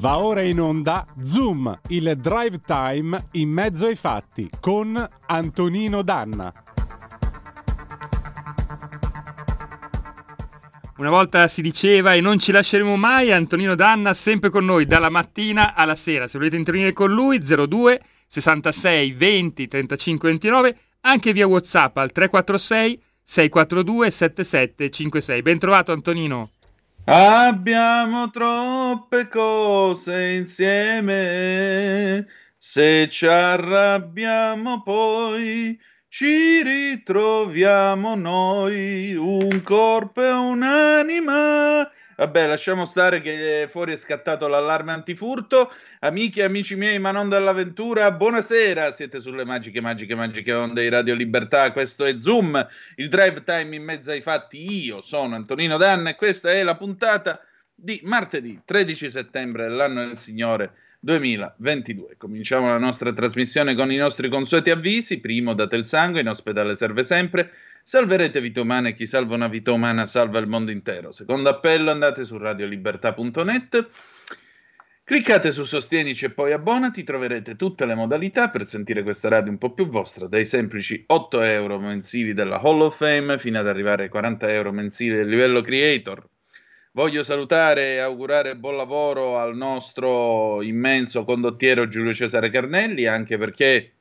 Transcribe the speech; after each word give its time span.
Va 0.00 0.18
ora 0.18 0.40
in 0.40 0.58
onda 0.58 1.06
Zoom, 1.22 1.78
il 1.88 2.16
drive 2.16 2.62
time 2.64 3.26
in 3.32 3.50
mezzo 3.50 3.84
ai 3.84 3.96
fatti 3.96 4.48
con 4.58 5.06
Antonino 5.26 6.00
Danna. 6.00 6.50
Una 10.96 11.10
volta 11.10 11.46
si 11.48 11.60
diceva 11.60 12.14
e 12.14 12.22
non 12.22 12.38
ci 12.38 12.50
lasceremo 12.50 12.96
mai, 12.96 13.30
Antonino 13.30 13.74
Danna 13.74 14.14
sempre 14.14 14.48
con 14.48 14.64
noi 14.64 14.86
dalla 14.86 15.10
mattina 15.10 15.74
alla 15.74 15.94
sera. 15.94 16.26
Se 16.26 16.38
volete 16.38 16.56
intervenire 16.56 16.94
con 16.94 17.12
lui 17.12 17.38
02 17.38 18.00
66 18.26 19.12
20 19.12 19.68
35 19.68 20.28
29, 20.30 20.78
anche 21.02 21.34
via 21.34 21.46
WhatsApp 21.46 21.98
al 21.98 22.10
346 22.10 23.02
642 23.22 24.10
7756. 24.10 25.42
Ben 25.42 25.58
trovato 25.58 25.92
Antonino. 25.92 26.52
Abbiamo 27.06 28.30
troppe 28.30 29.26
cose 29.28 30.32
insieme, 30.36 32.26
se 32.56 33.08
ci 33.10 33.26
arrabbiamo 33.26 34.82
poi 34.82 35.78
ci 36.08 36.62
ritroviamo 36.62 38.14
noi, 38.14 39.14
un 39.14 39.62
corpo 39.62 40.22
e 40.22 40.30
un'anima 40.32 41.90
Vabbè, 42.20 42.46
lasciamo 42.46 42.84
stare 42.84 43.22
che 43.22 43.66
fuori 43.70 43.94
è 43.94 43.96
scattato 43.96 44.46
l'allarme 44.46 44.92
antifurto. 44.92 45.72
Amiche 46.00 46.40
e 46.40 46.44
amici 46.44 46.76
miei, 46.76 46.98
ma 46.98 47.12
non 47.12 47.30
dall'avventura, 47.30 48.12
buonasera. 48.12 48.92
Siete 48.92 49.22
sulle 49.22 49.46
magiche, 49.46 49.80
magiche, 49.80 50.14
magiche 50.14 50.52
onde 50.52 50.82
di 50.82 50.90
Radio 50.90 51.14
Libertà. 51.14 51.72
Questo 51.72 52.04
è 52.04 52.20
Zoom, 52.20 52.68
il 52.96 53.08
drive 53.08 53.42
time 53.42 53.74
in 53.74 53.84
mezzo 53.84 54.10
ai 54.10 54.20
fatti. 54.20 54.84
Io 54.84 55.00
sono 55.00 55.34
Antonino 55.34 55.78
Danna 55.78 56.10
e 56.10 56.14
questa 56.14 56.50
è 56.50 56.62
la 56.62 56.76
puntata 56.76 57.40
di 57.74 57.98
martedì 58.04 58.60
13 58.66 59.08
settembre 59.08 59.66
dell'anno 59.66 60.04
del 60.04 60.18
Signore 60.18 60.74
2022. 61.00 62.16
Cominciamo 62.18 62.68
la 62.68 62.76
nostra 62.76 63.14
trasmissione 63.14 63.74
con 63.74 63.90
i 63.90 63.96
nostri 63.96 64.28
consueti 64.28 64.68
avvisi. 64.68 65.20
Primo, 65.20 65.54
date 65.54 65.76
il 65.76 65.86
sangue, 65.86 66.20
in 66.20 66.28
ospedale 66.28 66.76
serve 66.76 67.02
sempre. 67.02 67.50
Salverete 67.82 68.40
vite 68.40 68.60
umane, 68.60 68.94
chi 68.94 69.06
salva 69.06 69.34
una 69.34 69.48
vita 69.48 69.72
umana 69.72 70.06
salva 70.06 70.38
il 70.38 70.46
mondo 70.46 70.70
intero. 70.70 71.12
Secondo 71.12 71.48
appello 71.48 71.90
andate 71.90 72.24
su 72.24 72.36
radiolibertà.net, 72.36 73.88
cliccate 75.02 75.50
su 75.50 75.64
Sostienici 75.64 76.26
e 76.26 76.30
poi 76.30 76.52
abbonati, 76.52 77.02
troverete 77.02 77.56
tutte 77.56 77.86
le 77.86 77.94
modalità 77.94 78.50
per 78.50 78.64
sentire 78.64 79.02
questa 79.02 79.28
radio 79.28 79.50
un 79.50 79.58
po' 79.58 79.72
più 79.72 79.88
vostra, 79.88 80.28
dai 80.28 80.44
semplici 80.44 81.02
8 81.06 81.40
euro 81.40 81.78
mensili 81.78 82.32
della 82.32 82.60
Hall 82.60 82.80
of 82.82 82.96
Fame 82.96 83.38
fino 83.38 83.58
ad 83.58 83.66
arrivare 83.66 84.04
ai 84.04 84.08
40 84.08 84.52
euro 84.52 84.72
mensili 84.72 85.16
del 85.16 85.28
livello 85.28 85.60
creator. 85.62 86.28
Voglio 86.92 87.22
salutare 87.22 87.94
e 87.94 87.98
augurare 87.98 88.56
buon 88.56 88.76
lavoro 88.76 89.38
al 89.38 89.56
nostro 89.56 90.60
immenso 90.60 91.24
condottiero 91.24 91.88
Giulio 91.88 92.12
Cesare 92.12 92.50
Carnelli, 92.50 93.06
anche 93.06 93.38
perché 93.38 93.92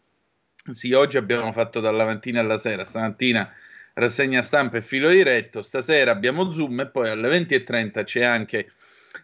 sì, 0.71 0.93
oggi 0.93 1.17
abbiamo 1.17 1.51
fatto 1.51 1.79
dalla 1.79 2.05
mattina 2.05 2.39
alla 2.39 2.57
sera, 2.57 2.85
stamattina 2.85 3.51
rassegna 3.93 4.41
stampa 4.41 4.77
e 4.77 4.81
filo 4.81 5.09
diretto. 5.09 5.61
Stasera 5.61 6.11
abbiamo 6.11 6.49
Zoom 6.51 6.81
e 6.81 6.87
poi 6.87 7.09
alle 7.09 7.29
20.30 7.29 8.03
c'è 8.03 8.23
anche 8.23 8.71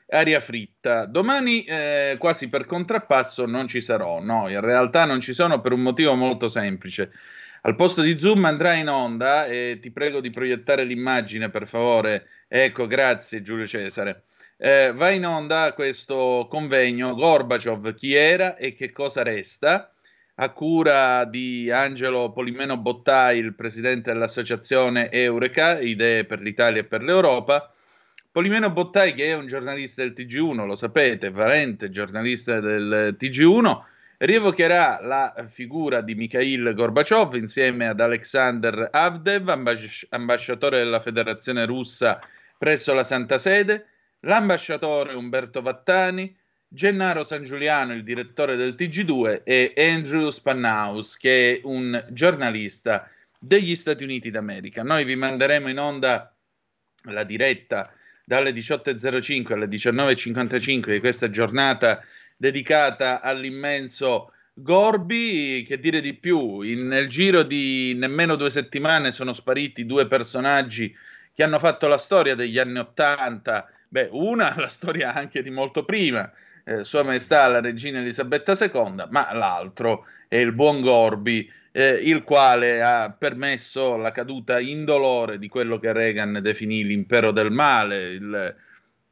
aria 0.10 0.40
fritta. 0.40 1.06
Domani, 1.06 1.64
eh, 1.64 2.16
quasi 2.20 2.50
per 2.50 2.66
contrappasso, 2.66 3.46
non 3.46 3.68
ci 3.68 3.82
sarò. 3.82 4.22
No, 4.22 4.50
in 4.50 4.62
realtà 4.62 5.06
non 5.06 5.20
ci 5.20 5.34
sono 5.34 5.62
per 5.62 5.72
un 5.72 5.82
motivo 5.82 6.16
molto 6.16 6.50
semplice. 6.50 7.12
Al 7.62 7.76
posto 7.76 8.02
di 8.02 8.18
Zoom 8.18 8.46
andrà 8.46 8.74
in 8.74 8.90
onda 8.90 9.48
e 9.48 9.80
ti 9.82 9.92
prego 9.92 10.22
di 10.22 10.30
proiettare 10.30 10.84
l'immagine, 10.84 11.50
per 11.50 11.68
favore. 11.68 12.28
Ecco, 12.48 12.86
grazie 12.86 13.42
Giulio 13.42 13.66
Cesare. 13.66 14.26
Eh, 14.58 14.94
va 14.94 15.10
in 15.10 15.26
onda 15.26 15.74
questo 15.74 16.48
convegno 16.50 17.16
Gorbaciov 17.16 17.94
chi 17.94 18.14
era 18.14 18.56
e 18.56 18.74
che 18.74 18.92
cosa 18.92 19.22
resta 19.22 19.95
a 20.36 20.50
cura 20.50 21.24
di 21.24 21.72
Angelo 21.72 22.32
Polimeno 22.32 22.78
Bottai, 22.78 23.38
il 23.40 23.56
presidente 23.56 24.12
dell'associazione 24.12 25.10
Eureka, 25.10 25.80
Idee 25.80 26.26
per 26.26 26.42
l'Italia 26.42 26.82
e 26.82 26.86
per 26.86 27.04
l'Europa. 27.04 27.74
Polimeno 28.32 28.70
Bottai, 28.70 29.14
che 29.14 29.28
è 29.28 29.34
un 29.34 29.48
giornalista 29.48 30.02
del 30.02 30.14
TG1, 30.14 30.66
lo 30.66 30.76
sapete, 30.76 31.30
valente 31.30 31.90
giornalista 31.90 32.60
del 32.60 33.16
TG1, 33.18 33.80
rievocherà 34.18 35.00
la 35.02 35.46
figura 35.48 36.02
di 36.02 36.16
Mikhail 36.16 36.74
Gorbaciov 36.74 37.36
insieme 37.36 37.88
ad 37.88 38.02
Alexander 38.02 38.90
Avdev, 38.92 39.48
ambas- 39.48 40.06
ambasciatore 40.10 40.80
della 40.80 41.00
Federazione 41.00 41.66
russa 41.66 42.20
presso 42.58 42.94
la 42.94 43.06
Santa 43.06 43.38
Sede, 43.38 43.88
l'ambasciatore 44.22 45.14
Umberto 45.14 45.62
Vattani, 45.62 46.36
Gennaro 46.68 47.24
San 47.24 47.44
Giuliano, 47.44 47.94
il 47.94 48.04
direttore 48.04 48.56
del 48.56 48.76
TG2, 48.78 49.42
e 49.44 49.74
Andrew 49.78 50.30
Spannaus, 50.30 51.18
che 51.18 51.56
è 51.56 51.60
un 51.64 52.06
giornalista 52.12 53.10
degli 53.40 53.76
Stati 53.76 54.04
Uniti 54.04 54.32
d'America. 54.32 54.84
Noi 54.84 55.06
vi 55.06 55.16
manderemo 55.16 55.70
in 55.70 55.80
onda 55.80 56.36
la 57.04 57.24
diretta 57.24 57.94
dalle 58.26 58.52
18.05 58.52 59.54
alle 59.54 59.68
19.55 59.68 60.92
di 60.92 61.00
questa 61.00 61.30
giornata 61.30 62.04
dedicata 62.36 63.22
all'immenso 63.22 64.32
Gorbi, 64.58 65.64
che 65.68 65.80
dire 65.80 66.00
di 66.00 66.14
più, 66.14 66.62
in, 66.62 66.88
nel 66.88 67.10
giro 67.10 67.44
di 67.44 67.94
nemmeno 67.96 68.36
due 68.36 68.50
settimane 68.50 69.12
sono 69.12 69.34
spariti 69.34 69.86
due 69.86 70.08
personaggi 70.08 70.96
che 71.34 71.44
hanno 71.44 71.60
fatto 71.60 71.88
la 71.88 71.98
storia 71.98 72.36
degli 72.36 72.58
anni 72.58 72.80
Ottanta, 72.80 73.70
beh, 73.90 74.08
una 74.14 74.56
la 74.58 74.70
storia 74.70 75.14
anche 75.14 75.44
di 75.44 75.50
molto 75.50 75.84
prima, 75.84 76.32
eh, 76.66 76.84
Sua 76.84 77.04
Maestà 77.04 77.48
la 77.48 77.62
Regina 77.62 78.00
Elisabetta 78.00 78.58
II, 78.60 79.06
ma 79.10 79.34
l'altro 79.34 80.06
è 80.28 80.38
il 80.38 80.52
buon 80.52 80.82
Gorbi, 80.82 81.50
eh, 81.72 81.94
il 81.94 82.24
quale 82.24 82.82
ha 82.82 83.12
permesso 83.12 83.96
la 83.96 84.12
caduta 84.12 84.60
indolore 84.60 85.38
di 85.38 85.48
quello 85.48 85.78
che 85.78 85.94
Reagan 85.94 86.40
definì 86.42 86.84
l'impero 86.84 87.32
del 87.32 87.52
male, 87.52 87.98
il, 88.10 88.56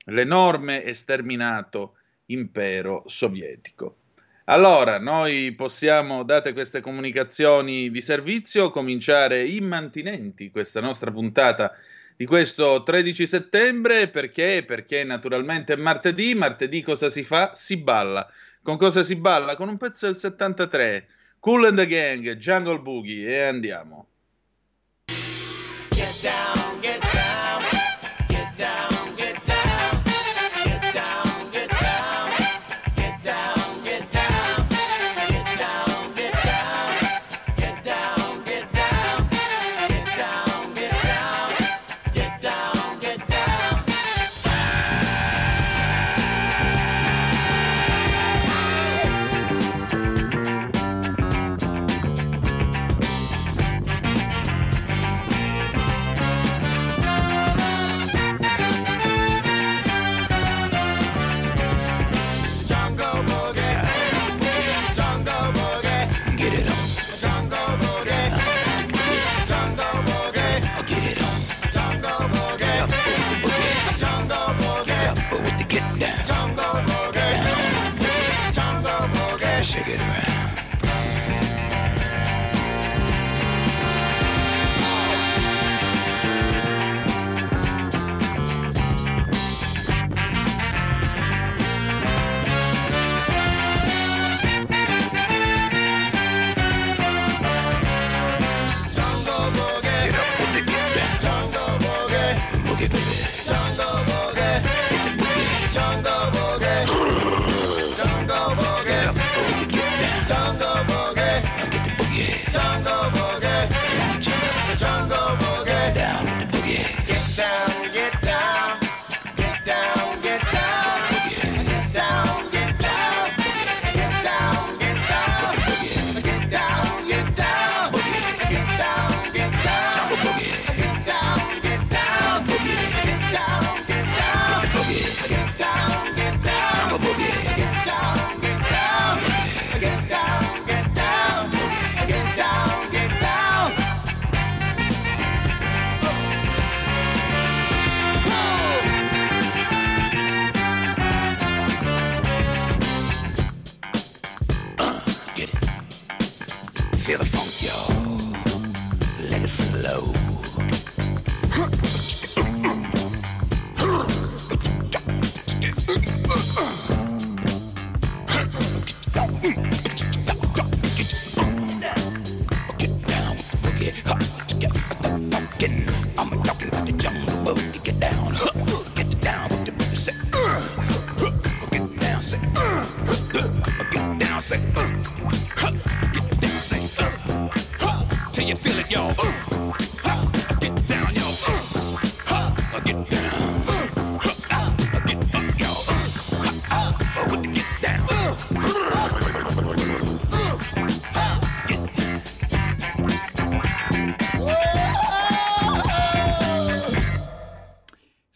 l'enorme 0.06 0.84
e 0.84 0.94
sterminato 0.94 1.96
impero 2.28 3.04
sovietico. 3.06 3.98
Allora, 4.46 5.00
noi 5.00 5.54
possiamo, 5.54 6.24
date 6.24 6.52
queste 6.52 6.82
comunicazioni 6.82 7.90
di 7.90 8.02
servizio, 8.02 8.72
cominciare 8.72 9.46
immantinenti 9.46 10.52
questa 10.52 10.82
nostra 10.82 11.12
puntata 11.12 11.72
di 12.16 12.26
questo 12.26 12.84
13 12.84 13.28
settembre 13.28 14.10
perché? 14.10 14.64
Perché 14.66 15.04
naturalmente 15.04 15.74
è 15.74 15.76
martedì, 15.78 16.36
martedì 16.36 16.82
cosa 16.82 17.10
si 17.10 17.24
fa? 17.24 17.54
Si 17.56 17.78
balla. 17.78 18.30
Con 18.62 18.78
cosa 18.78 19.04
si 19.04 19.16
balla? 19.16 19.56
Con 19.56 19.70
un 19.70 19.78
pezzo 19.78 20.06
del 20.06 20.16
73, 20.16 21.08
Cool 21.40 21.66
and 21.66 21.78
the 21.78 21.88
Gang, 21.88 22.36
Jungle 22.36 22.80
Boogie 22.80 23.28
e 23.28 23.42
andiamo. 23.42 24.13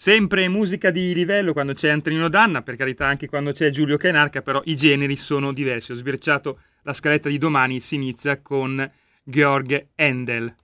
Sempre 0.07 0.47
musica 0.47 0.89
di 0.89 1.13
livello 1.13 1.51
quando 1.51 1.73
c'è 1.73 1.89
Antonino 1.89 2.29
Danna, 2.29 2.61
per 2.61 2.77
carità 2.77 3.07
anche 3.07 3.27
quando 3.27 3.51
c'è 3.51 3.71
Giulio 3.71 3.97
Cainarca, 3.97 4.41
però 4.41 4.61
i 4.63 4.77
generi 4.77 5.17
sono 5.17 5.51
diversi. 5.51 5.91
Ho 5.91 5.95
sbirciato 5.95 6.59
la 6.83 6.93
scaletta 6.93 7.27
di 7.27 7.37
domani, 7.37 7.81
si 7.81 7.95
inizia 7.95 8.41
con 8.41 8.89
Georg 9.21 9.87
Handel. 9.95 10.55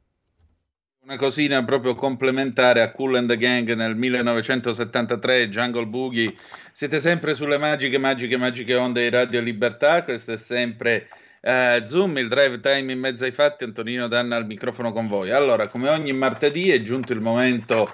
Una 1.03 1.17
cosina 1.17 1.61
proprio 1.65 1.93
complementare 1.93 2.81
a 2.81 2.91
Cool 2.93 3.15
and 3.15 3.27
the 3.27 3.35
Gang 3.35 3.69
nel 3.73 3.97
1973, 3.97 5.49
Jungle 5.49 5.87
Boogie. 5.87 6.33
Siete 6.71 7.01
sempre 7.01 7.33
sulle 7.33 7.57
magiche, 7.57 7.97
magiche, 7.97 8.37
magiche 8.37 8.75
onde 8.75 9.01
di 9.01 9.09
Radio 9.09 9.41
Libertà. 9.41 10.05
Questo 10.05 10.31
è 10.31 10.37
sempre 10.37 11.09
eh, 11.41 11.83
Zoom, 11.83 12.17
il 12.17 12.29
drive 12.29 12.61
time 12.61 12.93
in 12.93 12.99
mezzo 12.99 13.25
ai 13.25 13.33
fatti. 13.33 13.65
Antonino 13.65 14.07
Danna 14.07 14.37
al 14.37 14.45
microfono 14.45 14.93
con 14.93 15.09
voi. 15.09 15.31
Allora, 15.31 15.67
come 15.67 15.89
ogni 15.89 16.13
martedì 16.13 16.69
è 16.69 16.81
giunto 16.81 17.11
il 17.11 17.19
momento 17.19 17.93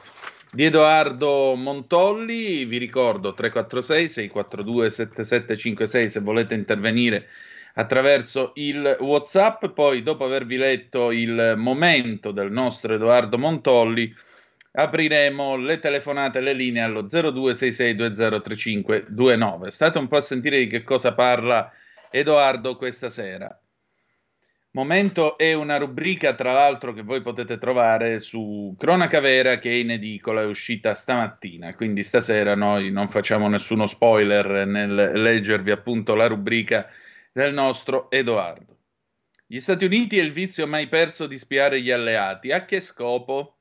di 0.51 0.65
Edoardo 0.65 1.55
Montolli. 1.55 2.65
Vi 2.65 2.77
ricordo 2.77 3.33
346 3.33 4.09
642 4.09 4.89
7756 4.89 6.09
se 6.09 6.19
volete 6.19 6.55
intervenire 6.55 7.27
attraverso 7.75 8.51
il 8.55 8.97
WhatsApp. 8.99 9.67
Poi, 9.67 10.03
dopo 10.03 10.25
avervi 10.25 10.57
letto 10.57 11.11
il 11.11 11.53
momento 11.57 12.31
del 12.31 12.51
nostro 12.51 12.95
Edoardo 12.95 13.37
Montolli, 13.37 14.13
apriremo 14.71 15.57
le 15.57 15.79
telefonate 15.79 16.41
le 16.41 16.53
linee 16.53 16.81
allo 16.81 17.03
0266203529. 17.03 19.67
State 19.67 19.97
un 19.97 20.07
po' 20.07 20.17
a 20.17 20.21
sentire 20.21 20.59
di 20.59 20.67
che 20.67 20.83
cosa 20.83 21.13
parla 21.13 21.71
Edoardo 22.09 22.75
questa 22.75 23.09
sera. 23.09 23.59
Momento 24.71 25.35
è 25.35 25.53
una 25.53 25.77
rubrica, 25.77 26.35
tra 26.35 26.51
l'altro, 26.51 26.93
che 26.93 27.01
voi 27.01 27.21
potete 27.21 27.57
trovare 27.57 28.19
su 28.19 28.75
Cronaca 28.77 29.19
Vera, 29.19 29.57
che 29.57 29.71
è 29.71 29.73
in 29.73 29.89
edicola, 29.89 30.41
è 30.41 30.45
uscita 30.45 30.93
stamattina. 30.93 31.73
Quindi 31.73 32.03
stasera 32.03 32.53
noi 32.53 32.91
non 32.91 33.09
facciamo 33.09 33.47
nessuno 33.47 33.87
spoiler 33.87 34.67
nel 34.67 34.93
leggervi 34.93 35.71
appunto 35.71 36.13
la 36.13 36.27
rubrica 36.27 36.87
del 37.31 37.51
nostro 37.51 38.11
Edoardo. 38.11 38.77
Gli 39.47 39.59
Stati 39.59 39.85
Uniti 39.85 40.19
e 40.19 40.21
il 40.21 40.31
vizio 40.31 40.67
mai 40.67 40.87
perso 40.87 41.25
di 41.25 41.39
spiare 41.39 41.81
gli 41.81 41.89
alleati. 41.89 42.51
A 42.51 42.65
che 42.65 42.79
scopo? 42.79 43.57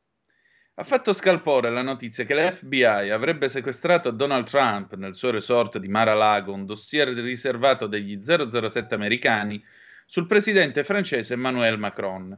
Ha 0.75 0.85
fatto 0.85 1.15
scalpore 1.15 1.71
la 1.71 1.81
notizia 1.81 2.25
che 2.25 2.35
l'FBI 2.35 2.85
avrebbe 2.85 3.49
sequestrato 3.49 4.11
a 4.11 4.13
Donald 4.13 4.47
Trump 4.47 4.95
nel 4.97 5.15
suo 5.15 5.31
resort 5.31 5.79
di 5.79 5.89
Mar-a-Lago 5.89 6.53
un 6.53 6.67
dossier 6.67 7.09
riservato 7.09 7.87
degli 7.87 8.21
007 8.21 8.95
americani 8.95 9.65
sul 10.11 10.27
presidente 10.27 10.85
francese 10.85 11.35
Emmanuel 11.35 11.77
Macron. 11.77 12.35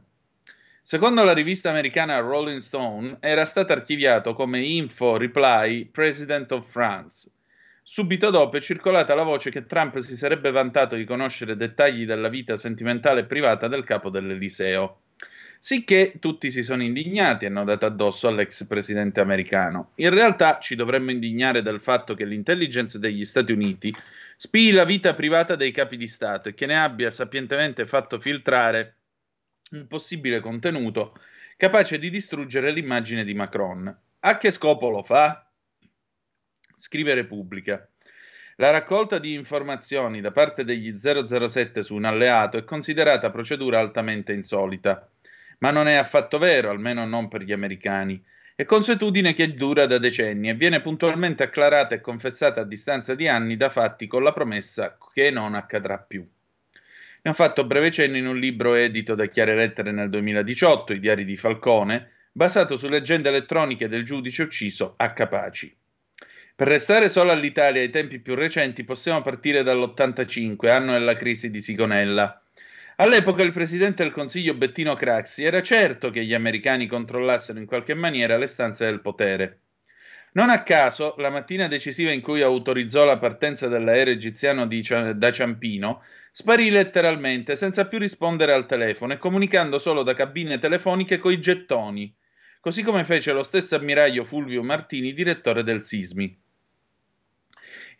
Secondo 0.81 1.23
la 1.23 1.31
rivista 1.31 1.69
americana 1.69 2.19
Rolling 2.19 2.59
Stone, 2.59 3.15
era 3.21 3.45
stato 3.45 3.71
archiviato 3.71 4.33
come 4.33 4.59
info 4.59 5.15
reply 5.15 5.85
President 5.85 6.51
of 6.51 6.69
France. 6.69 7.31
Subito 7.81 8.29
dopo 8.29 8.57
è 8.57 8.59
circolata 8.59 9.15
la 9.15 9.23
voce 9.23 9.51
che 9.51 9.65
Trump 9.65 9.99
si 9.99 10.17
sarebbe 10.17 10.51
vantato 10.51 10.97
di 10.97 11.05
conoscere 11.05 11.55
dettagli 11.55 12.05
della 12.05 12.27
vita 12.27 12.57
sentimentale 12.57 13.21
e 13.21 13.25
privata 13.25 13.69
del 13.69 13.85
capo 13.85 14.09
dell'Eliseo. 14.09 15.00
Sicché 15.63 16.13
tutti 16.19 16.49
si 16.49 16.63
sono 16.63 16.81
indignati 16.81 17.45
e 17.45 17.47
hanno 17.47 17.63
dato 17.63 17.85
addosso 17.85 18.27
all'ex 18.27 18.65
presidente 18.65 19.21
americano. 19.21 19.91
In 19.97 20.09
realtà 20.09 20.57
ci 20.57 20.73
dovremmo 20.73 21.11
indignare 21.11 21.61
del 21.61 21.79
fatto 21.79 22.15
che 22.15 22.25
l'intelligence 22.25 22.97
degli 22.97 23.23
Stati 23.23 23.51
Uniti 23.51 23.93
spii 24.37 24.71
la 24.71 24.85
vita 24.85 25.13
privata 25.13 25.55
dei 25.55 25.69
capi 25.69 25.97
di 25.97 26.07
Stato 26.07 26.49
e 26.49 26.55
che 26.55 26.65
ne 26.65 26.79
abbia 26.79 27.11
sapientemente 27.11 27.85
fatto 27.85 28.19
filtrare 28.19 28.95
un 29.73 29.85
possibile 29.85 30.39
contenuto 30.39 31.13
capace 31.57 31.99
di 31.99 32.09
distruggere 32.09 32.71
l'immagine 32.71 33.23
di 33.23 33.35
Macron. 33.35 33.95
A 34.21 34.37
che 34.39 34.49
scopo 34.49 34.89
lo 34.89 35.03
fa? 35.03 35.47
Scrive 36.75 37.13
Repubblica. 37.13 37.87
La 38.55 38.71
raccolta 38.71 39.19
di 39.19 39.35
informazioni 39.35 40.21
da 40.21 40.31
parte 40.31 40.63
degli 40.63 40.97
007 40.97 41.83
su 41.83 41.93
un 41.93 42.05
alleato 42.05 42.57
è 42.57 42.63
considerata 42.63 43.29
procedura 43.29 43.79
altamente 43.79 44.33
insolita, 44.33 45.07
ma 45.61 45.71
non 45.71 45.87
è 45.87 45.93
affatto 45.93 46.37
vero, 46.37 46.69
almeno 46.69 47.05
non 47.05 47.27
per 47.27 47.43
gli 47.43 47.51
americani. 47.51 48.21
È 48.55 48.65
consuetudine 48.65 49.33
che 49.33 49.53
dura 49.53 49.85
da 49.85 49.97
decenni 49.97 50.49
e 50.49 50.55
viene 50.55 50.81
puntualmente 50.81 51.43
acclarata 51.43 51.95
e 51.95 52.01
confessata 52.01 52.61
a 52.61 52.65
distanza 52.65 53.15
di 53.15 53.27
anni 53.27 53.57
da 53.57 53.69
fatti 53.69 54.07
con 54.07 54.23
la 54.23 54.33
promessa 54.33 54.97
che 55.13 55.29
non 55.29 55.53
accadrà 55.53 55.97
più. 55.99 56.27
Ne 57.23 57.29
ho 57.29 57.33
fatto 57.33 57.65
breve 57.65 57.91
cenno 57.91 58.17
in 58.17 58.25
un 58.25 58.39
libro 58.39 58.73
edito 58.73 59.13
da 59.13 59.27
Chiare 59.27 59.55
Lettere 59.55 59.91
nel 59.91 60.09
2018, 60.09 60.93
I 60.93 60.99
diari 60.99 61.25
di 61.25 61.37
Falcone, 61.37 62.09
basato 62.31 62.75
su 62.75 62.87
leggende 62.87 63.29
elettroniche 63.29 63.87
del 63.87 64.03
giudice 64.03 64.43
ucciso 64.43 64.95
a 64.97 65.13
Capaci. 65.13 65.75
Per 66.55 66.67
restare 66.67 67.07
solo 67.07 67.31
all'Italia 67.31 67.81
ai 67.81 67.91
tempi 67.91 68.19
più 68.19 68.33
recenti 68.33 68.83
possiamo 68.83 69.21
partire 69.21 69.61
dall'85, 69.61 70.69
anno 70.69 70.93
della 70.93 71.15
crisi 71.15 71.51
di 71.51 71.61
Sigonella. 71.61 72.41
All'epoca 73.01 73.41
il 73.41 73.51
presidente 73.51 74.03
del 74.03 74.11
Consiglio 74.11 74.53
Bettino 74.53 74.93
Craxi 74.93 75.43
era 75.43 75.63
certo 75.63 76.11
che 76.11 76.23
gli 76.23 76.35
americani 76.35 76.85
controllassero 76.85 77.57
in 77.57 77.65
qualche 77.65 77.95
maniera 77.95 78.37
le 78.37 78.45
stanze 78.45 78.85
del 78.85 79.01
potere. 79.01 79.61
Non 80.33 80.51
a 80.51 80.61
caso, 80.61 81.15
la 81.17 81.31
mattina 81.31 81.67
decisiva 81.67 82.11
in 82.11 82.21
cui 82.21 82.43
autorizzò 82.43 83.03
la 83.03 83.17
partenza 83.17 83.67
dell'aereo 83.67 84.13
egiziano 84.13 84.67
di, 84.67 84.85
da 85.15 85.31
Ciampino, 85.31 86.03
sparì 86.31 86.69
letteralmente 86.69 87.55
senza 87.55 87.87
più 87.87 87.97
rispondere 87.97 88.53
al 88.53 88.67
telefono 88.67 89.13
e 89.13 89.17
comunicando 89.17 89.79
solo 89.79 90.03
da 90.03 90.13
cabine 90.13 90.59
telefoniche 90.59 91.17
coi 91.17 91.41
gettoni, 91.41 92.15
così 92.59 92.83
come 92.83 93.03
fece 93.03 93.31
lo 93.31 93.41
stesso 93.41 93.75
ammiraglio 93.75 94.25
Fulvio 94.25 94.61
Martini, 94.61 95.13
direttore 95.13 95.63
del 95.63 95.81
Sismi. 95.81 96.39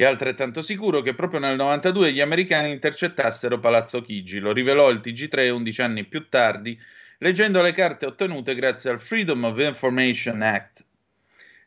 È 0.02 0.06
altrettanto 0.06 0.64
sicuro 0.64 1.02
che 1.02 1.14
proprio 1.14 1.40
nel 1.40 1.56
92 1.56 2.12
gli 2.12 2.22
americani 2.22 2.72
intercettassero 2.72 3.60
Palazzo 3.60 4.02
Chigi, 4.02 4.40
lo 4.40 4.52
rivelò 4.52 4.90
il 4.90 5.00
TG3 5.00 5.52
11 5.52 5.82
anni 5.84 6.06
più 6.06 6.28
tardi, 6.28 6.76
leggendo 7.20 7.62
le 7.62 7.72
carte 7.72 8.08
ottenute 8.08 8.56
grazie 8.56 8.90
al 8.90 9.00
Freedom 9.00 9.44
of 9.44 9.60
Information 9.60 10.42
Act. 10.42 10.84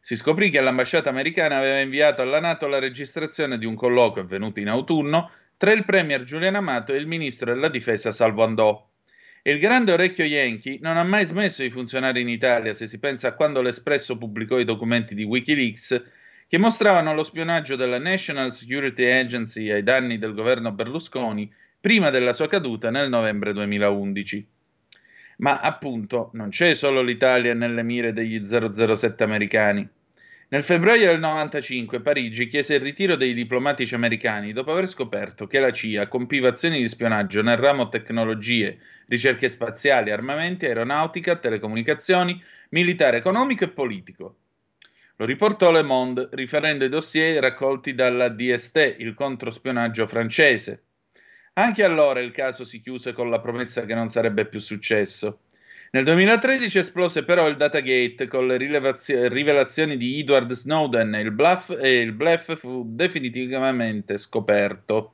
Si 0.00 0.16
scoprì 0.16 0.50
che 0.50 0.60
l'ambasciata 0.60 1.10
americana 1.10 1.58
aveva 1.58 1.78
inviato 1.78 2.22
alla 2.22 2.40
Nato 2.40 2.66
la 2.66 2.80
registrazione 2.80 3.56
di 3.56 3.66
un 3.66 3.76
colloquio 3.76 4.24
avvenuto 4.24 4.58
in 4.58 4.66
autunno 4.66 5.30
tra 5.56 5.70
il 5.70 5.84
premier 5.84 6.24
Giuliano 6.24 6.58
Amato 6.58 6.92
e 6.92 6.96
il 6.96 7.06
ministro 7.06 7.54
della 7.54 7.68
difesa 7.68 8.10
Salvo 8.10 8.42
Andò. 8.42 8.90
E 9.42 9.52
il 9.52 9.60
grande 9.60 9.92
orecchio 9.92 10.24
Yankee 10.24 10.78
non 10.80 10.96
ha 10.96 11.04
mai 11.04 11.24
smesso 11.24 11.62
di 11.62 11.70
funzionare 11.70 12.18
in 12.18 12.28
Italia 12.28 12.74
se 12.74 12.88
si 12.88 12.98
pensa 12.98 13.28
a 13.28 13.34
quando 13.34 13.62
l'Espresso 13.62 14.18
pubblicò 14.18 14.58
i 14.58 14.64
documenti 14.64 15.14
di 15.14 15.22
Wikileaks 15.22 16.22
che 16.54 16.60
mostravano 16.60 17.14
lo 17.14 17.24
spionaggio 17.24 17.74
della 17.74 17.98
National 17.98 18.52
Security 18.52 19.10
Agency 19.10 19.70
ai 19.70 19.82
danni 19.82 20.18
del 20.18 20.34
governo 20.34 20.70
Berlusconi 20.70 21.52
prima 21.80 22.10
della 22.10 22.32
sua 22.32 22.46
caduta 22.46 22.90
nel 22.90 23.08
novembre 23.08 23.52
2011. 23.52 24.46
Ma 25.38 25.58
appunto 25.58 26.30
non 26.34 26.50
c'è 26.50 26.76
solo 26.76 27.02
l'Italia 27.02 27.54
nelle 27.54 27.82
mire 27.82 28.12
degli 28.12 28.40
007 28.46 29.24
americani. 29.24 29.88
Nel 30.50 30.62
febbraio 30.62 31.06
del 31.06 31.18
95 31.18 32.00
Parigi 32.00 32.46
chiese 32.46 32.74
il 32.74 32.82
ritiro 32.82 33.16
dei 33.16 33.34
diplomatici 33.34 33.96
americani 33.96 34.52
dopo 34.52 34.70
aver 34.70 34.86
scoperto 34.88 35.48
che 35.48 35.58
la 35.58 35.72
CIA 35.72 36.06
compiva 36.06 36.50
azioni 36.50 36.78
di 36.78 36.86
spionaggio 36.86 37.42
nel 37.42 37.56
ramo 37.56 37.88
tecnologie, 37.88 38.78
ricerche 39.08 39.48
spaziali, 39.48 40.12
armamenti, 40.12 40.66
aeronautica, 40.66 41.34
telecomunicazioni, 41.34 42.40
militare, 42.68 43.16
economico 43.16 43.64
e 43.64 43.70
politico. 43.70 44.36
Lo 45.16 45.26
riportò 45.26 45.70
Le 45.70 45.82
Monde, 45.82 46.28
riferendo 46.32 46.84
i 46.84 46.88
dossier 46.88 47.40
raccolti 47.40 47.94
dalla 47.94 48.28
DST, 48.28 48.96
il 48.98 49.14
controspionaggio 49.14 50.08
francese. 50.08 50.82
Anche 51.52 51.84
allora 51.84 52.18
il 52.18 52.32
caso 52.32 52.64
si 52.64 52.80
chiuse 52.80 53.12
con 53.12 53.30
la 53.30 53.40
promessa 53.40 53.84
che 53.84 53.94
non 53.94 54.08
sarebbe 54.08 54.46
più 54.46 54.58
successo. 54.58 55.42
Nel 55.92 56.02
2013 56.02 56.78
esplose 56.78 57.22
però 57.22 57.46
il 57.46 57.54
Datagate 57.54 58.26
con 58.26 58.48
le 58.48 58.56
rivelazioni 58.56 59.96
di 59.96 60.18
Edward 60.18 60.50
Snowden 60.50 61.14
e 61.14 61.20
il 61.20 61.30
bluff, 61.30 61.70
e 61.80 62.00
il 62.00 62.10
bluff 62.10 62.56
fu 62.56 62.82
definitivamente 62.84 64.18
scoperto. 64.18 65.12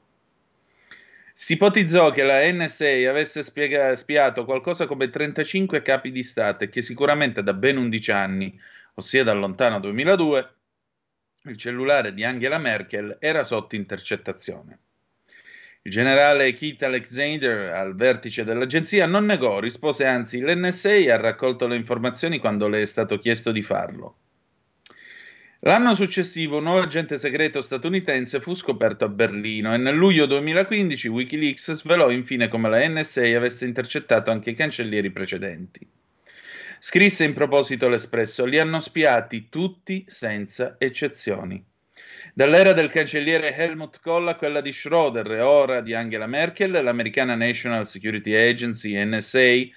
Si 1.35 1.52
ipotizzò 1.52 2.11
che 2.11 2.23
la 2.23 2.40
NSA 2.50 3.11
avesse 3.11 3.42
spiega- 3.42 3.95
spiato 3.97 4.47
qualcosa 4.47 4.87
come 4.87 5.11
35 5.11 5.83
capi 5.83 6.11
di 6.11 6.23
Stato 6.23 6.66
che 6.71 6.80
sicuramente 6.80 7.42
da 7.42 7.52
ben 7.52 7.76
11 7.76 8.11
anni, 8.11 8.59
ossia 9.00 9.25
dal 9.25 9.38
lontano 9.38 9.80
2002, 9.80 10.54
il 11.45 11.57
cellulare 11.57 12.12
di 12.12 12.23
Angela 12.23 12.59
Merkel 12.59 13.16
era 13.19 13.45
sotto 13.45 13.75
intercettazione. 13.75 14.78
Il 15.83 15.90
generale 15.90 16.52
Keith 16.52 16.83
Alexander, 16.83 17.73
al 17.73 17.95
vertice 17.95 18.45
dell'agenzia, 18.45 19.07
non 19.07 19.25
negò, 19.25 19.59
rispose 19.59 20.04
anzi 20.04 20.40
l'NSA 20.40 21.14
ha 21.14 21.16
raccolto 21.16 21.66
le 21.66 21.76
informazioni 21.76 22.38
quando 22.38 22.69
le 22.69 22.83
è 22.83 22.87
stato 22.87 23.19
chiesto 23.19 23.50
di 23.50 23.62
farlo. 23.62 24.16
L'anno 25.61 25.95
successivo 25.95 26.59
un 26.59 26.64
nuovo 26.64 26.80
agente 26.80 27.16
segreto 27.16 27.62
statunitense 27.62 28.40
fu 28.40 28.54
scoperto 28.54 29.07
a 29.07 29.09
Berlino 29.09 29.73
e 29.75 29.78
nel 29.78 29.95
luglio 29.95 30.26
2015 30.26 31.09
Wikileaks 31.09 31.73
svelò 31.73 32.11
infine 32.11 32.49
come 32.49 32.69
la 32.69 32.87
NSA 32.87 33.37
avesse 33.37 33.64
intercettato 33.64 34.30
anche 34.30 34.50
i 34.50 34.54
cancellieri 34.54 35.11
precedenti. 35.11 35.87
Scrisse 36.82 37.25
in 37.25 37.34
proposito 37.34 37.90
l'Espresso, 37.90 38.46
li 38.46 38.58
hanno 38.58 38.80
spiati 38.80 39.50
tutti 39.50 40.06
senza 40.08 40.76
eccezioni. 40.78 41.62
Dall'era 42.32 42.72
del 42.72 42.88
cancelliere 42.88 43.54
Helmut 43.54 44.00
Kohl 44.00 44.28
a 44.28 44.34
quella 44.34 44.62
di 44.62 44.72
Schroeder 44.72 45.30
e 45.30 45.42
ora 45.42 45.82
di 45.82 45.92
Angela 45.92 46.26
Merkel, 46.26 46.70
l'americana 46.70 47.34
National 47.34 47.87
Security 47.87 48.34
Agency, 48.34 48.94
NSA, 48.96 49.68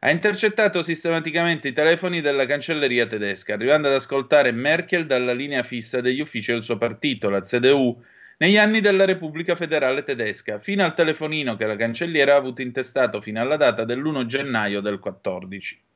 ha 0.00 0.10
intercettato 0.10 0.82
sistematicamente 0.82 1.68
i 1.68 1.72
telefoni 1.72 2.20
della 2.20 2.44
cancelleria 2.44 3.06
tedesca, 3.06 3.54
arrivando 3.54 3.86
ad 3.86 3.94
ascoltare 3.94 4.50
Merkel 4.50 5.06
dalla 5.06 5.34
linea 5.34 5.62
fissa 5.62 6.00
degli 6.00 6.18
uffici 6.18 6.50
del 6.50 6.64
suo 6.64 6.76
partito, 6.76 7.30
la 7.30 7.40
CDU, 7.40 8.02
negli 8.38 8.56
anni 8.56 8.80
della 8.80 9.04
Repubblica 9.04 9.54
Federale 9.54 10.02
Tedesca, 10.02 10.58
fino 10.58 10.84
al 10.84 10.94
telefonino 10.94 11.54
che 11.54 11.66
la 11.66 11.76
cancelliera 11.76 12.34
ha 12.34 12.36
avuto 12.36 12.62
intestato 12.62 13.20
fino 13.20 13.40
alla 13.40 13.56
data 13.56 13.84
dell'1 13.84 14.26
gennaio 14.26 14.80
del 14.80 14.98
14. 14.98 15.86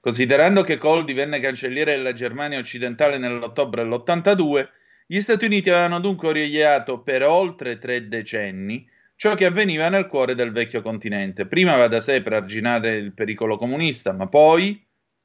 Considerando 0.00 0.62
che 0.62 0.78
Kohl 0.78 1.04
divenne 1.04 1.40
cancelliere 1.40 1.96
della 1.96 2.12
Germania 2.12 2.58
occidentale 2.58 3.18
nell'ottobre 3.18 3.82
dell'82, 3.82 4.68
gli 5.06 5.20
Stati 5.20 5.46
Uniti 5.46 5.70
avevano 5.70 6.00
dunque 6.00 6.28
origliato 6.28 7.00
per 7.00 7.24
oltre 7.24 7.78
tre 7.78 8.08
decenni 8.08 8.88
ciò 9.16 9.34
che 9.34 9.46
avveniva 9.46 9.88
nel 9.88 10.06
cuore 10.06 10.36
del 10.36 10.52
vecchio 10.52 10.80
continente. 10.80 11.46
Prima 11.46 11.76
va 11.76 11.88
da 11.88 12.00
sé 12.00 12.22
per 12.22 12.34
arginare 12.34 12.96
il 12.96 13.12
pericolo 13.12 13.58
comunista, 13.58 14.12
ma 14.12 14.28
poi 14.28 14.80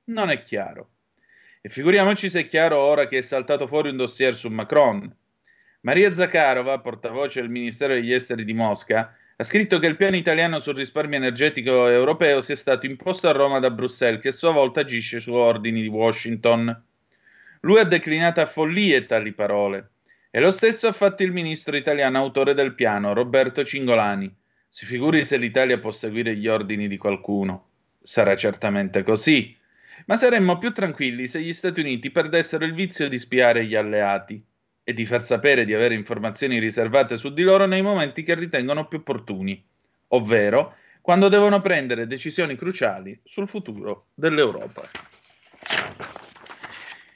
non 0.06 0.32
è 0.32 0.42
chiaro. 0.42 0.94
E 1.62 1.70
figuriamoci 1.70 2.27
se 2.27 2.39
è 2.42 2.48
chiaro 2.48 2.80
ora 2.80 3.08
che 3.08 3.20
è 3.20 3.22
saltato 3.22 3.68
fuori 3.68 3.89
un 3.89 3.98
dossier 3.98 4.34
su 4.34 4.50
Macron. 4.50 5.15
Maria 5.82 6.12
Zakharova, 6.12 6.80
portavoce 6.80 7.42
del 7.42 7.51
Ministero 7.51 7.94
degli 7.94 8.12
Esteri 8.12 8.44
di 8.44 8.53
Mosca, 8.53 9.15
ha 9.36 9.44
scritto 9.44 9.80
che 9.80 9.88
il 9.88 9.96
piano 9.96 10.16
italiano 10.16 10.60
sul 10.60 10.75
risparmio 10.75 11.18
energetico 11.18 11.88
europeo 11.88 12.40
sia 12.40 12.56
stato 12.56 12.86
imposto 12.86 13.28
a 13.28 13.32
Roma 13.32 13.58
da 13.58 13.72
Bruxelles, 13.72 14.22
che 14.22 14.28
a 14.28 14.32
sua 14.34 14.52
volta 14.52 14.82
agisce 14.82 15.20
su 15.20 15.34
ordini 15.34 15.82
di 15.82 15.88
Washington. 15.88 16.84
Lui 17.62 17.80
ha 17.80 17.84
declinato 17.84 18.42
a 18.42 18.46
follie 18.46 19.08
tali 19.08 19.32
parole. 19.32 19.90
E 20.30 20.40
lo 20.40 20.52
stesso 20.52 20.88
ha 20.88 20.92
fatto 20.92 21.24
il 21.24 21.32
ministro 21.32 21.75
italiano 21.75 22.20
autore 22.20 22.54
del 22.54 22.75
piano, 22.75 23.13
Roberto 23.13 23.63
Cingolani. 23.63 24.32
Si 24.70 24.86
figuri 24.86 25.25
se 25.25 25.38
l'Italia 25.38 25.80
può 25.80 25.92
seguire 25.92 26.36
gli 26.36 26.48
ordini 26.48 26.88
di 26.88 26.98
qualcuno. 26.98 27.70
Sarà 28.02 28.36
certamente 28.36 29.02
così. 29.02 29.56
Ma 30.06 30.16
saremmo 30.16 30.60
più 30.60 30.72
tranquilli 30.72 31.25
se 31.25 31.42
gli 31.42 31.54
Stati 31.54 31.80
Uniti 31.80 32.12
perdessero 32.12 32.66
il 32.66 32.74
vizio 32.74 33.08
di 33.10 33.18
spiare 33.18 33.66
gli 33.66 33.75
alleati 33.75 34.44
e 34.84 34.94
di 34.94 35.06
far 35.06 35.24
sapere 35.24 35.66
di 35.66 35.74
avere 35.74 35.96
informazioni 35.96 36.60
riservate 36.60 37.16
su 37.16 37.34
di 37.34 37.44
loro 37.44 37.66
nei 37.66 37.82
momenti 37.82 38.24
che 38.24 38.36
ritengono 38.36 38.88
più 38.88 39.00
opportuni, 39.00 39.63
ovvero 40.10 40.75
quando 41.02 41.30
devono 41.30 41.62
prendere 41.62 42.08
decisioni 42.08 42.56
cruciali 42.56 43.20
sul 43.24 43.48
futuro 43.48 44.08
dell'Europa. 44.13 44.90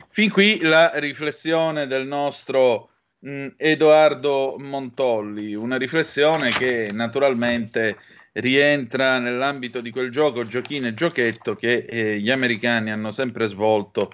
Fin 0.10 0.30
qui 0.30 0.60
la 0.62 0.92
riflessione 0.96 1.88
del 1.88 2.08
nostro 2.08 2.90
mh, 3.20 3.30
mm, 3.30 3.48
Edoardo 3.58 4.56
Montolli, 4.58 5.54
una 5.54 5.78
riflessione 5.78 6.52
che 6.52 6.90
naturalmente 6.92 7.98
rientra 8.34 9.20
nell'ambito 9.20 9.82
di 9.82 9.92
quel 9.92 10.12
gioco, 10.12 10.46
giochino 10.46 10.88
e 10.88 10.94
giochetto 10.94 11.56
che 11.56 11.86
eh, 11.88 12.20
gli 12.20 12.30
americani 12.30 12.92
hanno 12.92 13.12
sempre 13.12 13.46
svolto 13.46 14.14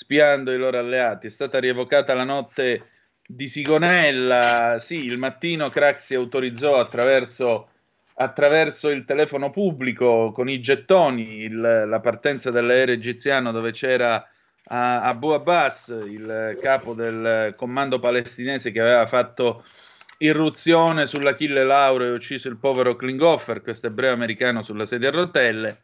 spiando 0.00 0.50
i 0.50 0.56
loro 0.56 0.78
alleati. 0.78 1.26
È 1.26 1.30
stata 1.30 1.58
rievocata 1.58 2.14
la 2.14 2.24
notte 2.24 2.86
di 3.26 3.48
Sigonella, 3.48 4.78
sì, 4.80 5.04
il 5.04 5.18
mattino 5.18 5.68
Craxi 5.68 6.14
autorizzò 6.14 6.80
attraverso, 6.80 7.68
attraverso 8.14 8.88
il 8.88 9.04
telefono 9.04 9.50
pubblico 9.50 10.32
con 10.32 10.48
i 10.48 10.58
gettoni 10.58 11.40
il, 11.42 11.60
la 11.60 12.00
partenza 12.00 12.50
dell'aereo 12.50 12.94
egiziano 12.94 13.52
dove 13.52 13.72
c'era 13.72 14.26
Abu 14.64 15.28
Abbas, 15.28 15.88
il 15.88 16.56
capo 16.62 16.94
del 16.94 17.54
comando 17.56 17.98
palestinese 17.98 18.72
che 18.72 18.80
aveva 18.80 19.06
fatto 19.06 19.64
irruzione 20.18 21.06
sull'Achille 21.06 21.62
Lauro 21.62 22.04
e 22.04 22.12
ucciso 22.12 22.48
il 22.48 22.56
povero 22.56 22.96
Klinghoffer, 22.96 23.60
questo 23.60 23.88
ebreo 23.88 24.14
americano 24.14 24.62
sulla 24.62 24.86
sedia 24.86 25.08
a 25.08 25.12
rotelle, 25.12 25.82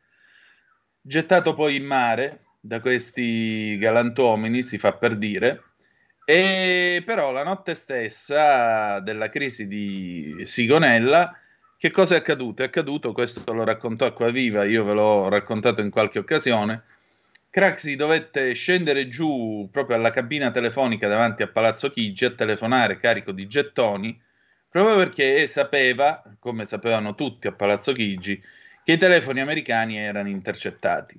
gettato 1.02 1.54
poi 1.54 1.76
in 1.76 1.84
mare 1.84 2.45
da 2.66 2.80
questi 2.80 3.78
galantuomini, 3.78 4.62
si 4.62 4.78
fa 4.78 4.92
per 4.94 5.16
dire, 5.16 5.62
e 6.24 7.02
però 7.06 7.30
la 7.30 7.44
notte 7.44 7.74
stessa 7.74 8.98
della 9.00 9.28
crisi 9.28 9.66
di 9.68 10.42
Sigonella, 10.44 11.38
che 11.78 11.90
cosa 11.90 12.14
è 12.14 12.18
accaduto? 12.18 12.62
È 12.62 12.66
accaduto, 12.66 13.12
questo 13.12 13.52
lo 13.52 13.64
raccontò 13.64 14.06
Acquaviva, 14.06 14.64
io 14.64 14.84
ve 14.84 14.92
l'ho 14.92 15.28
raccontato 15.28 15.82
in 15.82 15.90
qualche 15.90 16.18
occasione, 16.18 16.82
Craxi 17.56 17.96
dovette 17.96 18.52
scendere 18.52 19.08
giù 19.08 19.66
proprio 19.72 19.96
alla 19.96 20.10
cabina 20.10 20.50
telefonica 20.50 21.08
davanti 21.08 21.42
a 21.42 21.48
Palazzo 21.48 21.90
Chigi 21.90 22.26
a 22.26 22.34
telefonare 22.34 22.98
carico 22.98 23.32
di 23.32 23.46
gettoni, 23.46 24.20
proprio 24.68 24.96
perché 24.96 25.46
sapeva, 25.46 26.22
come 26.38 26.66
sapevano 26.66 27.14
tutti 27.14 27.46
a 27.46 27.52
Palazzo 27.52 27.92
Chigi, 27.92 28.42
che 28.84 28.92
i 28.92 28.98
telefoni 28.98 29.40
americani 29.40 29.96
erano 29.96 30.28
intercettati. 30.28 31.18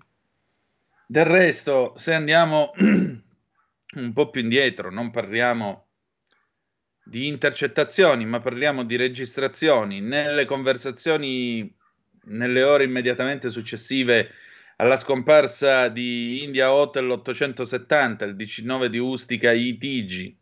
Del 1.09 1.23
resto, 1.23 1.93
se 1.95 2.13
andiamo 2.13 2.73
un 2.77 4.13
po' 4.13 4.29
più 4.29 4.41
indietro, 4.41 4.91
non 4.91 5.09
parliamo 5.09 5.87
di 7.01 7.27
intercettazioni, 7.27 8.25
ma 8.25 8.41
parliamo 8.41 8.83
di 8.83 8.97
registrazioni. 8.97 10.01
Nelle 10.01 10.43
conversazioni 10.43 11.73
nelle 12.25 12.61
ore 12.61 12.83
immediatamente 12.83 13.49
successive 13.49 14.31
alla 14.75 14.97
scomparsa 14.97 15.87
di 15.87 16.43
India 16.43 16.73
Hotel 16.73 17.09
870, 17.09 18.25
il 18.25 18.35
19 18.35 18.89
di 18.89 18.97
Ustica 18.97 19.53
Itigi, 19.53 20.37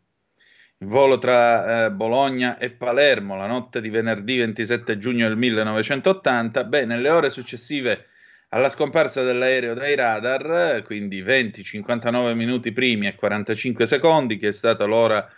il 0.78 0.86
volo 0.88 1.18
tra 1.18 1.86
eh, 1.86 1.90
Bologna 1.92 2.58
e 2.58 2.72
Palermo 2.72 3.36
la 3.36 3.46
notte 3.46 3.80
di 3.80 3.88
venerdì 3.88 4.38
27 4.38 4.98
giugno 4.98 5.28
del 5.28 5.36
1980, 5.36 6.64
beh, 6.64 6.84
nelle 6.86 7.08
ore 7.08 7.30
successive 7.30 8.08
alla 8.48 8.68
scomparsa 8.68 9.22
dell'aereo 9.22 9.74
dai 9.74 9.94
radar, 9.94 10.82
quindi 10.84 11.22
20, 11.22 11.62
59 11.62 12.34
minuti 12.34 12.72
primi 12.72 13.06
e 13.06 13.14
45 13.14 13.86
secondi, 13.86 14.38
che 14.38 14.48
è 14.48 14.52
stata 14.52 14.84
l'ora 14.84 15.28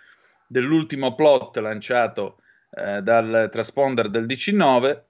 dell'ultimo 0.46 1.14
plot 1.14 1.56
lanciato 1.58 2.40
eh, 2.70 3.02
dal 3.02 3.48
transponder 3.50 4.08
del 4.10 4.26
19, 4.26 5.04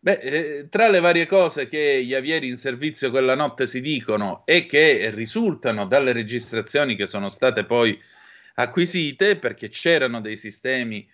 Beh, 0.00 0.12
eh, 0.20 0.68
tra 0.68 0.88
le 0.88 1.00
varie 1.00 1.26
cose 1.26 1.66
che 1.66 2.04
gli 2.04 2.14
avieri 2.14 2.46
in 2.48 2.56
servizio 2.56 3.10
quella 3.10 3.34
notte 3.34 3.66
si 3.66 3.80
dicono 3.80 4.42
e 4.46 4.64
che 4.64 5.10
risultano 5.12 5.86
dalle 5.86 6.12
registrazioni 6.12 6.94
che 6.94 7.08
sono 7.08 7.28
state 7.28 7.64
poi 7.64 8.00
acquisite, 8.54 9.36
perché 9.36 9.68
c'erano 9.68 10.20
dei 10.20 10.36
sistemi 10.36 11.08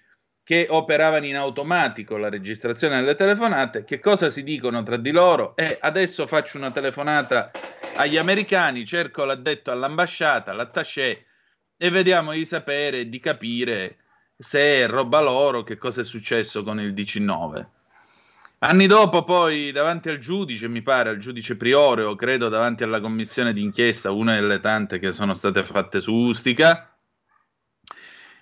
che 0.44 0.66
operavano 0.68 1.24
in 1.24 1.36
automatico 1.36 2.18
la 2.18 2.28
registrazione 2.28 3.00
delle 3.00 3.14
telefonate, 3.14 3.84
che 3.84 3.98
cosa 3.98 4.28
si 4.28 4.42
dicono 4.42 4.82
tra 4.82 4.98
di 4.98 5.10
loro? 5.10 5.56
E 5.56 5.78
adesso 5.80 6.26
faccio 6.26 6.58
una 6.58 6.70
telefonata 6.70 7.50
agli 7.96 8.18
americani, 8.18 8.84
cerco 8.84 9.24
l'addetto 9.24 9.70
all'ambasciata, 9.70 10.52
l'attaché, 10.52 11.24
e 11.76 11.90
vediamo 11.90 12.32
di 12.32 12.44
sapere 12.44 13.08
di 13.08 13.18
capire 13.20 13.96
se 14.36 14.82
è 14.82 14.86
roba 14.86 15.20
loro 15.20 15.62
che 15.62 15.78
cosa 15.78 16.02
è 16.02 16.04
successo 16.04 16.62
con 16.62 16.78
il 16.78 16.92
19. 16.92 17.68
Anni 18.58 18.86
dopo, 18.86 19.24
poi, 19.24 19.72
davanti 19.72 20.08
al 20.08 20.18
giudice, 20.18 20.68
mi 20.68 20.82
pare, 20.82 21.10
al 21.10 21.18
giudice 21.18 21.56
Priore, 21.56 22.02
o 22.02 22.14
credo 22.14 22.48
davanti 22.48 22.82
alla 22.82 23.00
commissione 23.00 23.52
d'inchiesta, 23.52 24.10
una 24.10 24.34
delle 24.34 24.60
tante 24.60 24.98
che 24.98 25.10
sono 25.10 25.34
state 25.34 25.64
fatte 25.64 26.00
su 26.00 26.12
Ustica, 26.12 26.96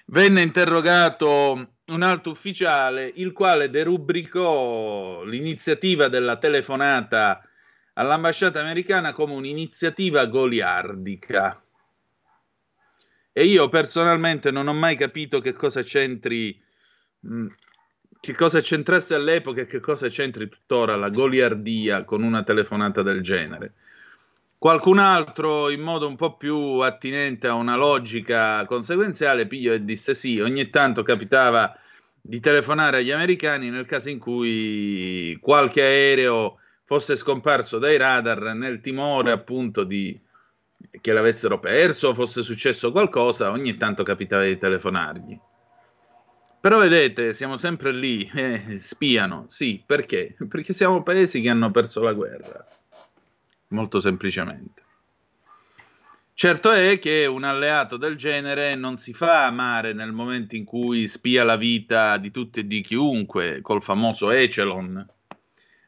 venne 0.07 0.43
interrogato 0.43 1.79
un 1.93 2.03
alto 2.03 2.31
ufficiale, 2.31 3.11
il 3.17 3.33
quale 3.33 3.71
derubricò 3.71 5.23
l'iniziativa 5.25 6.09
della 6.09 6.37
telefonata 6.37 7.47
all'ambasciata 7.95 8.61
americana 8.61 9.13
come 9.13 9.35
un'iniziativa 9.35 10.27
goliardica. 10.27 11.63
E 13.33 13.45
io 13.45 13.69
personalmente 13.69 14.51
non 14.51 14.69
ho 14.69 14.75
mai 14.75 14.97
capito 14.97 15.41
che 15.41 15.53
cosa 15.53 15.83
c'entri, 15.83 16.61
mh, 17.21 17.47
che 18.21 18.35
cosa 18.35 18.61
c'entrasse 18.61 19.15
all'epoca 19.15 19.63
e 19.63 19.67
che 19.67 19.81
cosa 19.81 20.09
c'entri 20.09 20.49
tuttora 20.49 20.97
la 20.97 21.09
goliardia 21.11 22.05
con 22.05 22.23
una 22.23 22.43
telefonata 22.43 23.03
del 23.03 23.23
genere. 23.23 23.75
Qualcun 24.59 24.99
altro, 24.99 25.71
in 25.71 25.81
modo 25.81 26.07
un 26.07 26.15
po' 26.15 26.37
più 26.37 26.57
attinente 26.79 27.49
a 27.49 27.55
una 27.55 27.75
logica 27.75 28.65
conseguenziale, 28.67 29.49
pigliò 29.49 29.73
e 29.73 29.85
disse 29.85 30.15
sì, 30.15 30.39
ogni 30.39 30.71
tanto 30.71 31.03
capitava 31.03 31.77
di 32.25 32.39
telefonare 32.39 32.99
agli 32.99 33.11
americani 33.11 33.69
nel 33.69 33.85
caso 33.85 34.09
in 34.09 34.21
cui 34.21 35.37
qualche 35.41 35.83
aereo 35.83 36.59
fosse 36.85 37.17
scomparso 37.17 37.79
dai 37.79 37.97
radar 37.97 38.55
nel 38.55 38.81
timore 38.81 39.33
appunto 39.33 39.83
di 39.83 40.19
che 41.01 41.13
l'avessero 41.13 41.59
perso 41.59 42.09
o 42.09 42.15
fosse 42.15 42.43
successo 42.43 42.93
qualcosa, 42.93 43.51
ogni 43.51 43.77
tanto 43.77 44.03
capitava 44.03 44.45
di 44.45 44.59
telefonargli. 44.59 45.39
Però 46.61 46.79
vedete, 46.79 47.33
siamo 47.33 47.57
sempre 47.57 47.93
lì, 47.93 48.31
eh, 48.35 48.79
spiano, 48.79 49.47
sì, 49.49 49.83
perché? 49.85 50.37
Perché 50.49 50.73
siamo 50.73 51.03
paesi 51.03 51.41
che 51.41 51.49
hanno 51.49 51.71
perso 51.71 52.03
la 52.03 52.13
guerra 52.13 52.67
molto 53.69 54.01
semplicemente. 54.01 54.82
Certo 56.43 56.73
è 56.73 56.99
che 56.99 57.27
un 57.27 57.45
alleato 57.45 57.97
del 57.97 58.17
genere 58.17 58.75
non 58.75 58.97
si 58.97 59.13
fa 59.13 59.47
amare 59.47 59.93
nel 59.93 60.11
momento 60.11 60.57
in 60.57 60.65
cui 60.65 61.07
spia 61.07 61.45
la 61.45 61.55
vita 61.55 62.17
di 62.17 62.33
tutti 62.33 62.59
e 62.59 62.67
di 62.67 62.81
chiunque 62.81 63.61
col 63.61 63.81
famoso 63.81 64.29
Echelon. 64.33 65.07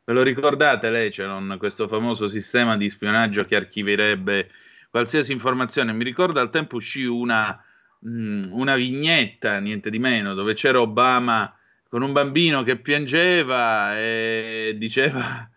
Ve 0.04 0.12
lo 0.12 0.22
ricordate 0.22 0.90
l'Echelon, 0.90 1.56
questo 1.58 1.88
famoso 1.88 2.28
sistema 2.28 2.76
di 2.76 2.88
spionaggio 2.88 3.42
che 3.42 3.56
archivierebbe 3.56 4.48
qualsiasi 4.90 5.32
informazione? 5.32 5.92
Mi 5.92 6.04
ricordo 6.04 6.38
al 6.38 6.50
tempo 6.50 6.76
uscì 6.76 7.02
una, 7.02 7.60
mh, 7.98 8.08
mm, 8.08 8.52
una 8.52 8.76
vignetta, 8.76 9.58
niente 9.58 9.90
di 9.90 9.98
meno, 9.98 10.34
dove 10.34 10.54
c'era 10.54 10.80
Obama 10.80 11.52
con 11.88 12.02
un 12.02 12.12
bambino 12.12 12.62
che 12.62 12.76
piangeva 12.76 13.98
e 13.98 14.76
diceva 14.78 15.50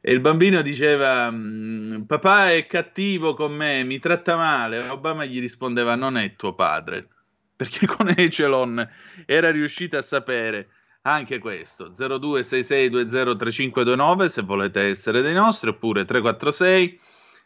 e 0.00 0.12
il 0.12 0.20
bambino 0.20 0.62
diceva: 0.62 1.30
mm, 1.30 2.02
Papà 2.02 2.52
è 2.52 2.66
cattivo 2.66 3.34
con 3.34 3.52
me, 3.52 3.84
mi 3.84 3.98
tratta 3.98 4.36
male. 4.36 4.88
Obama 4.88 5.24
gli 5.24 5.40
rispondeva: 5.40 5.94
Non 5.94 6.16
è 6.16 6.36
tuo 6.36 6.54
padre. 6.54 7.08
Perché 7.54 7.86
con 7.86 8.12
Echelon 8.16 8.88
era 9.26 9.50
riuscito 9.50 9.96
a 9.96 10.02
sapere 10.02 10.68
anche 11.02 11.38
questo 11.38 11.90
0266203529 11.90 14.26
se 14.26 14.42
volete 14.42 14.80
essere 14.82 15.20
dei 15.20 15.34
nostri 15.34 15.68
oppure 15.68 16.04
346 16.04 17.00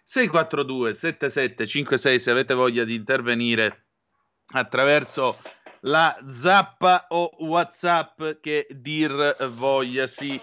642 0.04 0.94
7756 0.94 2.20
se 2.20 2.30
avete 2.30 2.54
voglia 2.54 2.84
di 2.84 2.94
intervenire 2.94 3.86
attraverso 4.48 5.38
la 5.80 6.16
zappa 6.30 7.06
o 7.08 7.30
whatsapp 7.38 8.22
che 8.40 8.66
dir 8.70 9.36
voglia 9.48 10.06
sì 10.06 10.40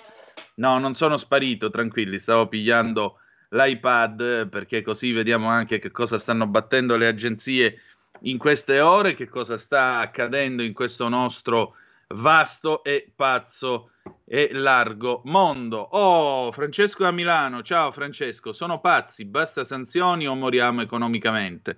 No, 0.56 0.78
non 0.80 0.94
sono 0.96 1.18
sparito, 1.18 1.70
tranquilli, 1.70 2.20
stavo 2.20 2.48
pigliando 2.48 3.20
l'iPad 3.50 4.48
perché 4.50 4.82
così 4.82 5.12
vediamo 5.12 5.48
anche 5.48 5.80
che 5.80 5.92
cosa 5.92 6.20
stanno 6.20 6.48
battendo 6.48 6.96
le 6.96 7.08
agenzie 7.08 7.82
in 8.22 8.38
queste 8.38 8.80
ore, 8.80 9.14
che 9.14 9.28
cosa 9.28 9.58
sta 9.58 10.00
accadendo 10.00 10.64
in 10.64 10.74
questo 10.74 11.08
nostro 11.08 11.76
vasto 12.16 12.84
e 12.84 13.12
pazzo 13.16 13.92
e 14.26 14.50
largo 14.52 15.22
mondo. 15.26 15.78
Oh, 15.78 16.52
Francesco 16.52 17.06
a 17.06 17.12
Milano, 17.12 17.62
ciao 17.64 17.92
Francesco, 17.92 18.54
sono 18.54 18.80
pazzi, 18.80 19.26
basta 19.26 19.64
sanzioni 19.64 20.28
o 20.28 20.36
moriamo 20.36 20.82
economicamente. 20.82 21.78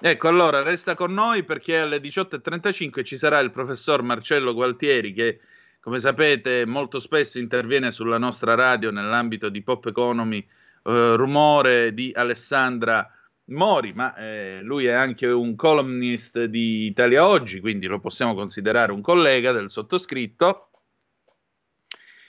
Ecco, 0.00 0.28
allora 0.28 0.62
resta 0.62 0.94
con 0.94 1.14
noi 1.14 1.44
perché 1.44 1.78
alle 1.78 1.98
18.35 1.98 3.04
ci 3.04 3.16
sarà 3.16 3.38
il 3.38 3.50
professor 3.50 4.02
Marcello 4.02 4.52
Gualtieri 4.52 5.12
che 5.12 5.40
come 5.84 6.00
sapete, 6.00 6.64
molto 6.64 6.98
spesso 6.98 7.38
interviene 7.38 7.90
sulla 7.90 8.16
nostra 8.16 8.54
radio 8.54 8.90
nell'ambito 8.90 9.50
di 9.50 9.62
Pop 9.62 9.84
Economy, 9.84 10.38
eh, 10.38 11.14
rumore 11.14 11.92
di 11.92 12.10
Alessandra 12.14 13.06
Mori, 13.48 13.92
ma 13.92 14.16
eh, 14.16 14.60
lui 14.62 14.86
è 14.86 14.92
anche 14.92 15.26
un 15.26 15.54
columnist 15.54 16.44
di 16.44 16.86
Italia 16.86 17.28
Oggi, 17.28 17.60
quindi 17.60 17.86
lo 17.86 18.00
possiamo 18.00 18.34
considerare 18.34 18.92
un 18.92 19.02
collega 19.02 19.52
del 19.52 19.68
sottoscritto. 19.68 20.70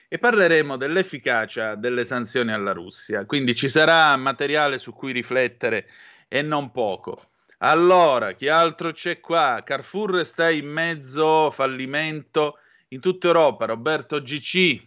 E 0.10 0.18
parleremo 0.18 0.76
dell'efficacia 0.76 1.76
delle 1.76 2.04
sanzioni 2.04 2.52
alla 2.52 2.74
Russia, 2.74 3.26
quindi 3.26 3.56
ci 3.56 3.70
sarà 3.70 4.18
materiale 4.18 4.78
su 4.80 4.92
cui 4.92 5.14
riflettere 5.14 5.88
e 6.28 6.42
non 6.42 6.72
poco. 6.72 7.30
Allora, 7.60 8.34
chi 8.34 8.50
altro 8.50 8.92
c'è 8.92 9.22
qua? 9.22 9.64
Carrefour 9.64 10.26
sta 10.26 10.50
in 10.50 10.68
mezzo 10.68 11.52
fallimento 11.52 12.58
in 12.90 13.00
tutta 13.00 13.28
Europa, 13.28 13.66
Roberto 13.66 14.22
GC, 14.22 14.82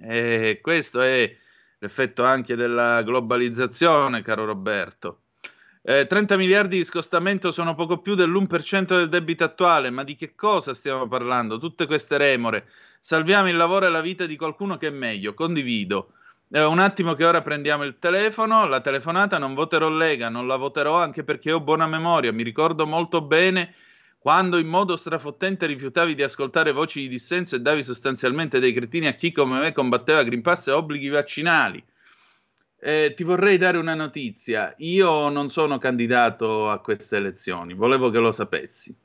e 0.00 0.58
questo 0.60 1.00
è 1.00 1.36
l'effetto 1.78 2.24
anche 2.24 2.56
della 2.56 3.02
globalizzazione, 3.02 4.22
caro 4.22 4.44
Roberto. 4.44 5.20
Eh, 5.82 6.06
30 6.06 6.36
miliardi 6.38 6.78
di 6.78 6.84
scostamento 6.84 7.52
sono 7.52 7.74
poco 7.74 7.98
più 7.98 8.14
dell'1% 8.14 8.96
del 8.96 9.10
debito 9.10 9.44
attuale, 9.44 9.90
ma 9.90 10.02
di 10.02 10.16
che 10.16 10.34
cosa 10.34 10.72
stiamo 10.72 11.06
parlando? 11.06 11.58
Tutte 11.58 11.86
queste 11.86 12.16
remore. 12.16 12.68
Salviamo 13.00 13.50
il 13.50 13.56
lavoro 13.56 13.84
e 13.84 13.90
la 13.90 14.00
vita 14.00 14.24
di 14.24 14.36
qualcuno 14.36 14.78
che 14.78 14.86
è 14.86 14.90
meglio, 14.90 15.34
condivido. 15.34 16.12
Eh, 16.50 16.64
un 16.64 16.78
attimo 16.78 17.12
che 17.12 17.26
ora 17.26 17.42
prendiamo 17.42 17.84
il 17.84 17.98
telefono, 17.98 18.66
la 18.66 18.80
telefonata, 18.80 19.36
non 19.36 19.52
voterò 19.52 19.90
Lega, 19.90 20.30
non 20.30 20.46
la 20.46 20.56
voterò 20.56 20.96
anche 20.96 21.22
perché 21.22 21.52
ho 21.52 21.60
buona 21.60 21.86
memoria, 21.86 22.32
mi 22.32 22.42
ricordo 22.42 22.86
molto 22.86 23.20
bene 23.20 23.74
quando 24.24 24.56
in 24.56 24.68
modo 24.68 24.96
strafottente 24.96 25.66
rifiutavi 25.66 26.14
di 26.14 26.22
ascoltare 26.22 26.72
voci 26.72 27.00
di 27.00 27.08
dissenso 27.08 27.56
e 27.56 27.60
davi 27.60 27.82
sostanzialmente 27.82 28.58
dei 28.58 28.72
cretini 28.72 29.06
a 29.06 29.12
chi 29.12 29.32
come 29.32 29.58
me 29.58 29.72
combatteva 29.72 30.22
Green 30.22 30.40
Pass 30.40 30.68
e 30.68 30.70
obblighi 30.70 31.08
vaccinali. 31.08 31.84
Eh, 32.80 33.12
ti 33.14 33.22
vorrei 33.22 33.58
dare 33.58 33.76
una 33.76 33.92
notizia. 33.92 34.72
Io 34.78 35.28
non 35.28 35.50
sono 35.50 35.76
candidato 35.76 36.70
a 36.70 36.78
queste 36.78 37.18
elezioni, 37.18 37.74
volevo 37.74 38.08
che 38.08 38.18
lo 38.18 38.32
sapessi. 38.32 38.96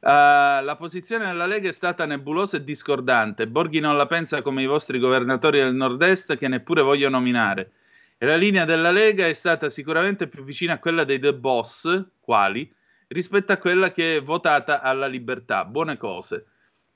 Uh, 0.00 0.64
la 0.64 0.76
posizione 0.78 1.26
della 1.26 1.44
Lega 1.44 1.68
è 1.68 1.72
stata 1.72 2.06
nebulosa 2.06 2.56
e 2.56 2.64
discordante. 2.64 3.46
Borghi 3.46 3.80
non 3.80 3.98
la 3.98 4.06
pensa 4.06 4.40
come 4.40 4.62
i 4.62 4.66
vostri 4.66 4.98
governatori 4.98 5.58
del 5.58 5.74
nord-est 5.74 6.38
che 6.38 6.48
neppure 6.48 6.80
voglio 6.80 7.10
nominare. 7.10 7.72
E 8.16 8.24
la 8.24 8.36
linea 8.36 8.64
della 8.64 8.90
Lega 8.90 9.26
è 9.26 9.34
stata 9.34 9.68
sicuramente 9.68 10.26
più 10.26 10.42
vicina 10.42 10.72
a 10.72 10.78
quella 10.78 11.04
dei 11.04 11.18
The 11.18 11.34
Boss, 11.34 12.02
quali? 12.18 12.72
Rispetto 13.08 13.52
a 13.52 13.56
quella 13.56 13.92
che 13.92 14.16
è 14.16 14.22
votata 14.22 14.80
alla 14.80 15.06
libertà. 15.06 15.64
Buone 15.64 15.96
cose. 15.96 16.46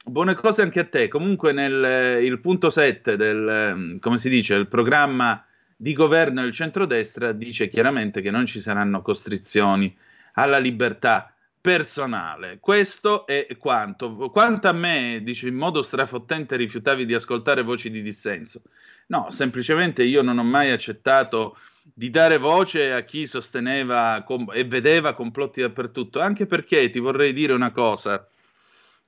Buone 0.04 0.34
cose 0.34 0.62
anche 0.62 0.80
a 0.80 0.84
te. 0.86 1.08
Comunque 1.08 1.52
nel 1.52 1.84
eh, 1.84 2.38
punto 2.38 2.70
7 2.70 3.16
del, 3.16 3.48
ehm, 3.48 3.98
come 3.98 4.18
si 4.18 4.28
dice, 4.28 4.54
il 4.54 4.68
programma 4.68 5.44
di 5.76 5.92
governo 5.92 6.42
del 6.42 6.52
centrodestra 6.52 7.32
dice 7.32 7.68
chiaramente 7.68 8.20
che 8.20 8.30
non 8.30 8.46
ci 8.46 8.60
saranno 8.60 9.02
costrizioni 9.02 9.94
alla 10.32 10.58
libertà 10.58 11.32
personale. 11.60 12.58
Questo 12.60 13.26
è 13.26 13.46
quanto. 13.58 14.30
Quanto 14.30 14.68
a 14.68 14.72
me, 14.72 15.20
dice 15.22 15.48
in 15.48 15.56
modo 15.56 15.82
strafottente, 15.82 16.56
rifiutavi 16.56 17.04
di 17.04 17.14
ascoltare 17.14 17.62
voci 17.62 17.90
di 17.90 18.02
dissenso. 18.02 18.62
No, 19.08 19.30
semplicemente 19.30 20.02
io 20.02 20.22
non 20.22 20.38
ho 20.38 20.44
mai 20.44 20.70
accettato 20.70 21.56
di 21.94 22.11
dare 22.11 22.38
voce 22.38 22.92
a 22.92 23.03
chi 23.03 23.27
sosteneva 23.27 24.22
com- 24.24 24.51
e 24.53 24.64
vedeva 24.64 25.14
complotti 25.14 25.61
dappertutto, 25.61 26.20
anche 26.20 26.46
perché 26.46 26.90
ti 26.90 26.98
vorrei 26.98 27.33
dire 27.33 27.53
una 27.53 27.70
cosa, 27.70 28.29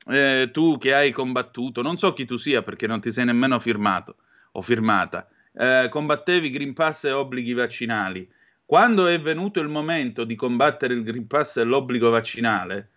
eh, 0.06 0.50
tu 0.52 0.78
che 0.78 0.94
hai 0.94 1.12
combattuto, 1.12 1.82
non 1.82 1.96
so 1.96 2.12
chi 2.12 2.24
tu 2.24 2.36
sia 2.36 2.62
perché 2.62 2.86
non 2.86 3.00
ti 3.00 3.10
sei 3.12 3.24
nemmeno 3.26 3.58
firmato 3.60 4.16
o 4.52 4.62
firmata, 4.62 5.28
eh, 5.52 5.88
combattevi 5.90 6.50
Green 6.50 6.74
Pass 6.74 7.04
e 7.04 7.10
obblighi 7.10 7.52
vaccinali. 7.52 8.28
Quando 8.64 9.08
è 9.08 9.20
venuto 9.20 9.60
il 9.60 9.68
momento 9.68 10.24
di 10.24 10.36
combattere 10.36 10.94
il 10.94 11.02
Green 11.02 11.26
Pass 11.26 11.56
e 11.56 11.64
l'obbligo 11.64 12.08
vaccinale, 12.08 12.88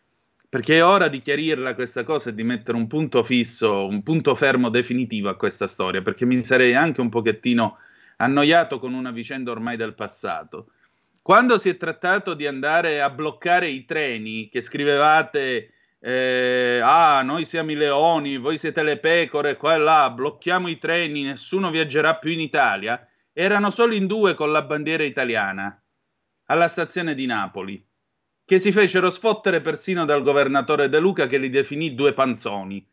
perché 0.47 0.77
è 0.77 0.85
ora 0.85 1.07
di 1.07 1.19
chiarirla 1.19 1.73
questa 1.73 2.03
cosa 2.03 2.29
e 2.29 2.35
di 2.35 2.43
mettere 2.43 2.77
un 2.77 2.85
punto 2.85 3.23
fisso, 3.23 3.87
un 3.87 4.03
punto 4.03 4.35
fermo 4.35 4.69
definitivo 4.69 5.29
a 5.29 5.35
questa 5.35 5.67
storia, 5.67 6.03
perché 6.03 6.25
mi 6.25 6.43
sarei 6.43 6.75
anche 6.75 7.01
un 7.01 7.09
pochettino 7.09 7.77
annoiato 8.23 8.79
con 8.79 8.93
una 8.93 9.11
vicenda 9.11 9.51
ormai 9.51 9.77
del 9.77 9.93
passato. 9.93 10.71
Quando 11.21 11.57
si 11.57 11.69
è 11.69 11.77
trattato 11.77 12.33
di 12.33 12.45
andare 12.45 13.01
a 13.01 13.09
bloccare 13.09 13.67
i 13.67 13.85
treni, 13.85 14.49
che 14.49 14.61
scrivevate, 14.61 15.71
eh, 15.99 16.81
ah, 16.83 17.21
noi 17.23 17.45
siamo 17.45 17.71
i 17.71 17.75
leoni, 17.75 18.37
voi 18.37 18.57
siete 18.57 18.83
le 18.83 18.97
pecore, 18.97 19.55
qua 19.55 19.75
e 19.75 19.77
là, 19.77 20.09
blocchiamo 20.09 20.67
i 20.67 20.77
treni, 20.77 21.23
nessuno 21.23 21.69
viaggerà 21.69 22.15
più 22.15 22.31
in 22.31 22.41
Italia, 22.41 23.07
erano 23.31 23.71
solo 23.71 23.93
in 23.93 24.05
due 24.05 24.33
con 24.33 24.51
la 24.51 24.63
bandiera 24.63 25.03
italiana, 25.03 25.81
alla 26.47 26.67
stazione 26.67 27.15
di 27.15 27.25
Napoli, 27.25 27.81
che 28.43 28.59
si 28.59 28.73
fecero 28.73 29.09
sfottere 29.09 29.61
persino 29.61 30.03
dal 30.03 30.23
governatore 30.23 30.89
De 30.89 30.99
Luca 30.99 31.27
che 31.27 31.37
li 31.37 31.49
definì 31.49 31.95
due 31.95 32.11
panzoni, 32.11 32.85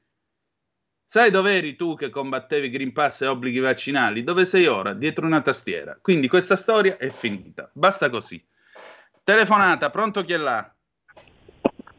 Sai 1.13 1.33
dove 1.33 1.57
eri 1.57 1.75
tu 1.75 1.97
che 1.97 2.09
combattevi 2.09 2.71
Green 2.71 2.93
Pass 2.93 3.23
e 3.23 3.27
obblighi 3.27 3.59
vaccinali? 3.59 4.23
Dove 4.23 4.45
sei 4.45 4.69
ora? 4.69 4.93
Dietro 4.93 5.27
una 5.27 5.41
tastiera. 5.41 5.99
Quindi 6.01 6.29
questa 6.29 6.55
storia 6.55 6.99
è 6.99 7.09
finita. 7.09 7.69
Basta 7.73 8.09
così. 8.09 8.41
Telefonata, 9.25 9.91
pronto 9.91 10.23
chi 10.23 10.35
è 10.35 10.37
là? 10.37 10.73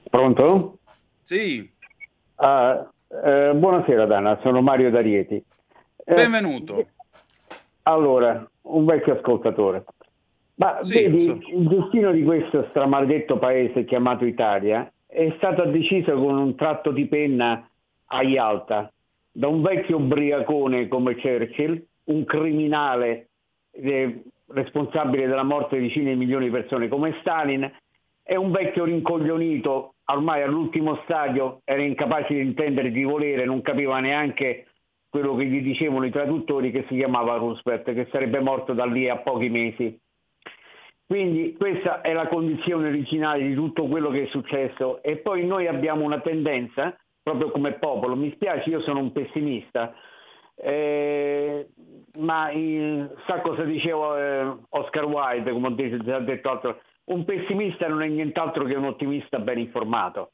Pronto? 0.09 0.79
Sì, 1.23 1.69
Ah, 2.35 2.89
eh, 3.25 3.51
buonasera 3.53 4.05
Dana, 4.05 4.39
sono 4.43 4.61
Mario 4.61 4.89
D'Arieti. 4.89 5.43
Eh, 6.05 6.13
benvenuto. 6.13 6.87
Allora, 7.83 8.49
un 8.61 8.85
vecchio 8.85 9.17
ascoltatore. 9.17 9.83
Ma 10.55 10.77
Sì, 10.83 10.93
vedi, 10.93 11.25
so. 11.25 11.37
il 11.49 11.67
destino 11.67 12.13
di 12.13 12.23
questo 12.23 12.65
stramaledetto 12.69 13.37
paese 13.37 13.83
chiamato 13.83 14.23
Italia 14.23 14.89
è 15.05 15.33
stato 15.35 15.65
deciso 15.65 16.13
con 16.13 16.37
un 16.37 16.55
tratto 16.55 16.91
di 16.91 17.05
penna 17.07 17.69
a 18.05 18.23
Yalta 18.23 18.89
da 19.31 19.47
un 19.47 19.61
vecchio 19.61 19.97
ubriacone 19.97 20.87
come 20.87 21.15
Churchill, 21.15 21.81
un 22.05 22.25
criminale 22.25 23.29
eh, 23.71 24.23
responsabile 24.47 25.27
della 25.27 25.43
morte 25.43 25.77
di 25.77 25.87
decine 25.87 26.11
di 26.11 26.17
milioni 26.17 26.45
di 26.45 26.51
persone 26.51 26.87
come 26.87 27.15
Stalin 27.21 27.71
e 28.23 28.35
un 28.35 28.51
vecchio 28.51 28.83
rincoglionito 28.83 29.95
ormai 30.05 30.41
all'ultimo 30.41 30.99
stadio 31.03 31.61
era 31.63 31.81
incapace 31.81 32.33
di 32.33 32.41
intendere 32.41 32.91
di 32.91 33.03
volere, 33.03 33.45
non 33.45 33.61
capiva 33.61 33.99
neanche 33.99 34.67
quello 35.09 35.35
che 35.35 35.45
gli 35.45 35.61
dicevano 35.61 36.05
i 36.05 36.11
traduttori 36.11 36.71
che 36.71 36.85
si 36.87 36.95
chiamava 36.95 37.35
Roosevelt, 37.35 37.93
che 37.93 38.07
sarebbe 38.11 38.39
morto 38.39 38.73
da 38.73 38.85
lì 38.85 39.09
a 39.09 39.17
pochi 39.17 39.49
mesi. 39.49 39.99
Quindi 41.05 41.55
questa 41.57 41.99
è 41.99 42.13
la 42.13 42.27
condizione 42.27 42.87
originale 42.87 43.45
di 43.45 43.53
tutto 43.53 43.87
quello 43.87 44.09
che 44.09 44.23
è 44.23 44.27
successo 44.27 45.03
e 45.03 45.17
poi 45.17 45.45
noi 45.45 45.67
abbiamo 45.67 46.05
una 46.05 46.21
tendenza, 46.21 46.97
proprio 47.23 47.51
come 47.51 47.73
popolo, 47.73 48.15
mi 48.15 48.31
spiace, 48.33 48.69
io 48.69 48.81
sono 48.81 48.99
un 48.99 49.11
pessimista, 49.11 49.93
eh, 50.55 51.67
ma 52.17 52.49
eh, 52.49 53.09
sa 53.27 53.41
cosa 53.41 53.63
diceva 53.63 54.19
eh, 54.19 54.57
Oscar 54.69 55.05
Wilde, 55.05 55.51
come 55.51 55.67
ho 55.67 55.75
già 56.03 56.19
detto 56.19 56.49
altro, 56.49 56.81
un 57.05 57.25
pessimista 57.25 57.87
non 57.87 58.01
è 58.03 58.07
nient'altro 58.07 58.65
che 58.65 58.75
un 58.75 58.85
ottimista 58.85 59.39
ben 59.39 59.59
informato. 59.59 60.31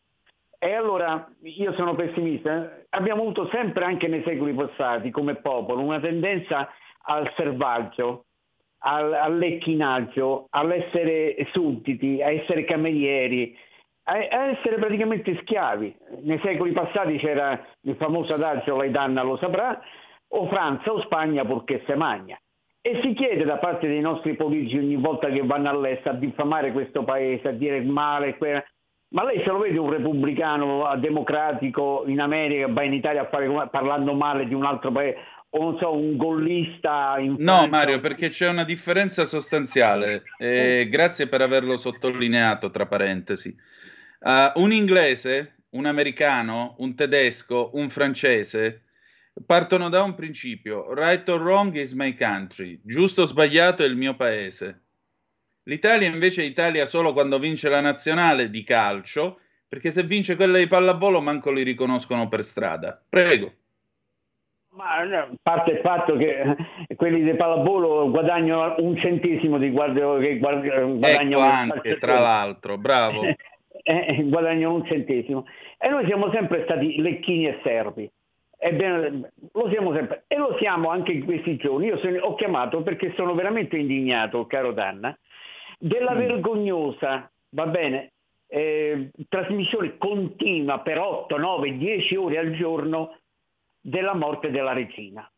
E 0.60 0.74
allora 0.74 1.30
io 1.44 1.72
sono 1.74 1.94
pessimista, 1.94 2.80
abbiamo 2.90 3.22
avuto 3.22 3.48
sempre 3.52 3.86
anche 3.86 4.08
nei 4.08 4.24
secoli 4.24 4.54
passati 4.54 5.12
come 5.12 5.36
popolo 5.36 5.84
una 5.84 6.00
tendenza 6.00 6.68
al 7.04 7.32
selvaggio, 7.36 8.26
al, 8.80 9.14
all'ecchinaggio, 9.14 10.48
all'essere 10.50 11.36
sudditi, 11.52 12.22
a 12.24 12.32
essere 12.32 12.66
camerieri, 12.66 13.56
a, 14.10 14.52
essere 14.52 14.78
praticamente 14.78 15.38
schiavi. 15.42 15.96
Nei 16.24 16.40
secoli 16.44 16.72
passati 16.72 17.18
c'era 17.18 17.62
il 17.82 17.96
famoso 17.96 18.34
adagio, 18.34 18.78
lei 18.78 18.92
danna 18.92 19.22
lo 19.22 19.38
saprà, 19.38 19.80
o 20.30 20.48
Francia 20.48 20.92
o 20.92 21.02
Spagna 21.02 21.44
purché 21.46 21.84
se 21.86 21.96
magna. 21.96 22.40
E 22.82 23.02
si 23.04 23.14
chiede 23.14 23.44
da 23.44 23.58
parte 23.58 23.88
dei 23.88 24.00
nostri 24.00 24.36
politici 24.36 24.78
ogni 24.78 24.96
volta 24.96 25.30
che 25.30 25.42
vanno 25.42 25.70
all'estero 25.70 26.16
a 26.16 26.20
diffamare 26.20 26.72
questo 26.72 27.04
paese, 27.04 27.50
a 27.50 27.52
dire 27.52 27.82
male, 27.82 28.38
ma 29.10 29.26
lei 29.26 29.42
se 29.44 29.50
lo 29.50 29.58
vede 29.58 29.78
un 29.78 29.90
repubblicano 29.90 30.94
eh, 30.94 30.98
democratico 31.00 32.04
in 32.08 32.22
America, 32.22 32.68
va 32.70 32.84
in 32.84 32.94
Italia 32.94 33.22
a 33.22 33.30
fare 33.30 33.50
parlando 33.70 34.14
male 34.14 34.48
di 34.48 34.54
un 34.54 34.64
altro 34.64 34.92
paese, 34.92 35.18
o 35.50 35.64
non 35.64 35.78
so, 35.80 35.94
un 35.94 36.16
gollista 36.16 37.16
in 37.20 37.36
No? 37.40 37.68
Mario, 37.68 38.00
perché 38.00 38.30
c'è 38.30 38.48
una 38.48 38.64
differenza 38.64 39.26
sostanziale. 39.26 40.24
Eh, 40.38 40.88
grazie 40.90 41.28
per 41.28 41.42
averlo 41.42 41.78
sottolineato, 41.78 42.70
tra 42.70 42.86
parentesi. 42.86 43.56
Ah, 44.22 44.54
un 44.56 44.72
inglese, 44.72 45.58
un 45.72 45.86
americano, 45.86 46.76
un 46.80 46.96
tedesco, 46.96 47.72
un 47.74 47.90
francese 47.90 48.84
partono 49.46 49.90
da 49.90 50.02
un 50.04 50.16
principio: 50.16 50.94
right 50.94 51.28
or 51.30 51.42
wrong 51.42 51.76
is 51.76 51.94
my 51.94 52.14
country, 52.16 52.80
giusto 52.84 53.24
o 53.24 53.26
sbagliato 53.26 53.84
è 53.84 53.86
il 53.86 53.96
mio 53.96 54.16
paese. 54.16 54.82
L'Italia 55.64 56.08
invece 56.08 56.42
è 56.42 56.46
Italia 56.46 56.86
solo 56.86 57.14
quando 57.14 57.40
vince 57.40 57.70
la 57.70 57.82
nazionale 57.82 58.50
di 58.50 58.64
calcio, 58.64 59.40
perché 59.68 59.92
se 59.92 60.04
vince 60.04 60.36
quella 60.36 60.58
di 60.58 60.68
pallavolo 60.68 61.22
manco 61.22 61.52
li 61.52 61.64
riconoscono 61.64 62.28
per 62.30 62.44
strada. 62.46 63.02
Prego. 63.10 63.54
Ma 64.70 65.04
no, 65.04 65.18
a 65.18 65.30
parte 65.42 65.72
il 65.72 65.80
fatto 65.80 66.16
che 66.16 66.56
eh, 66.88 66.96
quelli 66.96 67.24
di 67.24 67.36
pallavolo 67.36 68.10
guadagnano 68.12 68.76
un 68.78 68.96
centesimo 68.98 69.58
di 69.58 69.72
guardia, 69.72 70.18
che 70.20 70.40
Ecco 70.40 71.40
anche, 71.40 71.98
tra 71.98 72.20
l'altro, 72.20 72.78
bravo. 72.78 73.22
Eh, 73.90 74.24
guadagnano 74.26 74.74
un 74.74 74.86
centesimo. 74.86 75.46
E 75.78 75.88
noi 75.88 76.06
siamo 76.08 76.30
sempre 76.34 76.64
stati 76.66 77.00
lecchini 77.02 77.48
e 77.48 77.60
servi. 77.64 78.12
Ebbene, 78.60 79.32
lo 79.54 79.70
siamo 79.70 79.94
sempre. 79.94 80.26
E 80.28 80.36
lo 80.36 80.58
siamo 80.60 80.90
anche 80.90 81.14
in 81.14 81.24
questi 81.24 81.56
giorni. 81.56 81.86
Io 81.86 81.98
sono- 81.98 82.20
ho 82.20 82.36
chiamato 82.36 82.82
perché 82.82 83.14
sono 83.16 83.34
veramente 83.34 83.78
indignato, 83.78 84.46
caro 84.46 84.74
Danna, 84.74 85.18
della 85.80 86.14
Mm. 86.14 86.18
vergognosa, 86.18 87.32
va 87.52 87.66
bene, 87.68 88.12
eh, 88.50 89.10
trasmissione 89.30 89.98
continua 89.98 90.80
per 90.80 91.00
8, 91.00 91.38
9, 91.38 91.78
10 91.78 92.16
ore 92.18 92.40
al 92.40 92.52
giorno 92.52 93.16
della 93.80 94.16
morte 94.16 94.52
della 94.52 94.74
regina. 94.74 95.30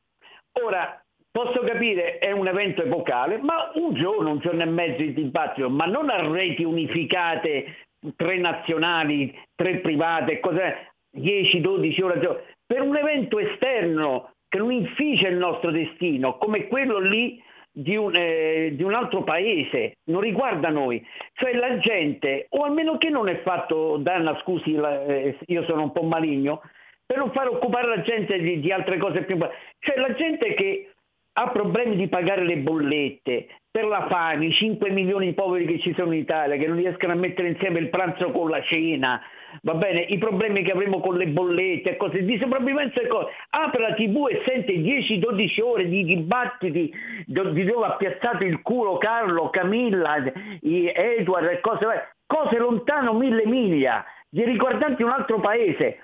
Ora, 0.64 1.04
posso 1.30 1.60
capire, 1.60 2.18
è 2.18 2.32
un 2.32 2.48
evento 2.48 2.82
epocale, 2.82 3.38
ma 3.38 3.70
un 3.76 3.94
giorno, 3.94 4.32
un 4.32 4.40
giorno 4.40 4.64
e 4.64 4.66
mezzo 4.66 5.02
di 5.04 5.14
dibattito, 5.14 5.70
ma 5.70 5.86
non 5.86 6.10
a 6.10 6.28
reti 6.28 6.64
unificate, 6.64 7.89
tre 8.16 8.38
nazionali, 8.38 9.38
tre 9.56 9.78
private, 9.80 10.40
cos'è, 10.40 10.88
10, 11.12 11.62
12 11.62 12.02
ore 12.02 12.58
per 12.66 12.82
un 12.82 12.96
evento 12.96 13.40
esterno 13.40 14.34
che 14.48 14.58
non 14.58 14.72
inficia 14.72 15.28
il 15.28 15.38
nostro 15.38 15.72
destino, 15.72 16.38
come 16.38 16.68
quello 16.68 17.00
lì 17.00 17.42
di 17.72 17.96
un, 17.96 18.16
eh, 18.16 18.72
di 18.76 18.84
un 18.84 18.94
altro 18.94 19.24
paese, 19.24 19.98
non 20.06 20.22
riguarda 20.22 20.70
noi. 20.70 21.06
Cioè 21.34 21.54
la 21.54 21.78
gente, 21.78 22.48
o 22.50 22.64
almeno 22.64 22.98
che 22.98 23.10
non 23.10 23.30
è 23.30 23.42
fatto, 23.42 23.98
Danna 23.98 24.38
scusi, 24.42 24.74
la- 24.74 25.06
eh, 25.06 25.38
io 25.48 25.64
sono 25.64 25.84
un 25.84 25.92
po' 25.92 26.04
maligno, 26.04 26.62
per 27.06 27.18
non 27.18 27.32
far 27.32 27.48
occupare 27.48 27.88
la 27.88 28.02
gente 28.02 28.40
di, 28.40 28.60
di 28.60 28.72
altre 28.72 28.98
cose 28.98 29.24
più 29.24 29.36
importanti. 29.36 29.64
Cioè 29.80 29.98
la 29.98 30.14
gente 30.14 30.54
che 30.54 30.92
ha 31.34 31.50
problemi 31.50 31.96
di 31.96 32.08
pagare 32.08 32.44
le 32.44 32.58
bollette, 32.58 33.48
per 33.72 33.86
la 33.86 34.08
fame, 34.08 34.48
i 34.48 34.52
5 34.52 34.90
milioni 34.90 35.28
di 35.28 35.34
poveri 35.34 35.66
che 35.66 35.80
ci 35.80 35.94
sono 35.94 36.14
in 36.14 36.22
Italia, 36.22 36.58
che 36.58 36.68
non 36.68 36.78
riescono 36.78 37.14
a 37.14 37.16
mettere 37.16 37.50
insieme 37.50 37.80
il 37.80 37.90
pranzo 37.90 38.32
con 38.32 38.50
la 38.50 38.62
cena, 38.64 39.22
va 39.62 39.76
bene, 39.76 40.02
i 40.02 40.18
problemi 40.18 40.64
che 40.64 40.72
avremo 40.72 41.00
con 41.00 41.18
le 41.18 41.28
bollette 41.28 41.98
cose 41.98 42.24
di 42.24 42.38
sopravvivenza 42.40 43.00
e 43.02 43.08
cose. 43.08 43.32
Apre 43.50 43.82
la 43.82 43.94
tv 43.94 44.28
e 44.30 44.42
sente 44.46 44.74
10-12 44.74 45.62
ore 45.62 45.88
di 45.88 46.04
dibattiti 46.04 46.92
di 47.26 47.66
dove 47.66 47.86
ha 47.86 47.96
piazzato 47.96 48.44
il 48.44 48.62
culo 48.62 48.98
Carlo, 48.98 49.50
Camilla, 49.50 50.16
Edward 50.62 51.48
e 51.48 51.60
cose 51.60 51.86
cose 52.30 52.60
lontano 52.60 53.14
mille 53.14 53.46
miglia, 53.48 54.06
di 54.30 54.44
riguardanti 54.44 55.02
un 55.02 55.10
altro 55.10 55.40
paese. 55.40 56.04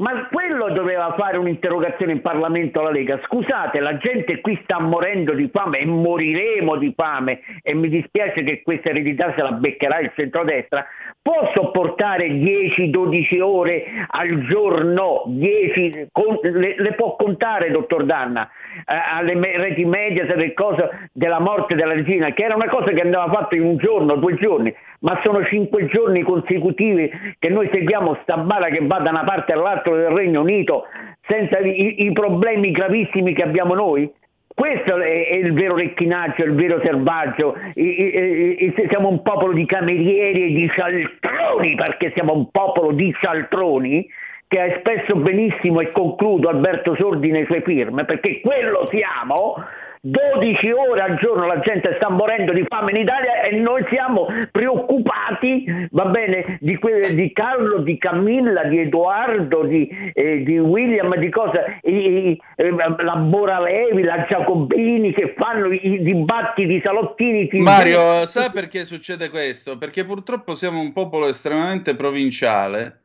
Ma 0.00 0.28
quello 0.32 0.70
doveva 0.70 1.14
fare 1.18 1.36
un'interrogazione 1.36 2.12
in 2.12 2.22
Parlamento 2.22 2.80
alla 2.80 2.90
Lega. 2.90 3.20
Scusate, 3.22 3.80
la 3.80 3.98
gente 3.98 4.40
qui 4.40 4.58
sta 4.62 4.80
morendo 4.80 5.34
di 5.34 5.50
fame 5.52 5.78
e 5.78 5.84
moriremo 5.84 6.76
di 6.76 6.94
fame 6.96 7.40
e 7.62 7.74
mi 7.74 7.90
dispiace 7.90 8.42
che 8.42 8.62
questa 8.62 8.88
eredità 8.88 9.34
se 9.36 9.42
la 9.42 9.52
beccherà 9.52 10.00
il 10.00 10.10
centrodestra. 10.16 10.86
Può 11.20 11.52
sopportare 11.54 12.28
10-12 12.28 13.42
ore 13.42 13.84
al 14.08 14.46
giorno, 14.46 15.24
10, 15.26 16.08
con- 16.10 16.38
le, 16.42 16.76
le 16.78 16.94
può 16.94 17.14
contare, 17.16 17.70
dottor 17.70 18.04
Danna, 18.04 18.48
alle 18.84 19.34
me- 19.34 19.56
reti 19.56 19.84
media 19.84 20.24
del 20.26 20.54
cosa 20.54 20.88
della 21.12 21.40
morte 21.40 21.74
della 21.74 21.92
regina, 21.94 22.30
che 22.32 22.44
era 22.44 22.54
una 22.54 22.68
cosa 22.68 22.92
che 22.92 23.00
andava 23.00 23.32
fatta 23.32 23.54
in 23.56 23.62
un 23.62 23.76
giorno, 23.76 24.16
due 24.16 24.34
giorni, 24.36 24.74
ma 25.00 25.20
sono 25.22 25.44
cinque 25.44 25.86
giorni 25.86 26.22
consecutivi 26.22 27.10
che 27.38 27.48
noi 27.48 27.68
seguiamo 27.72 28.18
sta 28.22 28.36
balla 28.36 28.68
che 28.68 28.80
va 28.82 28.98
da 28.98 29.10
una 29.10 29.24
parte 29.24 29.52
all'altra 29.52 29.94
del 29.94 30.10
Regno 30.10 30.40
Unito 30.42 30.84
senza 31.26 31.58
i, 31.58 32.04
i 32.04 32.12
problemi 32.12 32.70
gravissimi 32.70 33.32
che 33.34 33.42
abbiamo 33.42 33.74
noi? 33.74 34.10
Questo 34.52 34.96
è, 34.98 35.28
è 35.28 35.34
il 35.36 35.54
vero 35.54 35.76
recchinaggio, 35.76 36.44
il 36.44 36.54
vero 36.54 36.80
selvaggio. 36.84 37.56
I- 37.74 37.82
i- 37.82 38.64
i- 38.66 38.86
siamo 38.90 39.08
un 39.08 39.22
popolo 39.22 39.52
di 39.52 39.64
camerieri 39.64 40.42
e 40.42 40.52
di 40.52 40.70
cialtroni, 40.74 41.76
perché 41.76 42.12
siamo 42.14 42.34
un 42.34 42.50
popolo 42.50 42.92
di 42.92 43.14
cialtroni 43.20 44.06
che 44.50 44.58
ha 44.58 44.64
espresso 44.66 45.14
benissimo, 45.14 45.78
e 45.80 45.92
concludo 45.92 46.48
Alberto 46.48 46.96
Sordi 46.96 47.30
nei 47.30 47.44
suoi 47.46 47.62
film, 47.62 48.04
perché 48.04 48.40
quello 48.40 48.84
siamo, 48.86 49.54
12 50.02 50.72
ore 50.72 51.02
al 51.02 51.18
giorno 51.18 51.46
la 51.46 51.60
gente 51.60 51.94
sta 51.96 52.08
morendo 52.10 52.52
di 52.52 52.64
fame 52.66 52.90
in 52.90 52.96
Italia 53.02 53.42
e 53.42 53.54
noi 53.58 53.84
siamo 53.90 54.26
preoccupati, 54.50 55.86
va 55.92 56.06
bene, 56.06 56.56
di, 56.60 56.74
que- 56.78 57.14
di 57.14 57.32
Carlo, 57.32 57.78
di 57.78 57.96
Camilla, 57.96 58.64
di 58.64 58.80
Edoardo, 58.80 59.62
di, 59.62 59.88
eh, 60.14 60.42
di 60.42 60.58
William, 60.58 61.14
di 61.16 61.28
cosa, 61.30 61.62
i- 61.82 62.30
i- 62.30 62.40
eh, 62.56 62.70
la 62.72 63.16
Boralevi, 63.16 64.02
la 64.02 64.26
Giacobini 64.28 65.12
che 65.12 65.34
fanno 65.36 65.70
i, 65.70 65.78
i 65.80 66.02
dibattiti, 66.02 66.74
i 66.74 66.80
salottini. 66.82 67.46
ti- 67.46 67.60
Mario, 67.60 68.26
sa 68.26 68.50
perché 68.50 68.84
succede 68.84 69.28
questo? 69.30 69.78
Perché 69.78 70.04
purtroppo 70.04 70.56
siamo 70.56 70.80
un 70.80 70.92
popolo 70.92 71.28
estremamente 71.28 71.94
provinciale. 71.94 72.96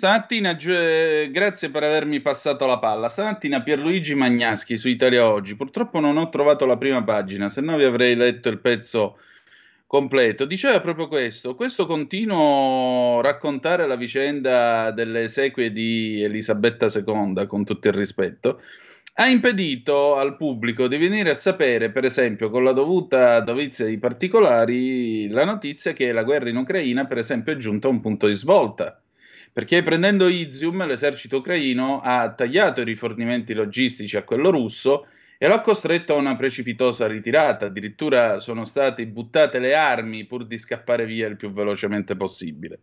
Stamattina, 0.00 0.56
eh, 0.56 1.28
grazie 1.30 1.68
per 1.68 1.82
avermi 1.82 2.20
passato 2.20 2.64
la 2.64 2.78
palla. 2.78 3.10
Stamattina 3.10 3.60
Pierluigi 3.60 4.14
Magnaschi 4.14 4.78
su 4.78 4.88
Italia 4.88 5.28
Oggi. 5.28 5.56
Purtroppo 5.56 6.00
non 6.00 6.16
ho 6.16 6.30
trovato 6.30 6.64
la 6.64 6.78
prima 6.78 7.04
pagina, 7.04 7.50
se 7.50 7.60
no 7.60 7.76
vi 7.76 7.84
avrei 7.84 8.16
letto 8.16 8.48
il 8.48 8.60
pezzo 8.60 9.18
completo. 9.86 10.46
Diceva 10.46 10.80
proprio 10.80 11.06
questo: 11.06 11.54
questo 11.54 11.84
continuo 11.84 13.20
raccontare 13.20 13.86
la 13.86 13.96
vicenda 13.96 14.90
delle 14.90 15.24
esequie 15.24 15.70
di 15.70 16.22
Elisabetta 16.22 16.86
II, 16.86 17.46
con 17.46 17.66
tutto 17.66 17.88
il 17.88 17.94
rispetto, 17.94 18.62
ha 19.16 19.26
impedito 19.26 20.16
al 20.16 20.38
pubblico 20.38 20.88
di 20.88 20.96
venire 20.96 21.28
a 21.28 21.34
sapere, 21.34 21.90
per 21.90 22.04
esempio, 22.04 22.48
con 22.48 22.64
la 22.64 22.72
dovuta 22.72 23.40
dovizia 23.40 23.84
di 23.84 23.98
particolari, 23.98 25.28
la 25.28 25.44
notizia 25.44 25.92
che 25.92 26.10
la 26.10 26.24
guerra 26.24 26.48
in 26.48 26.56
Ucraina, 26.56 27.04
per 27.04 27.18
esempio, 27.18 27.52
è 27.52 27.56
giunta 27.56 27.86
a 27.86 27.90
un 27.90 28.00
punto 28.00 28.28
di 28.28 28.34
svolta 28.34 28.98
perché 29.60 29.82
prendendo 29.82 30.26
Izium 30.26 30.86
l'esercito 30.86 31.36
ucraino 31.36 32.00
ha 32.02 32.32
tagliato 32.32 32.80
i 32.80 32.84
rifornimenti 32.84 33.52
logistici 33.52 34.16
a 34.16 34.22
quello 34.22 34.48
russo 34.48 35.06
e 35.36 35.48
l'ha 35.48 35.60
costretto 35.60 36.14
a 36.14 36.16
una 36.16 36.34
precipitosa 36.34 37.06
ritirata, 37.06 37.66
addirittura 37.66 38.40
sono 38.40 38.64
state 38.64 39.06
buttate 39.06 39.58
le 39.58 39.74
armi 39.74 40.24
pur 40.24 40.46
di 40.46 40.56
scappare 40.56 41.04
via 41.04 41.26
il 41.26 41.36
più 41.36 41.52
velocemente 41.52 42.16
possibile. 42.16 42.78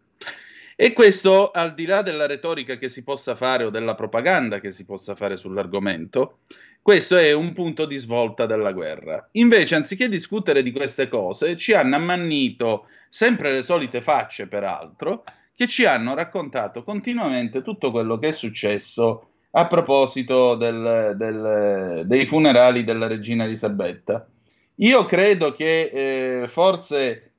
E 0.76 0.94
questo, 0.94 1.50
al 1.50 1.74
di 1.74 1.88
là 1.88 2.04
della 2.04 2.28
retorica 2.28 2.78
che 2.78 2.90
si 2.90 3.02
possa 3.02 3.34
fare 3.34 3.64
o 3.64 3.72
della 3.72 3.96
propaganda 3.96 4.60
che 4.60 4.72
si 4.72 4.86
possa 4.86 5.16
fare 5.16 5.36
sull'argomento, 5.36 6.42
questo 6.80 7.18
è 7.18 7.32
un 7.32 7.54
punto 7.54 7.88
di 7.88 7.98
svolta 7.98 8.46
della 8.46 8.72
guerra. 8.72 9.30
Invece, 9.32 9.74
anziché 9.74 10.08
discutere 10.08 10.62
di 10.62 10.72
queste 10.72 11.08
cose, 11.08 11.58
ci 11.58 11.74
hanno 11.74 11.96
ammannito 11.96 12.86
sempre 13.10 13.52
le 13.52 13.64
solite 13.64 14.00
facce, 14.00 14.46
peraltro, 14.46 15.24
che 15.58 15.68
ci 15.68 15.86
hanno 15.86 16.14
raccontato 16.14 16.84
continuamente 16.84 17.64
tutto 17.64 17.90
quello 17.90 18.20
che 18.20 18.28
è 18.28 18.32
successo 18.32 19.30
a 19.52 19.66
proposito 19.66 20.54
del, 20.54 21.16
del, 21.18 22.04
dei 22.06 22.28
funerali 22.28 22.84
della 22.84 23.08
regina 23.08 23.46
Elisabetta. 23.46 24.28
Io 24.76 25.06
credo 25.06 25.56
che 25.56 26.42
eh, 26.44 26.48
forse 26.48 27.32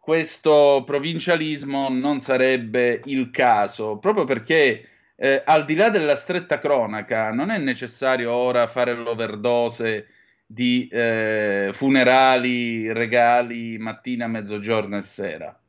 questo 0.00 0.84
provincialismo 0.86 1.90
non 1.90 2.18
sarebbe 2.18 3.02
il 3.04 3.28
caso, 3.28 3.98
proprio 3.98 4.24
perché 4.24 4.88
eh, 5.14 5.42
al 5.44 5.66
di 5.66 5.74
là 5.74 5.90
della 5.90 6.16
stretta 6.16 6.58
cronaca 6.58 7.30
non 7.30 7.50
è 7.50 7.58
necessario 7.58 8.32
ora 8.32 8.66
fare 8.68 8.94
l'overdose 8.94 10.06
di 10.46 10.88
eh, 10.90 11.72
funerali, 11.74 12.90
regali 12.90 13.76
mattina, 13.76 14.26
mezzogiorno 14.26 14.96
e 14.96 15.02
sera 15.02 15.60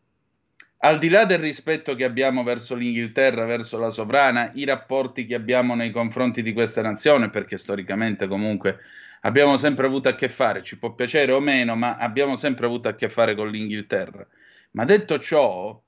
al 0.79 0.99
di 0.99 1.09
là 1.09 1.25
del 1.25 1.39
rispetto 1.39 1.95
che 1.95 2.03
abbiamo 2.03 2.43
verso 2.43 2.75
l'Inghilterra, 2.75 3.45
verso 3.45 3.79
la 3.79 3.89
sovrana, 3.89 4.51
i 4.53 4.63
rapporti 4.63 5.25
che 5.25 5.33
abbiamo 5.33 5.73
nei 5.73 5.89
confronti 5.89 6.43
di 6.43 6.53
questa 6.53 6.81
nazione, 6.81 7.29
perché 7.29 7.57
storicamente 7.57 8.27
comunque 8.27 8.79
abbiamo 9.21 9.57
sempre 9.57 9.87
avuto 9.87 10.09
a 10.09 10.15
che 10.15 10.29
fare, 10.29 10.61
ci 10.61 10.77
può 10.77 10.93
piacere 10.93 11.31
o 11.31 11.39
meno, 11.39 11.75
ma 11.75 11.97
abbiamo 11.97 12.35
sempre 12.35 12.67
avuto 12.67 12.89
a 12.89 12.93
che 12.95 13.09
fare 13.09 13.33
con 13.33 13.49
l'Inghilterra. 13.49 14.27
Ma 14.71 14.85
detto 14.85 15.17
ciò, 15.17 15.81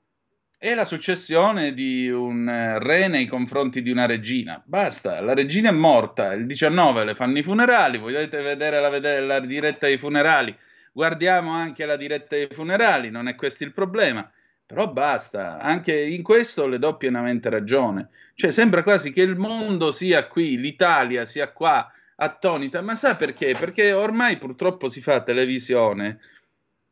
è 0.58 0.74
la 0.74 0.84
successione 0.84 1.72
di 1.72 2.10
un 2.10 2.76
re 2.80 3.06
nei 3.06 3.26
confronti 3.26 3.82
di 3.82 3.92
una 3.92 4.06
regina. 4.06 4.60
Basta, 4.64 5.20
la 5.20 5.34
regina 5.34 5.68
è 5.68 5.72
morta, 5.72 6.32
il 6.32 6.46
19 6.46 7.04
le 7.04 7.14
fanno 7.14 7.38
i 7.38 7.42
funerali, 7.44 7.98
volete 7.98 8.42
vedere 8.42 8.80
la, 8.80 9.20
la 9.20 9.40
diretta 9.40 9.86
ai 9.86 9.98
funerali? 9.98 10.54
Guardiamo 10.92 11.52
anche 11.52 11.86
la 11.86 11.96
diretta 11.96 12.34
ai 12.34 12.48
funerali, 12.50 13.10
non 13.10 13.28
è 13.28 13.36
questo 13.36 13.62
il 13.62 13.72
problema 13.72 14.28
però 14.70 14.86
basta, 14.86 15.58
anche 15.58 16.00
in 16.00 16.22
questo 16.22 16.68
le 16.68 16.78
do 16.78 16.96
pienamente 16.96 17.50
ragione. 17.50 18.10
Cioè 18.36 18.52
sembra 18.52 18.84
quasi 18.84 19.10
che 19.10 19.20
il 19.20 19.34
mondo 19.34 19.90
sia 19.90 20.28
qui, 20.28 20.56
l'Italia 20.56 21.24
sia 21.24 21.50
qua 21.50 21.90
attonita, 22.14 22.80
ma 22.80 22.94
sa 22.94 23.16
perché? 23.16 23.56
Perché 23.58 23.92
ormai 23.92 24.38
purtroppo 24.38 24.88
si 24.88 25.00
fa 25.00 25.24
televisione. 25.24 26.20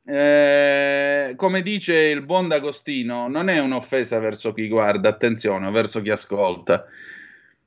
Eh, 0.05 1.35
come 1.37 1.63
dice 1.63 1.95
il 1.95 2.23
buon 2.23 2.49
D'Agostino, 2.49 3.29
non 3.29 3.49
è 3.49 3.61
un'offesa 3.61 4.19
verso 4.19 4.53
chi 4.53 4.67
guarda, 4.67 5.11
attenzione, 5.11 5.71
verso 5.71 6.03
chi 6.03 6.11
ascolta. 6.11 6.85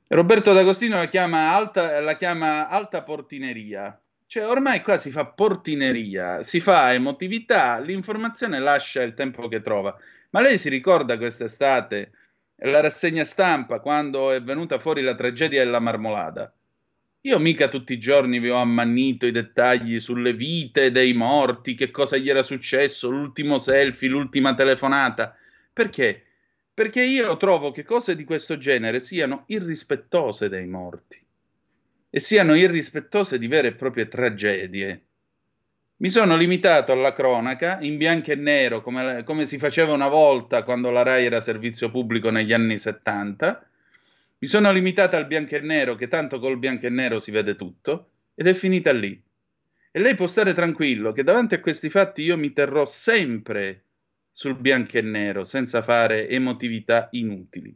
Roberto 0.08 0.52
D'Agostino 0.52 0.98
la 0.98 1.08
chiama 1.08 1.54
alta, 1.54 1.98
la 2.02 2.18
chiama 2.18 2.68
alta 2.68 3.02
portineria, 3.02 3.98
cioè, 4.32 4.46
ormai 4.46 4.80
qua 4.80 4.96
si 4.96 5.10
fa 5.10 5.26
portineria, 5.26 6.42
si 6.42 6.58
fa 6.58 6.94
emotività, 6.94 7.78
l'informazione 7.80 8.60
lascia 8.60 9.02
il 9.02 9.12
tempo 9.12 9.46
che 9.46 9.60
trova. 9.60 9.94
Ma 10.30 10.40
lei 10.40 10.56
si 10.56 10.70
ricorda 10.70 11.18
quest'estate 11.18 12.12
la 12.62 12.80
rassegna 12.80 13.26
stampa 13.26 13.80
quando 13.80 14.30
è 14.30 14.40
venuta 14.40 14.78
fuori 14.78 15.02
la 15.02 15.14
tragedia 15.14 15.62
della 15.62 15.80
marmolada? 15.80 16.50
Io 17.20 17.38
mica 17.38 17.68
tutti 17.68 17.92
i 17.92 17.98
giorni 17.98 18.38
vi 18.38 18.48
ho 18.48 18.56
ammannito 18.56 19.26
i 19.26 19.32
dettagli 19.32 20.00
sulle 20.00 20.32
vite 20.32 20.90
dei 20.90 21.12
morti, 21.12 21.74
che 21.74 21.90
cosa 21.90 22.16
gli 22.16 22.30
era 22.30 22.42
successo, 22.42 23.10
l'ultimo 23.10 23.58
selfie, 23.58 24.08
l'ultima 24.08 24.54
telefonata. 24.54 25.36
Perché? 25.70 26.24
Perché 26.72 27.02
io 27.02 27.36
trovo 27.36 27.70
che 27.70 27.82
cose 27.82 28.16
di 28.16 28.24
questo 28.24 28.56
genere 28.56 29.00
siano 29.00 29.44
irrispettose 29.48 30.48
dei 30.48 30.66
morti 30.66 31.21
e 32.14 32.20
siano 32.20 32.54
irrispettose 32.54 33.38
di 33.38 33.46
vere 33.46 33.68
e 33.68 33.74
proprie 33.74 34.06
tragedie. 34.06 35.04
Mi 35.96 36.10
sono 36.10 36.36
limitato 36.36 36.92
alla 36.92 37.14
cronaca 37.14 37.78
in 37.80 37.96
bianco 37.96 38.32
e 38.32 38.34
nero, 38.34 38.82
come, 38.82 39.22
come, 39.24 39.46
si 39.46 39.56
faceva 39.56 39.94
una 39.94 40.08
volta 40.08 40.62
quando 40.62 40.90
la 40.90 41.02
RAI 41.02 41.24
era 41.24 41.40
servizio 41.40 41.90
pubblico 41.90 42.28
negli 42.28 42.52
anni 42.52 42.76
70. 42.76 43.66
Mi 44.40 44.46
sono 44.46 44.70
limitato 44.72 45.16
al 45.16 45.26
bianco 45.26 45.56
e 45.56 45.60
nero, 45.60 45.94
che 45.94 46.08
tanto 46.08 46.38
col 46.38 46.58
bianco 46.58 46.84
e 46.84 46.90
nero 46.90 47.18
si 47.18 47.30
vede 47.30 47.56
tutto, 47.56 48.10
ed 48.34 48.46
è 48.46 48.52
finita 48.52 48.92
lì. 48.92 49.18
E 49.90 49.98
lei 49.98 50.14
può 50.14 50.26
stare 50.26 50.52
tranquillo 50.52 51.12
che 51.12 51.22
davanti 51.22 51.54
a 51.54 51.60
questi 51.60 51.88
fatti 51.88 52.20
io 52.20 52.36
mi 52.36 52.52
terrò 52.52 52.84
sempre 52.84 53.84
sul 54.30 54.56
bianco 54.56 54.98
e 54.98 55.02
nero, 55.02 55.44
senza 55.44 55.80
fare 55.80 56.28
emotività 56.28 57.08
inutili. 57.12 57.74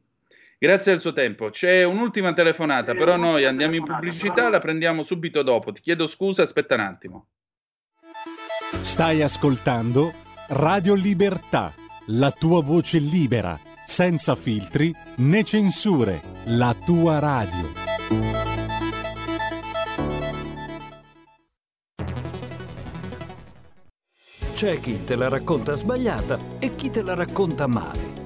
Grazie 0.58 0.92
al 0.92 1.00
suo 1.00 1.12
tempo. 1.12 1.50
C'è 1.50 1.84
un'ultima 1.84 2.32
telefonata, 2.32 2.94
però 2.94 3.16
noi 3.16 3.44
andiamo 3.44 3.74
in 3.74 3.84
pubblicità, 3.84 4.48
la 4.48 4.58
prendiamo 4.58 5.02
subito 5.02 5.42
dopo. 5.42 5.70
Ti 5.70 5.82
chiedo 5.82 6.06
scusa, 6.06 6.42
aspetta 6.42 6.74
un 6.74 6.80
attimo. 6.80 7.28
Stai 8.80 9.20
ascoltando 9.22 10.12
Radio 10.48 10.94
Libertà, 10.94 11.74
la 12.06 12.30
tua 12.30 12.62
voce 12.62 12.98
libera, 12.98 13.58
senza 13.84 14.34
filtri 14.34 14.94
né 15.16 15.44
censure, 15.44 16.22
la 16.46 16.74
tua 16.84 17.18
radio. 17.18 17.84
C'è 24.54 24.80
chi 24.80 25.04
te 25.04 25.16
la 25.16 25.28
racconta 25.28 25.74
sbagliata 25.74 26.38
e 26.58 26.74
chi 26.74 26.88
te 26.88 27.02
la 27.02 27.12
racconta 27.12 27.66
male. 27.66 28.25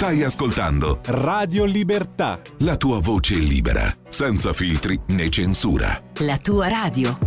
Stai 0.00 0.22
ascoltando 0.22 1.00
Radio 1.08 1.66
Libertà. 1.66 2.40
La 2.60 2.78
tua 2.78 3.00
voce 3.00 3.34
libera, 3.34 3.82
senza 4.08 4.54
filtri 4.54 4.98
né 5.08 5.28
censura. 5.28 6.00
La 6.20 6.38
tua 6.38 6.68
radio. 6.68 7.18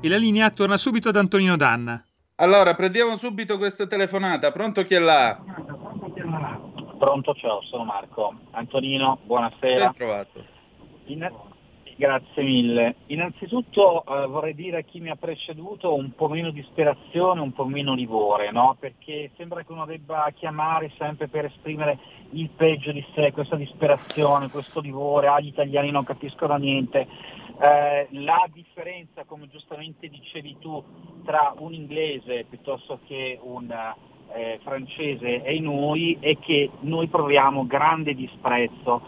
E 0.00 0.08
la 0.08 0.16
linea 0.16 0.48
torna 0.48 0.78
subito 0.78 1.10
ad 1.10 1.16
Antonino 1.16 1.56
Danna. 1.56 2.02
Allora, 2.36 2.74
prendiamo 2.74 3.16
subito 3.16 3.58
questa 3.58 3.86
telefonata. 3.86 4.50
Pronto 4.50 4.82
chi 4.86 4.94
è 4.94 4.98
là? 4.98 5.38
Pronto, 6.98 7.34
ciao, 7.34 7.60
sono 7.64 7.84
Marco. 7.84 8.34
Antonino, 8.52 9.18
buonasera. 9.22 9.88
Ben 9.88 9.94
trovato. 9.94 10.44
In, 11.04 11.30
Grazie 12.00 12.42
mille. 12.42 12.94
Innanzitutto 13.08 14.06
eh, 14.06 14.26
vorrei 14.26 14.54
dire 14.54 14.78
a 14.78 14.80
chi 14.80 15.00
mi 15.00 15.10
ha 15.10 15.16
preceduto 15.16 15.94
un 15.94 16.12
po' 16.14 16.28
meno 16.28 16.50
disperazione, 16.50 17.42
un 17.42 17.52
po' 17.52 17.66
meno 17.66 17.92
livore, 17.92 18.50
no? 18.50 18.74
perché 18.80 19.30
sembra 19.36 19.62
che 19.62 19.70
uno 19.70 19.84
debba 19.84 20.32
chiamare 20.34 20.90
sempre 20.96 21.28
per 21.28 21.44
esprimere 21.44 21.98
il 22.30 22.48
peggio 22.56 22.90
di 22.90 23.04
sé, 23.14 23.32
questa 23.32 23.56
disperazione, 23.56 24.48
questo 24.48 24.80
livore, 24.80 25.26
ah 25.26 25.40
gli 25.40 25.48
italiani 25.48 25.90
non 25.90 26.04
capiscono 26.04 26.56
niente. 26.56 27.06
Eh, 27.60 28.08
la 28.12 28.48
differenza, 28.50 29.24
come 29.26 29.48
giustamente 29.48 30.08
dicevi 30.08 30.56
tu, 30.58 30.82
tra 31.26 31.52
un 31.58 31.74
inglese 31.74 32.46
piuttosto 32.48 33.00
che 33.06 33.38
un 33.42 33.70
eh, 34.32 34.58
francese 34.62 35.28
in 35.28 35.64
noi 35.64 36.16
è 36.18 36.38
che 36.38 36.70
noi 36.80 37.08
proviamo 37.08 37.66
grande 37.66 38.14
disprezzo 38.14 39.02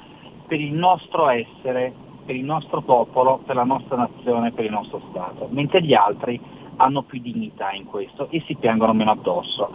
per 0.47 0.61
il 0.61 0.75
nostro 0.75 1.31
essere, 1.31 2.11
per 2.25 2.35
il 2.35 2.45
nostro 2.45 2.81
popolo, 2.83 3.41
per 3.45 3.57
la 3.57 3.65
nostra 3.65 3.97
nazione, 3.97 4.53
per 4.53 4.65
il 4.65 4.71
nostro 4.71 5.01
Stato, 5.11 5.49
mentre 5.51 5.83
gli 5.83 5.95
altri 5.95 6.41
hanno 6.77 7.03
più 7.03 7.21
dignità 7.21 7.73
in 7.73 7.85
questo 7.85 8.29
e 8.31 8.43
si 8.47 8.57
piangono 8.57 8.93
meno 8.93 9.11
addosso. 9.11 9.71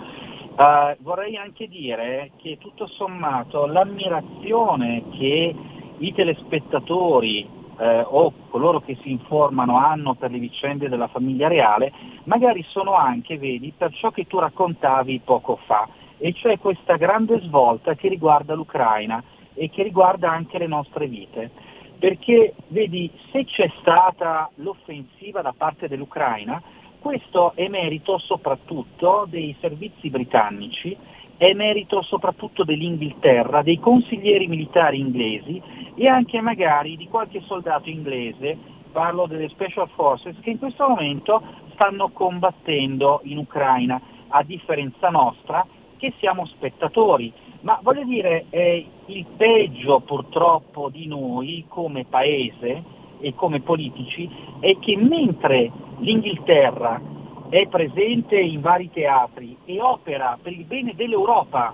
Uh, 0.57 0.95
vorrei 0.99 1.37
anche 1.37 1.67
dire 1.67 2.31
che 2.37 2.57
tutto 2.59 2.87
sommato 2.87 3.67
l'ammirazione 3.67 5.03
che 5.11 5.55
i 5.99 6.13
telespettatori 6.13 7.47
eh, 7.79 8.05
o 8.07 8.33
coloro 8.49 8.81
che 8.81 8.97
si 9.01 9.11
informano 9.11 9.77
hanno 9.77 10.15
per 10.15 10.31
le 10.31 10.39
vicende 10.39 10.89
della 10.89 11.07
famiglia 11.07 11.47
reale, 11.47 11.91
magari 12.23 12.63
sono 12.67 12.93
anche, 12.95 13.37
vedi, 13.37 13.73
per 13.75 13.93
ciò 13.93 14.11
che 14.11 14.25
tu 14.25 14.39
raccontavi 14.39 15.21
poco 15.23 15.59
fa, 15.65 15.87
e 16.17 16.33
cioè 16.33 16.57
questa 16.57 16.95
grande 16.95 17.39
svolta 17.41 17.93
che 17.93 18.09
riguarda 18.09 18.55
l'Ucraina 18.55 19.23
e 19.53 19.69
che 19.69 19.83
riguarda 19.83 20.31
anche 20.31 20.57
le 20.57 20.67
nostre 20.67 21.07
vite. 21.07 21.51
Perché, 21.99 22.53
vedi, 22.67 23.11
se 23.31 23.45
c'è 23.45 23.71
stata 23.79 24.49
l'offensiva 24.55 25.41
da 25.41 25.53
parte 25.55 25.87
dell'Ucraina, 25.87 26.61
questo 26.99 27.53
è 27.55 27.67
merito 27.67 28.17
soprattutto 28.17 29.25
dei 29.29 29.55
servizi 29.59 30.09
britannici 30.09 30.97
è 31.37 31.53
merito 31.53 32.01
soprattutto 32.01 32.63
dell'Inghilterra, 32.63 33.61
dei 33.61 33.79
consiglieri 33.79 34.47
militari 34.47 34.99
inglesi 34.99 35.61
e 35.95 36.07
anche 36.07 36.41
magari 36.41 36.97
di 36.97 37.07
qualche 37.07 37.41
soldato 37.41 37.89
inglese, 37.89 38.57
parlo 38.91 39.27
delle 39.27 39.47
Special 39.49 39.87
Forces, 39.89 40.35
che 40.41 40.49
in 40.49 40.57
questo 40.57 40.87
momento 40.87 41.41
stanno 41.73 42.09
combattendo 42.09 43.21
in 43.23 43.37
Ucraina, 43.37 44.01
a 44.29 44.43
differenza 44.43 45.09
nostra 45.09 45.65
che 45.97 46.13
siamo 46.17 46.45
spettatori. 46.45 47.31
Ma 47.67 47.79
voglio 47.83 48.05
dire, 48.05 48.45
eh, 48.49 48.87
il 49.07 49.25
peggio 49.35 49.99
purtroppo 49.99 50.87
di 50.87 51.05
noi 51.05 51.65
come 51.67 52.05
paese 52.05 52.81
e 53.19 53.35
come 53.35 53.59
politici 53.59 54.29
è 54.61 54.77
che 54.79 54.95
mentre 54.95 55.69
l'Inghilterra 55.97 57.01
è 57.49 57.67
presente 57.67 58.39
in 58.39 58.61
vari 58.61 58.89
teatri 58.89 59.57
e 59.65 59.81
opera 59.81 60.39
per 60.41 60.53
il 60.53 60.63
bene 60.63 60.95
dell'Europa, 60.95 61.73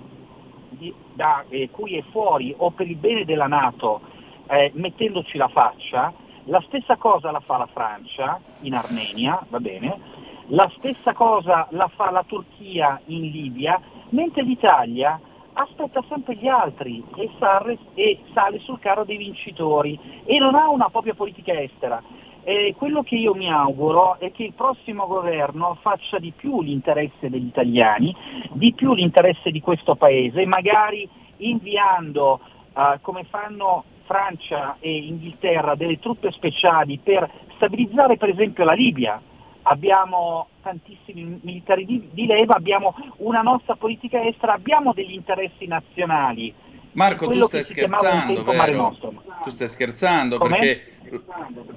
da 1.13 1.45
eh, 1.49 1.69
cui 1.69 1.95
è 1.95 2.03
fuori, 2.09 2.55
o 2.57 2.71
per 2.71 2.89
il 2.89 2.97
bene 2.97 3.23
della 3.23 3.45
Nato, 3.45 4.01
eh, 4.47 4.71
mettendoci 4.73 5.37
la 5.37 5.49
faccia, 5.49 6.11
la 6.45 6.63
stessa 6.65 6.95
cosa 6.97 7.29
la 7.29 7.39
fa 7.39 7.57
la 7.57 7.69
Francia 7.71 8.41
in 8.61 8.73
Armenia, 8.73 9.45
va 9.47 9.59
bene, 9.59 9.99
la 10.47 10.71
stessa 10.75 11.13
cosa 11.13 11.67
la 11.69 11.87
fa 11.87 12.09
la 12.09 12.23
Turchia 12.25 12.99
in 13.05 13.29
Libia, 13.29 13.79
mentre 14.09 14.41
l'Italia 14.41 15.19
aspetta 15.53 16.03
sempre 16.07 16.35
gli 16.35 16.47
altri 16.47 17.03
e, 17.15 17.29
sale, 17.39 17.77
e 17.93 18.19
sale 18.33 18.59
sul 18.59 18.79
carro 18.79 19.03
dei 19.03 19.17
vincitori 19.17 19.99
e 20.25 20.37
non 20.39 20.55
ha 20.55 20.69
una 20.69 20.89
propria 20.89 21.13
politica 21.13 21.59
estera. 21.59 22.01
E 22.45 22.75
quello 22.77 23.03
che 23.03 23.15
io 23.15 23.33
mi 23.33 23.49
auguro 23.49 24.19
è 24.19 24.31
che 24.31 24.43
il 24.43 24.53
prossimo 24.53 25.07
governo 25.07 25.77
faccia 25.81 26.19
di 26.19 26.33
più 26.35 26.61
l'interesse 26.61 27.29
degli 27.29 27.45
italiani, 27.45 28.13
di 28.51 28.73
più 28.73 28.93
l'interesse 28.93 29.49
di 29.49 29.61
questo 29.61 29.95
Paese, 29.95 30.45
magari 30.45 31.07
inviando, 31.37 32.41
uh, 32.73 32.99
come 33.01 33.23
fanno 33.23 33.85
Francia 34.03 34.75
e 34.81 34.93
Inghilterra, 34.93 35.75
delle 35.75 35.99
truppe 35.99 36.31
speciali 36.31 36.99
per 37.01 37.29
stabilizzare 37.55 38.17
per 38.17 38.29
esempio 38.29 38.65
la 38.65 38.73
Libia. 38.73 39.21
Abbiamo 39.63 40.47
tantissimi 40.61 41.39
militari 41.41 41.85
di, 41.85 42.09
di 42.11 42.25
leva, 42.25 42.55
abbiamo 42.55 42.95
una 43.17 43.41
nostra 43.41 43.75
politica 43.75 44.25
estera, 44.25 44.53
abbiamo 44.53 44.93
degli 44.93 45.13
interessi 45.13 45.65
nazionali. 45.67 46.53
Marco, 46.93 47.27
tu 47.27 47.41
stai 47.43 47.63
scherzando, 47.63 48.43
vero? 48.43 48.95
Tu 49.43 49.49
stai 49.49 49.67
scherzando 49.67 50.37
perché 50.37 50.93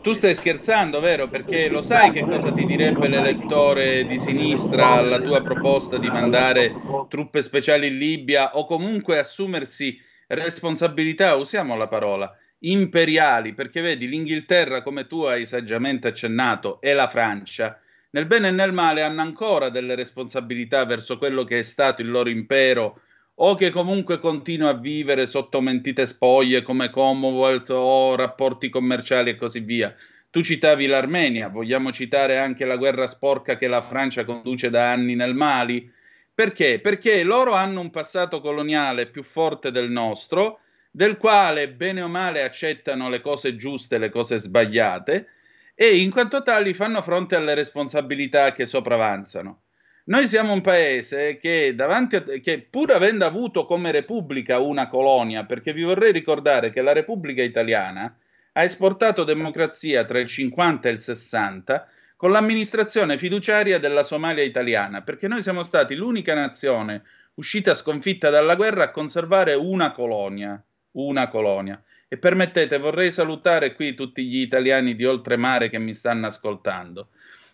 tu 0.02 0.12
stai 0.12 0.34
scherzando, 0.34 1.00
vero? 1.00 1.28
Perché 1.28 1.68
lo 1.68 1.82
sai 1.82 2.10
che 2.10 2.22
cosa 2.24 2.52
ti 2.52 2.64
direbbe 2.64 3.08
l'elettore 3.08 4.04
di 4.04 4.18
sinistra 4.18 4.98
alla 4.98 5.18
tua 5.18 5.40
proposta 5.40 5.98
di 5.98 6.08
mandare 6.08 6.74
truppe 7.08 7.42
speciali 7.42 7.88
in 7.88 7.98
Libia 7.98 8.56
o 8.56 8.66
comunque 8.66 9.18
assumersi 9.18 9.98
responsabilità, 10.28 11.34
usiamo 11.36 11.76
la 11.76 11.88
parola, 11.88 12.32
imperiali, 12.70 13.54
perché 13.54 13.80
vedi 13.80 14.08
l'Inghilterra, 14.08 14.82
come 14.82 15.06
tu 15.06 15.22
hai 15.22 15.44
saggiamente 15.44 16.08
accennato, 16.08 16.80
e 16.80 16.92
la 16.94 17.08
Francia, 17.08 17.80
nel 18.10 18.26
bene 18.26 18.48
e 18.48 18.52
nel 18.52 18.72
male 18.72 19.02
hanno 19.02 19.20
ancora 19.20 19.68
delle 19.68 19.94
responsabilità 19.94 20.84
verso 20.84 21.18
quello 21.18 21.44
che 21.44 21.58
è 21.58 21.62
stato 21.62 22.02
il 22.02 22.10
loro 22.10 22.30
impero 22.30 23.00
o 23.38 23.54
che 23.54 23.70
comunque 23.70 24.18
continua 24.18 24.70
a 24.70 24.78
vivere 24.78 25.26
sotto 25.26 25.60
mentite 25.60 26.06
spoglie 26.06 26.62
come 26.62 26.88
Commonwealth 26.88 27.68
o 27.70 28.14
rapporti 28.16 28.70
commerciali 28.70 29.30
e 29.30 29.36
così 29.36 29.60
via. 29.60 29.94
Tu 30.30 30.42
citavi 30.42 30.86
l'Armenia, 30.86 31.48
vogliamo 31.48 31.92
citare 31.92 32.38
anche 32.38 32.64
la 32.64 32.76
guerra 32.76 33.06
sporca 33.06 33.58
che 33.58 33.68
la 33.68 33.82
Francia 33.82 34.24
conduce 34.24 34.70
da 34.70 34.90
anni 34.92 35.14
nel 35.14 35.34
Mali? 35.34 35.90
Perché? 36.34 36.80
Perché 36.80 37.22
loro 37.22 37.52
hanno 37.52 37.80
un 37.80 37.90
passato 37.90 38.40
coloniale 38.40 39.06
più 39.06 39.22
forte 39.22 39.70
del 39.70 39.90
nostro, 39.90 40.60
del 40.96 41.18
quale 41.18 41.68
bene 41.68 42.00
o 42.00 42.08
male 42.08 42.42
accettano 42.42 43.10
le 43.10 43.20
cose 43.20 43.54
giuste 43.54 43.96
e 43.96 43.98
le 43.98 44.08
cose 44.08 44.38
sbagliate, 44.38 45.28
e 45.74 45.98
in 45.98 46.10
quanto 46.10 46.42
tali 46.42 46.72
fanno 46.72 47.02
fronte 47.02 47.36
alle 47.36 47.52
responsabilità 47.52 48.52
che 48.52 48.64
sopravanzano. 48.64 49.64
Noi 50.04 50.26
siamo 50.26 50.54
un 50.54 50.62
paese 50.62 51.36
che, 51.36 51.74
a, 51.76 52.06
che 52.40 52.66
pur 52.70 52.92
avendo 52.92 53.26
avuto 53.26 53.66
come 53.66 53.90
repubblica 53.90 54.58
una 54.58 54.88
colonia, 54.88 55.44
perché 55.44 55.74
vi 55.74 55.82
vorrei 55.82 56.12
ricordare 56.12 56.70
che 56.70 56.80
la 56.80 56.94
Repubblica 56.94 57.42
Italiana 57.42 58.16
ha 58.52 58.62
esportato 58.62 59.24
democrazia 59.24 60.06
tra 60.06 60.18
il 60.18 60.28
50 60.28 60.88
e 60.88 60.92
il 60.92 61.00
60 61.00 61.88
con 62.16 62.30
l'amministrazione 62.30 63.18
fiduciaria 63.18 63.78
della 63.78 64.02
Somalia 64.02 64.44
italiana, 64.44 65.02
perché 65.02 65.28
noi 65.28 65.42
siamo 65.42 65.62
stati 65.62 65.94
l'unica 65.94 66.32
nazione 66.32 67.02
uscita 67.34 67.74
sconfitta 67.74 68.30
dalla 68.30 68.54
guerra 68.54 68.84
a 68.84 68.90
conservare 68.90 69.52
una 69.52 69.92
colonia, 69.92 70.58
una 70.96 71.28
colonia. 71.28 71.82
E 72.08 72.18
permettete, 72.18 72.78
vorrei 72.78 73.10
salutare 73.10 73.74
qui 73.74 73.94
tutti 73.94 74.24
gli 74.24 74.40
italiani 74.40 74.94
di 74.94 75.04
oltremare 75.04 75.68
che 75.68 75.78
mi 75.78 75.94
stanno 75.94 76.26
ascoltando. 76.26 77.08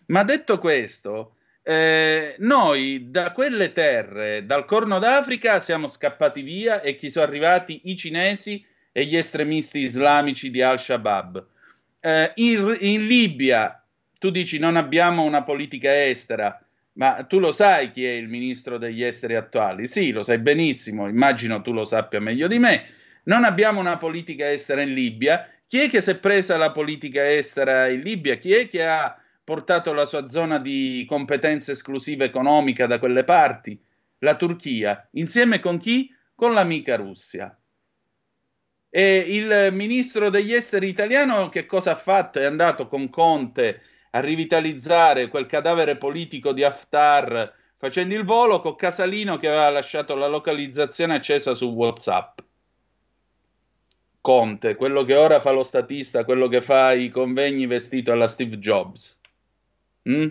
Ma 0.07 0.23
detto 0.23 0.59
questo, 0.59 1.35
eh, 1.63 2.35
noi 2.39 3.09
da 3.09 3.31
quelle 3.31 3.71
terre, 3.71 4.45
dal 4.45 4.65
Corno 4.65 4.99
d'Africa, 4.99 5.59
siamo 5.59 5.87
scappati 5.87 6.41
via 6.41 6.81
e 6.81 6.97
chi 6.97 7.09
sono 7.09 7.25
arrivati 7.25 7.81
i 7.85 7.95
cinesi 7.95 8.63
e 8.91 9.05
gli 9.05 9.15
estremisti 9.15 9.79
islamici 9.79 10.51
di 10.51 10.61
Al-Shabaab. 10.61 11.45
Eh, 11.99 12.31
in, 12.35 12.77
in 12.81 13.07
Libia, 13.07 13.81
tu 14.19 14.29
dici 14.29 14.59
non 14.59 14.75
abbiamo 14.75 15.23
una 15.23 15.43
politica 15.43 16.05
estera, 16.05 16.63
ma 16.93 17.23
tu 17.23 17.39
lo 17.39 17.51
sai 17.51 17.91
chi 17.91 18.05
è 18.05 18.11
il 18.11 18.27
ministro 18.27 18.77
degli 18.77 19.03
esteri 19.03 19.35
attuali? 19.35 19.87
Sì, 19.87 20.11
lo 20.11 20.21
sai 20.21 20.37
benissimo, 20.37 21.07
immagino 21.07 21.61
tu 21.61 21.71
lo 21.71 21.85
sappia 21.85 22.19
meglio 22.19 22.47
di 22.47 22.59
me. 22.59 22.85
Non 23.23 23.45
abbiamo 23.45 23.79
una 23.79 23.97
politica 23.97 24.51
estera 24.51 24.81
in 24.81 24.93
Libia. 24.93 25.47
Chi 25.67 25.79
è 25.79 25.89
che 25.89 26.01
si 26.01 26.11
è 26.11 26.17
presa 26.17 26.57
la 26.57 26.71
politica 26.71 27.29
estera 27.31 27.87
in 27.87 28.01
Libia? 28.01 28.35
Chi 28.35 28.53
è 28.53 28.67
che 28.67 28.85
ha 28.85 29.17
portato 29.43 29.93
la 29.93 30.05
sua 30.05 30.27
zona 30.27 30.59
di 30.59 31.05
competenza 31.07 31.71
esclusiva 31.71 32.23
economica 32.23 32.85
da 32.85 32.99
quelle 32.99 33.23
parti, 33.23 33.79
la 34.19 34.35
Turchia, 34.35 35.07
insieme 35.13 35.59
con 35.59 35.79
chi? 35.79 36.13
Con 36.35 36.53
l'amica 36.53 36.95
Russia. 36.95 37.57
E 38.89 39.17
il 39.17 39.69
ministro 39.71 40.29
degli 40.29 40.53
esteri 40.53 40.87
italiano 40.87 41.49
che 41.49 41.65
cosa 41.65 41.91
ha 41.91 41.95
fatto? 41.95 42.39
È 42.39 42.45
andato 42.45 42.87
con 42.87 43.09
Conte 43.09 43.81
a 44.11 44.19
rivitalizzare 44.19 45.29
quel 45.29 45.47
cadavere 45.47 45.97
politico 45.97 46.53
di 46.53 46.63
Haftar 46.63 47.51
facendo 47.77 48.15
il 48.15 48.23
volo 48.23 48.61
con 48.61 48.75
Casalino 48.75 49.37
che 49.37 49.47
aveva 49.47 49.69
lasciato 49.69 50.15
la 50.15 50.27
localizzazione 50.27 51.15
accesa 51.15 51.53
su 51.53 51.65
WhatsApp. 51.71 52.39
Conte, 54.23 54.75
quello 54.75 55.03
che 55.03 55.15
ora 55.15 55.41
fa 55.41 55.51
lo 55.51 55.63
statista, 55.63 56.23
quello 56.23 56.47
che 56.47 56.61
fa 56.61 56.93
i 56.93 57.09
convegni 57.09 57.67
vestito 57.67 58.13
alla 58.13 58.29
Steve 58.29 58.57
Jobs. 58.57 59.19
Mm? 60.07 60.29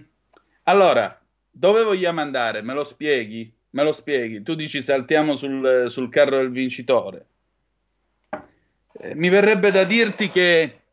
Allora, 0.63 1.23
dove 1.51 1.83
vogliamo 1.83 2.23
andare? 2.23 2.63
Me 2.63 2.73
lo 2.73 2.85
spieghi? 2.85 3.53
Me 3.73 3.83
lo 3.83 3.93
spieghi? 3.93 4.43
Tu 4.43 4.55
dici 4.55 4.81
saltiamo 4.81 5.37
sul, 5.37 5.91
sul 5.91 6.09
carro 6.09 6.39
del 6.39 6.51
vincitore. 6.51 7.27
Eh, 8.95 9.15
mi 9.15 9.29
verrebbe 9.29 9.71
da 9.71 9.85
dirti 9.85 10.31
che 10.31 10.85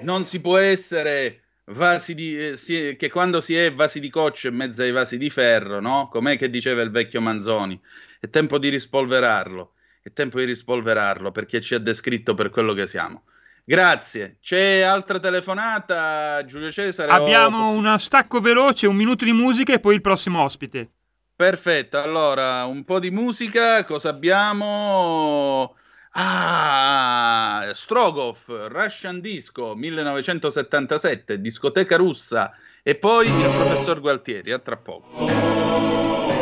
non 0.00 0.26
si 0.26 0.42
può 0.42 0.58
essere 0.58 1.40
vasi 1.64 2.14
di, 2.14 2.48
eh, 2.48 2.56
si, 2.58 2.96
che 2.98 3.08
quando 3.08 3.40
si 3.40 3.56
è 3.56 3.72
vasi 3.72 3.98
di 3.98 4.10
coccio 4.10 4.48
in 4.48 4.56
mezzo 4.56 4.82
ai 4.82 4.92
vasi 4.92 5.16
di 5.16 5.30
ferro, 5.30 5.80
no? 5.80 6.10
Com'è 6.10 6.36
che 6.36 6.50
diceva 6.50 6.82
il 6.82 6.90
vecchio 6.90 7.22
Manzoni? 7.22 7.80
È 8.20 8.28
tempo 8.28 8.58
di 8.58 8.68
rispolverarlo, 8.68 9.72
è 10.06 10.12
tempo 10.12 10.38
di 10.38 10.44
rispolverarlo 10.44 11.32
perché 11.32 11.60
ci 11.60 11.74
ha 11.74 11.80
descritto 11.80 12.34
per 12.34 12.50
quello 12.50 12.74
che 12.74 12.86
siamo. 12.86 13.24
Grazie. 13.64 14.36
C'è 14.40 14.82
altra 14.82 15.18
telefonata, 15.18 16.44
Giulio 16.44 16.70
Cesare? 16.70 17.10
Abbiamo 17.10 17.70
o... 17.70 17.70
uno 17.72 17.98
stacco 17.98 18.40
veloce, 18.40 18.86
un 18.86 18.94
minuto 18.94 19.24
di 19.24 19.32
musica 19.32 19.72
e 19.72 19.80
poi 19.80 19.96
il 19.96 20.00
prossimo 20.00 20.44
ospite. 20.44 20.90
Perfetto, 21.34 22.00
allora 22.00 22.64
un 22.66 22.84
po' 22.84 23.00
di 23.00 23.10
musica, 23.10 23.84
cosa 23.84 24.10
abbiamo? 24.10 25.74
Ah, 26.12 27.68
Strogoff, 27.74 28.46
Russian 28.46 29.20
Disco 29.20 29.74
1977, 29.74 31.40
discoteca 31.40 31.96
russa 31.96 32.52
e 32.80 32.94
poi 32.94 33.26
il 33.26 33.50
professor 33.56 34.00
Gualtieri, 34.00 34.52
a 34.52 34.60
tra 34.60 34.76
poco. 34.76 36.35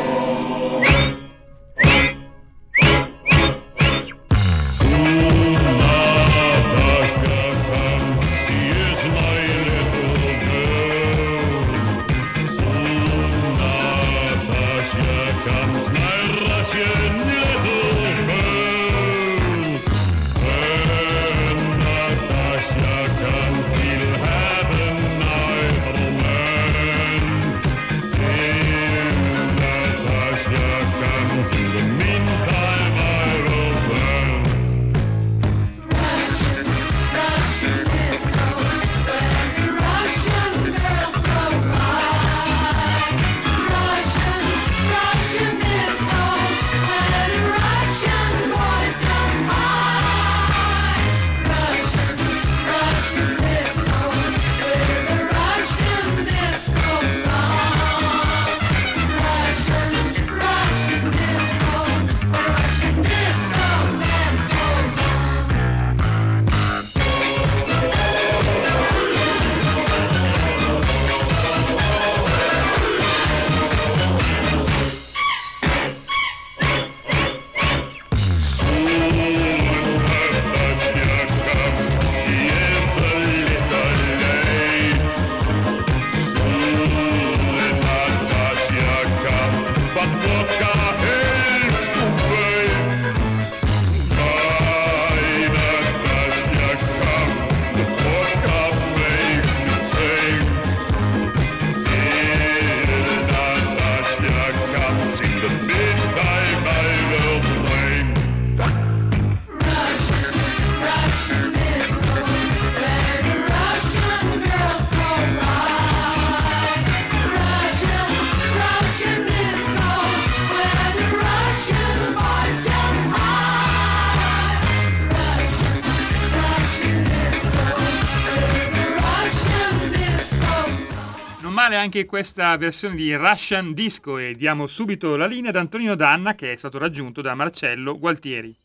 Anche 131.85 132.07
questa 132.07 132.57
versione 132.57 132.95
di 132.95 133.15
Russian 133.15 133.75
Disco 133.75 134.17
e 134.17 134.33
diamo 134.33 134.67
subito 134.67 135.17
la 135.17 135.27
linea 135.27 135.51
ad 135.51 135.57
Antonino 135.57 135.95
Danna 135.95 136.35
che 136.35 136.53
è 136.53 136.57
stato 136.57 136.79
raggiunto 136.79 137.21
da 137.21 137.35
Marcello 137.35 137.99
Gualtieri. 137.99 138.57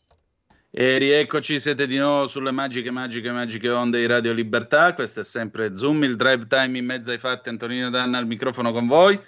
E 0.70 0.96
rieccoci, 0.96 1.60
siete 1.60 1.86
di 1.86 1.98
nuovo 1.98 2.28
sulle 2.28 2.50
magiche, 2.50 2.90
magiche, 2.90 3.30
magiche 3.30 3.68
onde 3.68 3.98
di 3.98 4.06
Radio 4.06 4.32
Libertà. 4.32 4.94
Questo 4.94 5.20
è 5.20 5.24
sempre 5.24 5.76
Zoom, 5.76 6.04
il 6.04 6.16
drive 6.16 6.46
time 6.46 6.78
in 6.78 6.86
mezzo 6.86 7.10
ai 7.10 7.18
fatti. 7.18 7.50
Antonino 7.50 7.90
Danna 7.90 8.16
al 8.16 8.26
microfono 8.26 8.72
con 8.72 8.86
voi. 8.86 9.20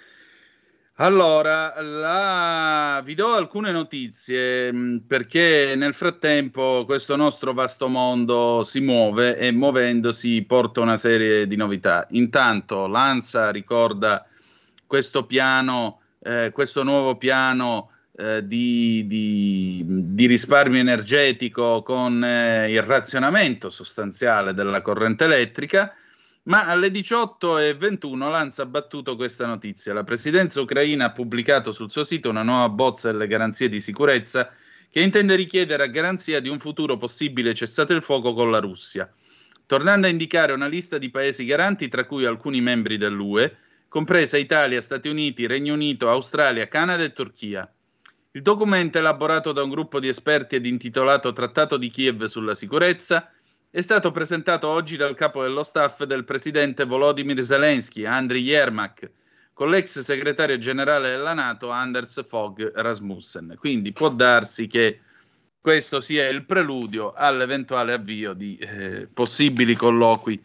Allora, 0.97 1.73
la... 1.81 3.01
vi 3.03 3.15
do 3.15 3.33
alcune 3.33 3.71
notizie 3.71 4.71
mm, 4.71 4.97
perché 5.07 5.73
nel 5.75 5.95
frattempo 5.95 6.83
questo 6.85 7.15
nostro 7.15 7.51
vasto 7.51 7.87
mondo 7.87 8.61
si 8.61 8.79
muove 8.79 9.35
e 9.37 9.51
muovendosi 9.51 10.43
porta 10.43 10.81
una 10.81 10.97
serie 10.97 11.47
di 11.47 11.55
novità. 11.55 12.05
Intanto 12.11 12.85
l'ANSA 12.85 13.49
ricorda 13.49 14.23
questo 14.85 15.25
piano, 15.25 16.01
eh, 16.21 16.51
questo 16.53 16.83
nuovo 16.83 17.17
piano 17.17 17.89
eh, 18.15 18.45
di, 18.45 19.07
di, 19.07 19.83
di, 19.87 20.27
risparmio 20.27 20.79
energetico 20.79 21.81
con 21.81 22.23
eh, 22.23 22.69
il 22.69 22.83
razionamento 22.83 23.71
sostanziale 23.71 24.53
della 24.53 24.83
corrente 24.83 25.23
elettrica 25.23 25.95
ma 26.43 26.65
alle 26.65 26.89
18.21 26.89 28.17
Lanza 28.29 28.63
ha 28.63 28.65
battuto 28.65 29.15
questa 29.15 29.45
notizia. 29.45 29.93
La 29.93 30.03
presidenza 30.03 30.59
ucraina 30.59 31.05
ha 31.05 31.11
pubblicato 31.11 31.71
sul 31.71 31.91
suo 31.91 32.03
sito 32.03 32.29
una 32.29 32.43
nuova 32.43 32.67
bozza 32.69 33.11
delle 33.11 33.27
garanzie 33.27 33.69
di 33.69 33.79
sicurezza 33.79 34.51
che 34.89 35.01
intende 35.01 35.35
richiedere 35.35 35.83
a 35.83 35.87
garanzia 35.87 36.39
di 36.39 36.49
un 36.49 36.59
futuro 36.59 36.97
possibile 36.97 37.53
cessate 37.53 37.93
il 37.93 38.03
fuoco 38.03 38.33
con 38.33 38.51
la 38.51 38.59
Russia, 38.59 39.11
tornando 39.65 40.05
a 40.05 40.09
indicare 40.09 40.53
una 40.53 40.67
lista 40.67 40.97
di 40.97 41.09
paesi 41.09 41.45
garanti 41.45 41.87
tra 41.87 42.05
cui 42.05 42.25
alcuni 42.25 42.61
membri 42.61 42.97
dell'UE, 42.97 43.57
compresa 43.87 44.37
Italia, 44.37 44.81
Stati 44.81 45.07
Uniti, 45.07 45.47
Regno 45.47 45.73
Unito, 45.73 46.09
Australia, 46.09 46.67
Canada 46.67 47.03
e 47.03 47.13
Turchia. 47.13 47.67
Il 48.31 48.41
documento, 48.41 48.97
elaborato 48.97 49.51
da 49.51 49.63
un 49.63 49.69
gruppo 49.69 49.99
di 49.99 50.09
esperti 50.09 50.55
ed 50.55 50.65
intitolato 50.65 51.33
Trattato 51.33 51.77
di 51.77 51.89
Kiev 51.89 52.25
sulla 52.25 52.55
sicurezza, 52.55 53.32
è 53.75 53.81
stato 53.81 54.11
presentato 54.11 54.67
oggi 54.67 54.97
dal 54.97 55.15
capo 55.15 55.41
dello 55.41 55.63
staff 55.63 56.03
del 56.03 56.25
presidente 56.25 56.85
Volodymyr 56.85 57.41
Zelensky, 57.41 58.05
Andriy 58.05 58.43
Yermak, 58.43 59.09
con 59.51 59.71
l'ex 59.71 59.99
segretario 60.01 60.59
generale 60.59 61.09
della 61.09 61.33
Nato, 61.33 61.71
Anders 61.71 62.23
Fogh 62.27 62.71
Rasmussen. 62.75 63.55
Quindi 63.57 63.91
può 63.91 64.09
darsi 64.09 64.67
che 64.67 64.99
questo 65.59 66.01
sia 66.01 66.27
il 66.27 66.45
preludio 66.45 67.13
all'eventuale 67.13 67.93
avvio 67.93 68.33
di 68.33 68.57
eh, 68.57 69.07
possibili 69.11 69.73
colloqui 69.73 70.39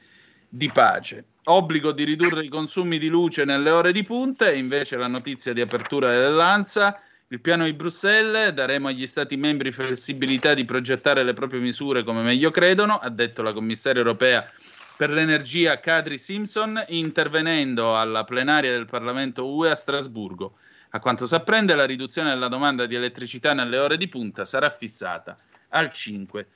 di 0.48 0.70
pace. 0.72 1.24
Obbligo 1.44 1.92
di 1.92 2.04
ridurre 2.04 2.46
i 2.46 2.48
consumi 2.48 2.98
di 2.98 3.08
luce 3.08 3.44
nelle 3.44 3.68
ore 3.68 3.92
di 3.92 4.04
punta, 4.04 4.50
invece 4.50 4.96
la 4.96 5.06
notizia 5.06 5.52
di 5.52 5.60
apertura 5.60 6.12
dell'ANSA 6.12 6.98
il 7.30 7.40
piano 7.42 7.64
di 7.64 7.74
Bruxelles 7.74 8.52
daremo 8.52 8.88
agli 8.88 9.06
Stati 9.06 9.36
membri 9.36 9.70
flessibilità 9.70 10.54
di 10.54 10.64
progettare 10.64 11.22
le 11.22 11.34
proprie 11.34 11.60
misure 11.60 12.02
come 12.02 12.22
meglio 12.22 12.50
credono, 12.50 12.96
ha 12.96 13.10
detto 13.10 13.42
la 13.42 13.52
commissaria 13.52 14.00
europea 14.00 14.50
per 14.96 15.10
l'energia 15.10 15.78
Kadri 15.78 16.16
Simpson, 16.16 16.82
intervenendo 16.88 17.98
alla 17.98 18.24
plenaria 18.24 18.72
del 18.72 18.86
Parlamento 18.86 19.46
UE 19.46 19.70
a 19.70 19.74
Strasburgo. 19.74 20.56
A 20.90 21.00
quanto 21.00 21.26
si 21.26 21.34
apprende, 21.34 21.74
la 21.74 21.84
riduzione 21.84 22.30
della 22.30 22.48
domanda 22.48 22.86
di 22.86 22.94
elettricità 22.94 23.52
nelle 23.52 23.76
ore 23.76 23.98
di 23.98 24.08
punta 24.08 24.46
sarà 24.46 24.70
fissata 24.70 25.36
al 25.68 25.92
5%. 25.92 26.46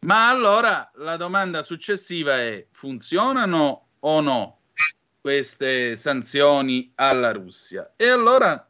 Ma 0.00 0.28
allora 0.28 0.90
la 0.96 1.16
domanda 1.16 1.62
successiva 1.62 2.36
è: 2.36 2.66
funzionano 2.72 3.86
o 4.00 4.20
no 4.20 4.58
queste 5.18 5.96
sanzioni 5.96 6.92
alla 6.96 7.32
Russia? 7.32 7.94
E 7.96 8.06
allora 8.06 8.68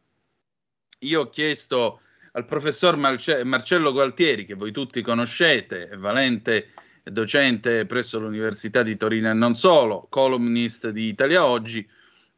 io 1.06 1.22
ho 1.22 1.30
chiesto 1.30 2.00
al 2.32 2.46
professor 2.46 2.96
Marce- 2.96 3.44
Marcello 3.44 3.92
Gualtieri, 3.92 4.44
che 4.44 4.54
voi 4.54 4.72
tutti 4.72 5.02
conoscete, 5.02 5.90
valente 5.96 6.70
docente 7.04 7.84
presso 7.86 8.18
l'Università 8.18 8.82
di 8.82 8.96
Torino 8.96 9.30
e 9.30 9.34
non 9.34 9.54
solo, 9.54 10.06
columnist 10.08 10.88
di 10.88 11.08
Italia 11.08 11.44
Oggi, 11.44 11.86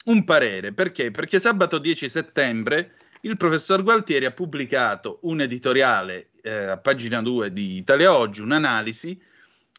un 0.07 0.25
parere. 0.25 0.73
Perché? 0.73 1.11
Perché 1.11 1.39
sabato 1.39 1.79
10 1.79 2.09
settembre 2.09 2.93
il 3.23 3.37
professor 3.37 3.83
Gualtieri 3.83 4.25
ha 4.25 4.31
pubblicato 4.31 5.19
un 5.23 5.41
editoriale 5.41 6.29
eh, 6.43 6.51
a 6.51 6.77
pagina 6.77 7.23
2 7.23 7.53
di 7.53 7.77
Italia 7.77 8.17
Oggi, 8.17 8.41
un'analisi 8.41 9.19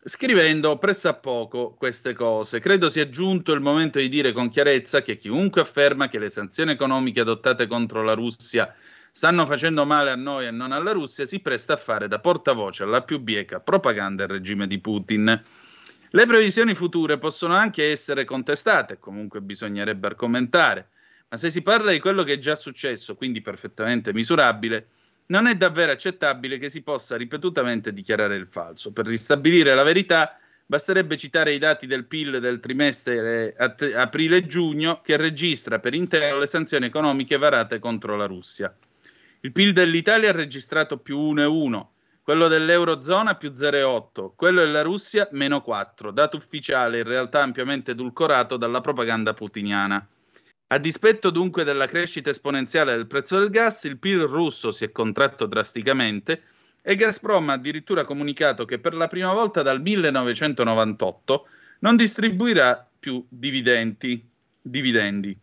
scrivendo 0.04 0.78
pressappoco 0.78 1.74
queste 1.74 2.14
cose. 2.14 2.60
Credo 2.60 2.90
sia 2.90 3.10
giunto 3.10 3.52
il 3.54 3.62
momento 3.62 4.00
di 4.00 4.10
dire 4.10 4.32
con 4.32 4.50
chiarezza 4.50 5.02
che 5.02 5.18
chiunque 5.18 5.62
afferma 5.62 6.08
che 6.08 6.20
le 6.20 6.30
sanzioni 6.30 6.72
economiche 6.72 7.22
adottate 7.22 7.68
contro 7.68 8.04
la 8.04 8.14
Russia 8.14 8.74
stanno 9.12 9.46
facendo 9.48 9.86
male 9.86 10.12
a 10.12 10.16
noi 10.16 10.46
e 10.46 10.52
non 10.52 10.72
alla 10.72 10.92
Russia 10.92 11.26
si 11.26 11.40
presta 11.40 11.74
a 11.74 11.78
fare 11.78 12.08
da 12.08 12.20
portavoce 12.20 12.84
alla 12.84 13.02
più 13.02 13.20
bieca 13.20 13.60
propaganda 13.60 14.26
del 14.26 14.38
regime 14.38 14.68
di 14.68 14.80
Putin. 14.80 15.44
Le 16.10 16.26
previsioni 16.26 16.76
future 16.76 17.18
possono 17.18 17.56
anche 17.56 17.92
essere 17.92 18.26
contestate, 18.26 19.00
comunque 19.00 19.42
bisognerebbe 19.42 20.08
argomentare, 20.08 20.90
ma 21.30 21.36
se 21.36 21.50
si 21.50 21.62
parla 21.62 21.92
di 21.92 22.00
quello 22.00 22.24
che 22.24 22.34
è 22.34 22.38
già 22.38 22.56
successo, 22.56 23.16
quindi 23.16 23.42
perfettamente 23.42 24.14
misurabile, 24.14 24.88
non 25.28 25.48
è 25.48 25.56
davvero 25.56 25.92
accettabile 25.92 26.58
che 26.58 26.70
si 26.70 26.82
possa 26.82 27.18
ripetutamente 27.18 27.94
dichiarare 27.94 28.36
il 28.36 28.48
falso. 28.48 28.92
Per 28.92 29.06
ristabilire 29.06 29.74
la 29.74 29.84
verità 29.84 30.38
basterebbe 30.66 31.18
citare 31.18 31.54
i 31.54 31.58
dati 31.58 31.88
del 31.88 32.06
PIL 32.06 32.40
del 32.40 32.60
trimestre 32.60 33.56
aprile-giugno 33.56 35.02
che 35.02 35.16
registra 35.18 35.80
per 35.80 35.94
intero 35.94 36.40
le 36.40 36.48
sanzioni 36.48 36.86
economiche 36.86 37.38
varate 37.38 37.80
contro 37.80 38.16
la 38.16 38.26
Russia. 38.26 38.76
Il 39.42 39.52
PIL 39.52 39.72
dell'Italia 39.72 40.30
ha 40.30 40.34
registrato 40.34 40.98
più 40.98 41.18
1,1, 41.18 41.86
quello 42.22 42.48
dell'Eurozona 42.50 43.36
più 43.36 43.52
0,8, 43.52 44.34
quello 44.36 44.60
della 44.60 44.82
Russia 44.82 45.28
meno 45.32 45.62
4, 45.62 46.12
dato 46.12 46.36
ufficiale 46.36 46.98
in 46.98 47.06
realtà 47.06 47.42
ampiamente 47.42 47.92
edulcorato 47.92 48.58
dalla 48.58 48.82
propaganda 48.82 49.34
putiniana. 49.34 50.06
A 50.70 50.80
dispetto 50.80 51.30
dunque 51.30 51.64
della 51.64 51.88
crescita 51.88 52.30
esponenziale 52.30 52.94
del 52.94 53.08
prezzo 53.08 53.40
del 53.40 53.50
gas, 53.50 53.86
il 53.86 53.98
PIL 53.98 54.24
russo 54.24 54.72
si 54.72 54.84
è 54.84 54.92
contratto 54.92 55.46
drasticamente 55.46 56.44
e 56.82 56.96
Gazprom 56.98 57.50
ha 57.50 57.54
addirittura 57.54 58.04
comunicato 58.04 58.66
che 58.66 58.78
per 58.78 58.94
la 58.94 59.08
prima 59.08 59.32
volta 59.32 59.62
dal 59.62 59.82
1998 59.82 61.48
non 61.80 61.96
distribuirà 61.96 62.86
più 63.00 63.26
dividendi. 63.30 64.28
dividendi. 64.62 65.38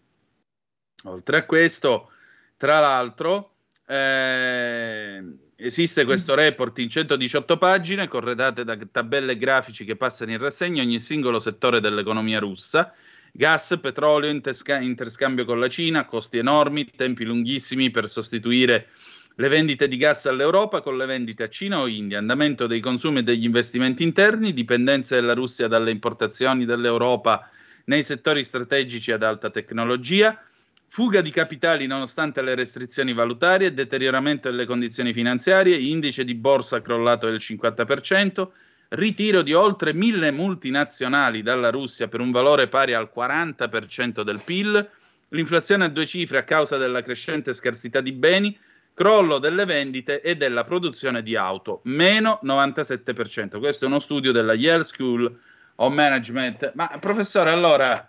Oltre 1.05 1.39
a 1.39 1.47
questo, 1.47 2.11
tra 2.59 2.81
l'altro, 2.81 3.55
eh, 3.87 5.23
esiste 5.57 6.05
questo 6.05 6.35
report 6.35 6.79
in 6.81 6.91
118 6.91 7.57
pagine 7.57 8.09
corredate 8.09 8.63
da 8.65 8.77
tabelle 8.91 9.39
grafici 9.39 9.87
che 9.87 9.97
passano 9.97 10.33
in 10.33 10.39
rassegna 10.39 10.83
ogni 10.83 10.99
singolo 10.99 11.41
settore 11.41 11.81
dell'economia 11.81 12.41
russa 12.41 12.93
Gas, 13.37 13.77
petrolio, 13.83 14.31
intersca- 14.31 14.79
interscambio 14.79 15.45
con 15.45 15.59
la 15.59 15.67
Cina, 15.67 16.05
costi 16.05 16.39
enormi, 16.39 16.89
tempi 16.95 17.25
lunghissimi 17.25 17.91
per 17.91 18.09
sostituire 18.09 18.91
le 19.35 19.49
vendite 19.49 19.89
di 19.89 19.97
gas 19.97 20.27
all'Europa 20.27 20.81
con 20.81 20.97
le 20.97 21.05
vendite 21.05 21.43
a 21.43 21.49
Cina 21.49 21.81
o 21.81 21.89
India, 21.89 22.19
andamento 22.19 22.69
dei 22.69 22.79
consumi 22.79 23.19
e 23.19 23.23
degli 23.25 23.43
investimenti 23.43 24.05
interni, 24.05 24.53
dipendenza 24.53 25.17
della 25.17 25.35
Russia 25.35 25.67
dalle 25.67 25.91
importazioni 25.91 26.65
dell'Europa 26.65 27.51
nei 27.87 28.05
settori 28.05 28.45
strategici 28.45 29.11
ad 29.11 29.25
alta 29.25 29.51
tecnologia, 29.51 30.41
fuga 30.87 31.21
di 31.21 31.33
capitali 31.33 31.89
nonostante 31.89 32.41
le 32.41 32.55
restrizioni 32.55 33.13
valutarie, 33.15 33.75
deterioramento 33.75 34.49
delle 34.49 34.65
condizioni 34.65 35.13
finanziarie, 35.13 35.77
indice 35.77 36.23
di 36.23 36.37
borsa 36.37 36.81
crollato 36.81 37.29
del 37.29 37.41
50%, 37.41 38.49
ritiro 38.95 39.43
di 39.43 39.53
oltre 39.53 39.93
mille 39.93 40.31
multinazionali 40.31 41.43
dalla 41.43 41.71
Russia 41.71 42.09
per 42.09 42.21
un 42.21 42.31
valore 42.31 42.69
pari 42.69 42.95
al 42.95 43.11
40% 43.15 44.23
del 44.23 44.41
PIL, 44.45 44.89
l'inflazione 45.29 45.85
a 45.85 45.89
due 45.89 46.07
cifre 46.07 46.39
a 46.39 46.45
causa 46.45 46.77
della 46.77 47.03
crescente 47.03 47.53
scarsità 47.53 48.01
di 48.01 48.13
beni, 48.13 48.57
crollo 48.95 49.39
delle 49.39 49.65
vendite 49.65 50.21
e 50.21 50.37
della 50.37 50.65
produzione 50.65 51.23
di 51.23 51.37
auto, 51.37 51.81
meno 51.85 52.39
97%. 52.45 53.59
Questo 53.59 53.85
è 53.85 53.89
uno 53.89 53.99
studio 53.99 54.33
della 54.33 54.55
Yale 54.55 54.85
School 54.85 55.41
of 55.77 55.93
Management. 55.93 56.73
Ma 56.75 56.97
professore, 57.01 57.51
allora, 57.51 58.09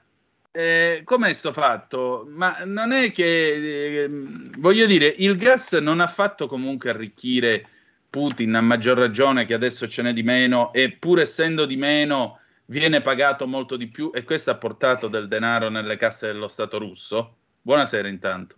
eh, 0.51 1.01
com'è 1.03 1.33
sto 1.33 1.51
fatto? 1.51 2.27
Ma 2.29 2.59
non 2.65 2.91
è 2.91 3.11
che, 3.11 4.03
eh, 4.03 4.09
voglio 4.57 4.85
dire, 4.85 5.13
il 5.17 5.35
gas 5.37 5.73
non 5.73 5.99
ha 5.99 6.07
fatto 6.07 6.47
comunque 6.47 6.91
arricchire 6.91 7.67
Putin, 8.15 8.55
a 8.55 8.61
maggior 8.61 8.97
ragione 8.97 9.45
che 9.45 9.53
adesso 9.53 9.89
ce 9.89 10.01
n'è 10.01 10.13
di 10.13 10.23
meno 10.23 10.71
e 10.71 10.93
pur 10.93 11.19
essendo 11.19 11.65
di 11.65 11.75
meno 11.75 12.39
viene 12.67 13.01
pagato 13.01 13.45
molto 13.45 13.75
di 13.75 13.89
più 13.89 14.11
e 14.13 14.23
questo 14.23 14.51
ha 14.51 14.57
portato 14.57 15.09
del 15.09 15.27
denaro 15.27 15.67
nelle 15.67 15.97
casse 15.97 16.27
dello 16.27 16.47
Stato 16.47 16.77
russo? 16.77 17.35
Buonasera 17.61 18.07
intanto. 18.07 18.55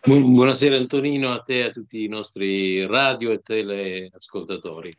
Buonasera 0.00 0.76
Antonino, 0.76 1.32
a 1.32 1.40
te 1.40 1.58
e 1.58 1.62
a 1.62 1.70
tutti 1.70 2.04
i 2.04 2.06
nostri 2.06 2.86
radio 2.86 3.32
e 3.32 3.42
teleascoltatori. 3.42 4.94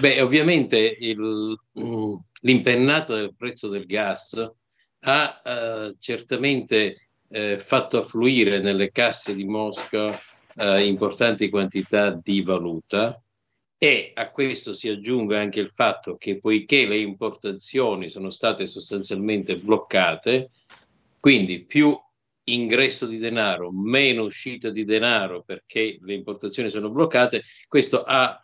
Beh, 0.00 0.20
ovviamente 0.20 0.96
il, 0.98 1.56
mm, 1.78 2.14
l'impennata 2.40 3.14
del 3.14 3.36
prezzo 3.36 3.68
del 3.68 3.86
gas 3.86 4.44
ha 5.04 5.42
uh, 5.44 5.96
certamente 6.00 7.10
uh, 7.28 7.58
fatto 7.58 7.98
affluire 7.98 8.58
nelle 8.58 8.90
casse 8.90 9.36
di 9.36 9.44
Mosca 9.44 10.12
eh, 10.56 10.84
importanti 10.84 11.48
quantità 11.48 12.10
di 12.10 12.42
valuta 12.42 13.22
e 13.82 14.12
a 14.14 14.30
questo 14.30 14.72
si 14.72 14.88
aggiunge 14.88 15.36
anche 15.36 15.58
il 15.58 15.70
fatto 15.70 16.16
che 16.16 16.38
poiché 16.38 16.86
le 16.86 16.98
importazioni 16.98 18.08
sono 18.08 18.30
state 18.30 18.66
sostanzialmente 18.66 19.56
bloccate, 19.56 20.50
quindi 21.18 21.64
più 21.64 21.98
ingresso 22.44 23.06
di 23.06 23.18
denaro, 23.18 23.72
meno 23.72 24.22
uscita 24.22 24.70
di 24.70 24.84
denaro 24.84 25.42
perché 25.42 25.98
le 26.00 26.14
importazioni 26.14 26.70
sono 26.70 26.90
bloccate, 26.90 27.42
questo 27.66 28.04
ha 28.04 28.40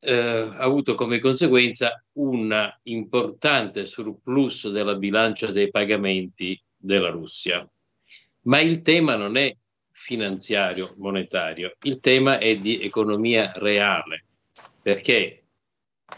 eh, 0.00 0.52
avuto 0.56 0.94
come 0.94 1.18
conseguenza 1.18 2.02
un 2.12 2.70
importante 2.84 3.84
surplus 3.84 4.70
della 4.70 4.96
bilancia 4.96 5.50
dei 5.50 5.70
pagamenti 5.70 6.60
della 6.74 7.10
Russia. 7.10 7.66
Ma 8.44 8.60
il 8.60 8.82
tema 8.82 9.16
non 9.16 9.36
è 9.36 9.54
finanziario, 10.02 10.94
monetario, 10.96 11.76
il 11.82 12.00
tema 12.00 12.38
è 12.38 12.56
di 12.56 12.80
economia 12.82 13.52
reale, 13.54 14.24
perché 14.82 15.44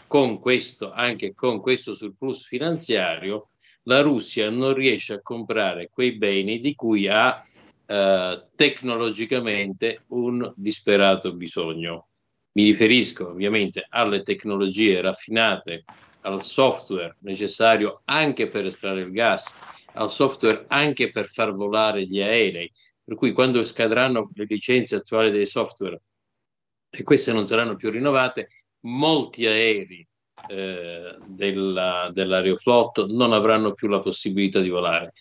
con 0.07 0.39
questo, 0.39 0.91
anche 0.91 1.35
con 1.35 1.61
questo 1.61 1.93
surplus 1.93 2.47
finanziario, 2.47 3.49
la 3.83 4.01
Russia 4.01 4.49
non 4.49 4.73
riesce 4.73 5.13
a 5.13 5.21
comprare 5.21 5.89
quei 5.91 6.13
beni 6.13 6.59
di 6.59 6.73
cui 6.73 7.07
ha 7.07 7.45
eh, 7.85 8.47
tecnologicamente 8.55 10.01
un 10.07 10.51
disperato 10.55 11.35
bisogno. 11.35 12.07
Mi 12.53 12.63
riferisco 12.63 13.29
ovviamente 13.29 13.85
alle 13.87 14.23
tecnologie 14.23 14.99
raffinate, 14.99 15.83
al 16.21 16.41
software 16.41 17.17
necessario 17.19 18.01
anche 18.05 18.47
per 18.47 18.65
estrarre 18.65 19.01
il 19.01 19.11
gas, 19.11 19.53
al 19.93 20.09
software 20.09 20.65
anche 20.69 21.11
per 21.11 21.29
far 21.31 21.53
volare 21.53 22.05
gli 22.05 22.19
aerei, 22.19 22.71
per 23.05 23.15
cui 23.15 23.33
quando 23.33 23.63
scadranno 23.63 24.31
le 24.33 24.45
licenze 24.49 24.95
attuali 24.95 25.29
dei 25.29 25.45
software 25.45 26.01
e 26.89 27.03
queste 27.03 27.31
non 27.31 27.45
saranno 27.45 27.75
più 27.75 27.91
rinnovate, 27.91 28.49
molti 28.81 29.45
aerei 29.45 30.05
eh, 30.49 31.15
della, 31.27 32.09
dell'aeroflotto 32.11 33.05
non 33.07 33.31
avranno 33.31 33.73
più 33.73 33.87
la 33.87 34.01
possibilità 34.01 34.59
di 34.59 34.69
volare. 34.69 35.13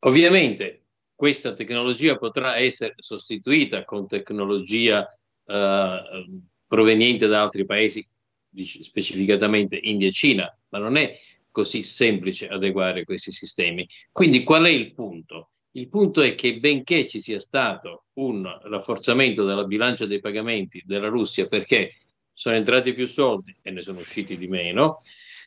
Ovviamente 0.00 0.84
questa 1.14 1.52
tecnologia 1.52 2.16
potrà 2.16 2.56
essere 2.56 2.94
sostituita 2.96 3.84
con 3.84 4.06
tecnologia 4.06 5.06
eh, 5.44 6.26
proveniente 6.66 7.26
da 7.26 7.42
altri 7.42 7.66
paesi, 7.66 8.06
specificatamente 8.54 9.78
India 9.82 10.08
e 10.08 10.12
Cina, 10.12 10.58
ma 10.68 10.78
non 10.78 10.96
è 10.96 11.18
così 11.50 11.82
semplice 11.82 12.48
adeguare 12.48 13.04
questi 13.04 13.32
sistemi. 13.32 13.86
Quindi 14.12 14.44
qual 14.44 14.64
è 14.64 14.70
il 14.70 14.94
punto? 14.94 15.50
Il 15.72 15.88
punto 15.88 16.22
è 16.22 16.34
che 16.34 16.58
benché 16.58 17.06
ci 17.06 17.20
sia 17.20 17.38
stato 17.38 18.06
un 18.14 18.44
rafforzamento 18.62 19.44
della 19.44 19.64
bilancia 19.64 20.06
dei 20.06 20.20
pagamenti 20.20 20.82
della 20.84 21.08
Russia 21.08 21.46
perché 21.46 21.94
sono 22.32 22.56
entrati 22.56 22.94
più 22.94 23.06
soldi 23.06 23.54
e 23.62 23.70
ne 23.70 23.82
sono 23.82 24.00
usciti 24.00 24.36
di 24.36 24.48
meno, 24.48 24.98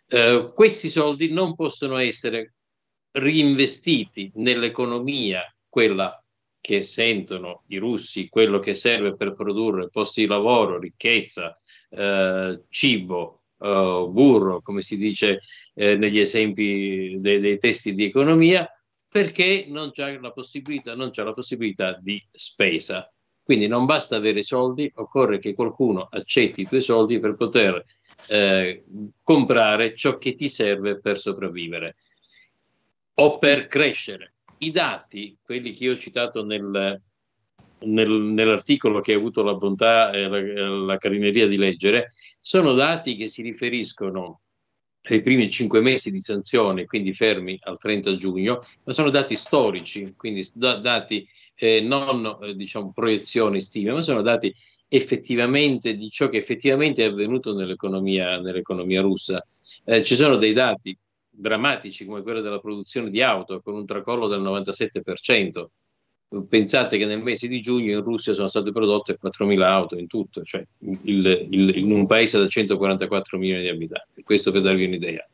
eh, 0.08 0.52
questi 0.54 0.90
soldi 0.90 1.32
non 1.32 1.56
possono 1.56 1.98
essere 1.98 2.56
reinvestiti 3.12 4.32
nell'economia, 4.36 5.44
quella 5.68 6.22
che 6.60 6.84
sentono 6.84 7.64
i 7.68 7.78
russi, 7.78 8.30
quello 8.30 8.60
che 8.60 8.76
serve 8.76 9.16
per 9.16 9.34
produrre 9.34 9.90
posti 9.90 10.22
di 10.22 10.28
lavoro, 10.28 10.78
ricchezza, 10.78 11.60
eh, 11.90 12.62
cibo, 12.70 13.44
eh, 13.58 14.08
burro, 14.10 14.62
come 14.62 14.82
si 14.82 14.98
dice 14.98 15.40
eh, 15.74 15.96
negli 15.96 16.20
esempi 16.20 17.18
dei, 17.20 17.40
dei 17.40 17.58
testi 17.58 17.96
di 17.96 18.06
economia, 18.06 18.70
perché 19.12 19.66
non 19.68 19.92
c'è 19.92 20.18
la 20.20 20.32
possibilità, 20.32 20.96
non 20.96 21.10
c'è 21.10 21.24
la 21.24 21.34
possibilità 21.34 22.00
di 22.02 22.24
spesa. 22.32 23.12
Quindi 23.44 23.68
non 23.68 23.86
basta 23.86 24.16
avere 24.16 24.42
soldi, 24.42 24.90
occorre 24.96 25.38
che 25.38 25.54
qualcuno 25.54 26.08
accetti 26.10 26.62
i 26.62 26.66
tuoi 26.66 26.80
soldi 26.80 27.20
per 27.20 27.36
poter 27.36 27.84
eh, 28.30 28.86
comprare 29.22 29.96
ciò 29.96 30.18
che 30.18 30.36
ti 30.36 30.48
serve 30.48 31.02
per 31.02 31.18
sopravvivere 31.20 31.98
o 33.16 33.38
per 33.38 33.68
crescere. 33.68 34.36
I 34.60 34.72
dati, 34.72 35.38
quelli 35.42 35.74
che 35.74 35.84
io 35.84 35.92
ho 35.92 35.98
citato 35.98 36.46
nel, 36.46 37.02
nel, 37.80 38.10
nell'articolo 38.10 39.02
che 39.02 39.14
ho 39.14 39.18
avuto 39.18 39.44
la 39.44 39.56
bontà 39.56 40.12
e 40.12 40.28
la, 40.30 40.70
la 40.70 40.98
carineria 40.98 41.48
di 41.48 41.58
leggere, 41.58 42.08
sono 42.40 42.72
dati 42.72 43.18
che 43.18 43.28
si 43.28 43.42
riferiscono 43.42 44.41
i 45.10 45.22
primi 45.22 45.50
cinque 45.50 45.82
mesi 45.82 46.12
di 46.12 46.20
sanzioni, 46.20 46.86
quindi 46.86 47.14
fermi 47.14 47.58
al 47.64 47.78
30 47.78 48.16
giugno, 48.16 48.64
ma 48.84 48.94
sono 48.94 49.10
dati 49.10 49.36
storici, 49.36 50.14
quindi 50.16 50.48
da, 50.54 50.76
dati 50.76 51.28
eh, 51.56 51.82
non 51.82 52.38
eh, 52.42 52.56
diciamo 52.56 52.92
proiezioni, 52.94 53.62
stime, 53.62 53.92
ma 53.92 54.02
sono 54.02 54.22
dati 54.22 54.54
effettivamente 54.88 55.96
di 55.96 56.10
ciò 56.10 56.30
che 56.30 56.38
effettivamente 56.38 57.04
è 57.04 57.08
avvenuto 57.08 57.56
nell'economia, 57.56 58.40
nell'economia 58.40 59.02
russa. 59.02 59.46
Eh, 59.86 60.04
ci 60.04 60.16
sono 60.16 60.36
dei 60.36 60.54
dati 60.54 60.96
drammatici 61.30 62.06
come 62.06 62.22
quello 62.22 62.42
della 62.42 62.60
produzione 62.60 63.10
di 63.10 63.22
auto 63.22 63.62
con 63.62 63.74
un 63.74 63.86
tracollo 63.86 64.28
del 64.28 64.42
97%. 64.42 65.66
Pensate 66.48 66.98
che 66.98 67.06
nel 67.06 67.22
mese 67.22 67.50
di 67.50 67.60
giugno 67.60 67.92
in 67.92 68.04
Russia 68.04 68.34
sono 68.34 68.48
state 68.48 68.72
prodotte 68.72 69.18
4.000 69.22 69.62
auto 69.64 69.98
in 69.98 70.08
tutto, 70.08 70.44
cioè 70.44 70.66
il, 70.80 71.48
il, 71.50 71.78
in 71.78 71.92
un 71.92 72.08
paese 72.08 72.38
da 72.38 72.48
144 72.48 73.38
milioni 73.38 73.64
di 73.64 73.68
abitanti, 73.68 74.24
questo 74.24 74.52
per 74.52 74.62
darvi 74.62 74.86
un'idea. 74.86 75.28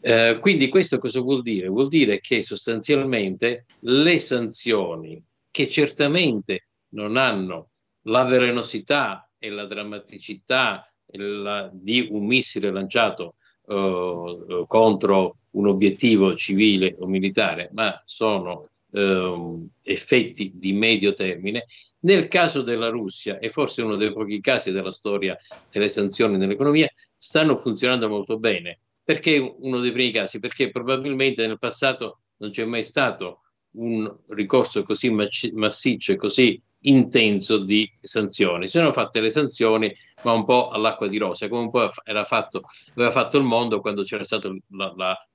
Eh, 0.00 0.38
quindi 0.40 0.68
questo 0.68 0.96
cosa 0.96 1.20
vuol 1.20 1.42
dire? 1.42 1.68
Vuol 1.68 1.88
dire 1.88 2.18
che 2.20 2.42
sostanzialmente 2.42 3.66
le 3.80 4.18
sanzioni, 4.18 5.22
che 5.50 5.68
certamente 5.68 6.68
non 6.94 7.18
hanno 7.18 7.68
la 8.06 8.24
velenosità 8.24 9.28
e 9.38 9.50
la 9.50 9.66
drammaticità 9.66 10.90
la, 11.12 11.70
di 11.72 12.08
un 12.10 12.24
missile 12.24 12.70
lanciato 12.70 13.34
uh, 13.66 14.64
contro 14.66 15.36
un 15.50 15.66
obiettivo 15.66 16.34
civile 16.34 16.96
o 16.98 17.06
militare, 17.06 17.68
ma 17.72 18.00
sono 18.06 18.70
uh, 18.92 19.68
effetti 19.82 20.52
di 20.54 20.72
medio 20.72 21.14
termine. 21.14 21.66
Nel 22.00 22.28
caso 22.28 22.62
della 22.62 22.88
Russia, 22.88 23.38
e 23.38 23.48
forse 23.48 23.82
uno 23.82 23.96
dei 23.96 24.12
pochi 24.12 24.40
casi 24.40 24.72
della 24.72 24.90
storia 24.90 25.36
delle 25.70 25.88
sanzioni 25.88 26.36
nell'economia, 26.36 26.88
stanno 27.16 27.56
funzionando 27.56 28.08
molto 28.08 28.38
bene. 28.38 28.80
Perché 29.04 29.38
uno 29.38 29.78
dei 29.80 29.92
primi 29.92 30.12
casi? 30.12 30.40
Perché 30.40 30.70
probabilmente 30.70 31.46
nel 31.46 31.58
passato 31.58 32.20
non 32.38 32.50
c'è 32.50 32.64
mai 32.64 32.82
stato 32.82 33.40
un 33.72 34.12
ricorso 34.28 34.82
così 34.82 35.10
massiccio 35.10 36.12
e 36.12 36.16
così 36.16 36.60
intenso 36.84 37.58
di 37.58 37.90
sanzioni. 38.00 38.66
Si 38.66 38.78
sono 38.78 38.92
fatte 38.92 39.20
le 39.20 39.30
sanzioni, 39.30 39.92
ma 40.24 40.32
un 40.32 40.44
po' 40.44 40.68
all'acqua 40.70 41.08
di 41.08 41.18
rosa, 41.18 41.48
come 41.48 41.62
un 41.62 41.70
po' 41.70 41.90
era 42.04 42.24
fatto, 42.24 42.62
aveva 42.94 43.10
fatto 43.10 43.38
il 43.38 43.44
mondo 43.44 43.80
quando 43.80 44.02
c'era 44.02 44.24
stata 44.24 44.48
la, 44.70 44.92
la, 44.96 45.28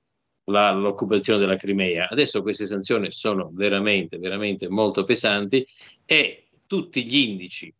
la, 0.48 0.72
l'occupazione 0.72 1.38
della 1.38 1.56
Crimea. 1.56 2.08
Adesso 2.08 2.42
queste 2.42 2.66
sanzioni 2.66 3.10
sono 3.10 3.50
veramente, 3.52 4.18
veramente 4.18 4.68
molto 4.68 5.04
pesanti 5.04 5.66
e 6.04 6.48
tutti 6.66 7.06
gli 7.06 7.16
indici 7.16 7.72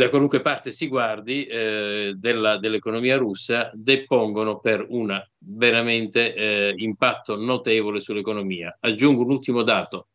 da 0.00 0.08
qualunque 0.08 0.40
parte 0.40 0.70
si 0.70 0.88
guardi 0.88 1.44
eh, 1.44 2.14
della, 2.16 2.56
dell'economia 2.56 3.18
russa 3.18 3.70
depongono 3.74 4.58
per 4.58 4.86
un 4.88 5.22
veramente 5.36 6.34
eh, 6.34 6.72
impatto 6.74 7.36
notevole 7.36 8.00
sull'economia. 8.00 8.78
Aggiungo 8.80 9.24
un 9.24 9.30
ultimo 9.30 9.62
dato, 9.62 10.08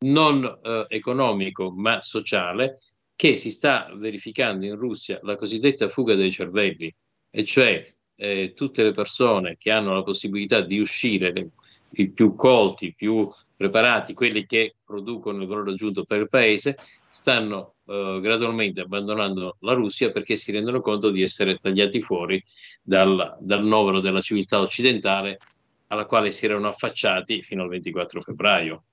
non 0.00 0.44
eh, 0.44 0.84
economico 0.90 1.70
ma 1.70 2.02
sociale, 2.02 2.80
che 3.16 3.36
si 3.36 3.50
sta 3.50 3.90
verificando 3.94 4.66
in 4.66 4.76
Russia 4.76 5.18
la 5.22 5.36
cosiddetta 5.36 5.88
fuga 5.88 6.14
dei 6.14 6.30
cervelli, 6.30 6.94
e 7.30 7.42
cioè 7.42 7.94
eh, 8.20 8.52
tutte 8.54 8.82
le 8.82 8.92
persone 8.92 9.56
che 9.58 9.70
hanno 9.70 9.94
la 9.94 10.02
possibilità 10.02 10.60
di 10.60 10.78
uscire, 10.78 11.48
i 11.92 12.10
più 12.10 12.34
colti, 12.34 12.86
i 12.86 12.94
più 12.94 13.28
preparati, 13.56 14.12
quelli 14.12 14.44
che 14.44 14.74
producono 14.84 15.40
il 15.40 15.48
valore 15.48 15.72
aggiunto 15.72 16.04
per 16.04 16.20
il 16.20 16.28
paese, 16.28 16.76
stanno 17.08 17.76
eh, 17.86 18.18
gradualmente 18.20 18.82
abbandonando 18.82 19.56
la 19.60 19.72
Russia 19.72 20.10
perché 20.10 20.36
si 20.36 20.52
rendono 20.52 20.82
conto 20.82 21.10
di 21.10 21.22
essere 21.22 21.56
tagliati 21.56 22.02
fuori 22.02 22.42
dal, 22.82 23.38
dal 23.40 23.64
novero 23.64 24.00
della 24.00 24.20
civiltà 24.20 24.60
occidentale 24.60 25.38
alla 25.86 26.04
quale 26.04 26.30
si 26.30 26.44
erano 26.44 26.68
affacciati 26.68 27.40
fino 27.40 27.62
al 27.62 27.70
24 27.70 28.20
febbraio. 28.20 28.84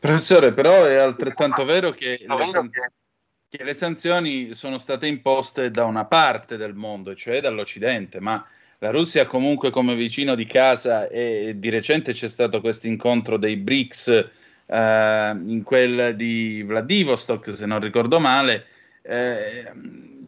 Professore, 0.00 0.52
però 0.52 0.84
è 0.84 0.96
altrettanto 0.96 1.64
vero 1.64 1.92
che 1.92 2.18
le, 2.26 2.44
san- 2.50 2.70
che 3.56 3.64
le, 3.64 3.74
sanzioni 3.74 4.52
sono 4.52 4.76
state 4.78 5.06
imposte 5.06 5.70
da 5.70 5.84
una 5.84 6.04
parte 6.04 6.56
del 6.56 6.74
mondo, 6.74 7.14
cioè 7.14 7.40
dall'Occidente, 7.40 8.20
ma 8.20 8.44
la 8.78 8.90
Russia 8.90 9.24
comunque 9.24 9.70
come 9.70 9.94
vicino 9.94 10.34
di 10.34 10.44
casa 10.44 11.08
e 11.08 11.54
di 11.56 11.70
recente 11.70 12.12
c'è 12.12 12.28
stato 12.28 12.60
questo 12.60 12.86
incontro 12.86 13.38
dei 13.38 13.56
BRICS 13.56 14.08
eh, 14.66 15.36
in 15.46 15.62
quel 15.64 16.14
di 16.14 16.62
Vladivostok, 16.62 17.56
se 17.56 17.64
non 17.64 17.80
ricordo 17.80 18.20
male, 18.20 18.66
eh, 19.00 19.72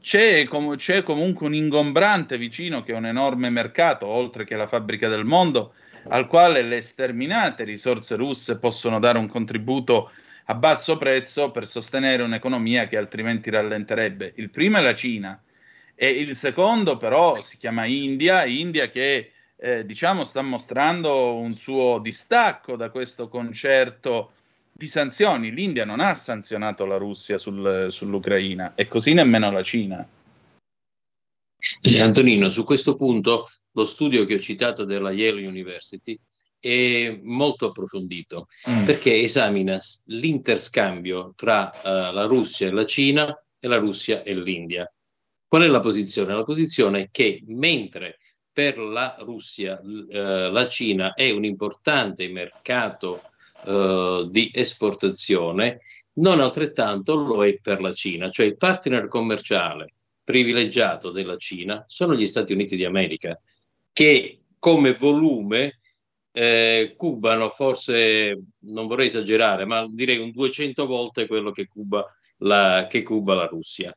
c'è, 0.01 0.45
com- 0.45 0.77
c'è 0.77 1.03
comunque 1.03 1.47
un 1.47 1.55
ingombrante 1.55 2.39
vicino 2.39 2.83
che 2.83 2.93
è 2.93 2.97
un 2.97 3.07
enorme 3.07 3.51
mercato, 3.51 4.07
oltre 4.07 4.45
che 4.45 4.57
la 4.57 4.67
fabbrica 4.67 5.09
del 5.09 5.25
mondo, 5.25 5.75
al 6.09 6.27
quale 6.27 6.63
le 6.63 6.81
sterminate 6.81 7.65
risorse 7.65 8.17
russe 8.17 8.59
possono 8.59 8.99
dare 8.99 9.19
un 9.19 9.29
contributo 9.29 10.11
a 10.51 10.55
basso 10.55 10.97
prezzo 10.97 11.51
per 11.51 11.67
sostenere 11.67 12.23
un'economia 12.23 12.89
che 12.89 12.97
altrimenti 12.97 13.51
rallenterebbe. 13.51 14.33
Il 14.37 14.51
primo 14.51 14.79
è 14.79 14.81
la 14.81 14.95
Cina 14.95 15.43
e 15.95 16.09
il 16.09 16.35
secondo 16.37 16.97
però 16.97 17.35
si 17.35 17.59
chiama 17.59 17.85
India, 17.85 18.45
India 18.47 18.91
che 18.91 19.33
eh, 19.57 19.85
diciamo 19.85 20.25
sta 20.25 20.41
mostrando 20.41 21.35
un 21.35 21.51
suo 21.51 21.99
distacco 21.99 22.77
da 22.77 22.89
questo 22.89 23.29
concerto 23.29 24.33
di 24.73 24.87
sanzioni. 24.87 25.51
L'India 25.51 25.85
non 25.85 26.01
ha 26.01 26.15
sanzionato 26.15 26.87
la 26.87 26.97
Russia 26.97 27.37
sul, 27.37 27.89
sull'Ucraina 27.91 28.75
e 28.75 28.89
così 28.89 29.13
nemmeno 29.13 29.51
la 29.51 29.63
Cina. 29.63 30.09
Eh, 31.83 32.01
Antonino, 32.01 32.49
su 32.49 32.65
questo 32.65 32.95
punto 32.95 33.51
lo 33.73 33.85
studio 33.85 34.25
che 34.25 34.35
ho 34.35 34.39
citato 34.39 34.85
della 34.85 35.11
Yale 35.11 35.47
University 35.47 36.19
è 36.61 37.19
molto 37.23 37.67
approfondito 37.67 38.47
mm. 38.69 38.85
perché 38.85 39.21
esamina 39.21 39.79
l'interscambio 40.07 41.33
tra 41.37 41.71
uh, 41.75 42.13
la 42.13 42.25
Russia 42.25 42.67
e 42.67 42.71
la 42.71 42.85
Cina 42.85 43.45
e 43.59 43.69
la 43.69 43.77
Russia 43.77 44.23
e 44.23 44.35
l'India. 44.35 44.91
Qual 45.47 45.63
è 45.63 45.67
la 45.67 45.81
posizione? 45.81 46.35
La 46.35 46.45
posizione 46.45 47.03
è 47.03 47.09
che 47.11 47.43
mentre 47.47 48.19
per 48.53 48.79
la 48.79 49.17
Russia 49.21 49.81
uh, 49.81 50.51
la 50.51 50.69
Cina 50.69 51.15
è 51.15 51.31
un 51.31 51.45
importante 51.45 52.29
mercato 52.29 53.23
uh, 53.65 54.29
di 54.29 54.51
esportazione, 54.53 55.81
non 56.15 56.41
altrettanto 56.41 57.15
lo 57.15 57.45
è 57.45 57.59
per 57.61 57.81
la 57.81 57.93
Cina, 57.93 58.31
cioè 58.31 58.47
il 58.47 58.57
partner 58.57 59.07
commerciale 59.09 59.93
privilegiato 60.25 61.11
della 61.11 61.37
Cina 61.37 61.85
sono 61.89 62.15
gli 62.15 62.27
Stati 62.27 62.53
Uniti 62.53 62.77
d'America, 62.77 63.41
che 63.93 64.41
come 64.59 64.93
volume 64.93 65.78
eh, 66.39 66.95
cubano 66.97 67.49
forse, 67.49 68.41
non 68.61 68.87
vorrei 68.87 69.09
esagerare, 69.09 69.65
ma 69.65 69.85
direi 69.91 70.19
un 70.19 70.31
200 70.31 70.87
volte 70.87 71.27
quello 71.27 71.51
che 71.51 71.67
cuba 71.67 72.07
la, 72.39 72.87
che 72.89 73.03
cuba 73.03 73.35
la 73.35 73.47
Russia. 73.47 73.93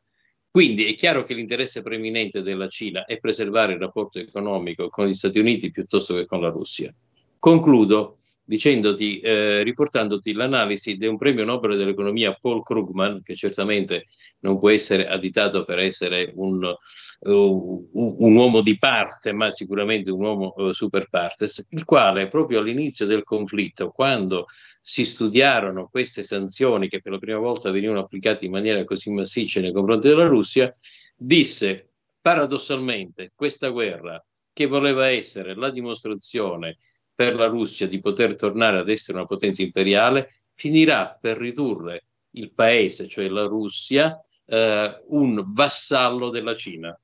Quindi 0.50 0.86
è 0.86 0.94
chiaro 0.94 1.22
che 1.22 1.34
l'interesse 1.34 1.82
preeminente 1.82 2.42
della 2.42 2.66
Cina 2.66 3.04
è 3.04 3.20
preservare 3.20 3.74
il 3.74 3.78
rapporto 3.78 4.18
economico 4.18 4.88
con 4.88 5.06
gli 5.06 5.14
Stati 5.14 5.38
Uniti 5.38 5.70
piuttosto 5.70 6.14
che 6.14 6.26
con 6.26 6.40
la 6.40 6.48
Russia. 6.48 6.92
Concludo 7.38 8.18
dicendoti, 8.52 9.18
eh, 9.20 9.62
riportandoti 9.62 10.34
l'analisi 10.34 10.98
di 10.98 11.06
un 11.06 11.16
premio 11.16 11.46
Nobel 11.46 11.78
dell'economia 11.78 12.36
Paul 12.38 12.62
Krugman, 12.62 13.22
che 13.22 13.34
certamente 13.34 14.08
non 14.40 14.58
può 14.58 14.68
essere 14.68 15.08
additato 15.08 15.64
per 15.64 15.78
essere 15.78 16.30
un, 16.34 16.62
uh, 16.62 17.90
un 17.94 18.34
uomo 18.34 18.60
di 18.60 18.76
parte, 18.76 19.32
ma 19.32 19.50
sicuramente 19.50 20.10
un 20.10 20.22
uomo 20.22 20.52
uh, 20.54 20.72
super 20.72 21.08
partes, 21.08 21.66
il 21.70 21.86
quale 21.86 22.28
proprio 22.28 22.58
all'inizio 22.58 23.06
del 23.06 23.22
conflitto, 23.22 23.88
quando 23.88 24.48
si 24.82 25.06
studiarono 25.06 25.88
queste 25.90 26.22
sanzioni 26.22 26.88
che 26.88 27.00
per 27.00 27.12
la 27.12 27.18
prima 27.18 27.38
volta 27.38 27.70
venivano 27.70 28.00
applicate 28.00 28.44
in 28.44 28.50
maniera 28.50 28.84
così 28.84 29.08
massiccia 29.08 29.60
nei 29.60 29.72
confronti 29.72 30.08
della 30.08 30.26
Russia, 30.26 30.70
disse 31.16 31.92
paradossalmente 32.20 33.32
questa 33.34 33.68
guerra 33.68 34.22
che 34.52 34.66
voleva 34.66 35.08
essere 35.08 35.54
la 35.54 35.70
dimostrazione 35.70 36.76
per 37.22 37.36
la 37.36 37.46
Russia 37.46 37.86
di 37.86 38.00
poter 38.00 38.34
tornare 38.34 38.80
ad 38.80 38.88
essere 38.88 39.16
una 39.16 39.28
potenza 39.28 39.62
imperiale, 39.62 40.42
finirà 40.54 41.16
per 41.20 41.38
ridurre 41.38 42.06
il 42.30 42.52
paese, 42.52 43.06
cioè 43.06 43.28
la 43.28 43.44
Russia, 43.44 44.20
eh, 44.44 45.02
un 45.06 45.44
vassallo 45.46 46.30
della 46.30 46.56
Cina. 46.56 46.98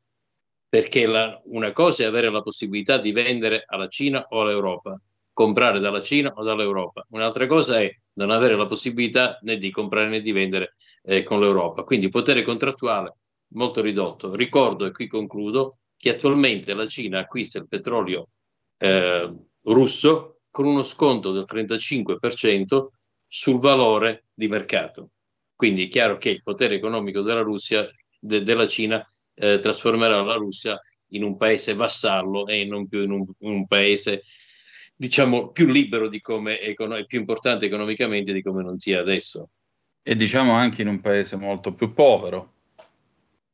Perché 0.69 1.07
la, 1.07 1.41
una 1.45 1.71
cosa 1.71 2.03
è 2.03 2.07
avere 2.07 2.33
la 2.33 2.43
possibilità 2.43 2.99
di 2.99 3.13
vendere 3.13 3.63
alla 3.65 3.87
Cina 3.87 4.27
o 4.29 4.41
all'Europa, 4.41 5.01
comprare 5.33 5.79
dalla 5.79 6.03
Cina 6.03 6.33
o 6.35 6.43
dall'Europa. 6.43 7.07
Un'altra 7.11 7.47
cosa 7.47 7.81
è 7.81 7.89
non 8.15 8.33
avere 8.33 8.57
la 8.57 8.67
possibilità 8.67 9.39
né 9.43 9.57
di 9.57 9.71
comprare 9.71 10.09
né 10.09 10.21
di 10.21 10.33
vendere 10.33 10.75
eh, 11.05 11.23
con 11.23 11.39
l'Europa. 11.39 11.85
Quindi 11.85 12.09
potere 12.09 12.43
contrattuale 12.43 13.15
molto 13.53 13.81
ridotto. 13.83 14.35
Ricordo, 14.35 14.85
e 14.85 14.91
qui 14.91 15.07
concludo, 15.07 15.79
che 15.97 16.11
attualmente 16.11 16.75
la 16.75 16.89
Cina 16.89 17.21
acquista 17.21 17.59
il 17.59 17.69
petrolio 17.69 18.31
eh, 18.79 19.33
russo 19.73 20.41
con 20.51 20.67
uno 20.67 20.83
sconto 20.83 21.33
del 21.33 21.45
35% 21.47 22.87
sul 23.27 23.61
valore 23.61 24.25
di 24.35 24.49
mercato. 24.49 25.11
Quindi 25.55 25.85
è 25.85 25.89
chiaro 25.89 26.19
che 26.19 26.31
il 26.31 26.43
potere 26.43 26.77
economico 26.77 27.21
della 27.21 27.43
Russia, 27.43 27.89
de, 28.19 28.43
della 28.43 28.67
Cina, 28.67 29.05
eh, 29.35 29.59
trasformerà 29.59 30.23
la 30.23 30.35
Russia 30.35 30.81
in 31.13 31.23
un 31.23 31.37
paese 31.37 31.75
vassallo 31.75 32.47
e 32.47 32.65
non 32.65 32.89
più 32.89 33.03
in 33.03 33.11
un, 33.11 33.27
un 33.39 33.67
paese 33.67 34.23
diciamo 34.95 35.53
più 35.53 35.67
libero 35.67 36.09
di 36.09 36.21
come 36.21 36.59
e 36.59 36.75
più 37.07 37.21
importante 37.21 37.67
economicamente 37.67 38.33
di 38.33 38.43
come 38.43 38.63
non 38.63 38.79
sia 38.79 39.01
adesso. 39.01 39.51
E 40.03 40.17
diciamo 40.17 40.53
anche 40.53 40.83
in 40.83 40.89
un 40.89 41.01
paese 41.01 41.37
molto 41.37 41.73
più 41.73 41.93
povero. 41.93 42.55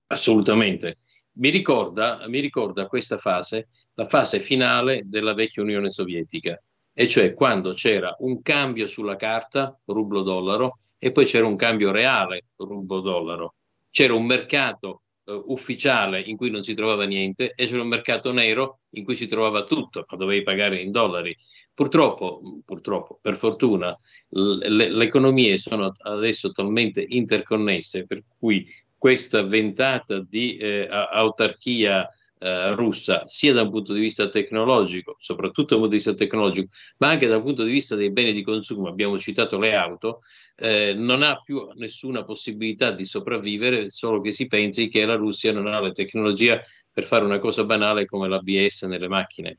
Assolutamente. 0.07 0.99
Mi 1.37 1.49
ricorda, 1.51 2.25
mi 2.29 2.39
ricorda 2.39 2.87
questa 2.87 3.19
fase, 3.19 3.69
la 3.95 4.07
fase 4.09 4.41
finale 4.41 5.03
della 5.07 5.35
vecchia 5.35 5.63
Unione 5.63 5.91
Sovietica, 5.91 6.61
e 6.93 7.09
cioè 7.09 7.35
quando 7.35 7.73
c'era 7.73 8.15
un 8.21 8.41
cambio 8.41 8.87
sulla 8.87 9.17
carta, 9.17 9.77
rublo-dollaro, 9.85 10.79
e 10.97 11.11
poi 11.11 11.25
c'era 11.25 11.47
un 11.47 11.57
cambio 11.57 11.91
reale, 11.91 12.47
rublo-dollaro. 12.57 13.55
C'era 13.91 14.15
un 14.15 14.25
mercato 14.25 15.03
uh, 15.25 15.45
ufficiale 15.49 16.21
in 16.21 16.37
cui 16.37 16.51
non 16.51 16.63
si 16.63 16.73
trovava 16.73 17.05
niente 17.05 17.53
e 17.55 17.67
c'era 17.67 17.83
un 17.83 17.89
mercato 17.89 18.33
nero 18.33 18.81
in 18.91 19.05
cui 19.05 19.17
si 19.17 19.27
trovava 19.27 19.65
tutto, 19.65 20.07
ma 20.09 20.17
dovevi 20.17 20.43
pagare 20.43 20.81
in 20.81 20.93
dollari. 20.93 21.37
Purtroppo, 21.75 22.63
purtroppo 22.65 23.19
per 23.21 23.37
fortuna, 23.37 23.99
le, 24.29 24.89
le 24.89 25.05
economie 25.05 25.59
sono 25.59 25.93
adesso 26.03 26.53
talmente 26.53 27.05
interconnesse 27.07 28.07
per 28.07 28.23
cui 28.39 28.65
questa 29.05 29.43
ventata 29.43 30.25
di 30.27 30.57
eh, 30.57 30.89
autarchia 30.89 32.09
eh, 32.39 32.75
russa, 32.75 33.25
sia 33.27 33.53
da 33.53 33.61
un 33.61 33.71
punto 33.71 33.93
di 33.93 34.01
vista 34.01 34.31
tecnologico, 34.31 35.17
soprattutto 35.21 35.75
da 35.75 35.75
un 35.75 35.81
punto 35.83 35.89
di 35.91 35.97
vista 35.97 36.15
tecnologico, 36.15 36.69
ma 36.97 37.11
anche 37.11 37.27
dal 37.27 37.43
punto 37.43 37.65
di 37.65 37.71
vista 37.71 37.97
dei 37.97 38.11
beni 38.11 38.33
di 38.33 38.43
consumo, 38.43 38.89
abbiamo 38.89 39.19
citato 39.19 39.59
le 39.59 39.75
auto, 39.75 40.23
eh, 40.57 40.95
non 40.97 41.23
ha 41.23 41.39
più 41.43 41.69
nessuna 41.75 42.25
possibilità 42.25 42.93
di 42.93 43.05
sopravvivere, 43.05 43.91
solo 43.91 44.23
che 44.23 44.33
si 44.33 44.47
pensi 44.47 44.89
che 44.89 45.05
la 45.05 45.17
Russia 45.17 45.53
non 45.53 45.67
ha 45.67 45.81
la 45.81 45.93
tecnologia 45.93 46.59
per 46.91 47.05
fare 47.05 47.27
una 47.27 47.41
cosa 47.41 47.63
banale 47.65 48.07
come 48.07 48.27
l'ABS 48.27 48.85
nelle 48.85 49.09
macchine. 49.09 49.59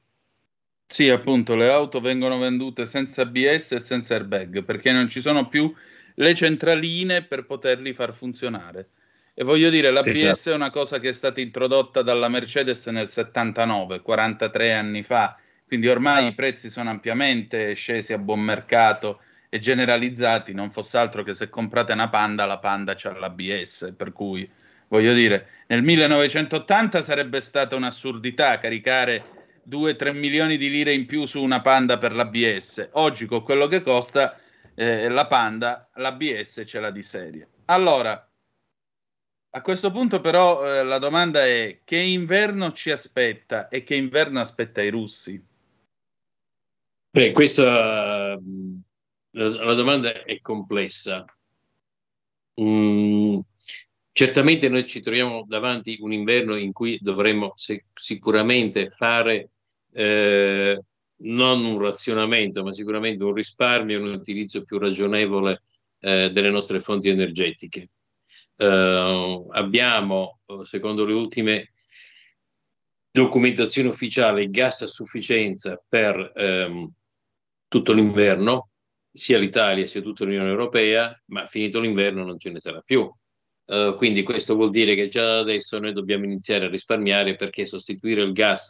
Sì, 0.88 1.10
appunto, 1.10 1.54
le 1.56 1.70
auto 1.70 2.00
vengono 2.00 2.40
vendute 2.40 2.88
senza 2.88 3.22
ABS 3.22 3.74
e 3.74 3.80
senza 3.80 4.16
airbag 4.16 4.64
perché 4.64 4.92
non 4.92 5.08
ci 5.08 5.22
sono 5.22 5.48
più 5.48 5.72
le 6.16 6.34
centraline 6.34 7.24
per 7.26 7.46
poterli 7.46 7.94
far 7.94 8.16
funzionare. 8.16 8.90
E 9.38 9.44
voglio 9.44 9.70
dire, 9.70 9.92
l'ABS 9.92 10.24
esatto. 10.24 10.52
è 10.52 10.56
una 10.56 10.70
cosa 10.70 10.98
che 11.00 11.10
è 11.10 11.14
stata 11.14 11.42
introdotta 11.42 12.02
dalla 12.02 12.30
Mercedes 12.30 12.88
nel 12.88 13.10
79, 13.10 14.00
43 14.00 14.74
anni 14.74 15.04
fa, 15.04 15.38
quindi 15.68 15.90
ormai 15.90 16.28
i 16.28 16.34
prezzi 16.34 16.70
sono 16.70 16.90
ampiamente 16.90 17.74
scesi 17.74 18.14
a 18.14 18.18
buon 18.18 18.40
mercato 18.40 19.20
e 19.50 19.60
generalizzati, 19.60 20.54
non 20.54 20.72
fosse 20.72 20.98
altro 20.98 21.22
che 21.24 21.34
se 21.34 21.50
comprate 21.50 21.92
una 21.92 22.08
Panda, 22.08 22.46
la 22.46 22.60
Panda 22.60 22.94
c'ha 22.96 23.12
l'ABS, 23.12 23.94
per 23.98 24.14
cui 24.14 24.50
voglio 24.88 25.14
dire, 25.14 25.48
nel 25.68 25.84
1980 25.84 27.02
sarebbe 27.02 27.42
stata 27.42 27.76
un'assurdità 27.76 28.58
caricare 28.58 29.22
2-3 29.70 30.16
milioni 30.16 30.56
di 30.56 30.70
lire 30.70 30.94
in 30.94 31.06
più 31.06 31.26
su 31.26 31.44
una 31.44 31.60
Panda 31.60 31.98
per 31.98 32.14
l'ABS. 32.14 32.88
Oggi 32.94 33.26
con 33.26 33.44
quello 33.44 33.68
che 33.68 33.82
costa 33.82 34.40
eh, 34.76 35.10
la 35.10 35.28
Panda, 35.28 35.90
l'ABS 35.96 36.64
ce 36.66 36.80
l'ha 36.80 36.92
di 36.92 37.02
serie. 37.02 37.50
Allora, 37.66 38.26
a 39.56 39.62
questo 39.62 39.90
punto 39.90 40.20
però 40.20 40.68
eh, 40.68 40.84
la 40.84 40.98
domanda 40.98 41.46
è 41.46 41.80
che 41.86 41.98
inverno 41.98 42.74
ci 42.74 42.92
aspetta 42.92 43.70
e 43.70 43.84
che 43.84 43.96
inverno 43.96 44.42
aspetta 44.42 44.82
i 44.82 44.90
russi? 44.90 45.42
Beh, 47.10 47.32
questa 47.32 48.38
mm, 48.38 48.78
la, 49.32 49.74
domanda 49.74 50.24
è 50.26 50.42
complessa. 50.42 51.26
Mm, 52.60 53.40
certamente 54.12 54.68
noi 54.68 54.86
ci 54.86 55.00
troviamo 55.00 55.46
davanti 55.48 55.98
un 56.02 56.12
inverno 56.12 56.58
in 56.58 56.74
cui 56.74 57.00
dovremmo 57.02 57.54
se, 57.56 57.86
sicuramente 57.94 58.90
fare 58.90 59.52
eh, 59.94 60.82
non 61.20 61.64
un 61.64 61.80
razionamento, 61.80 62.62
ma 62.62 62.74
sicuramente 62.74 63.24
un 63.24 63.34
risparmio 63.34 64.00
e 64.00 64.02
un 64.02 64.12
utilizzo 64.16 64.66
più 64.66 64.78
ragionevole 64.80 65.64
eh, 66.00 66.30
delle 66.34 66.50
nostre 66.50 66.82
fonti 66.82 67.08
energetiche 67.08 67.92
eh, 68.58 69.46
abbiamo, 69.52 70.40
secondo 70.64 71.06
le 71.06 71.14
ultime 71.14 71.74
documentazioni 73.12 73.88
ufficiali, 73.88 74.50
gas 74.50 74.82
a 74.82 74.88
sufficienza 74.88 75.82
per 75.88 76.34
ehm, 76.36 76.92
tutto 77.68 77.94
l'inverno, 77.94 78.72
sia 79.12 79.38
l'Italia 79.38 79.88
sia 79.88 80.02
tutta 80.02 80.26
l'Unione 80.26 80.50
Europea, 80.50 81.18
ma 81.28 81.46
finito 81.46 81.80
l'inverno 81.80 82.26
non 82.26 82.38
ce 82.38 82.52
ne 82.52 82.60
sarà 82.60 82.82
più. 82.82 83.10
Uh, 83.68 83.96
quindi 83.96 84.22
questo 84.22 84.54
vuol 84.54 84.70
dire 84.70 84.94
che 84.94 85.08
già 85.08 85.40
adesso 85.40 85.80
noi 85.80 85.92
dobbiamo 85.92 86.26
iniziare 86.26 86.66
a 86.66 86.70
risparmiare 86.70 87.36
perché 87.36 87.66
sostituire 87.66 88.22
il 88.22 88.32
gas 88.32 88.70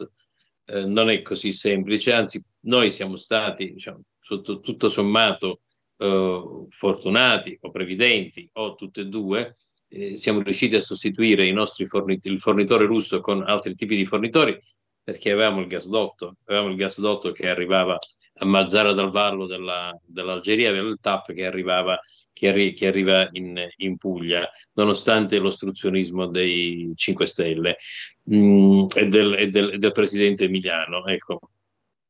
uh, 0.68 0.88
non 0.88 1.10
è 1.10 1.22
così 1.22 1.52
semplice, 1.52 2.14
anzi 2.14 2.42
noi 2.62 2.92
siamo 2.92 3.18
stati, 3.18 3.74
diciamo, 3.74 4.04
sotto, 4.20 4.62
tutto 4.62 4.88
sommato, 4.88 5.62
uh, 5.98 6.68
fortunati 6.70 7.58
o 7.62 7.72
previdenti 7.72 8.48
o 8.54 8.76
tutte 8.76 9.02
e 9.02 9.06
due, 9.08 9.58
eh, 9.96 10.18
siamo 10.18 10.42
riusciti 10.42 10.76
a 10.76 10.82
sostituire 10.82 11.50
fornit- 11.86 12.26
il 12.26 12.40
fornitore 12.40 12.86
russo 12.86 13.22
con 13.22 13.44
altri 13.44 13.76
tipi 13.76 13.96
di 13.96 14.06
fornitori 14.06 14.60
perché 15.02 15.32
avevamo 15.32 15.62
il 15.62 15.68
gasdotto, 15.68 16.38
avevamo 16.46 16.70
il 16.72 16.76
gasdotto 16.76 17.32
che 17.32 17.48
arrivava 17.48 17.98
a 18.38 18.46
Mazzara 18.46 18.92
dal 18.92 19.12
Vallo 19.12 19.46
della, 19.46 19.98
dell'Algeria, 20.04 20.70
aveva 20.70 20.90
il 20.90 20.98
TAP 21.00 21.32
che 21.32 21.46
arrivava 21.46 21.98
che, 22.34 22.50
arri- 22.50 22.74
che 22.74 22.88
arriva 22.88 23.30
in, 23.32 23.66
in, 23.78 23.98
Puglia, 23.98 24.50
nonostante 24.74 25.38
l'ostruzionismo 25.38 26.26
dei 26.28 26.92
5 26.96 27.26
Stelle 27.28 27.78
mm, 28.34 28.88
e, 28.96 29.08
del, 29.08 29.34
e, 29.36 29.48
del, 29.50 29.74
e, 29.74 29.78
del, 29.78 29.92
presidente 29.92 30.46
Emiliano. 30.46 31.06
Ecco. 31.06 31.40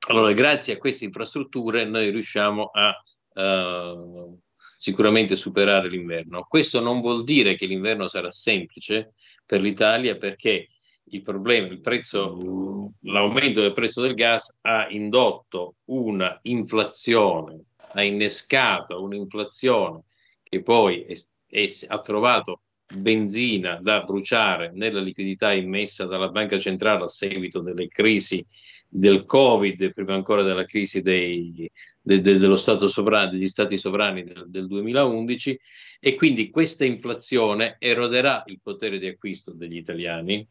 Allora, 0.07 0.31
grazie 0.31 0.73
a 0.73 0.77
queste 0.77 1.05
infrastrutture 1.05 1.85
noi 1.85 2.09
riusciamo 2.09 2.71
a 2.73 2.95
uh, 3.33 4.39
sicuramente 4.77 5.35
superare 5.35 5.89
l'inverno. 5.89 6.45
Questo 6.47 6.79
non 6.79 7.01
vuol 7.01 7.23
dire 7.23 7.55
che 7.55 7.65
l'inverno 7.65 8.07
sarà 8.07 8.31
semplice 8.31 9.13
per 9.45 9.61
l'Italia 9.61 10.17
perché 10.17 10.69
il 11.09 11.21
problema, 11.21 11.67
il 11.67 11.81
prezzo, 11.81 12.91
l'aumento 13.01 13.61
del 13.61 13.73
prezzo 13.73 14.01
del 14.01 14.15
gas 14.15 14.57
ha 14.61 14.87
indotto 14.89 15.75
una 15.85 16.37
inflazione, 16.43 17.63
ha 17.93 18.03
innescato 18.03 19.01
un'inflazione 19.03 20.03
che 20.41 20.61
poi 20.63 21.03
è, 21.03 21.13
è, 21.47 21.65
ha 21.87 21.99
trovato 22.01 22.61
benzina 22.87 23.79
da 23.81 24.03
bruciare 24.03 24.71
nella 24.73 24.99
liquidità 24.99 25.53
immessa 25.53 26.05
dalla 26.05 26.29
banca 26.29 26.59
centrale 26.59 27.03
a 27.03 27.07
seguito 27.07 27.61
delle 27.61 27.87
crisi 27.87 28.45
del 28.87 29.25
Covid, 29.25 29.93
prima 29.93 30.13
ancora 30.13 30.43
della 30.43 30.65
crisi 30.65 31.01
dei, 31.01 31.69
de, 32.05 32.21
de, 32.21 32.37
dello 32.37 32.55
Stato 32.55 32.87
sovrano, 32.87 33.31
degli 33.31 33.47
Stati 33.47 33.77
sovrani 33.77 34.23
del, 34.23 34.45
del 34.47 34.67
2011 34.67 35.59
e 35.99 36.13
quindi 36.13 36.51
questa 36.51 36.85
inflazione 36.85 37.77
eroderà 37.79 38.43
il 38.45 38.59
potere 38.61 38.99
di 38.99 39.07
acquisto 39.07 39.51
degli 39.53 39.77
italiani 39.77 40.47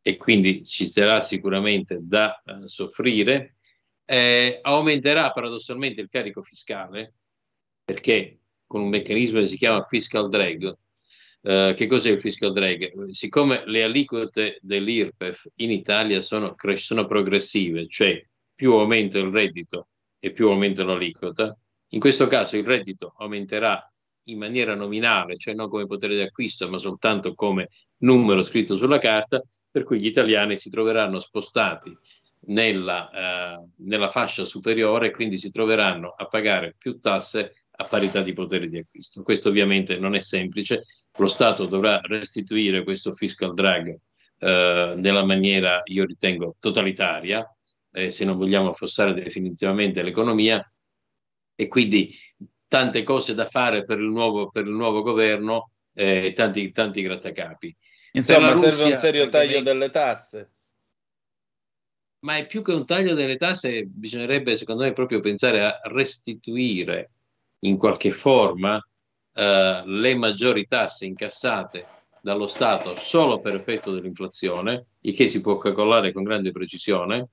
e 0.00 0.16
quindi 0.16 0.64
ci 0.64 0.86
sarà 0.86 1.20
sicuramente 1.20 1.98
da 2.00 2.40
uh, 2.44 2.66
soffrire, 2.66 3.56
eh, 4.04 4.60
aumenterà 4.62 5.30
paradossalmente 5.30 6.00
il 6.00 6.08
carico 6.08 6.42
fiscale 6.42 7.14
perché 7.84 8.38
con 8.64 8.82
un 8.82 8.88
meccanismo 8.88 9.40
che 9.40 9.46
si 9.46 9.56
chiama 9.56 9.82
fiscal 9.82 10.28
drag, 10.28 10.76
Uh, 11.44 11.74
che 11.74 11.86
cos'è 11.86 12.10
il 12.10 12.18
fiscal 12.18 12.54
drag? 12.54 13.10
Siccome 13.10 13.64
le 13.66 13.82
aliquote 13.82 14.60
dell'IRPEF 14.62 15.50
in 15.56 15.72
Italia 15.72 16.22
sono, 16.22 16.54
sono, 16.76 17.06
progressive, 17.06 17.86
cioè 17.86 18.26
più 18.54 18.72
aumenta 18.72 19.18
il 19.18 19.28
reddito 19.28 19.88
e 20.26 20.32
più 20.32 20.48
aumenta 20.48 20.84
l'aliquota, 20.84 21.56
in 21.88 22.00
questo 22.00 22.26
caso 22.26 22.56
il 22.56 22.64
reddito 22.64 23.14
aumenterà 23.18 23.86
in 24.24 24.38
maniera 24.38 24.74
nominale, 24.74 25.36
cioè 25.36 25.54
non 25.54 25.68
come 25.68 25.86
potere 25.86 26.14
di 26.14 26.22
acquisto, 26.22 26.68
ma 26.68 26.78
soltanto 26.78 27.34
come 27.34 27.68
numero 27.98 28.42
scritto 28.42 28.76
sulla 28.76 28.98
carta, 28.98 29.42
per 29.70 29.84
cui 29.84 30.00
gli 30.00 30.06
italiani 30.06 30.56
si 30.56 30.70
troveranno 30.70 31.18
spostati 31.18 31.96
nella, 32.46 33.58
uh, 33.58 33.70
nella 33.84 34.08
fascia 34.08 34.44
superiore 34.44 35.08
e 35.08 35.10
quindi 35.10 35.36
si 35.36 35.50
troveranno 35.50 36.14
a 36.16 36.26
pagare 36.26 36.74
più 36.78 37.00
tasse 37.00 37.66
a 37.76 37.84
parità 37.84 38.22
di 38.22 38.32
potere 38.32 38.68
di 38.68 38.78
acquisto. 38.78 39.22
Questo 39.22 39.50
ovviamente 39.50 39.98
non 39.98 40.14
è 40.14 40.20
semplice, 40.20 40.84
lo 41.16 41.26
Stato 41.26 41.66
dovrà 41.66 42.00
restituire 42.02 42.82
questo 42.82 43.12
fiscal 43.12 43.52
drag 43.52 43.94
eh, 44.38 44.94
nella 44.96 45.24
maniera, 45.24 45.82
io 45.84 46.04
ritengo, 46.04 46.56
totalitaria, 46.60 47.46
eh, 47.94 48.10
se 48.10 48.24
non 48.24 48.36
vogliamo 48.36 48.70
affossare 48.70 49.14
definitivamente 49.14 50.02
l'economia, 50.02 50.68
e 51.54 51.68
quindi 51.68 52.12
tante 52.66 53.04
cose 53.04 53.34
da 53.34 53.46
fare 53.46 53.84
per 53.84 54.00
il 54.00 54.08
nuovo, 54.08 54.48
per 54.48 54.66
il 54.66 54.72
nuovo 54.72 55.02
governo, 55.02 55.70
eh, 55.94 56.32
tanti, 56.34 56.72
tanti 56.72 57.02
grattacapi. 57.02 57.74
Insomma, 58.12 58.50
Russia, 58.50 58.70
serve 58.70 58.92
un 58.92 58.98
serio 58.98 59.28
taglio 59.28 59.62
delle 59.62 59.90
tasse. 59.90 60.50
Ma 62.24 62.36
è 62.38 62.46
più 62.46 62.62
che 62.62 62.72
un 62.72 62.84
taglio 62.84 63.14
delle 63.14 63.36
tasse, 63.36 63.84
bisognerebbe, 63.84 64.56
secondo 64.56 64.82
me, 64.82 64.92
proprio 64.92 65.20
pensare 65.20 65.62
a 65.62 65.80
restituire 65.84 67.10
in 67.60 67.76
qualche 67.76 68.10
forma 68.10 68.84
eh, 69.34 69.82
le 69.84 70.14
maggiori 70.16 70.66
tasse 70.66 71.06
incassate 71.06 71.86
dallo 72.20 72.46
Stato 72.46 72.96
solo 72.96 73.38
per 73.38 73.54
effetto 73.54 73.92
dell'inflazione, 73.92 74.86
il 75.02 75.14
che 75.14 75.28
si 75.28 75.40
può 75.40 75.58
calcolare 75.58 76.12
con 76.12 76.22
grande 76.24 76.50
precisione, 76.50 77.28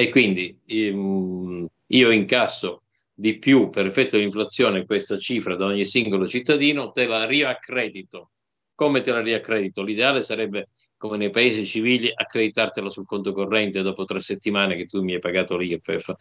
e 0.00 0.10
quindi 0.10 0.56
ehm, 0.64 1.66
io 1.88 2.10
incasso 2.12 2.82
di 3.12 3.36
più 3.40 3.68
per 3.68 3.84
effetto 3.86 4.16
dell'inflazione 4.16 4.86
questa 4.86 5.18
cifra 5.18 5.56
da 5.56 5.64
ogni 5.64 5.84
singolo 5.84 6.24
cittadino, 6.24 6.92
te 6.92 7.08
la 7.08 7.26
riaccredito. 7.26 8.30
Come 8.76 9.00
te 9.00 9.10
la 9.10 9.20
riaccredito? 9.20 9.82
L'ideale 9.82 10.22
sarebbe 10.22 10.68
come 10.96 11.16
nei 11.16 11.30
paesi 11.30 11.66
civili, 11.66 12.12
accreditartela 12.14 12.90
sul 12.90 13.06
conto 13.06 13.32
corrente 13.32 13.82
dopo 13.82 14.04
tre 14.04 14.20
settimane 14.20 14.76
che 14.76 14.86
tu 14.86 15.02
mi 15.02 15.14
hai 15.14 15.18
pagato 15.18 15.56
l'IRPEF. 15.56 16.14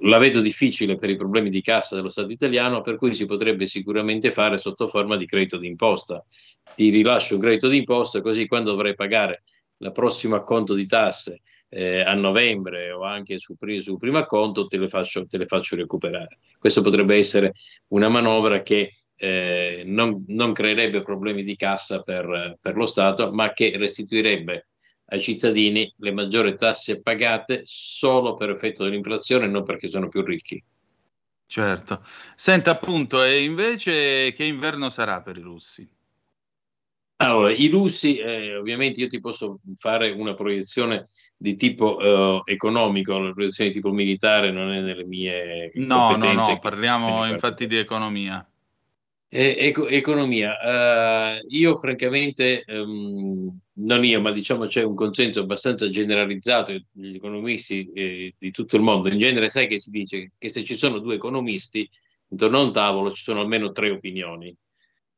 La 0.00 0.18
vedo 0.18 0.40
difficile 0.40 0.96
per 0.96 1.10
i 1.10 1.16
problemi 1.16 1.50
di 1.50 1.62
cassa 1.62 1.94
dello 1.94 2.08
Stato 2.08 2.32
italiano, 2.32 2.80
per 2.80 2.96
cui 2.96 3.14
si 3.14 3.26
potrebbe 3.26 3.66
sicuramente 3.66 4.32
fare 4.32 4.58
sotto 4.58 4.88
forma 4.88 5.16
di 5.16 5.26
credito 5.26 5.56
d'imposta. 5.56 6.24
Ti 6.74 6.88
rilascio 6.88 7.34
un 7.34 7.40
credito 7.42 7.68
d'imposta, 7.68 8.20
così 8.20 8.48
quando 8.48 8.72
dovrai 8.72 8.96
pagare 8.96 9.44
il 9.78 9.92
prossimo 9.92 10.34
acconto 10.34 10.74
di 10.74 10.86
tasse 10.86 11.40
eh, 11.68 12.00
a 12.00 12.14
novembre 12.14 12.90
o 12.90 13.02
anche 13.02 13.38
sul 13.38 13.56
su 13.80 13.96
primo 13.98 14.18
acconto, 14.18 14.66
te 14.66 14.78
le, 14.78 14.88
faccio, 14.88 15.26
te 15.26 15.38
le 15.38 15.46
faccio 15.46 15.76
recuperare. 15.76 16.38
Questo 16.58 16.82
potrebbe 16.82 17.16
essere 17.16 17.52
una 17.88 18.08
manovra 18.08 18.62
che 18.62 18.98
eh, 19.16 19.82
non, 19.84 20.24
non, 20.28 20.52
creerebbe 20.52 21.02
problemi 21.02 21.42
di 21.42 21.56
cassa 21.56 22.02
per, 22.02 22.56
per, 22.60 22.76
lo 22.76 22.86
Stato, 22.86 23.32
ma 23.32 23.52
che 23.52 23.76
restituirebbe 23.76 24.68
ai 25.06 25.20
cittadini 25.20 25.92
le 25.98 26.12
maggiori 26.12 26.56
tasse 26.56 27.02
pagate 27.02 27.62
solo 27.64 28.36
per 28.36 28.50
effetto 28.50 28.84
dell'inflazione 28.84 29.46
e 29.46 29.48
non 29.48 29.64
perché 29.64 29.88
sono 29.88 30.08
più 30.08 30.22
ricchi. 30.22 30.62
Certo. 31.46 32.04
Senta 32.36 32.72
appunto, 32.72 33.22
e 33.24 33.42
invece 33.42 34.32
che 34.34 34.44
inverno 34.44 34.90
sarà 34.90 35.22
per 35.22 35.38
i 35.38 35.42
russi? 35.42 35.88
Allora, 37.20 37.50
i 37.50 37.66
russi, 37.66 38.16
eh, 38.18 38.56
ovviamente 38.56 39.00
io 39.00 39.08
ti 39.08 39.18
posso 39.18 39.58
fare 39.74 40.10
una 40.10 40.34
proiezione 40.34 41.06
di 41.36 41.56
tipo 41.56 41.98
eh, 41.98 42.52
economico, 42.52 43.18
la 43.18 43.32
proiezione 43.32 43.70
di 43.70 43.76
tipo 43.76 43.90
militare 43.90 44.52
non 44.52 44.72
è 44.72 44.80
nelle 44.80 45.04
mie 45.04 45.72
no, 45.74 46.10
competenze. 46.10 46.36
No, 46.36 46.42
no, 46.42 46.48
no, 46.48 46.58
parliamo 46.60 47.26
infatti 47.26 47.66
di 47.66 47.76
economia. 47.76 48.48
Eh, 49.30 49.56
eco, 49.58 49.88
economia, 49.88 50.56
uh, 50.62 51.44
io 51.48 51.76
francamente, 51.76 52.64
um, 52.68 53.58
non 53.74 54.04
io, 54.04 54.20
ma 54.20 54.30
diciamo 54.30 54.64
c'è 54.66 54.82
un 54.82 54.94
consenso 54.94 55.40
abbastanza 55.40 55.90
generalizzato 55.90 56.72
degli 56.90 57.16
economisti 57.16 57.90
eh, 57.92 58.34
di 58.38 58.50
tutto 58.52 58.76
il 58.76 58.82
mondo. 58.82 59.10
In 59.10 59.18
genere 59.18 59.48
sai 59.48 59.66
che 59.66 59.78
si 59.78 59.90
dice 59.90 60.32
che 60.38 60.48
se 60.48 60.64
ci 60.64 60.74
sono 60.74 60.98
due 60.98 61.16
economisti 61.16 61.88
intorno 62.28 62.58
a 62.58 62.62
un 62.62 62.72
tavolo 62.72 63.10
ci 63.10 63.22
sono 63.22 63.40
almeno 63.40 63.70
tre 63.72 63.90
opinioni. 63.90 64.54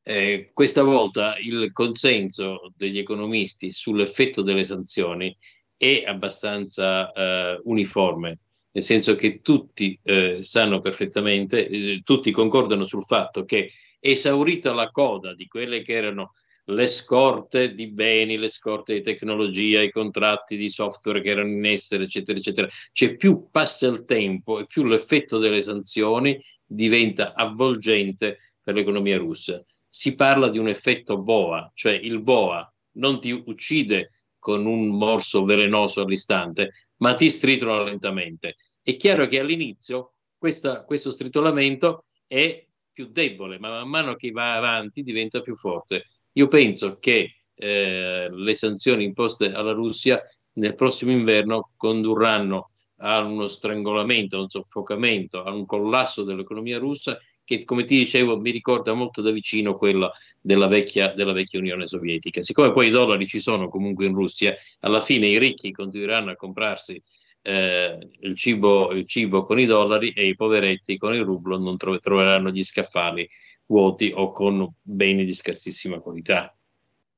Eh, 0.02 0.50
questa 0.54 0.82
volta 0.82 1.36
il 1.38 1.72
consenso 1.72 2.72
degli 2.76 2.98
economisti 2.98 3.70
sull'effetto 3.70 4.42
delle 4.42 4.64
sanzioni 4.64 5.36
è 5.76 6.04
abbastanza 6.06 7.10
uh, 7.10 7.60
uniforme, 7.64 8.38
nel 8.72 8.82
senso 8.82 9.14
che 9.14 9.40
tutti 9.40 9.98
uh, 10.02 10.42
sanno 10.42 10.80
perfettamente, 10.80 11.66
eh, 11.68 12.00
tutti 12.04 12.30
concordano 12.30 12.84
sul 12.84 13.04
fatto 13.04 13.44
che 13.44 13.72
esaurita 13.98 14.72
la 14.72 14.90
coda 14.90 15.34
di 15.34 15.46
quelle 15.46 15.82
che 15.82 15.92
erano 15.92 16.32
le 16.64 16.86
scorte 16.86 17.74
di 17.74 17.88
beni, 17.88 18.36
le 18.36 18.48
scorte 18.48 18.94
di 18.94 19.00
tecnologia, 19.02 19.82
i 19.82 19.90
contratti 19.90 20.56
di 20.56 20.70
software 20.70 21.20
che 21.20 21.30
erano 21.30 21.50
in 21.50 21.64
essere, 21.66 22.04
eccetera, 22.04 22.38
eccetera. 22.38 22.68
Cioè 22.92 23.16
più 23.16 23.48
passa 23.50 23.88
il 23.88 24.04
tempo 24.04 24.60
e 24.60 24.66
più 24.66 24.84
l'effetto 24.84 25.38
delle 25.38 25.62
sanzioni 25.62 26.40
diventa 26.64 27.34
avvolgente 27.34 28.38
per 28.62 28.74
l'economia 28.74 29.18
russa. 29.18 29.64
Si 29.92 30.14
parla 30.14 30.48
di 30.48 30.58
un 30.58 30.68
effetto 30.68 31.20
boa, 31.20 31.68
cioè 31.74 31.92
il 31.92 32.22
boa 32.22 32.72
non 32.92 33.20
ti 33.20 33.32
uccide 33.32 34.12
con 34.38 34.64
un 34.64 34.86
morso 34.88 35.44
velenoso 35.44 36.02
all'istante, 36.02 36.88
ma 36.98 37.14
ti 37.14 37.28
stritola 37.28 37.82
lentamente. 37.82 38.56
È 38.80 38.94
chiaro 38.94 39.26
che 39.26 39.40
all'inizio 39.40 40.12
questa, 40.38 40.84
questo 40.84 41.10
stritolamento 41.10 42.04
è 42.26 42.64
più 42.92 43.08
debole, 43.10 43.58
ma 43.58 43.70
man 43.70 43.88
mano 43.88 44.14
che 44.14 44.30
va 44.30 44.54
avanti 44.54 45.02
diventa 45.02 45.40
più 45.40 45.56
forte. 45.56 46.06
Io 46.32 46.48
penso 46.48 46.98
che 46.98 47.42
eh, 47.54 48.28
le 48.30 48.54
sanzioni 48.54 49.04
imposte 49.04 49.52
alla 49.52 49.72
Russia 49.72 50.22
nel 50.54 50.74
prossimo 50.74 51.10
inverno 51.10 51.72
condurranno 51.76 52.70
a 53.02 53.18
uno 53.20 53.46
strangolamento, 53.46 54.36
a 54.36 54.40
un 54.40 54.48
soffocamento, 54.48 55.42
a 55.42 55.52
un 55.52 55.66
collasso 55.66 56.22
dell'economia 56.22 56.78
russa 56.78 57.18
che, 57.56 57.64
come 57.64 57.82
ti 57.82 57.96
dicevo, 57.96 58.38
mi 58.38 58.52
ricorda 58.52 58.92
molto 58.92 59.22
da 59.22 59.32
vicino 59.32 59.76
quella 59.76 60.12
della 60.40 60.68
vecchia, 60.68 61.12
della 61.14 61.32
vecchia 61.32 61.58
Unione 61.58 61.88
Sovietica. 61.88 62.42
Siccome 62.42 62.70
poi 62.70 62.86
i 62.86 62.90
dollari 62.90 63.26
ci 63.26 63.40
sono 63.40 63.68
comunque 63.68 64.06
in 64.06 64.14
Russia, 64.14 64.54
alla 64.80 65.00
fine 65.00 65.26
i 65.26 65.36
ricchi 65.36 65.72
continueranno 65.72 66.30
a 66.30 66.36
comprarsi 66.36 67.02
eh, 67.42 67.98
il, 68.20 68.36
cibo, 68.36 68.92
il, 68.92 69.04
cibo, 69.04 69.44
con 69.44 69.58
i 69.58 69.66
dollari 69.66 70.12
e 70.12 70.28
i 70.28 70.36
poveretti 70.36 70.96
con 70.96 71.12
il 71.12 71.24
rublo 71.24 71.58
non 71.58 71.76
tro- 71.76 71.98
troveranno 71.98 72.50
gli 72.50 72.62
scaffali 72.62 73.28
vuoti 73.66 74.12
o 74.14 74.30
con 74.30 74.72
beni 74.80 75.24
di 75.24 75.34
scarsissima 75.34 75.98
qualità. 75.98 76.54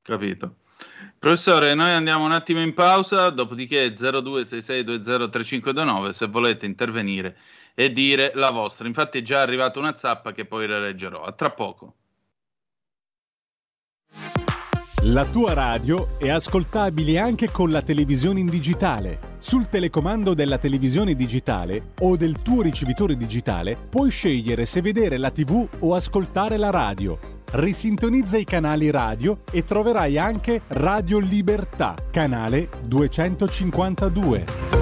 Capito. 0.01 0.55
Professore, 1.19 1.75
noi 1.75 1.91
andiamo 1.91 2.25
un 2.25 2.31
attimo 2.31 2.61
in 2.61 2.73
pausa, 2.73 3.29
dopodiché 3.29 3.93
0266203529 3.93 6.09
se 6.09 6.25
volete 6.25 6.65
intervenire 6.65 7.37
e 7.73 7.91
dire 7.91 8.31
la 8.35 8.51
vostra. 8.51 8.87
Infatti 8.87 9.19
è 9.19 9.21
già 9.21 9.41
arrivata 9.41 9.79
una 9.79 9.95
zappa 9.95 10.31
che 10.31 10.45
poi 10.45 10.67
la 10.67 10.79
leggerò. 10.79 11.23
A 11.23 11.31
tra 11.31 11.51
poco. 11.51 11.95
La 15.07 15.25
tua 15.25 15.53
radio 15.53 16.17
è 16.17 16.29
ascoltabile 16.29 17.19
anche 17.19 17.51
con 17.51 17.69
la 17.71 17.81
televisione 17.81 18.39
in 18.39 18.45
digitale. 18.45 19.31
Sul 19.39 19.67
telecomando 19.67 20.33
della 20.33 20.57
televisione 20.57 21.13
digitale 21.13 21.91
o 21.99 22.15
del 22.15 22.41
tuo 22.41 22.61
ricevitore 22.61 23.17
digitale 23.17 23.77
puoi 23.89 24.09
scegliere 24.09 24.65
se 24.65 24.79
vedere 24.79 25.17
la 25.17 25.29
TV 25.29 25.67
o 25.79 25.93
ascoltare 25.93 26.55
la 26.55 26.69
radio. 26.69 27.19
Risintonizza 27.51 28.37
i 28.37 28.45
canali 28.45 28.89
radio 28.91 29.41
e 29.51 29.65
troverai 29.65 30.17
anche 30.17 30.61
Radio 30.67 31.19
Libertà, 31.19 31.95
canale 32.09 32.69
252. 32.85 34.72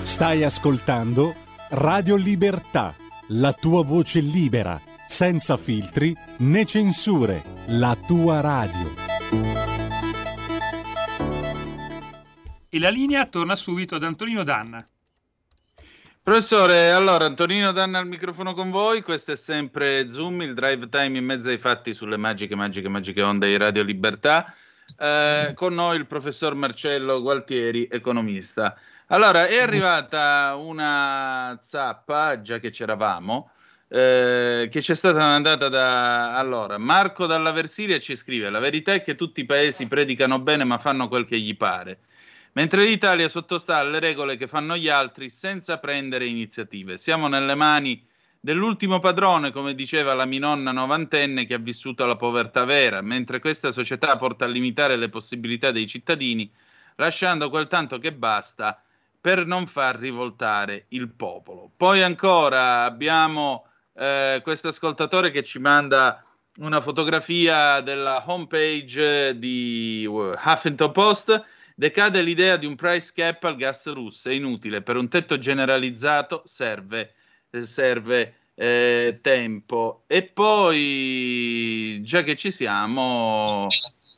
Stai 0.00 0.42
ascoltando 0.42 1.34
Radio 1.70 2.16
Libertà 2.16 2.94
la 3.34 3.52
tua 3.52 3.82
voce 3.84 4.20
libera, 4.20 4.80
senza 5.06 5.56
filtri 5.56 6.14
né 6.38 6.64
censure, 6.64 7.42
la 7.68 7.96
tua 8.06 8.40
radio. 8.40 8.94
E 12.68 12.78
la 12.78 12.88
linea 12.88 13.26
torna 13.26 13.54
subito 13.54 13.94
ad 13.94 14.02
Antonino 14.02 14.42
Danna. 14.42 14.86
Professore, 16.22 16.90
allora 16.90 17.24
Antonino 17.24 17.72
Danna 17.72 17.98
al 17.98 18.06
microfono 18.06 18.54
con 18.54 18.70
voi, 18.70 19.02
questo 19.02 19.32
è 19.32 19.36
sempre 19.36 20.10
Zoom, 20.10 20.42
il 20.42 20.54
drive 20.54 20.88
time 20.88 21.18
in 21.18 21.24
mezzo 21.24 21.48
ai 21.48 21.58
fatti 21.58 21.94
sulle 21.94 22.16
magiche, 22.16 22.54
magiche, 22.54 22.88
magiche 22.88 23.22
onde 23.22 23.48
di 23.48 23.56
Radio 23.56 23.82
Libertà. 23.82 24.54
Eh, 24.98 25.52
con 25.54 25.74
noi 25.74 25.96
il 25.96 26.06
professor 26.06 26.54
Marcello 26.54 27.22
Gualtieri, 27.22 27.88
economista. 27.90 28.76
Allora, 29.12 29.46
è 29.46 29.58
arrivata 29.58 30.54
una 30.56 31.58
zappa, 31.60 32.40
già 32.40 32.58
che 32.58 32.70
c'eravamo, 32.70 33.50
eh, 33.88 34.70
che 34.72 34.80
ci 34.80 34.92
è 34.92 34.94
stata 34.94 35.18
mandata 35.18 35.68
da... 35.68 36.34
Allora, 36.38 36.78
Marco 36.78 37.26
dalla 37.26 37.52
Versilia 37.52 37.98
ci 37.98 38.16
scrive, 38.16 38.48
la 38.48 38.58
verità 38.58 38.94
è 38.94 39.02
che 39.02 39.14
tutti 39.14 39.42
i 39.42 39.44
paesi 39.44 39.86
predicano 39.86 40.38
bene 40.38 40.64
ma 40.64 40.78
fanno 40.78 41.08
quel 41.08 41.26
che 41.26 41.38
gli 41.38 41.54
pare, 41.58 41.98
mentre 42.52 42.86
l'Italia 42.86 43.28
sottostà 43.28 43.76
alle 43.76 43.98
regole 43.98 44.38
che 44.38 44.46
fanno 44.46 44.78
gli 44.78 44.88
altri 44.88 45.28
senza 45.28 45.76
prendere 45.76 46.24
iniziative. 46.24 46.96
Siamo 46.96 47.28
nelle 47.28 47.54
mani 47.54 48.02
dell'ultimo 48.40 48.98
padrone, 48.98 49.52
come 49.52 49.74
diceva 49.74 50.14
la 50.14 50.24
minonna 50.24 50.72
novantenne 50.72 51.44
che 51.44 51.52
ha 51.52 51.58
vissuto 51.58 52.06
la 52.06 52.16
povertà 52.16 52.64
vera, 52.64 53.02
mentre 53.02 53.40
questa 53.40 53.72
società 53.72 54.16
porta 54.16 54.46
a 54.46 54.48
limitare 54.48 54.96
le 54.96 55.10
possibilità 55.10 55.70
dei 55.70 55.86
cittadini, 55.86 56.50
lasciando 56.96 57.50
quel 57.50 57.66
tanto 57.66 57.98
che 57.98 58.14
basta 58.14 58.82
per 59.22 59.46
non 59.46 59.68
far 59.68 60.00
rivoltare 60.00 60.86
il 60.88 61.08
popolo. 61.08 61.70
Poi 61.76 62.02
ancora 62.02 62.82
abbiamo 62.82 63.66
eh, 63.94 64.40
questo 64.42 64.68
ascoltatore 64.68 65.30
che 65.30 65.44
ci 65.44 65.60
manda 65.60 66.24
una 66.56 66.80
fotografia 66.80 67.80
della 67.82 68.24
homepage 68.26 69.38
di 69.38 70.04
uh, 70.08 70.34
Huffington 70.44 70.90
Post. 70.90 71.44
Decade 71.76 72.20
l'idea 72.20 72.56
di 72.56 72.66
un 72.66 72.74
price 72.74 73.12
cap 73.14 73.44
al 73.44 73.54
gas 73.54 73.90
russo, 73.92 74.28
è 74.28 74.32
inutile, 74.32 74.82
per 74.82 74.96
un 74.96 75.08
tetto 75.08 75.38
generalizzato 75.38 76.42
serve, 76.44 77.14
serve 77.60 78.34
eh, 78.54 79.20
tempo. 79.22 80.02
E 80.08 80.24
poi, 80.24 82.00
già 82.02 82.24
che 82.24 82.34
ci 82.34 82.50
siamo, 82.50 83.68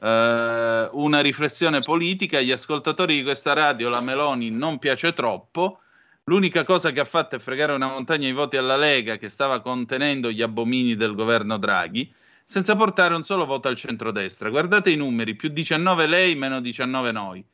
eh, 0.05 0.89
una 0.93 1.21
riflessione 1.21 1.81
politica. 1.81 2.39
Agli 2.39 2.53
ascoltatori 2.53 3.17
di 3.17 3.23
questa 3.23 3.53
radio 3.55 3.89
la 3.89 4.01
Meloni 4.01 4.51
non 4.51 4.79
piace 4.79 5.13
troppo, 5.13 5.79
L'unica 6.27 6.65
cosa 6.65 6.91
che 6.91 7.01
ha 7.01 7.05
fatto 7.05 7.37
è 7.37 7.39
fregare 7.39 7.75
una 7.75 7.89
montagna 7.89 8.27
di 8.27 8.33
voti 8.33 8.57
alla 8.57 8.79
Lega 8.79 9.19
che 9.19 9.29
stava 9.29 9.61
contenendo 9.61 10.31
gli 10.31 10.41
abomini 10.41 10.97
del 10.97 11.15
governo 11.15 11.59
Draghi, 11.59 12.11
senza 12.43 12.75
portare 12.77 13.15
un 13.15 13.25
solo 13.25 13.45
voto 13.45 13.69
al 13.69 13.77
centrodestra. 13.77 14.49
Guardate 14.49 14.89
i 14.89 14.97
numeri, 14.97 15.35
più 15.35 15.51
19 15.51 16.07
lei, 16.07 16.35
meno 16.35 16.63
19 16.63 17.13
noi. 17.13 17.45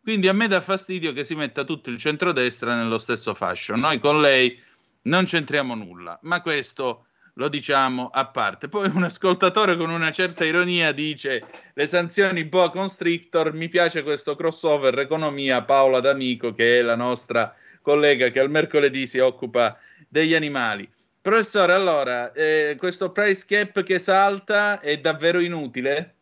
Quindi 0.00 0.28
a 0.28 0.32
me 0.32 0.46
dà 0.46 0.60
fastidio 0.60 1.12
che 1.12 1.24
si 1.24 1.34
metta 1.34 1.64
tutto 1.64 1.90
il 1.90 1.98
centrodestra 1.98 2.76
nello 2.76 2.98
stesso 2.98 3.34
fascio. 3.34 3.74
Noi 3.74 3.98
con 3.98 4.20
lei 4.20 4.56
non 5.02 5.24
c'entriamo 5.24 5.74
nulla, 5.74 6.16
ma 6.22 6.40
questo 6.40 7.06
lo 7.34 7.48
diciamo 7.48 8.10
a 8.12 8.26
parte. 8.26 8.68
Poi 8.68 8.90
un 8.94 9.04
ascoltatore 9.04 9.76
con 9.76 9.90
una 9.90 10.12
certa 10.12 10.44
ironia 10.44 10.92
dice 10.92 11.42
le 11.74 11.86
sanzioni 11.86 12.44
boa 12.44 12.70
constrictor, 12.70 13.52
mi 13.52 13.68
piace 13.68 14.02
questo 14.02 14.36
crossover 14.36 14.98
economia 14.98 15.62
Paola 15.62 16.00
D'Amico 16.00 16.52
che 16.52 16.78
è 16.78 16.82
la 16.82 16.96
nostra 16.96 17.54
collega 17.82 18.28
che 18.28 18.40
al 18.40 18.50
mercoledì 18.50 19.06
si 19.06 19.18
occupa 19.18 19.78
degli 20.08 20.34
animali. 20.34 20.88
Professore, 21.20 21.74
allora, 21.74 22.32
eh, 22.32 22.76
questo 22.78 23.12
price 23.12 23.44
cap 23.46 23.82
che 23.82 23.98
salta 23.98 24.80
è 24.80 24.98
davvero 24.98 25.38
inutile? 25.40 26.14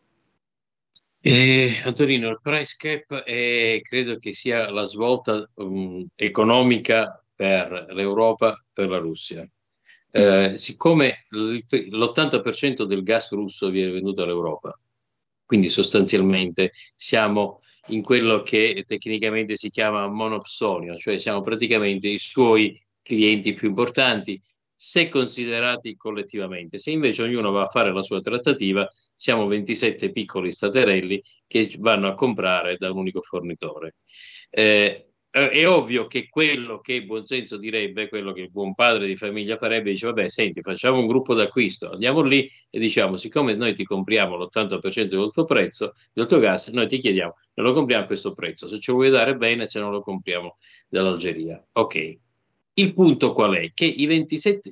Eh, 1.21 1.81
Antonino, 1.83 2.29
il 2.29 2.39
price 2.41 2.75
cap 2.77 3.23
è, 3.23 3.79
credo 3.81 4.19
che 4.19 4.33
sia 4.33 4.69
la 4.69 4.83
svolta 4.83 5.49
um, 5.55 6.05
economica 6.15 7.21
per 7.33 7.87
l'Europa, 7.89 8.61
per 8.73 8.89
la 8.89 8.97
Russia. 8.97 9.47
Eh, 10.11 10.57
siccome 10.57 11.25
l'80% 11.29 12.85
del 12.85 13.03
gas 13.03 13.31
russo 13.31 13.69
viene 13.69 13.91
venduto 13.91 14.23
all'Europa, 14.23 14.77
quindi 15.45 15.69
sostanzialmente 15.69 16.71
siamo 16.95 17.61
in 17.87 18.01
quello 18.01 18.41
che 18.41 18.83
tecnicamente 18.87 19.55
si 19.55 19.69
chiama 19.69 20.07
monopsonio, 20.07 20.95
cioè 20.95 21.17
siamo 21.17 21.41
praticamente 21.41 22.07
i 22.07 22.19
suoi 22.19 22.79
clienti 23.01 23.53
più 23.53 23.69
importanti 23.69 24.41
se 24.75 25.09
considerati 25.09 25.95
collettivamente. 25.97 26.77
Se 26.77 26.91
invece 26.91 27.23
ognuno 27.23 27.51
va 27.51 27.63
a 27.63 27.67
fare 27.67 27.91
la 27.91 28.01
sua 28.01 28.21
trattativa, 28.21 28.89
siamo 29.13 29.45
27 29.47 30.11
piccoli 30.11 30.53
staterelli 30.53 31.21
che 31.45 31.73
vanno 31.79 32.07
a 32.07 32.13
comprare 32.13 32.77
da 32.77 32.89
un 32.91 32.99
unico 32.99 33.21
fornitore. 33.21 33.95
Eh, 34.49 35.08
è 35.47 35.67
ovvio 35.67 36.07
che 36.07 36.27
quello 36.27 36.79
che 36.79 37.03
buon 37.05 37.25
senso 37.25 37.57
direbbe, 37.57 38.09
quello 38.09 38.33
che 38.33 38.41
il 38.41 38.49
buon 38.49 38.73
padre 38.73 39.05
di 39.05 39.15
famiglia 39.15 39.57
farebbe, 39.57 39.91
dice 39.91 40.07
vabbè 40.07 40.27
senti 40.27 40.61
facciamo 40.61 40.99
un 40.99 41.07
gruppo 41.07 41.33
d'acquisto, 41.33 41.91
andiamo 41.91 42.21
lì 42.21 42.49
e 42.69 42.79
diciamo 42.79 43.15
siccome 43.15 43.53
noi 43.53 43.73
ti 43.73 43.83
compriamo 43.83 44.35
l'80% 44.35 45.03
del 45.03 45.31
tuo 45.31 45.45
prezzo, 45.45 45.93
del 46.11 46.25
tuo 46.25 46.39
gas, 46.39 46.67
noi 46.69 46.87
ti 46.87 46.97
chiediamo, 46.97 47.35
non 47.53 47.65
lo 47.65 47.73
compriamo 47.73 48.03
a 48.03 48.07
questo 48.07 48.33
prezzo, 48.33 48.67
se 48.67 48.79
ce 48.79 48.91
lo 48.91 48.97
vuoi 48.97 49.09
dare 49.09 49.35
bene, 49.35 49.67
se 49.67 49.79
non 49.79 49.91
lo 49.91 50.01
compriamo 50.01 50.57
dall'Algeria. 50.87 51.63
Ok, 51.73 52.17
il 52.73 52.93
punto 52.93 53.33
qual 53.33 53.53
è? 53.55 53.71
Che 53.73 53.85
i 53.85 54.05
27, 54.05 54.69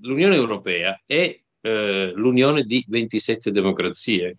l'Unione 0.00 0.34
Europea 0.34 1.00
è 1.06 1.40
eh, 1.60 2.12
l'unione 2.14 2.64
di 2.64 2.84
27 2.86 3.50
democrazie, 3.50 4.36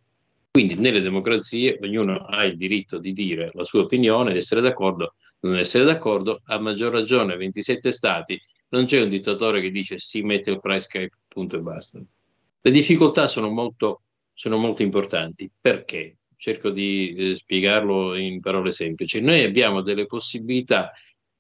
quindi 0.51 0.76
nelle 0.76 1.01
democrazie 1.01 1.80
ognuno 1.82 2.17
ha 2.17 2.43
il 2.45 2.55
diritto 2.55 2.97
di 2.97 3.13
dire 3.13 3.49
la 3.53 3.63
sua 3.63 3.82
opinione, 3.82 4.32
di 4.32 4.38
essere 4.38 4.61
d'accordo 4.61 5.15
non 5.41 5.57
essere 5.57 5.83
d'accordo, 5.83 6.41
a 6.45 6.59
maggior 6.59 6.91
ragione 6.91 7.38
27 7.38 7.91
stati, 7.91 8.39
non 8.69 8.86
c'è 8.86 9.01
un 9.01 9.09
dittatore 9.09 9.61
che 9.61 9.69
dice 9.69 9.99
si 9.99 10.21
mette 10.21 10.51
il 10.51 10.59
price 10.59 10.88
cap, 10.89 11.09
punto 11.27 11.57
e 11.57 11.61
basta. 11.61 12.01
Le 12.61 12.71
difficoltà 12.71 13.27
sono 13.27 13.49
molto, 13.49 14.01
sono 14.33 14.57
molto 14.57 14.81
importanti. 14.81 15.49
Perché? 15.59 16.17
Cerco 16.36 16.71
di 16.71 17.13
eh, 17.15 17.36
spiegarlo 17.36 18.15
in 18.15 18.39
parole 18.39 18.71
semplici. 18.71 19.21
Noi 19.21 19.43
abbiamo 19.43 19.81
delle 19.81 20.05
possibilità 20.05 20.91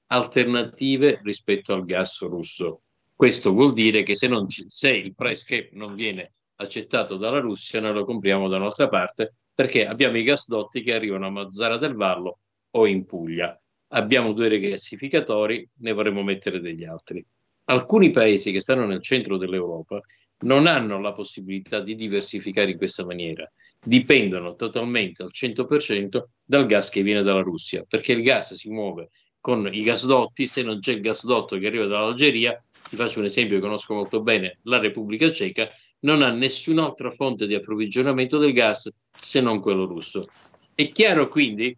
alternative 0.07 1.19
rispetto 1.23 1.73
al 1.73 1.83
gas 1.83 2.21
russo. 2.21 2.81
Questo 3.13 3.51
vuol 3.51 3.73
dire 3.73 4.03
che 4.03 4.15
se, 4.15 4.29
ci, 4.47 4.65
se 4.67 4.91
il 4.91 5.15
price 5.15 5.45
cap 5.45 5.71
non 5.73 5.95
viene 5.95 6.33
accettato 6.57 7.17
dalla 7.17 7.39
Russia, 7.39 7.81
noi 7.81 7.93
lo 7.93 8.05
compriamo 8.05 8.47
da 8.47 8.57
un'altra 8.57 8.87
parte 8.87 9.35
perché 9.53 9.87
abbiamo 9.87 10.17
i 10.17 10.23
gasdotti 10.23 10.81
che 10.81 10.93
arrivano 10.93 11.27
a 11.27 11.31
Mazzara 11.31 11.77
del 11.77 11.95
Vallo 11.95 12.39
o 12.71 12.85
in 12.85 13.05
Puglia 13.05 13.57
abbiamo 13.95 14.33
due 14.33 14.47
rigassificatori, 14.47 15.67
ne 15.79 15.93
vorremmo 15.93 16.21
mettere 16.21 16.59
degli 16.59 16.83
altri. 16.83 17.25
Alcuni 17.65 18.11
paesi 18.11 18.51
che 18.51 18.61
stanno 18.61 18.85
nel 18.85 19.01
centro 19.01 19.37
dell'Europa 19.37 20.01
non 20.39 20.67
hanno 20.67 20.99
la 20.99 21.13
possibilità 21.13 21.79
di 21.79 21.95
diversificare 21.95 22.71
in 22.71 22.77
questa 22.77 23.05
maniera, 23.05 23.49
dipendono 23.83 24.55
totalmente 24.55 25.23
al 25.23 25.31
100% 25.33 26.23
dal 26.43 26.65
gas 26.65 26.89
che 26.89 27.01
viene 27.01 27.23
dalla 27.23 27.41
Russia, 27.41 27.83
perché 27.87 28.11
il 28.11 28.21
gas 28.21 28.53
si 28.53 28.69
muove 28.69 29.09
con 29.39 29.67
i 29.71 29.81
gasdotti, 29.81 30.45
se 30.45 30.61
non 30.61 30.79
c'è 30.79 30.93
il 30.93 31.01
gasdotto 31.01 31.57
che 31.57 31.67
arriva 31.67 31.85
dall'Algeria, 31.85 32.59
ti 32.89 32.95
faccio 32.95 33.19
un 33.19 33.25
esempio 33.25 33.55
che 33.55 33.61
conosco 33.61 33.93
molto 33.93 34.21
bene, 34.21 34.59
la 34.63 34.79
Repubblica 34.79 35.31
Ceca 35.31 35.69
non 35.99 36.21
ha 36.21 36.31
nessun'altra 36.31 37.11
fonte 37.11 37.47
di 37.47 37.55
approvvigionamento 37.55 38.37
del 38.37 38.53
gas 38.53 38.91
se 39.17 39.41
non 39.41 39.61
quello 39.61 39.85
russo. 39.85 40.25
È 40.73 40.89
chiaro 40.89 41.27
quindi 41.29 41.75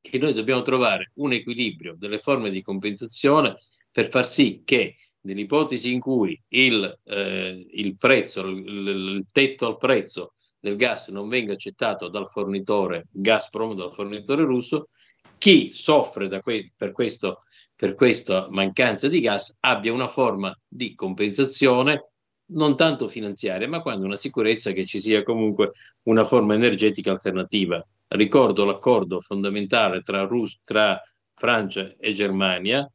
che 0.00 0.18
noi 0.18 0.32
dobbiamo 0.32 0.62
trovare 0.62 1.12
un 1.16 1.32
equilibrio 1.32 1.94
delle 1.98 2.18
forme 2.18 2.50
di 2.50 2.62
compensazione 2.62 3.58
per 3.90 4.10
far 4.10 4.26
sì 4.26 4.62
che 4.64 4.96
nell'ipotesi 5.22 5.92
in 5.92 6.00
cui 6.00 6.40
il, 6.48 6.98
eh, 7.04 7.66
il 7.70 7.96
prezzo, 7.96 8.46
il, 8.46 8.66
il, 8.66 9.26
tetto 9.30 9.66
al 9.66 9.76
prezzo 9.76 10.34
del 10.58 10.76
gas 10.76 11.08
non 11.08 11.28
venga 11.28 11.52
accettato 11.52 12.08
dal 12.08 12.28
fornitore 12.28 13.06
Gazprom, 13.10 13.74
dal 13.74 13.92
fornitore 13.92 14.44
russo, 14.44 14.88
chi 15.36 15.70
soffre 15.72 16.28
que- 16.40 16.72
per, 16.76 16.92
questo, 16.92 17.44
per 17.74 17.94
questa 17.94 18.48
mancanza 18.50 19.08
di 19.08 19.20
gas 19.20 19.56
abbia 19.60 19.92
una 19.92 20.08
forma 20.08 20.56
di 20.66 20.94
compensazione 20.94 22.10
non 22.50 22.76
tanto 22.76 23.08
finanziaria, 23.08 23.68
ma 23.68 23.82
quando 23.82 24.06
una 24.06 24.16
sicurezza 24.16 24.72
che 24.72 24.86
ci 24.86 25.00
sia 25.00 25.22
comunque 25.22 25.72
una 26.04 26.24
forma 26.24 26.54
energetica 26.54 27.10
alternativa 27.10 27.86
Ricordo 28.08 28.64
l'accordo 28.64 29.20
fondamentale 29.20 30.02
tra, 30.02 30.22
Rus- 30.22 30.60
tra 30.62 31.00
Francia 31.34 31.94
e 31.98 32.12
Germania 32.12 32.90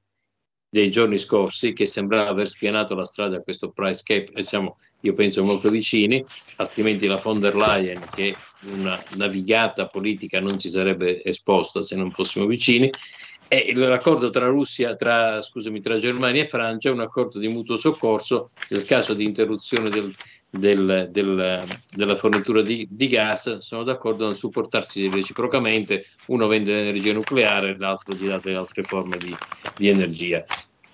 dei 0.74 0.90
giorni 0.90 1.20
scorsi 1.20 1.72
che 1.72 1.86
sembrava 1.86 2.30
aver 2.30 2.48
spianato 2.48 2.96
la 2.96 3.06
strada 3.06 3.38
a 3.38 3.42
questo 3.42 3.70
price 3.70 4.02
cap. 4.04 4.40
Siamo, 4.40 4.80
io 5.02 5.14
penso, 5.14 5.44
molto 5.44 5.70
vicini, 5.70 6.26
altrimenti 6.56 7.06
la 7.06 7.18
von 7.18 7.40
der 7.40 7.56
Leyen, 7.56 8.04
che 8.12 8.36
una 8.62 9.00
navigata 9.18 9.86
politica 9.86 10.40
non 10.40 10.58
ci 10.58 10.70
sarebbe 10.70 11.24
esposta 11.24 11.84
se 11.84 11.96
non 11.96 12.10
fossimo 12.10 12.48
vicini, 12.48 12.90
e 13.48 13.72
l'accordo 13.76 14.32
tra 14.32 14.48
Russia, 14.48 14.96
tra, 14.96 15.40
scusami, 15.42 15.80
tra 15.80 16.00
Germania 16.00 16.42
e 16.42 16.48
Francia 16.48 16.90
è 16.90 16.92
un 16.92 17.02
accordo 17.02 17.38
di 17.38 17.50
mutuo 17.50 17.76
soccorso 17.76 18.50
nel 18.70 18.84
caso 18.84 19.14
di 19.14 19.26
interruzione 19.26 19.90
del, 19.90 20.12
del, 20.56 21.10
del, 21.10 21.64
della 21.96 22.16
fornitura 22.16 22.62
di, 22.62 22.88
di, 22.90 23.08
gas 23.08 23.58
sono 23.58 23.82
d'accordo 23.82 24.28
a 24.28 24.34
supportarsi 24.34 25.10
reciprocamente, 25.10 26.06
uno 26.28 26.46
vende 26.46 26.74
l'energia 26.74 27.12
nucleare, 27.12 27.76
l'altro 27.76 28.16
gli 28.16 28.28
dà 28.28 28.38
delle 28.38 28.58
altre 28.58 28.84
forme 28.84 29.18
di, 29.18 29.36
di 29.76 29.88
energia. 29.88 30.46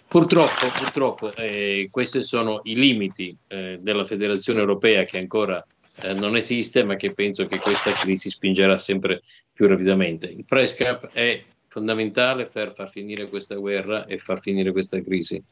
Purtroppo, 0.07 0.65
purtroppo 0.79 1.35
eh, 1.35 1.89
questi 1.91 2.23
sono 2.23 2.61
i 2.63 2.75
limiti 2.75 3.35
eh, 3.47 3.77
della 3.81 4.05
Federazione 4.05 4.59
Europea 4.59 5.03
che 5.03 5.19
ancora 5.19 5.63
eh, 6.01 6.13
non 6.13 6.37
esiste, 6.37 6.83
ma 6.83 6.95
che 6.95 7.13
penso 7.13 7.45
che 7.45 7.59
questa 7.59 7.91
crisi 7.91 8.29
spingerà 8.29 8.77
sempre 8.77 9.21
più 9.51 9.67
rapidamente. 9.67 10.27
Il 10.27 10.45
price 10.45 10.73
cap 10.73 11.09
è 11.11 11.43
fondamentale 11.67 12.47
per 12.47 12.73
far 12.73 12.89
finire 12.89 13.27
questa 13.27 13.55
guerra 13.55 14.05
e 14.05 14.17
far 14.19 14.39
finire 14.39 14.71
questa 14.71 15.01
crisi. 15.01 15.43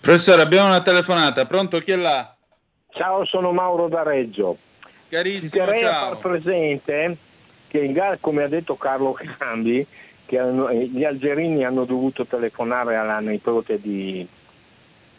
Professore, 0.00 0.40
abbiamo 0.40 0.68
una 0.68 0.82
telefonata, 0.82 1.44
pronto? 1.46 1.80
Chi 1.80 1.90
è 1.90 1.96
là? 1.96 2.37
Ciao, 2.90 3.24
sono 3.24 3.52
Mauro 3.52 3.88
da 3.88 4.02
Reggio. 4.02 4.56
Carissimo, 5.08 5.66
Ti 5.72 5.78
ciao. 5.78 6.12
a 6.12 6.16
far 6.16 6.30
presente 6.30 7.16
che 7.68 7.78
in 7.80 7.92
gara, 7.92 8.16
come 8.20 8.42
ha 8.44 8.48
detto 8.48 8.76
Carlo 8.76 9.12
Cambi, 9.38 9.86
che 10.26 10.38
eh, 10.38 10.86
gli 10.86 11.04
algerini 11.04 11.64
hanno 11.64 11.84
dovuto 11.84 12.26
telefonare 12.26 12.96
alla 12.96 13.18
nipote 13.18 13.80
di 13.80 14.26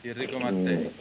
Enrico 0.01 0.38
Mattei. 0.39 0.91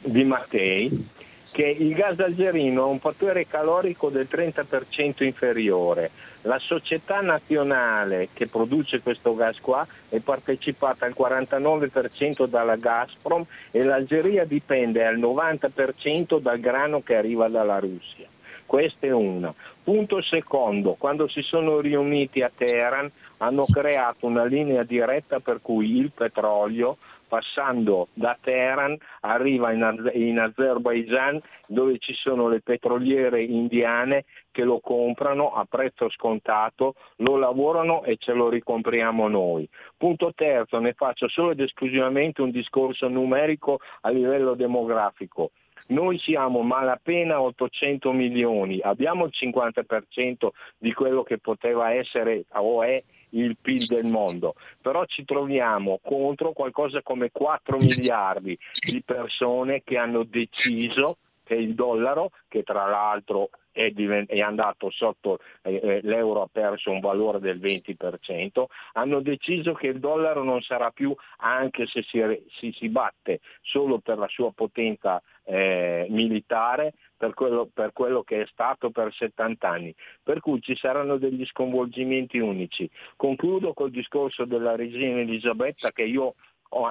di 0.00 0.24
Mattei 0.24 1.08
che 1.50 1.64
il 1.66 1.94
gas 1.94 2.18
algerino 2.18 2.82
ha 2.82 2.86
un 2.86 3.00
fattore 3.00 3.46
calorico 3.46 4.10
del 4.10 4.28
30% 4.30 5.24
inferiore. 5.24 6.10
La 6.42 6.58
società 6.60 7.20
nazionale 7.20 8.28
che 8.32 8.46
produce 8.50 9.00
questo 9.00 9.34
gas 9.34 9.58
qua 9.60 9.86
è 10.08 10.20
partecipata 10.20 11.04
al 11.04 11.14
49% 11.18 12.46
dalla 12.46 12.76
Gazprom 12.76 13.44
e 13.72 13.82
l'Algeria 13.82 14.44
dipende 14.44 15.04
al 15.04 15.18
90% 15.18 16.38
dal 16.38 16.60
grano 16.60 17.02
che 17.02 17.16
arriva 17.16 17.48
dalla 17.48 17.80
Russia. 17.80 18.28
Questa 18.64 19.06
è 19.06 19.10
una. 19.10 19.52
Punto 19.82 20.20
secondo, 20.20 20.94
quando 20.98 21.26
si 21.26 21.40
sono 21.40 21.80
riuniti 21.80 22.42
a 22.42 22.52
Teheran 22.54 23.10
hanno 23.38 23.64
creato 23.64 24.26
una 24.26 24.44
linea 24.44 24.82
diretta 24.82 25.40
per 25.40 25.60
cui 25.62 25.96
il 25.96 26.12
petrolio 26.12 26.98
passando 27.28 28.08
da 28.14 28.36
Teheran 28.40 28.96
arriva 29.20 29.72
in, 29.72 29.82
Az- 29.82 30.10
in 30.14 30.38
Azerbaijan 30.38 31.40
dove 31.66 31.98
ci 31.98 32.14
sono 32.14 32.48
le 32.48 32.60
petroliere 32.60 33.42
indiane 33.42 34.24
che 34.50 34.64
lo 34.64 34.80
comprano 34.80 35.52
a 35.52 35.64
prezzo 35.66 36.08
scontato, 36.10 36.94
lo 37.16 37.36
lavorano 37.36 38.02
e 38.02 38.16
ce 38.16 38.32
lo 38.32 38.48
ricompriamo 38.48 39.28
noi. 39.28 39.68
Punto 39.96 40.32
terzo, 40.34 40.80
ne 40.80 40.94
faccio 40.94 41.28
solo 41.28 41.52
ed 41.52 41.60
esclusivamente 41.60 42.42
un 42.42 42.50
discorso 42.50 43.06
numerico 43.08 43.78
a 44.00 44.10
livello 44.10 44.54
demografico. 44.54 45.50
Noi 45.88 46.18
siamo 46.18 46.62
malapena 46.62 47.40
800 47.40 48.12
milioni, 48.12 48.80
abbiamo 48.80 49.24
il 49.24 49.32
50% 49.34 50.48
di 50.76 50.92
quello 50.92 51.22
che 51.22 51.38
poteva 51.38 51.92
essere 51.92 52.44
o 52.54 52.82
è 52.82 52.92
il 53.30 53.56
PIL 53.60 53.86
del 53.86 54.10
mondo, 54.12 54.54
però 54.80 55.04
ci 55.04 55.24
troviamo 55.24 55.98
contro 56.02 56.52
qualcosa 56.52 57.02
come 57.02 57.30
4 57.30 57.76
miliardi 57.78 58.58
di 58.86 59.02
persone 59.02 59.82
che 59.84 59.96
hanno 59.96 60.24
deciso 60.24 61.18
che 61.44 61.54
il 61.54 61.74
dollaro, 61.74 62.30
che 62.46 62.62
tra 62.62 62.86
l'altro 62.86 63.48
è, 63.78 63.90
divent- 63.90 64.28
è 64.28 64.40
andato 64.40 64.90
sotto, 64.90 65.38
eh, 65.62 65.80
eh 65.82 66.00
l'euro 66.02 66.42
ha 66.42 66.48
perso 66.50 66.90
un 66.90 66.98
valore 66.98 67.38
del 67.38 67.60
20%, 67.60 68.64
hanno 68.94 69.20
deciso 69.20 69.72
che 69.74 69.86
il 69.86 70.00
dollaro 70.00 70.42
non 70.42 70.60
sarà 70.62 70.90
più, 70.90 71.14
anche 71.38 71.86
se 71.86 72.02
si, 72.02 72.20
si, 72.58 72.72
si 72.72 72.88
batte 72.88 73.40
solo 73.60 74.00
per 74.00 74.18
la 74.18 74.28
sua 74.28 74.50
potenza 74.52 75.22
eh, 75.44 76.06
militare, 76.10 76.94
per 77.16 77.34
quello, 77.34 77.68
per 77.72 77.92
quello, 77.92 78.22
che 78.22 78.42
è 78.42 78.46
stato 78.50 78.90
per 78.90 79.12
70 79.12 79.68
anni. 79.68 79.94
Per 80.22 80.40
cui 80.40 80.60
ci 80.60 80.76
saranno 80.76 81.16
degli 81.16 81.44
sconvolgimenti 81.46 82.38
unici. 82.38 82.88
Concludo 83.16 83.72
col 83.72 83.90
discorso 83.90 84.44
della 84.44 84.76
regina 84.76 85.20
Elisabetta 85.20 85.90
che 85.90 86.02
io 86.02 86.34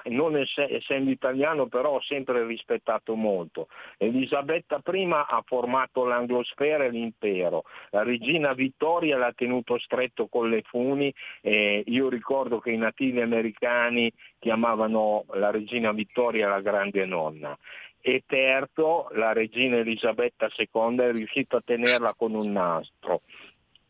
non 0.05 0.35
essendo 0.37 1.11
italiano 1.11 1.67
però 1.67 1.95
ho 1.95 2.01
sempre 2.01 2.45
rispettato 2.45 3.15
molto. 3.15 3.67
Elisabetta 3.97 4.81
I 4.91 5.07
ha 5.11 5.43
formato 5.45 6.05
l'anglosfera 6.05 6.85
e 6.85 6.89
l'impero, 6.89 7.63
la 7.91 8.03
regina 8.03 8.53
Vittoria 8.53 9.17
l'ha 9.17 9.33
tenuto 9.33 9.77
stretto 9.77 10.27
con 10.27 10.49
le 10.49 10.63
funi, 10.63 11.13
eh, 11.41 11.83
io 11.85 12.09
ricordo 12.09 12.59
che 12.59 12.71
i 12.71 12.77
nativi 12.77 13.21
americani 13.21 14.11
chiamavano 14.39 15.25
la 15.33 15.51
regina 15.51 15.91
Vittoria 15.91 16.47
la 16.47 16.61
grande 16.61 17.05
nonna. 17.05 17.57
E 17.99 18.23
terzo 18.25 19.09
la 19.13 19.33
regina 19.33 19.77
Elisabetta 19.77 20.47
II 20.55 20.97
è 20.99 21.11
riuscita 21.11 21.57
a 21.57 21.63
tenerla 21.65 22.13
con 22.15 22.35
un 22.35 22.51
nastro 22.51 23.21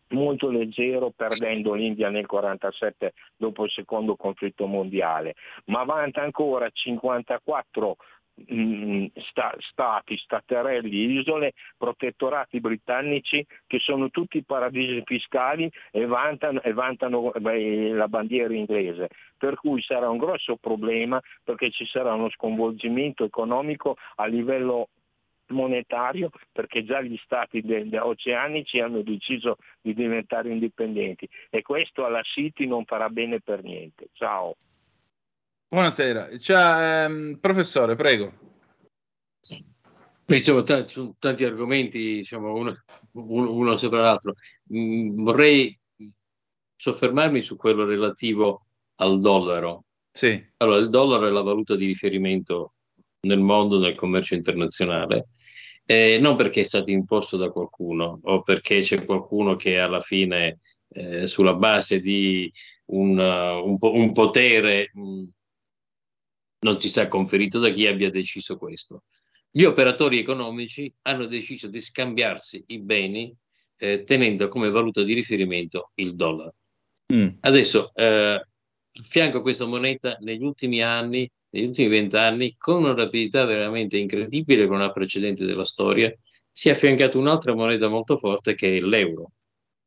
molto 0.09 0.49
leggero 0.49 1.11
perdendo 1.15 1.73
l'India 1.73 2.09
nel 2.09 2.25
1947 2.29 3.13
dopo 3.35 3.65
il 3.65 3.71
secondo 3.71 4.15
conflitto 4.15 4.67
mondiale, 4.67 5.35
ma 5.65 5.83
vanta 5.83 6.21
ancora 6.21 6.69
54 6.69 7.95
mm, 8.51 9.05
sta, 9.15 9.55
stati, 9.59 10.17
staterelli, 10.17 11.19
isole, 11.19 11.53
protettorati 11.77 12.59
britannici 12.59 13.45
che 13.65 13.79
sono 13.79 14.09
tutti 14.09 14.43
paradisi 14.43 15.01
fiscali 15.05 15.69
e 15.91 16.05
vantano, 16.05 16.61
e 16.61 16.73
vantano 16.73 17.31
beh, 17.35 17.93
la 17.93 18.07
bandiera 18.07 18.53
inglese. 18.53 19.09
Per 19.37 19.55
cui 19.55 19.81
sarà 19.81 20.09
un 20.09 20.17
grosso 20.17 20.55
problema 20.55 21.21
perché 21.43 21.69
ci 21.71 21.85
sarà 21.85 22.13
uno 22.13 22.29
sconvolgimento 22.29 23.23
economico 23.23 23.97
a 24.15 24.25
livello 24.25 24.89
monetario 25.49 26.29
perché 26.51 26.83
già 26.83 27.01
gli 27.01 27.17
stati 27.23 27.63
oceanici 27.99 28.79
hanno 28.79 29.01
deciso 29.01 29.57
di 29.81 29.93
diventare 29.93 30.49
indipendenti 30.49 31.27
e 31.49 31.61
questo 31.61 32.05
alla 32.05 32.21
City 32.21 32.65
non 32.65 32.85
farà 32.85 33.09
bene 33.09 33.39
per 33.39 33.63
niente. 33.63 34.09
Ciao. 34.13 34.55
Buonasera, 35.69 36.37
Ciao, 36.37 37.05
ehm, 37.05 37.37
professore, 37.39 37.95
prego. 37.95 38.45
Beh, 40.25 40.37
diciamo, 40.37 40.61
t- 40.63 40.83
sono 40.85 41.15
tanti 41.19 41.45
argomenti, 41.45 41.97
diciamo, 41.99 42.53
uno, 42.53 42.75
uno 43.13 43.77
sopra 43.77 44.01
l'altro. 44.01 44.33
Mm, 44.73 45.23
vorrei 45.23 45.77
soffermarmi 46.75 47.41
su 47.41 47.55
quello 47.55 47.85
relativo 47.85 48.65
al 48.95 49.19
dollaro. 49.19 49.85
Sì. 50.11 50.45
Allora, 50.57 50.79
il 50.79 50.89
dollaro 50.89 51.27
è 51.27 51.31
la 51.31 51.41
valuta 51.41 51.75
di 51.75 51.85
riferimento 51.85 52.73
nel 53.21 53.39
mondo 53.39 53.77
del 53.77 53.95
commercio 53.95 54.35
internazionale 54.35 55.27
eh, 55.89 56.19
non 56.19 56.35
perché 56.35 56.61
è 56.61 56.63
stato 56.63 56.91
imposto 56.91 57.37
da 57.37 57.49
qualcuno 57.49 58.19
o 58.23 58.43
perché 58.43 58.81
c'è 58.81 59.05
qualcuno 59.05 59.55
che 59.55 59.79
alla 59.79 60.01
fine, 60.01 60.59
eh, 60.89 61.27
sulla 61.27 61.53
base 61.53 62.01
di 62.01 62.51
un, 62.87 63.17
uh, 63.17 63.65
un, 63.65 63.77
po- 63.77 63.93
un 63.93 64.11
potere, 64.11 64.91
mh, 64.93 65.01
mm, 65.01 65.23
non 66.59 66.79
ci 66.79 66.89
sta 66.89 67.07
conferito 67.07 67.59
da 67.59 67.69
chi 67.69 67.87
abbia 67.87 68.09
deciso 68.09 68.57
questo. 68.57 69.03
Gli 69.49 69.63
operatori 69.63 70.19
economici 70.19 70.93
hanno 71.03 71.25
deciso 71.25 71.69
di 71.69 71.79
scambiarsi 71.79 72.65
i 72.67 72.79
beni 72.79 73.33
eh, 73.77 74.03
tenendo 74.03 74.49
come 74.49 74.69
valuta 74.69 75.03
di 75.03 75.13
riferimento 75.13 75.91
il 75.95 76.15
dollaro. 76.15 76.55
Mm. 77.13 77.27
Adesso, 77.39 77.93
eh, 77.95 78.05
a 78.05 79.03
fianco 79.03 79.37
a 79.37 79.41
questa 79.41 79.65
moneta, 79.65 80.17
negli 80.19 80.43
ultimi 80.43 80.81
anni 80.81 81.31
negli 81.57 81.67
ultimi 81.67 81.87
vent'anni, 81.87 82.55
con 82.57 82.83
una 82.83 82.93
rapidità 82.93 83.43
veramente 83.45 83.97
incredibile, 83.97 84.67
con 84.67 84.75
una 84.75 84.91
precedente 84.91 85.43
della 85.45 85.65
storia, 85.65 86.15
si 86.51 86.69
è 86.69 86.71
affiancata 86.71 87.17
un'altra 87.17 87.55
moneta 87.55 87.87
molto 87.87 88.17
forte 88.17 88.53
che 88.53 88.77
è 88.77 88.79
l'euro, 88.79 89.31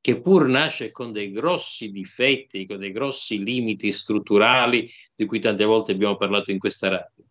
che 0.01 0.21
pur 0.21 0.49
nasce 0.49 0.91
con 0.91 1.13
dei 1.13 1.31
grossi 1.31 1.91
difetti, 1.91 2.67
con 2.67 2.79
dei 2.79 2.91
grossi 2.91 3.43
limiti 3.43 3.93
strutturali 3.93 4.91
di 5.15 5.27
cui 5.27 5.39
tante 5.39 5.65
volte 5.65 5.93
abbiamo 5.93 6.17
parlato 6.17 6.51
in 6.51 6.59
questa 6.59 6.89
radio. 6.89 7.25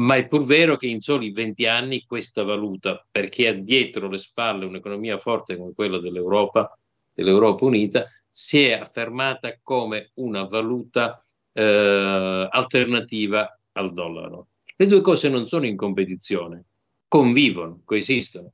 Ma 0.00 0.16
è 0.16 0.26
pur 0.26 0.44
vero 0.44 0.76
che 0.76 0.88
in 0.88 1.00
soli 1.00 1.32
20 1.32 1.66
anni 1.66 2.04
questa 2.04 2.42
valuta, 2.42 3.06
perché 3.10 3.48
ha 3.48 3.52
dietro 3.52 4.08
le 4.08 4.18
spalle 4.18 4.66
un'economia 4.66 5.18
forte 5.18 5.56
come 5.56 5.72
quella 5.72 5.98
dell'Europa, 5.98 6.78
dell'Europa 7.14 7.64
Unita, 7.64 8.06
si 8.30 8.64
è 8.66 8.72
affermata 8.72 9.58
come 9.62 10.10
una 10.14 10.44
valuta 10.44 11.25
eh, 11.56 12.48
alternativa 12.50 13.58
al 13.72 13.94
dollaro. 13.94 14.48
Le 14.76 14.86
due 14.86 15.00
cose 15.00 15.30
non 15.30 15.46
sono 15.46 15.64
in 15.64 15.76
competizione, 15.76 16.64
convivono, 17.08 17.80
coesistono. 17.84 18.52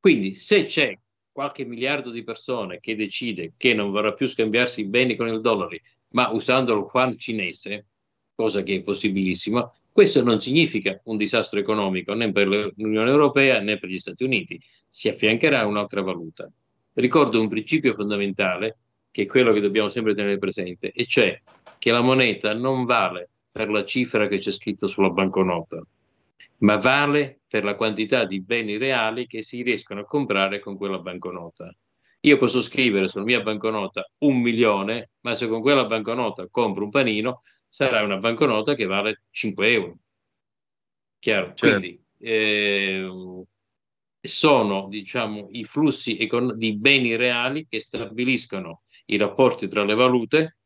Quindi 0.00 0.34
se 0.34 0.64
c'è 0.64 0.98
qualche 1.30 1.66
miliardo 1.66 2.10
di 2.10 2.24
persone 2.24 2.80
che 2.80 2.96
decide 2.96 3.52
che 3.58 3.74
non 3.74 3.90
vorrà 3.90 4.14
più 4.14 4.26
scambiarsi 4.26 4.80
i 4.80 4.86
beni 4.86 5.14
con 5.14 5.28
il 5.28 5.42
dollaro, 5.42 5.76
ma 6.10 6.30
usando 6.30 6.72
il 6.74 6.88
yuan 6.90 7.18
cinese, 7.18 7.86
cosa 8.34 8.62
che 8.62 8.76
è 8.76 8.82
possibilissima, 8.82 9.70
questo 9.92 10.22
non 10.22 10.40
significa 10.40 10.98
un 11.04 11.18
disastro 11.18 11.58
economico 11.58 12.14
né 12.14 12.32
per 12.32 12.46
l'Unione 12.46 13.10
Europea 13.10 13.60
né 13.60 13.78
per 13.78 13.90
gli 13.90 13.98
Stati 13.98 14.24
Uniti, 14.24 14.58
si 14.88 15.08
affiancherà 15.08 15.66
un'altra 15.66 16.00
valuta. 16.00 16.50
Ricordo 16.94 17.40
un 17.40 17.48
principio 17.48 17.92
fondamentale 17.92 18.78
che 19.18 19.24
è 19.24 19.26
quello 19.26 19.52
che 19.52 19.60
dobbiamo 19.60 19.88
sempre 19.88 20.14
tenere 20.14 20.38
presente, 20.38 20.92
e 20.92 21.04
cioè 21.04 21.42
che 21.76 21.90
la 21.90 22.02
moneta 22.02 22.54
non 22.54 22.84
vale 22.84 23.28
per 23.50 23.68
la 23.68 23.84
cifra 23.84 24.28
che 24.28 24.38
c'è 24.38 24.52
scritto 24.52 24.86
sulla 24.86 25.10
banconota, 25.10 25.84
ma 26.58 26.76
vale 26.76 27.40
per 27.48 27.64
la 27.64 27.74
quantità 27.74 28.24
di 28.24 28.40
beni 28.40 28.76
reali 28.76 29.26
che 29.26 29.42
si 29.42 29.62
riescono 29.62 30.02
a 30.02 30.04
comprare 30.04 30.60
con 30.60 30.76
quella 30.76 31.00
banconota. 31.00 31.74
Io 32.20 32.38
posso 32.38 32.60
scrivere 32.60 33.08
sulla 33.08 33.24
mia 33.24 33.40
banconota 33.40 34.08
un 34.18 34.40
milione, 34.40 35.10
ma 35.22 35.34
se 35.34 35.48
con 35.48 35.62
quella 35.62 35.84
banconota 35.84 36.46
compro 36.48 36.84
un 36.84 36.90
panino, 36.90 37.42
sarà 37.66 38.04
una 38.04 38.18
banconota 38.18 38.76
che 38.76 38.84
vale 38.84 39.22
5 39.30 39.72
euro. 39.72 39.96
Chiaro? 41.18 41.54
Certo. 41.54 41.76
Quindi 41.80 42.00
eh, 42.20 43.08
sono 44.20 44.86
diciamo, 44.88 45.48
i 45.50 45.64
flussi 45.64 46.16
econ- 46.18 46.56
di 46.56 46.76
beni 46.76 47.16
reali 47.16 47.66
che 47.68 47.80
stabiliscono 47.80 48.82
i 49.10 49.16
rapporti 49.16 49.68
tra 49.68 49.84
le 49.84 49.94
valute 49.94 50.56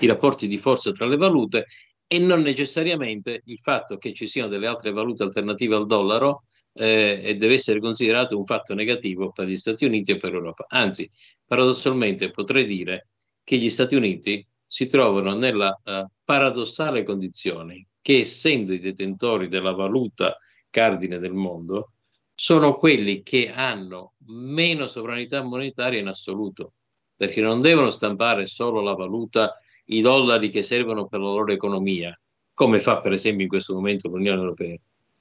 i 0.00 0.06
rapporti 0.06 0.46
di 0.46 0.58
forza 0.58 0.92
tra 0.92 1.06
le 1.06 1.16
valute 1.16 1.66
e 2.06 2.18
non 2.18 2.40
necessariamente 2.42 3.42
il 3.44 3.58
fatto 3.58 3.96
che 3.96 4.12
ci 4.12 4.26
siano 4.26 4.48
delle 4.48 4.66
altre 4.66 4.92
valute 4.92 5.22
alternative 5.22 5.76
al 5.76 5.86
dollaro 5.86 6.44
eh, 6.74 7.36
deve 7.38 7.54
essere 7.54 7.80
considerato 7.80 8.36
un 8.36 8.44
fatto 8.44 8.74
negativo 8.74 9.30
per 9.30 9.46
gli 9.46 9.56
Stati 9.56 9.84
Uniti 9.84 10.12
e 10.12 10.16
per 10.16 10.32
l'Europa. 10.32 10.66
Anzi, 10.68 11.08
paradossalmente 11.46 12.30
potrei 12.30 12.64
dire 12.64 13.06
che 13.42 13.56
gli 13.56 13.68
Stati 13.68 13.94
Uniti 13.94 14.44
si 14.66 14.86
trovano 14.86 15.36
nella 15.36 15.80
uh, 15.84 16.06
paradossale 16.24 17.04
condizione 17.04 17.86
che 18.00 18.18
essendo 18.18 18.72
i 18.72 18.80
detentori 18.80 19.48
della 19.48 19.72
valuta 19.72 20.36
cardine 20.68 21.18
del 21.18 21.32
mondo, 21.32 21.92
sono 22.34 22.76
quelli 22.76 23.22
che 23.22 23.50
hanno 23.50 24.14
meno 24.26 24.88
sovranità 24.88 25.42
monetaria 25.42 26.00
in 26.00 26.08
assoluto, 26.08 26.72
perché 27.16 27.40
non 27.40 27.60
devono 27.60 27.90
stampare 27.90 28.46
solo 28.46 28.80
la 28.80 28.94
valuta 28.94 29.58
i 29.86 30.00
dollari 30.00 30.50
che 30.50 30.62
servono 30.62 31.06
per 31.06 31.20
la 31.20 31.26
loro 31.30 31.52
economia, 31.52 32.18
come 32.52 32.80
fa 32.80 33.00
per 33.00 33.12
esempio 33.12 33.42
in 33.42 33.48
questo 33.48 33.74
momento 33.74 34.08
l'Unione 34.08 34.40
Europea, 34.40 34.76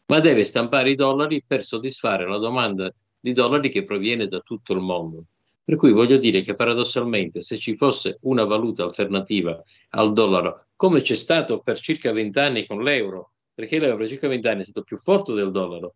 ma 0.08 0.20
deve 0.20 0.44
stampare 0.44 0.92
i 0.92 0.96
dollari 0.96 1.44
per 1.46 1.64
soddisfare 1.64 2.28
la 2.28 2.38
domanda 2.38 2.94
di 3.20 3.34
dollari 3.34 3.70
che 3.70 3.84
proviene 3.84 4.28
da 4.28 4.40
tutto 4.40 4.74
il 4.74 4.80
mondo. 4.80 5.26
Per 5.66 5.78
cui 5.78 5.94
voglio 5.94 6.18
dire 6.18 6.42
che 6.42 6.56
paradossalmente 6.56 7.42
se 7.42 7.58
ci 7.58 7.76
fosse 7.76 8.18
una 8.24 8.44
valuta 8.44 8.84
alternativa 8.84 9.62
al 9.92 10.12
dollaro, 10.12 10.66
come 10.76 11.00
c'è 11.00 11.16
stato 11.16 11.60
per 11.60 11.80
circa 11.80 12.12
vent'anni 12.12 12.66
con 12.66 12.84
l'euro, 12.84 13.32
perché 13.54 13.80
l'euro 13.80 13.96
per 13.96 14.08
circa 14.08 14.28
vent'anni 14.28 14.62
è 14.62 14.66
stato 14.66 14.84
più 14.84 14.98
forte 14.98 15.34
del 15.34 15.52
dollaro, 15.52 15.96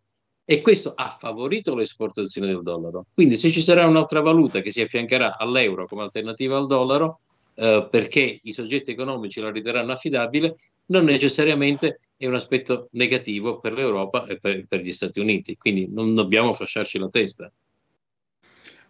e 0.50 0.62
questo 0.62 0.94
ha 0.96 1.14
favorito 1.20 1.74
l'esportazione 1.74 2.46
del 2.46 2.62
dollaro. 2.62 3.04
Quindi 3.12 3.36
se 3.36 3.50
ci 3.50 3.60
sarà 3.60 3.86
un'altra 3.86 4.22
valuta 4.22 4.62
che 4.62 4.70
si 4.70 4.80
affiancherà 4.80 5.36
all'euro 5.36 5.84
come 5.84 6.04
alternativa 6.04 6.56
al 6.56 6.66
dollaro, 6.66 7.20
eh, 7.54 7.86
perché 7.90 8.40
i 8.42 8.52
soggetti 8.54 8.90
economici 8.90 9.42
la 9.42 9.50
riterranno 9.50 9.92
affidabile, 9.92 10.54
non 10.86 11.04
necessariamente 11.04 12.00
è 12.16 12.24
un 12.24 12.34
aspetto 12.34 12.88
negativo 12.92 13.60
per 13.60 13.74
l'Europa 13.74 14.24
e 14.24 14.38
per, 14.40 14.64
per 14.66 14.80
gli 14.80 14.90
Stati 14.90 15.20
Uniti. 15.20 15.54
Quindi 15.58 15.86
non 15.86 16.14
dobbiamo 16.14 16.54
fasciarci 16.54 16.98
la 16.98 17.10
testa. 17.10 17.52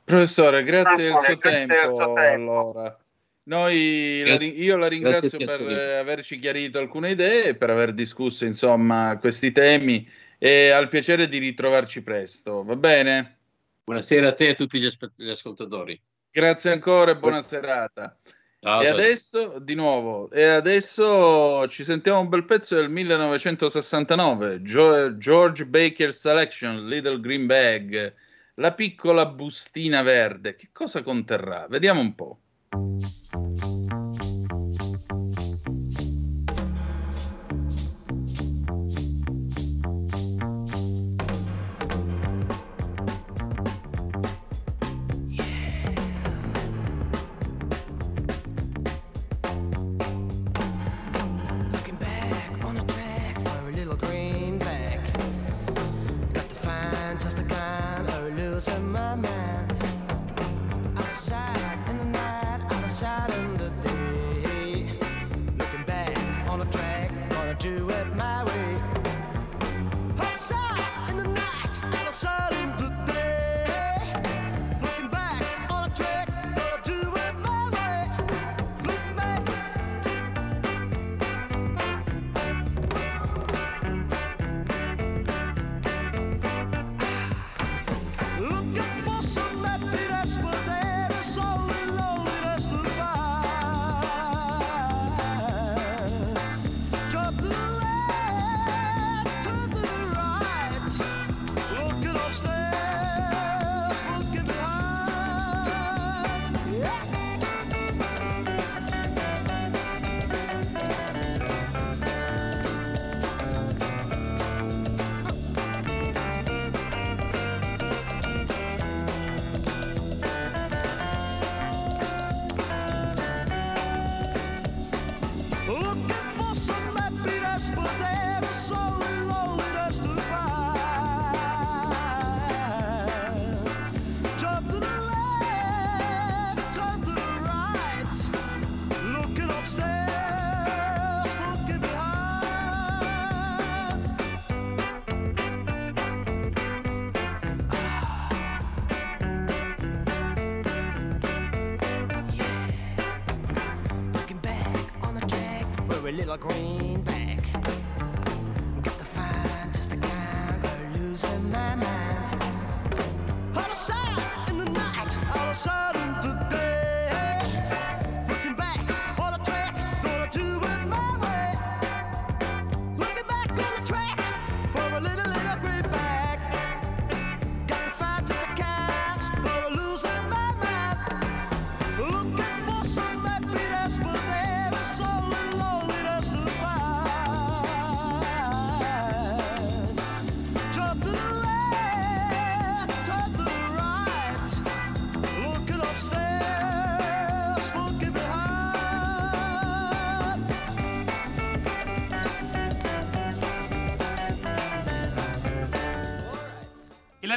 Professore, 0.05 0.63
grazie, 0.63 1.11
del, 1.11 1.13
suo 1.13 1.25
suo 1.25 2.13
tempo. 2.13 2.21
Allora. 2.53 2.99
Noi, 3.43 4.23
la 4.25 4.35
io 4.45 4.77
la 4.77 4.87
ringrazio 4.87 5.37
grazie 5.37 5.57
per 5.57 5.99
averci 5.99 6.39
chiarito 6.39 6.79
alcune 6.79 7.11
idee 7.11 7.47
e 7.47 7.55
per 7.57 7.71
aver 7.71 7.95
discusso 7.95 8.45
insomma 8.45 9.19
questi 9.19 9.51
temi 9.51 10.07
e 10.39 10.71
al 10.71 10.89
piacere 10.89 11.29
di 11.29 11.39
ritrovarci 11.39 12.03
presto, 12.03 12.63
va 12.63 12.77
bene? 12.77 13.37
Buonasera 13.85 14.29
a 14.29 14.33
te 14.33 14.47
e 14.47 14.51
a 14.51 14.55
tutti 14.55 14.79
gli, 14.79 14.87
aspe- 14.87 15.11
gli 15.17 15.29
ascoltatori. 15.29 16.01
Grazie 16.31 16.73
ancora 16.73 17.11
e 17.11 17.17
buona 17.17 17.43
serata. 17.43 18.17
Ciao, 18.61 18.81
e 18.81 18.87
ciao. 18.87 18.95
adesso, 18.95 19.59
di 19.61 19.75
nuovo, 19.75 20.31
e 20.31 20.45
adesso 20.45 21.67
ci 21.69 21.85
sentiamo 21.85 22.21
un 22.21 22.29
bel 22.29 22.45
pezzo 22.45 22.75
del 22.75 22.91
1969, 22.91 24.63
Gio- 24.63 25.17
George 25.17 25.65
Baker 25.65 26.13
Selection, 26.13 26.87
Little 26.87 27.21
Green 27.21 27.47
Bag, 27.47 28.15
la 28.55 28.73
piccola 28.73 29.27
bustina 29.27 30.03
verde. 30.03 30.57
Che 30.57 30.69
cosa 30.73 31.03
conterrà? 31.03 31.67
Vediamo 31.69 32.01
un 32.01 32.15
po'. 32.15 32.39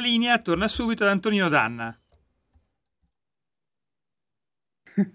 Linea 0.02 0.38
torna 0.38 0.68
subito 0.68 1.04
ad 1.04 1.10
Antonino 1.10 1.48
Danna. 1.48 1.98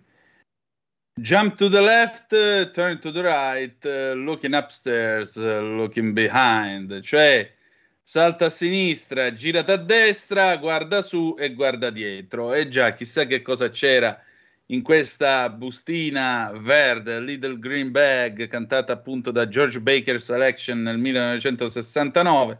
Jump 1.19 1.55
to 1.57 1.69
the 1.69 1.81
left, 1.81 2.29
turn 2.73 2.99
to 2.99 3.11
the 3.11 3.21
right, 3.21 3.83
looking 4.15 4.55
upstairs, 4.55 5.35
looking 5.35 6.13
behind, 6.13 7.01
cioè 7.01 7.53
salta 8.01 8.45
a 8.45 8.49
sinistra, 8.49 9.33
girata 9.33 9.73
a 9.73 9.77
destra, 9.77 10.55
guarda 10.55 11.01
su 11.01 11.35
e 11.37 11.53
guarda 11.53 11.89
dietro. 11.89 12.53
E 12.53 12.69
già, 12.69 12.93
chissà 12.93 13.25
che 13.25 13.41
cosa 13.41 13.69
c'era 13.69 14.17
in 14.67 14.81
questa 14.81 15.49
bustina 15.49 16.51
verde, 16.55 17.19
Little 17.19 17.59
Green 17.59 17.91
Bag, 17.91 18.47
cantata 18.47 18.93
appunto 18.93 19.31
da 19.31 19.47
George 19.47 19.81
Baker 19.81 20.21
Selection 20.21 20.81
nel 20.81 20.97
1969. 20.97 22.59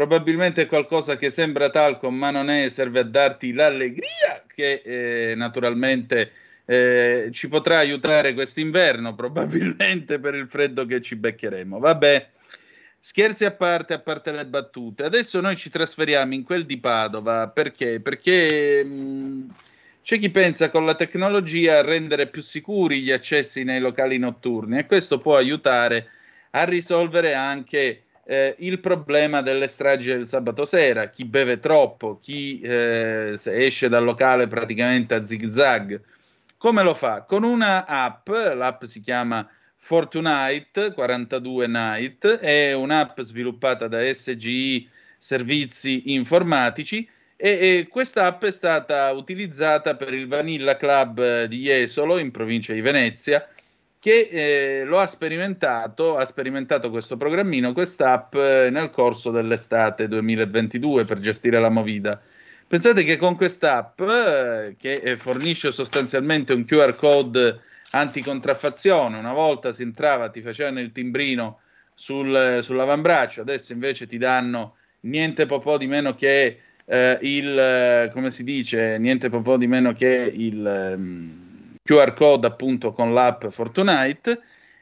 Probabilmente 0.00 0.62
è 0.62 0.66
qualcosa 0.66 1.16
che 1.16 1.30
sembra 1.30 1.68
talco, 1.68 2.10
ma 2.10 2.30
non 2.30 2.48
è, 2.48 2.70
serve 2.70 3.00
a 3.00 3.04
darti 3.04 3.52
l'allegria 3.52 4.42
che 4.46 4.80
eh, 4.82 5.34
naturalmente 5.34 6.32
eh, 6.64 7.28
ci 7.32 7.48
potrà 7.50 7.80
aiutare 7.80 8.32
quest'inverno, 8.32 9.14
probabilmente 9.14 10.18
per 10.18 10.36
il 10.36 10.48
freddo 10.48 10.86
che 10.86 11.02
ci 11.02 11.16
beccheremo. 11.16 11.78
Vabbè, 11.78 12.28
scherzi 12.98 13.44
a 13.44 13.50
parte, 13.50 13.92
a 13.92 13.98
parte 13.98 14.32
le 14.32 14.46
battute. 14.46 15.04
Adesso 15.04 15.38
noi 15.42 15.56
ci 15.56 15.68
trasferiamo 15.68 16.32
in 16.32 16.44
quel 16.44 16.64
di 16.64 16.78
Padova 16.78 17.48
perché? 17.48 18.00
Perché 18.00 18.82
mh, 18.82 19.54
c'è 20.02 20.18
chi 20.18 20.30
pensa 20.30 20.70
con 20.70 20.86
la 20.86 20.94
tecnologia 20.94 21.76
a 21.76 21.82
rendere 21.82 22.28
più 22.28 22.40
sicuri 22.40 23.02
gli 23.02 23.12
accessi 23.12 23.64
nei 23.64 23.80
locali 23.80 24.16
notturni 24.16 24.78
e 24.78 24.86
questo 24.86 25.18
può 25.18 25.36
aiutare 25.36 26.08
a 26.52 26.64
risolvere 26.64 27.34
anche 27.34 28.04
eh, 28.30 28.54
il 28.58 28.78
problema 28.78 29.42
delle 29.42 29.66
stragi 29.66 30.12
del 30.12 30.24
sabato 30.24 30.64
sera, 30.64 31.10
chi 31.10 31.24
beve 31.24 31.58
troppo, 31.58 32.20
chi 32.22 32.60
eh, 32.60 33.36
esce 33.44 33.88
dal 33.88 34.04
locale 34.04 34.46
praticamente 34.46 35.16
a 35.16 35.24
zig 35.24 35.50
zag. 35.50 36.00
Come 36.56 36.82
lo 36.84 36.94
fa? 36.94 37.22
Con 37.22 37.42
una 37.42 37.86
app, 37.86 38.28
l'app 38.28 38.84
si 38.84 39.00
chiama 39.00 39.44
Fortunite 39.74 40.92
42 40.92 41.66
Night, 41.66 42.28
è 42.38 42.72
un'app 42.72 43.18
sviluppata 43.18 43.88
da 43.88 44.00
SGI 44.14 44.88
Servizi 45.18 46.12
Informatici 46.12 47.08
e, 47.34 47.48
e 47.50 47.88
questa 47.90 48.26
app 48.26 48.44
è 48.44 48.52
stata 48.52 49.10
utilizzata 49.10 49.96
per 49.96 50.14
il 50.14 50.28
Vanilla 50.28 50.76
Club 50.76 51.46
di 51.46 51.62
Jesolo 51.62 52.16
in 52.18 52.30
provincia 52.30 52.72
di 52.74 52.80
Venezia 52.80 53.44
che 54.00 54.28
eh, 54.30 54.84
lo 54.86 54.98
ha 54.98 55.06
sperimentato, 55.06 56.16
ha 56.16 56.24
sperimentato 56.24 56.88
questo 56.88 57.18
programmino, 57.18 57.74
quest'app 57.74 58.34
eh, 58.34 58.68
nel 58.70 58.88
corso 58.88 59.30
dell'estate 59.30 60.08
2022 60.08 61.04
per 61.04 61.18
gestire 61.18 61.60
la 61.60 61.68
movida. 61.68 62.18
Pensate 62.66 63.04
che 63.04 63.18
con 63.18 63.36
quest'app, 63.36 64.00
eh, 64.00 64.76
che 64.78 64.94
eh, 64.94 65.16
fornisce 65.18 65.70
sostanzialmente 65.70 66.54
un 66.54 66.64
QR 66.64 66.94
code 66.94 67.60
anticontraffazione, 67.90 69.18
una 69.18 69.34
volta 69.34 69.70
si 69.70 69.82
entrava, 69.82 70.30
ti 70.30 70.40
facevano 70.40 70.80
il 70.80 70.92
timbrino 70.92 71.60
sul, 71.92 72.60
sull'avambraccio, 72.62 73.42
adesso 73.42 73.74
invece 73.74 74.06
ti 74.06 74.16
danno 74.16 74.76
niente 75.00 75.44
po' 75.44 75.76
di 75.76 75.86
meno 75.86 76.14
che 76.14 76.60
eh, 76.86 77.18
il, 77.20 77.58
eh, 77.58 78.10
come 78.14 78.30
si 78.30 78.44
dice, 78.44 78.96
niente 78.96 79.28
po' 79.28 79.58
di 79.58 79.66
meno 79.66 79.92
che 79.92 80.32
il... 80.34 81.48
QR 81.90 82.12
code 82.12 82.46
appunto 82.46 82.92
con 82.92 83.12
l'app 83.12 83.48
Fortnite 83.48 84.40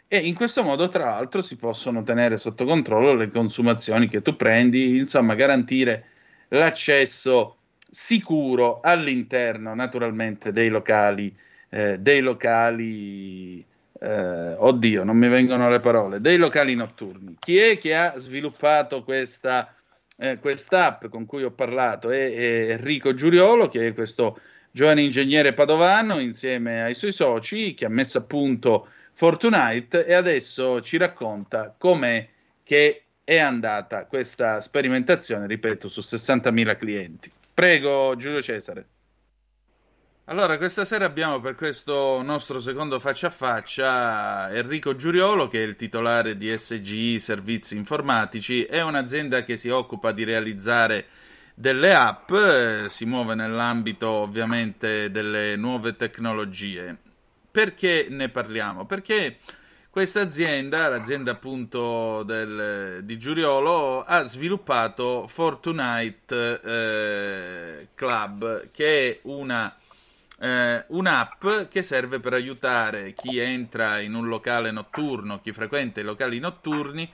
e 0.09 0.18
in 0.18 0.35
questo 0.35 0.62
modo 0.62 0.89
tra 0.89 1.06
l'altro 1.06 1.40
si 1.40 1.56
possono 1.56 2.02
tenere 2.02 2.36
sotto 2.36 2.66
controllo 2.66 3.14
le 3.14 3.30
consumazioni 3.30 4.09
che 4.09 4.20
tu 4.20 4.36
prendi, 4.36 4.98
insomma 4.98 5.35
garantire 5.35 6.05
l'accesso 6.48 7.56
sicuro 7.90 8.80
all'interno 8.82 9.74
naturalmente 9.74 10.52
dei 10.52 10.68
locali, 10.68 11.35
eh, 11.70 11.98
dei 11.98 12.20
locali 12.20 13.64
eh, 14.01 14.55
oddio 14.59 15.02
non 15.02 15.16
mi 15.16 15.28
vengono 15.28 15.70
le 15.70 15.80
parole, 15.80 16.20
dei 16.20 16.36
locali 16.36 16.74
notturni. 16.74 17.36
Chi 17.39 17.56
è 17.56 17.78
che 17.78 17.97
ha 17.97 18.18
sviluppato 18.18 19.02
questa 19.02 19.72
eh, 20.18 20.39
quest'app 20.39 21.06
con 21.06 21.24
cui 21.24 21.43
ho 21.43 21.52
parlato? 21.52 22.10
È, 22.10 22.35
è 22.35 22.70
Enrico 22.72 23.14
Giuriolo 23.14 23.68
che 23.68 23.86
è 23.86 23.94
questo 23.94 24.39
giovane 24.78 25.02
ingegnere 25.02 25.55
padovano 25.55 26.20
insieme 26.20 26.84
ai 26.84 26.94
suoi 26.94 27.10
soci 27.10 27.74
che 27.74 27.84
ha 27.84 27.88
messo 27.88 28.18
a 28.18 28.20
punto 28.20 28.86
Fortunite 29.12 30.06
e 30.06 30.14
adesso 30.14 30.80
ci 30.82 30.96
racconta 30.96 31.74
com'è 31.76 32.28
che 32.62 33.02
è 33.24 33.38
andata 33.38 34.06
questa 34.06 34.60
sperimentazione, 34.60 35.48
ripeto, 35.48 35.88
su 35.88 35.98
60.000 35.98 36.76
clienti. 36.76 37.28
Prego 37.52 38.14
Giulio 38.16 38.40
Cesare. 38.40 38.86
Allora, 40.26 40.56
questa 40.59 40.84
sera 40.84 41.06
abbiamo 41.06 41.40
per 41.40 41.56
questo 41.56 42.22
nostro 42.22 42.60
secondo 42.60 43.00
faccia 43.00 43.26
a 43.26 43.30
faccia 43.30 44.48
Enrico 44.52 44.94
Giuriolo, 44.94 45.48
che 45.48 45.60
è 45.60 45.66
il 45.66 45.74
titolare 45.74 46.36
di 46.36 46.56
SGI 46.56 47.18
Servizi 47.18 47.76
Informatici, 47.76 48.62
è 48.62 48.80
un'azienda 48.80 49.42
che 49.42 49.56
si 49.56 49.70
occupa 49.70 50.12
di 50.12 50.22
realizzare 50.22 51.06
delle 51.59 51.93
app, 51.93 52.30
eh, 52.30 52.85
si 52.89 53.05
muove 53.05 53.35
nell'ambito 53.35 54.09
ovviamente 54.09 55.10
delle 55.10 55.56
nuove 55.56 55.97
tecnologie. 55.97 56.97
Perché 57.51 58.06
ne 58.09 58.28
parliamo? 58.28 58.86
Perché 58.86 59.39
questa 59.90 60.20
azienda, 60.20 60.86
l'azienda 60.86 61.32
appunto 61.32 62.22
del, 62.22 63.01
di 63.02 63.18
Giuriolo, 63.18 64.05
ha 64.05 64.22
sviluppato 64.22 65.26
Fortunite 65.26 66.60
eh, 66.62 67.89
Club, 67.93 68.70
che 68.70 69.09
è 69.09 69.18
una, 69.22 69.76
eh, 70.39 70.85
un'app 70.86 71.44
che 71.68 71.82
serve 71.82 72.20
per 72.20 72.35
aiutare 72.35 73.14
chi 73.14 73.39
entra 73.39 73.98
in 73.98 74.14
un 74.14 74.28
locale 74.28 74.70
notturno, 74.70 75.40
chi 75.40 75.52
frequenta 75.52 75.98
i 75.98 76.05
locali 76.05 76.39
notturni, 76.39 77.10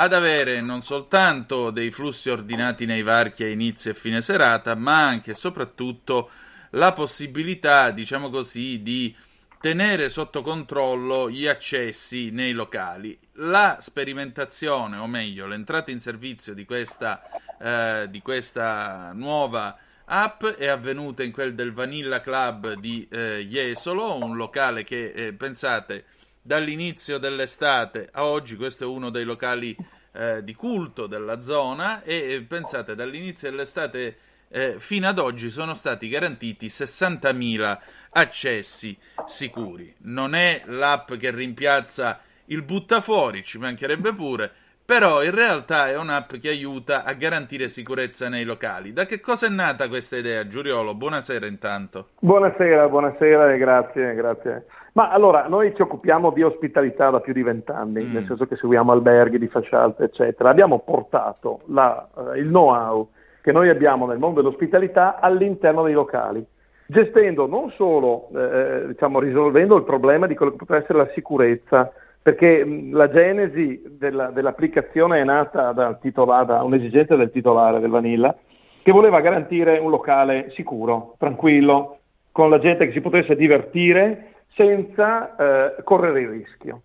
ad 0.00 0.14
avere 0.14 0.62
non 0.62 0.80
soltanto 0.80 1.70
dei 1.70 1.90
flussi 1.90 2.30
ordinati 2.30 2.86
nei 2.86 3.02
varchi 3.02 3.44
a 3.44 3.48
inizio 3.48 3.90
e 3.90 3.94
fine 3.94 4.22
serata, 4.22 4.74
ma 4.74 5.06
anche 5.06 5.32
e 5.32 5.34
soprattutto 5.34 6.30
la 6.70 6.94
possibilità, 6.94 7.90
diciamo 7.90 8.30
così, 8.30 8.80
di 8.80 9.14
tenere 9.60 10.08
sotto 10.08 10.40
controllo 10.40 11.28
gli 11.28 11.46
accessi 11.46 12.30
nei 12.30 12.52
locali. 12.52 13.18
La 13.34 13.76
sperimentazione, 13.80 14.96
o 14.96 15.06
meglio, 15.06 15.46
l'entrata 15.46 15.90
in 15.90 16.00
servizio 16.00 16.54
di 16.54 16.64
questa, 16.64 17.20
eh, 17.60 18.06
di 18.08 18.22
questa 18.22 19.12
nuova 19.12 19.76
app 20.06 20.46
è 20.46 20.66
avvenuta 20.66 21.22
in 21.22 21.30
quel 21.30 21.54
del 21.54 21.74
Vanilla 21.74 22.22
Club 22.22 22.72
di 22.72 23.06
eh, 23.10 23.46
Jesolo, 23.46 24.16
un 24.16 24.36
locale 24.36 24.82
che, 24.82 25.10
eh, 25.10 25.34
pensate, 25.34 26.06
dall'inizio 26.42 27.18
dell'estate 27.18 28.08
a 28.12 28.24
oggi 28.24 28.56
questo 28.56 28.84
è 28.84 28.86
uno 28.86 29.10
dei 29.10 29.24
locali 29.24 29.76
eh, 30.12 30.42
di 30.42 30.54
culto 30.54 31.06
della 31.06 31.40
zona 31.40 32.02
e 32.02 32.44
pensate 32.48 32.94
dall'inizio 32.94 33.50
dell'estate 33.50 34.16
eh, 34.48 34.74
fino 34.78 35.08
ad 35.08 35.18
oggi 35.18 35.50
sono 35.50 35.74
stati 35.74 36.08
garantiti 36.08 36.66
60.000 36.66 37.78
accessi 38.10 38.98
sicuri. 39.24 39.94
Non 39.98 40.34
è 40.34 40.62
l'app 40.66 41.12
che 41.14 41.30
rimpiazza 41.30 42.20
il 42.46 42.62
buttafuori, 42.62 43.44
ci 43.44 43.58
mancherebbe 43.58 44.12
pure, 44.12 44.50
però 44.84 45.22
in 45.22 45.32
realtà 45.32 45.88
è 45.88 45.96
un'app 45.96 46.34
che 46.34 46.48
aiuta 46.48 47.04
a 47.04 47.12
garantire 47.12 47.68
sicurezza 47.68 48.28
nei 48.28 48.42
locali. 48.42 48.92
Da 48.92 49.06
che 49.06 49.20
cosa 49.20 49.46
è 49.46 49.48
nata 49.50 49.86
questa 49.86 50.16
idea, 50.16 50.44
Giuriolo? 50.48 50.96
Buonasera 50.96 51.46
intanto. 51.46 52.08
Buonasera, 52.18 52.88
buonasera 52.88 53.52
e 53.52 53.58
grazie, 53.58 54.14
grazie. 54.14 54.64
Ma 54.92 55.10
allora, 55.10 55.46
noi 55.48 55.74
ci 55.74 55.82
occupiamo 55.82 56.30
di 56.30 56.42
ospitalità 56.42 57.10
da 57.10 57.20
più 57.20 57.32
di 57.32 57.42
vent'anni, 57.42 58.02
mm. 58.02 58.12
nel 58.12 58.26
senso 58.26 58.46
che 58.46 58.56
seguiamo 58.56 58.90
alberghi 58.90 59.38
di 59.38 59.46
facciate, 59.46 60.04
eccetera. 60.04 60.50
Abbiamo 60.50 60.80
portato 60.80 61.60
la, 61.66 62.08
uh, 62.14 62.34
il 62.34 62.48
know-how 62.48 63.08
che 63.42 63.52
noi 63.52 63.68
abbiamo 63.68 64.06
nel 64.06 64.18
mondo 64.18 64.40
dell'ospitalità 64.42 65.18
all'interno 65.20 65.82
dei 65.84 65.94
locali, 65.94 66.44
gestendo 66.86 67.46
non 67.46 67.70
solo, 67.70 68.28
eh, 68.34 68.88
diciamo, 68.88 69.20
risolvendo 69.20 69.76
il 69.76 69.84
problema 69.84 70.26
di 70.26 70.34
quello 70.34 70.52
che 70.52 70.58
potrebbe 70.58 70.82
essere 70.82 70.98
la 70.98 71.10
sicurezza, 71.14 71.92
perché 72.20 72.64
mh, 72.64 72.94
la 72.94 73.08
genesi 73.08 73.82
della, 73.96 74.26
dell'applicazione 74.26 75.20
è 75.20 75.24
nata 75.24 75.72
da, 75.72 75.94
titolare, 75.94 76.46
da 76.46 76.62
un'esigenza 76.62 77.16
del 77.16 77.30
titolare 77.30 77.80
del 77.80 77.90
Vanilla, 77.90 78.36
che 78.82 78.92
voleva 78.92 79.20
garantire 79.20 79.78
un 79.78 79.90
locale 79.90 80.50
sicuro, 80.50 81.14
tranquillo, 81.18 81.98
con 82.32 82.50
la 82.50 82.58
gente 82.58 82.86
che 82.86 82.92
si 82.92 83.00
potesse 83.00 83.36
divertire 83.36 84.29
senza 84.60 85.36
eh, 85.36 85.82
correre 85.84 86.20
il 86.20 86.28
rischio. 86.28 86.82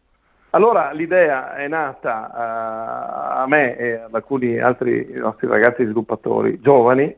Allora 0.51 0.91
l'idea 0.91 1.55
è 1.55 1.67
nata 1.67 2.31
uh, 2.31 3.41
a 3.41 3.45
me 3.45 3.75
e 3.75 3.91
ad 3.95 4.13
alcuni 4.13 4.57
altri 4.57 5.13
nostri 5.17 5.47
ragazzi 5.47 5.83
sviluppatori 5.83 6.61
giovani 6.61 7.13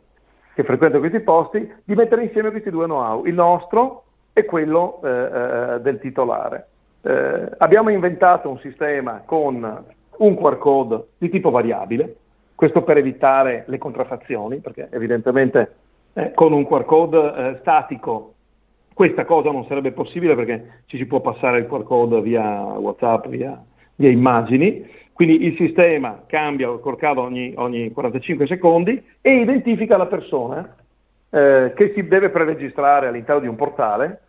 che 0.55 0.63
frequentano 0.63 1.01
questi 1.01 1.19
posti 1.19 1.71
di 1.84 1.93
mettere 1.93 2.23
insieme 2.23 2.49
questi 2.49 2.71
due 2.71 2.85
know-how, 2.85 3.25
il 3.25 3.35
nostro 3.35 4.05
e 4.34 4.45
quello 4.45 4.99
uh, 5.03 5.07
uh, 5.07 5.79
del 5.79 5.99
titolare. 5.99 6.67
abbiamo 7.59 7.89
inventato 7.89 8.49
un 8.49 8.57
sistema 8.57 9.21
con 9.23 9.85
un 10.17 10.35
QR 10.35 10.57
code 10.57 11.09
di 11.19 11.29
tipo 11.29 11.51
variabile, 11.51 12.15
questo 12.55 12.81
per 12.81 12.97
evitare 12.97 13.65
le 13.67 13.77
contraffazioni, 13.77 14.57
perché 14.57 14.88
evidentemente 14.89 15.75
eh, 16.13 16.31
con 16.34 16.51
un 16.51 16.65
QR 16.65 16.85
code 16.85 17.57
statico 17.59 18.34
questa 18.97 19.25
cosa 19.25 19.51
non 19.51 19.63
sarebbe 19.67 19.91
possibile 19.91 20.33
perché 20.33 20.81
ci 20.87 20.97
si 20.97 21.05
può 21.05 21.21
passare 21.21 21.59
il 21.59 21.67
QR 21.67 22.19
via 22.19 22.63
WhatsApp, 22.63 23.27
via, 23.27 23.63
via 23.93 24.09
immagini, 24.09 24.89
quindi 25.13 25.45
il 25.45 25.55
sistema 25.55 26.23
cambia 26.25 26.67
il 26.71 26.79
QR 26.79 27.19
ogni, 27.19 27.53
ogni 27.57 27.91
45 27.91 28.47
secondi 28.47 28.99
e 29.21 29.35
identifica 29.35 29.97
la 29.97 30.07
persona 30.07 30.75
eh, 31.29 31.73
che 31.75 31.91
si 31.93 32.07
deve 32.07 32.31
preregistrare 32.31 33.05
all'interno 33.05 33.41
di 33.41 33.47
un 33.47 33.55
portale 33.55 34.19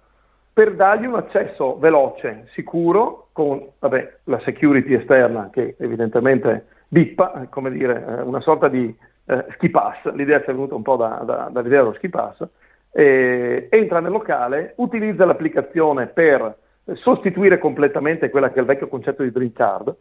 per 0.52 0.74
dargli 0.74 1.06
un 1.06 1.14
accesso 1.14 1.78
veloce, 1.78 2.48
sicuro, 2.52 3.28
con 3.32 3.66
vabbè, 3.78 4.16
la 4.24 4.40
security 4.40 4.92
esterna 4.92 5.48
che 5.50 5.76
evidentemente 5.78 6.66
bippa, 6.88 7.46
come 7.48 7.70
dire, 7.70 8.04
eh, 8.06 8.20
una 8.20 8.42
sorta 8.42 8.68
di 8.68 8.94
eh, 9.24 9.46
ski 9.52 9.70
pass, 9.70 10.12
l'idea 10.12 10.40
ci 10.40 10.50
è 10.50 10.52
venuta 10.52 10.74
un 10.74 10.82
po' 10.82 10.96
da, 10.96 11.22
da, 11.24 11.48
dall'idea 11.50 11.80
dello 11.80 11.94
ski 11.94 12.10
pass, 12.10 12.46
eh, 12.92 13.68
entra 13.70 14.00
nel 14.00 14.12
locale, 14.12 14.74
utilizza 14.76 15.24
l'applicazione 15.24 16.06
per 16.06 16.56
sostituire 16.94 17.58
completamente 17.58 18.30
quella 18.30 18.50
che 18.50 18.56
è 18.56 18.60
il 18.60 18.66
vecchio 18.66 18.88
concetto 18.88 19.22
di 19.22 19.30
drink 19.30 19.54
card, 19.54 19.94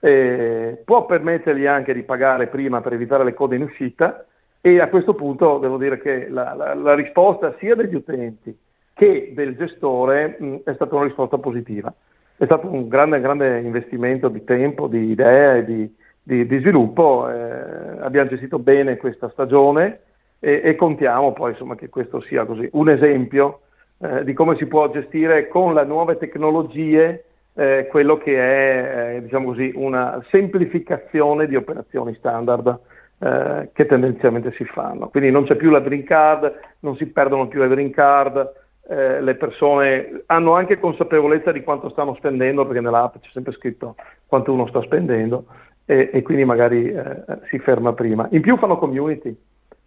eh, 0.00 0.80
può 0.84 1.06
permettergli 1.06 1.66
anche 1.66 1.92
di 1.92 2.02
pagare 2.02 2.46
prima 2.46 2.80
per 2.80 2.92
evitare 2.92 3.24
le 3.24 3.34
code 3.34 3.56
in 3.56 3.62
uscita 3.62 4.24
e 4.60 4.80
a 4.80 4.88
questo 4.88 5.14
punto 5.14 5.58
devo 5.58 5.76
dire 5.76 6.00
che 6.00 6.28
la, 6.28 6.54
la, 6.54 6.74
la 6.74 6.94
risposta 6.94 7.54
sia 7.58 7.74
degli 7.74 7.94
utenti 7.94 8.56
che 8.94 9.32
del 9.34 9.56
gestore 9.56 10.36
mh, 10.38 10.56
è 10.64 10.74
stata 10.74 10.94
una 10.94 11.04
risposta 11.04 11.38
positiva. 11.38 11.92
È 12.36 12.44
stato 12.44 12.72
un 12.72 12.88
grande, 12.88 13.20
grande 13.20 13.60
investimento 13.60 14.28
di 14.28 14.44
tempo, 14.44 14.86
di 14.86 15.10
idee, 15.10 15.64
di, 15.64 15.96
di, 16.22 16.46
di 16.46 16.58
sviluppo. 16.58 17.28
Eh, 17.28 18.00
abbiamo 18.00 18.28
gestito 18.28 18.58
bene 18.58 18.96
questa 18.96 19.28
stagione 19.30 20.00
e, 20.38 20.60
e 20.64 20.74
contiamo 20.76 21.32
poi 21.32 21.52
insomma, 21.52 21.74
che 21.74 21.88
questo 21.88 22.20
sia 22.20 22.44
così 22.44 22.68
un 22.72 22.88
esempio 22.88 23.60
eh, 24.00 24.24
di 24.24 24.32
come 24.32 24.56
si 24.56 24.66
può 24.66 24.90
gestire 24.90 25.48
con 25.48 25.74
le 25.74 25.84
nuove 25.84 26.18
tecnologie 26.18 27.24
eh, 27.54 27.88
quello 27.90 28.16
che 28.18 28.36
è 28.36 29.16
eh, 29.16 29.22
diciamo 29.22 29.46
così, 29.46 29.72
una 29.74 30.24
semplificazione 30.30 31.48
di 31.48 31.56
operazioni 31.56 32.14
standard 32.14 32.78
eh, 33.18 33.70
che 33.72 33.86
tendenzialmente 33.86 34.52
si 34.52 34.64
fanno. 34.64 35.08
Quindi 35.08 35.30
non 35.30 35.44
c'è 35.44 35.56
più 35.56 35.70
la 35.70 35.80
green 35.80 36.04
card, 36.04 36.54
non 36.80 36.96
si 36.96 37.06
perdono 37.06 37.48
più 37.48 37.60
le 37.60 37.68
green 37.68 37.90
card, 37.90 38.52
eh, 38.88 39.20
le 39.20 39.34
persone 39.34 40.22
hanno 40.26 40.54
anche 40.54 40.78
consapevolezza 40.78 41.50
di 41.50 41.64
quanto 41.64 41.90
stanno 41.90 42.14
spendendo, 42.14 42.64
perché 42.64 42.80
nell'app 42.80 43.16
c'è 43.20 43.28
sempre 43.32 43.52
scritto 43.52 43.96
quanto 44.26 44.52
uno 44.52 44.68
sta 44.68 44.80
spendendo 44.82 45.46
e, 45.84 46.10
e 46.12 46.22
quindi 46.22 46.44
magari 46.44 46.92
eh, 46.92 47.24
si 47.50 47.58
ferma 47.58 47.92
prima. 47.92 48.28
In 48.30 48.40
più 48.40 48.56
fanno 48.56 48.78
community, 48.78 49.36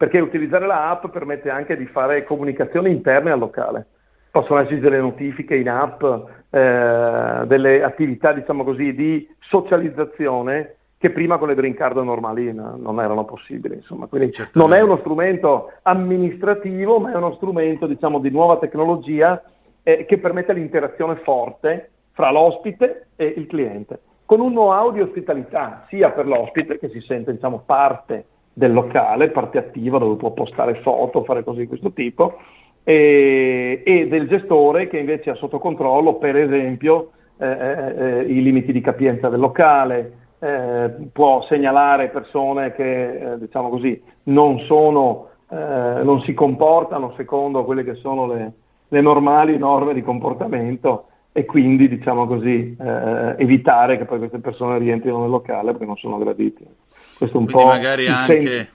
perché 0.01 0.19
utilizzare 0.19 0.65
l'app 0.65 1.05
permette 1.09 1.51
anche 1.51 1.77
di 1.77 1.85
fare 1.85 2.23
comunicazioni 2.23 2.89
interne 2.89 3.29
al 3.29 3.37
locale. 3.37 3.85
Possono 4.31 4.61
esserci 4.61 4.79
delle 4.79 4.99
notifiche 4.99 5.55
in 5.55 5.69
app, 5.69 6.03
eh, 6.49 7.43
delle 7.45 7.83
attività, 7.83 8.33
diciamo 8.33 8.63
così, 8.63 8.95
di 8.95 9.29
socializzazione 9.41 10.77
che 10.97 11.11
prima 11.11 11.37
con 11.37 11.49
le 11.49 11.53
green 11.53 11.75
card 11.75 11.97
normali 11.97 12.51
no, 12.51 12.77
non 12.79 12.99
erano 12.99 13.25
possibili. 13.25 13.75
Insomma. 13.75 14.07
Quindi 14.07 14.33
non 14.53 14.73
è 14.73 14.81
uno 14.81 14.97
strumento 14.97 15.71
amministrativo, 15.83 16.99
ma 16.99 17.11
è 17.11 17.15
uno 17.15 17.35
strumento 17.35 17.85
diciamo, 17.85 18.17
di 18.17 18.31
nuova 18.31 18.57
tecnologia 18.57 19.39
eh, 19.83 20.05
che 20.05 20.17
permette 20.17 20.53
l'interazione 20.53 21.17
forte 21.17 21.91
fra 22.13 22.31
l'ospite 22.31 23.09
e 23.15 23.35
il 23.37 23.45
cliente, 23.45 23.99
con 24.25 24.39
un 24.39 24.49
know-how 24.49 24.91
di 24.91 25.01
ospitalità 25.01 25.85
sia 25.89 26.09
per 26.09 26.25
l'ospite 26.25 26.79
che 26.79 26.89
si 26.89 27.01
sente 27.01 27.31
diciamo, 27.31 27.61
parte 27.67 28.25
del 28.53 28.73
locale, 28.73 29.29
parte 29.29 29.57
attiva 29.57 29.97
dove 29.97 30.15
può 30.15 30.31
postare 30.31 30.75
foto, 30.81 31.23
fare 31.23 31.43
cose 31.43 31.61
di 31.61 31.67
questo 31.67 31.91
tipo, 31.91 32.37
e, 32.83 33.81
e 33.85 34.07
del 34.07 34.27
gestore 34.27 34.87
che 34.87 34.97
invece 34.97 35.29
ha 35.29 35.35
sotto 35.35 35.59
controllo, 35.59 36.15
per 36.15 36.35
esempio, 36.35 37.11
eh, 37.37 37.47
eh, 37.47 37.95
eh 37.97 38.21
i 38.23 38.41
limiti 38.41 38.71
di 38.71 38.81
capienza 38.81 39.29
del 39.29 39.39
locale, 39.39 40.13
eh, 40.39 40.89
può 41.11 41.43
segnalare 41.43 42.09
persone 42.09 42.73
che, 42.73 43.33
eh, 43.33 43.37
diciamo 43.37 43.69
così, 43.69 44.01
non, 44.23 44.59
sono, 44.61 45.29
eh, 45.49 45.55
non 46.03 46.21
si 46.21 46.33
comportano 46.33 47.13
secondo 47.15 47.63
quelle 47.63 47.83
che 47.83 47.95
sono 47.95 48.25
le, 48.25 48.51
le 48.87 49.01
normali 49.01 49.57
norme 49.57 49.93
di 49.93 50.01
comportamento 50.01 51.05
e 51.31 51.45
quindi, 51.45 51.87
diciamo 51.87 52.27
così, 52.27 52.75
eh, 52.79 53.35
evitare 53.37 53.97
che 53.97 54.05
poi 54.05 54.17
queste 54.17 54.39
persone 54.39 54.79
rientrino 54.79 55.21
nel 55.21 55.29
locale 55.29 55.71
perché 55.71 55.85
non 55.85 55.95
sono 55.97 56.17
graditi. 56.17 56.65
Questo 57.21 57.37
un 57.37 57.45
quindi 57.45 57.63
po' 57.63 57.69
magari 57.69 58.07
anche, 58.07 58.69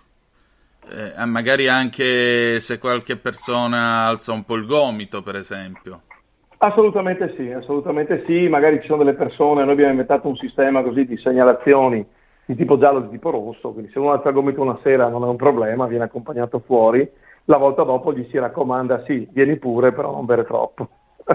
eh, 0.89 1.25
magari 1.25 1.67
anche 1.67 2.61
se 2.61 2.79
qualche 2.79 3.17
persona 3.17 4.07
alza 4.07 4.31
un 4.31 4.45
po' 4.45 4.55
il 4.55 4.67
gomito, 4.67 5.21
per 5.21 5.35
esempio. 5.35 6.03
Assolutamente 6.59 7.35
sì, 7.37 7.51
assolutamente 7.51 8.23
sì, 8.25 8.47
magari 8.47 8.81
ci 8.81 8.87
sono 8.87 9.03
delle 9.03 9.17
persone, 9.17 9.65
noi 9.65 9.73
abbiamo 9.73 9.91
inventato 9.91 10.29
un 10.29 10.37
sistema 10.37 10.85
così 10.85 11.05
di 11.07 11.17
segnalazioni 11.17 12.07
di 12.45 12.55
tipo 12.55 12.79
giallo 12.79 13.01
e 13.01 13.03
di 13.03 13.09
tipo 13.09 13.31
rosso, 13.31 13.73
quindi 13.73 13.91
se 13.91 13.99
uno 13.99 14.13
alza 14.13 14.29
il 14.29 14.35
gomito 14.35 14.63
una 14.63 14.79
sera 14.85 15.09
non 15.09 15.25
è 15.25 15.27
un 15.27 15.35
problema, 15.35 15.87
viene 15.87 16.05
accompagnato 16.05 16.63
fuori, 16.65 17.11
la 17.47 17.57
volta 17.57 17.83
dopo 17.83 18.13
gli 18.15 18.25
si 18.31 18.39
raccomanda 18.39 19.03
sì, 19.07 19.27
vieni 19.33 19.57
pure, 19.57 19.91
però 19.91 20.13
non 20.13 20.25
bere 20.25 20.45
troppo. 20.45 20.89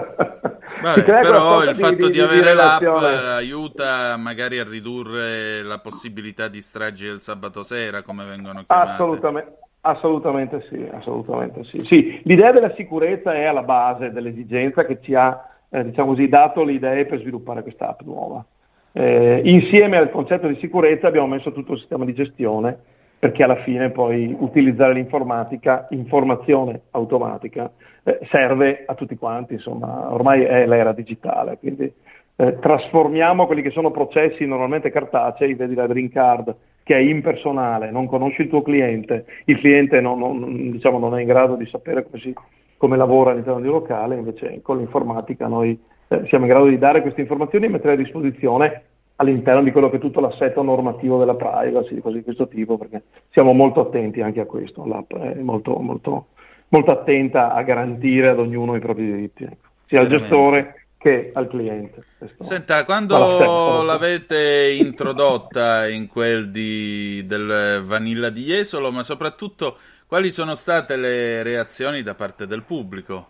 Vabbè, 0.82 1.02
però 1.02 1.62
il 1.64 1.74
fatto 1.74 2.06
di, 2.06 2.12
di 2.12 2.20
avere 2.20 2.50
di 2.50 2.56
l'app 2.56 2.82
aiuta 2.82 4.16
magari 4.16 4.58
a 4.58 4.64
ridurre 4.64 5.62
la 5.62 5.78
possibilità 5.78 6.48
di 6.48 6.60
stragi 6.60 7.06
del 7.06 7.20
sabato 7.20 7.62
sera, 7.62 8.02
come 8.02 8.24
vengono 8.24 8.64
chiamate. 8.64 8.90
Assolutamente, 8.90 9.56
Assolutamente 9.84 10.64
sì, 10.68 10.88
assolutamente 10.92 11.64
sì. 11.64 11.82
sì. 11.86 12.20
L'idea 12.22 12.52
della 12.52 12.72
sicurezza 12.76 13.34
è 13.34 13.44
alla 13.44 13.64
base 13.64 14.12
dell'esigenza 14.12 14.84
che 14.84 15.00
ci 15.02 15.12
ha 15.14 15.44
eh, 15.70 15.84
diciamo 15.84 16.10
così, 16.10 16.28
dato 16.28 16.62
le 16.62 16.74
idee 16.74 17.04
per 17.04 17.18
sviluppare 17.18 17.62
questa 17.62 17.88
app 17.88 18.02
nuova. 18.02 18.44
Eh, 18.92 19.40
insieme 19.44 19.96
al 19.96 20.10
concetto 20.10 20.46
di 20.46 20.56
sicurezza 20.60 21.08
abbiamo 21.08 21.26
messo 21.26 21.50
tutto 21.50 21.72
il 21.72 21.78
sistema 21.78 22.04
di 22.04 22.14
gestione 22.14 22.78
perché 23.18 23.42
alla 23.42 23.62
fine 23.62 23.90
poi 23.90 24.36
utilizzare 24.38 24.92
l'informatica, 24.92 25.86
informazione 25.90 26.82
automatica, 26.90 27.70
eh, 28.04 28.18
serve 28.30 28.84
a 28.86 28.94
tutti 28.94 29.16
quanti, 29.16 29.54
insomma, 29.54 30.12
ormai 30.12 30.42
è 30.42 30.66
l'era 30.66 30.92
digitale, 30.92 31.58
quindi 31.58 31.92
eh, 32.36 32.58
trasformiamo 32.58 33.46
quelli 33.46 33.62
che 33.62 33.70
sono 33.70 33.90
processi 33.90 34.46
normalmente 34.46 34.90
cartacei, 34.90 35.54
vedi 35.54 35.74
la 35.74 35.86
green 35.86 36.10
card 36.10 36.54
che 36.82 36.96
è 36.96 36.98
impersonale, 36.98 37.90
non 37.90 38.06
conosci 38.06 38.42
il 38.42 38.48
tuo 38.48 38.62
cliente, 38.62 39.26
il 39.44 39.58
cliente 39.58 40.00
non, 40.00 40.18
non, 40.18 40.70
diciamo, 40.70 40.98
non 40.98 41.16
è 41.16 41.20
in 41.20 41.28
grado 41.28 41.54
di 41.54 41.66
sapere 41.66 42.02
come, 42.02 42.20
si, 42.20 42.34
come 42.76 42.96
lavora 42.96 43.30
all'interno 43.30 43.60
di 43.60 43.66
un 43.66 43.74
locale, 43.74 44.16
invece 44.16 44.60
con 44.62 44.78
l'informatica 44.78 45.46
noi 45.46 45.80
eh, 46.08 46.24
siamo 46.26 46.44
in 46.44 46.50
grado 46.50 46.66
di 46.66 46.78
dare 46.78 47.02
queste 47.02 47.20
informazioni 47.20 47.66
e 47.66 47.68
mettere 47.68 47.92
a 47.92 47.96
disposizione 47.96 48.82
all'interno 49.16 49.62
di 49.62 49.70
quello 49.70 49.88
che 49.90 49.96
è 49.96 50.00
tutto 50.00 50.20
l'assetto 50.20 50.62
normativo 50.62 51.18
della 51.18 51.36
privacy, 51.36 52.00
cose 52.00 52.18
di 52.18 52.24
questo 52.24 52.48
tipo, 52.48 52.76
perché 52.76 53.02
siamo 53.30 53.52
molto 53.52 53.80
attenti 53.80 54.20
anche 54.20 54.40
a 54.40 54.46
questo, 54.46 54.84
l'app 54.84 55.14
è 55.14 55.34
molto, 55.34 55.78
molto, 55.78 56.26
molto 56.72 56.90
attenta 56.90 57.52
a 57.52 57.62
garantire 57.62 58.30
ad 58.30 58.38
ognuno 58.38 58.74
i 58.76 58.80
propri 58.80 59.04
diritti, 59.04 59.44
ecco. 59.44 59.68
sia 59.86 60.00
al 60.00 60.08
gestore 60.08 60.86
che 60.96 61.30
al 61.34 61.48
cliente. 61.48 62.04
Senta, 62.40 62.84
quando 62.84 63.82
l'avete 63.82 64.72
introdotta 64.78 65.88
in 65.88 66.06
quel 66.06 66.50
di, 66.50 67.24
del 67.26 67.82
Vanilla 67.84 68.30
di 68.30 68.44
Jesolo, 68.44 68.90
ma 68.90 69.02
soprattutto 69.02 69.76
quali 70.06 70.30
sono 70.30 70.54
state 70.54 70.96
le 70.96 71.42
reazioni 71.42 72.02
da 72.02 72.14
parte 72.14 72.46
del 72.46 72.62
pubblico? 72.62 73.26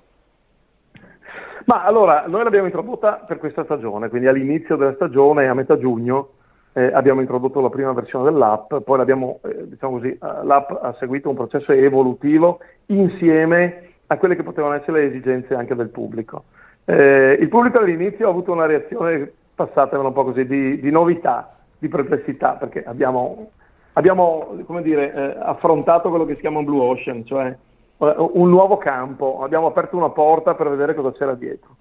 Ma 1.65 1.85
allora, 1.85 2.25
noi 2.27 2.45
l'abbiamo 2.45 2.67
introdotta 2.67 3.25
per 3.27 3.39
questa 3.39 3.65
stagione, 3.65 4.09
quindi 4.09 4.29
all'inizio 4.29 4.77
della 4.77 4.95
stagione, 4.95 5.49
a 5.49 5.55
metà 5.55 5.79
giugno, 5.79 6.35
eh, 6.75 6.91
abbiamo 6.93 7.21
introdotto 7.21 7.61
la 7.61 7.69
prima 7.69 7.93
versione 7.93 8.31
dell'app, 8.31 8.75
poi 8.77 8.99
l'abbiamo, 8.99 9.41
eh, 9.45 9.69
diciamo 9.69 9.99
così, 9.99 10.09
eh, 10.09 10.19
l'app 10.45 10.71
ha 10.71 10.95
seguito 10.99 11.29
un 11.29 11.37
processo 11.37 11.73
evolutivo 11.73 12.61
insieme 12.87 13.91
a 14.07 14.17
quelle 14.17 14.37
che 14.37 14.43
potevano 14.43 14.75
essere 14.75 15.03
le 15.03 15.09
esigenze 15.09 15.55
anche 15.55 15.75
del 15.75 15.89
pubblico. 15.89 16.45
Eh, 16.85 17.37
il 17.41 17.49
pubblico 17.49 17.79
all'inizio 17.79 18.27
ha 18.27 18.31
avuto 18.31 18.53
una 18.53 18.67
reazione, 18.67 19.31
passatemela 19.55 20.09
un 20.09 20.15
po' 20.15 20.25
così, 20.25 20.47
di, 20.47 20.81
di 20.81 20.91
novità, 20.91 21.57
di 21.79 21.89
perplessità, 21.89 22.53
perché 22.53 22.83
abbiamo, 22.83 23.51
abbiamo 23.93 24.57
dire, 24.81 25.13
eh, 25.13 25.37
affrontato 25.41 26.09
quello 26.09 26.25
che 26.25 26.35
si 26.35 26.41
chiama 26.41 26.59
un 26.59 26.65
blue 26.65 26.85
ocean, 26.85 27.25
cioè 27.25 27.47
eh, 27.47 28.15
un 28.17 28.49
nuovo 28.49 28.79
campo, 28.79 29.43
abbiamo 29.43 29.67
aperto 29.67 29.97
una 29.97 30.11
porta 30.11 30.55
per 30.55 30.71
vedere 30.71 30.95
cosa 30.95 31.13
c'era 31.13 31.35
dietro. 31.35 31.77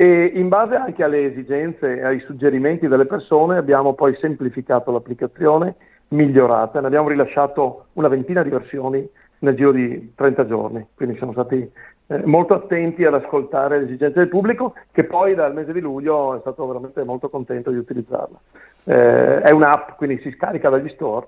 E 0.00 0.30
in 0.32 0.46
base 0.46 0.76
anche 0.76 1.02
alle 1.02 1.24
esigenze 1.24 1.96
e 1.96 2.04
ai 2.04 2.20
suggerimenti 2.20 2.86
delle 2.86 3.06
persone 3.06 3.56
abbiamo 3.56 3.94
poi 3.94 4.16
semplificato 4.20 4.92
l'applicazione, 4.92 5.74
migliorata, 6.10 6.80
ne 6.80 6.86
abbiamo 6.86 7.08
rilasciato 7.08 7.86
una 7.94 8.06
ventina 8.06 8.44
di 8.44 8.50
versioni 8.50 9.04
nel 9.40 9.56
giro 9.56 9.72
di 9.72 10.12
30 10.14 10.46
giorni, 10.46 10.86
quindi 10.94 11.16
siamo 11.16 11.32
stati 11.32 11.68
eh, 12.06 12.22
molto 12.26 12.54
attenti 12.54 13.04
ad 13.04 13.14
ascoltare 13.14 13.78
le 13.78 13.86
esigenze 13.86 14.20
del 14.20 14.28
pubblico, 14.28 14.74
che 14.92 15.02
poi 15.02 15.34
dal 15.34 15.52
mese 15.52 15.72
di 15.72 15.80
luglio 15.80 16.36
è 16.36 16.40
stato 16.42 16.64
veramente 16.68 17.02
molto 17.02 17.28
contento 17.28 17.72
di 17.72 17.78
utilizzarla. 17.78 18.38
Eh, 18.84 19.40
è 19.40 19.50
un'app, 19.50 19.96
quindi 19.96 20.20
si 20.20 20.30
scarica 20.30 20.68
dagli 20.68 20.90
store, 20.90 21.26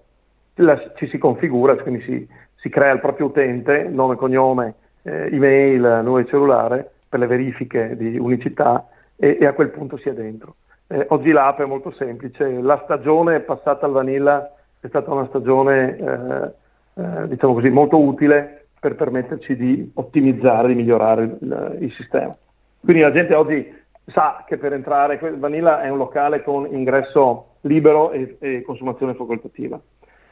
la, 0.55 0.81
ci 0.95 1.09
si 1.09 1.19
configura, 1.19 1.75
quindi 1.75 2.03
si, 2.03 2.29
si, 2.55 2.69
crea 2.69 2.93
il 2.93 3.01
proprio 3.01 3.27
utente, 3.27 3.89
nome, 3.89 4.15
cognome, 4.15 4.75
eh, 5.03 5.29
email, 5.35 5.81
numero 6.05 6.23
di 6.23 6.29
cellulare, 6.29 6.91
per 7.11 7.19
le 7.19 7.27
verifiche 7.27 7.97
di 7.97 8.17
unicità 8.17 8.87
e, 9.17 9.37
e 9.39 9.45
a 9.45 9.53
quel 9.53 9.71
punto 9.71 9.99
si 9.99 10.09
è 10.09 10.15
dentro. 10.15 10.55
Eh, 10.87 11.07
oggi 11.11 11.33
l'app 11.33 11.61
è 11.61 11.67
molto 11.67 11.91
semplice, 11.91 12.49
la 12.61 12.81
stagione 12.85 13.41
passata 13.41 13.85
al 13.85 13.93
vanilla 13.93 14.55
è 14.79 14.87
stata 14.87 15.13
una 15.13 15.27
stagione, 15.27 15.97
eh, 15.97 17.03
eh, 17.03 17.29
diciamo 17.29 17.55
così, 17.55 17.69
molto 17.69 18.01
utile 18.01 18.67
per 18.79 18.95
permetterci 18.95 19.57
di 19.57 19.91
ottimizzare, 19.95 20.69
di 20.69 20.75
migliorare 20.75 21.25
il, 21.25 21.77
il, 21.81 21.93
sistema. 21.93 22.35
Quindi 22.81 23.03
la 23.03 23.13
gente 23.13 23.35
oggi 23.35 23.79
sa 24.07 24.45
che 24.47 24.57
per 24.57 24.73
entrare, 24.73 25.19
Vanilla 25.37 25.83
è 25.83 25.89
un 25.89 25.99
locale 25.99 26.43
con 26.43 26.67
ingresso 26.71 27.57
libero 27.63 28.13
e, 28.13 28.37
e 28.39 28.63
consumazione 28.63 29.15
facoltativa. 29.15 29.79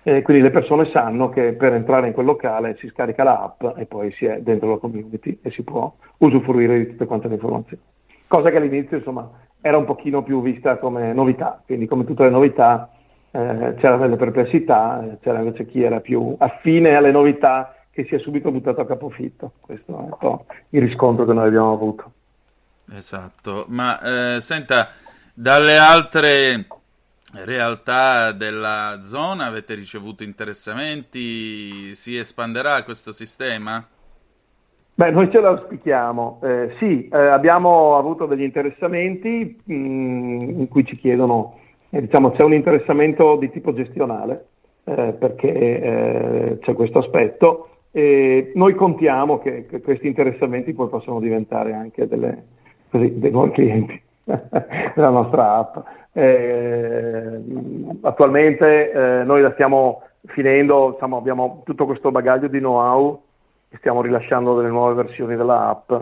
E 0.02 0.22
quindi 0.22 0.42
le 0.42 0.50
persone 0.50 0.90
sanno 0.90 1.28
che 1.28 1.52
per 1.52 1.74
entrare 1.74 2.06
in 2.06 2.12
quel 2.12 2.26
locale 2.26 2.76
si 2.78 2.88
scarica 2.88 3.24
l'app 3.24 3.62
e 3.76 3.84
poi 3.86 4.12
si 4.12 4.24
è 4.24 4.40
dentro 4.40 4.70
la 4.70 4.78
community 4.78 5.38
e 5.42 5.50
si 5.50 5.62
può 5.62 5.92
usufruire 6.18 6.78
di 6.78 6.86
tutte 6.90 7.06
quante 7.06 7.28
le 7.28 7.34
informazioni. 7.34 7.82
Cosa 8.26 8.50
che 8.50 8.56
all'inizio 8.56 8.96
insomma 8.96 9.28
era 9.60 9.76
un 9.76 9.84
pochino 9.84 10.22
più 10.22 10.40
vista 10.40 10.78
come 10.78 11.12
novità, 11.12 11.62
quindi 11.64 11.86
come 11.86 12.04
tutte 12.04 12.22
le 12.22 12.30
novità 12.30 12.90
eh, 13.30 13.74
c'erano 13.76 14.02
delle 14.02 14.16
perplessità, 14.16 15.04
eh, 15.04 15.18
c'era 15.20 15.40
invece 15.40 15.66
chi 15.66 15.82
era 15.82 16.00
più 16.00 16.34
affine 16.38 16.94
alle 16.94 17.10
novità 17.10 17.74
che 17.90 18.04
si 18.04 18.14
è 18.14 18.18
subito 18.18 18.50
buttato 18.50 18.80
a 18.80 18.86
capofitto. 18.86 19.52
Questo 19.60 19.92
è 19.92 20.00
un 20.00 20.16
po' 20.18 20.46
il 20.70 20.82
riscontro 20.82 21.24
che 21.24 21.32
noi 21.32 21.48
abbiamo 21.48 21.72
avuto. 21.72 22.12
Esatto, 22.92 23.66
ma 23.68 24.36
eh, 24.36 24.40
senta, 24.40 24.90
dalle 25.34 25.76
altre 25.76 26.66
realtà 27.32 28.32
della 28.32 29.02
zona? 29.05 29.46
Avete 29.46 29.74
ricevuto 29.74 30.22
interessamenti? 30.22 31.94
Si 31.94 32.16
espanderà 32.16 32.82
questo 32.82 33.12
sistema? 33.12 33.86
Beh, 34.98 35.10
noi 35.10 35.30
ce 35.30 35.40
l'auspichiamo. 35.40 36.40
Eh, 36.42 36.74
sì, 36.78 37.09
eh, 37.09 37.16
abbiamo 37.16 37.96
avuto 37.96 38.26
degli 38.26 38.42
interessamenti 38.42 39.60
mh, 39.62 39.72
in 39.72 40.66
cui 40.68 40.84
ci 40.84 40.96
chiedono, 40.96 41.59
eh, 41.90 42.00
diciamo, 42.00 42.32
c'è 42.32 42.42
un 42.42 42.52
interessamento 42.52 43.36
di 43.36 43.48
tipo 43.48 43.72
gestionale, 43.72 44.46
eh, 44.82 45.14
perché 45.16 45.52
eh, 45.52 46.59
c'è 46.60 46.72
questo 46.72 46.98
aspetto, 46.98 47.68
e 47.92 48.50
noi 48.56 48.74
contiamo 48.74 49.38
che, 49.38 49.66
che, 49.66 49.80
questi 49.80 50.09
interessamenti 50.09 50.72
poi 50.72 50.88
possano 50.88 51.20
diventare 51.20 51.74
anche 51.74 52.09
delle, 52.09 52.44
così, 52.90 53.18
dei 53.20 53.30
nuovi 53.30 53.52
clienti 53.52 54.02
della 54.24 55.10
nostra 55.10 55.59
app. 55.59 55.76
Eh, 56.12 57.40
attualmente 58.02 58.90
eh, 58.90 59.24
noi 59.24 59.43
la 59.43 59.52
stiamo 59.52 60.02
finendo, 60.26 60.93
diciamo, 60.93 61.16
abbiamo 61.16 61.62
tutto 61.64 61.86
questo 61.86 62.10
bagaglio 62.10 62.48
di 62.48 62.59
know-how 62.59 63.22
e 63.68 63.76
stiamo 63.78 64.02
rilasciando 64.02 64.56
delle 64.56 64.68
nuove 64.68 64.94
versioni 64.94 65.36
della 65.36 65.68
app 65.68 65.93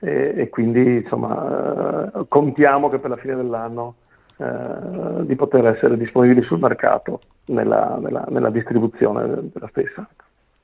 e, 0.00 0.34
e 0.36 0.48
quindi 0.48 0.96
insomma, 0.96 2.10
eh, 2.14 2.24
contiamo 2.28 2.88
che 2.88 2.98
per 2.98 3.10
la 3.10 3.16
fine 3.16 3.36
dell'anno 3.36 3.94
eh, 4.36 5.24
di 5.24 5.36
poter 5.36 5.66
essere 5.66 5.96
disponibili 5.96 6.42
sul 6.42 6.58
mercato 6.58 7.20
nella, 7.46 7.98
nella, 8.00 8.24
nella 8.28 8.50
distribuzione 8.50 9.26
della 9.26 9.68
stessa. 9.68 10.08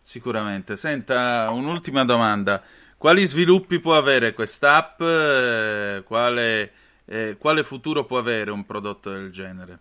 Sicuramente. 0.02 0.76
Senta, 0.76 1.48
un'ultima 1.50 2.04
domanda. 2.04 2.62
Quali 2.96 3.24
sviluppi 3.26 3.78
può 3.78 3.94
avere 3.94 4.32
quest'app? 4.32 5.00
Eh, 5.00 6.02
quale, 6.04 6.70
eh, 7.08 7.36
quale 7.38 7.62
futuro 7.62 8.04
può 8.04 8.18
avere 8.18 8.50
un 8.50 8.64
prodotto 8.64 9.10
del 9.10 9.30
genere? 9.30 9.78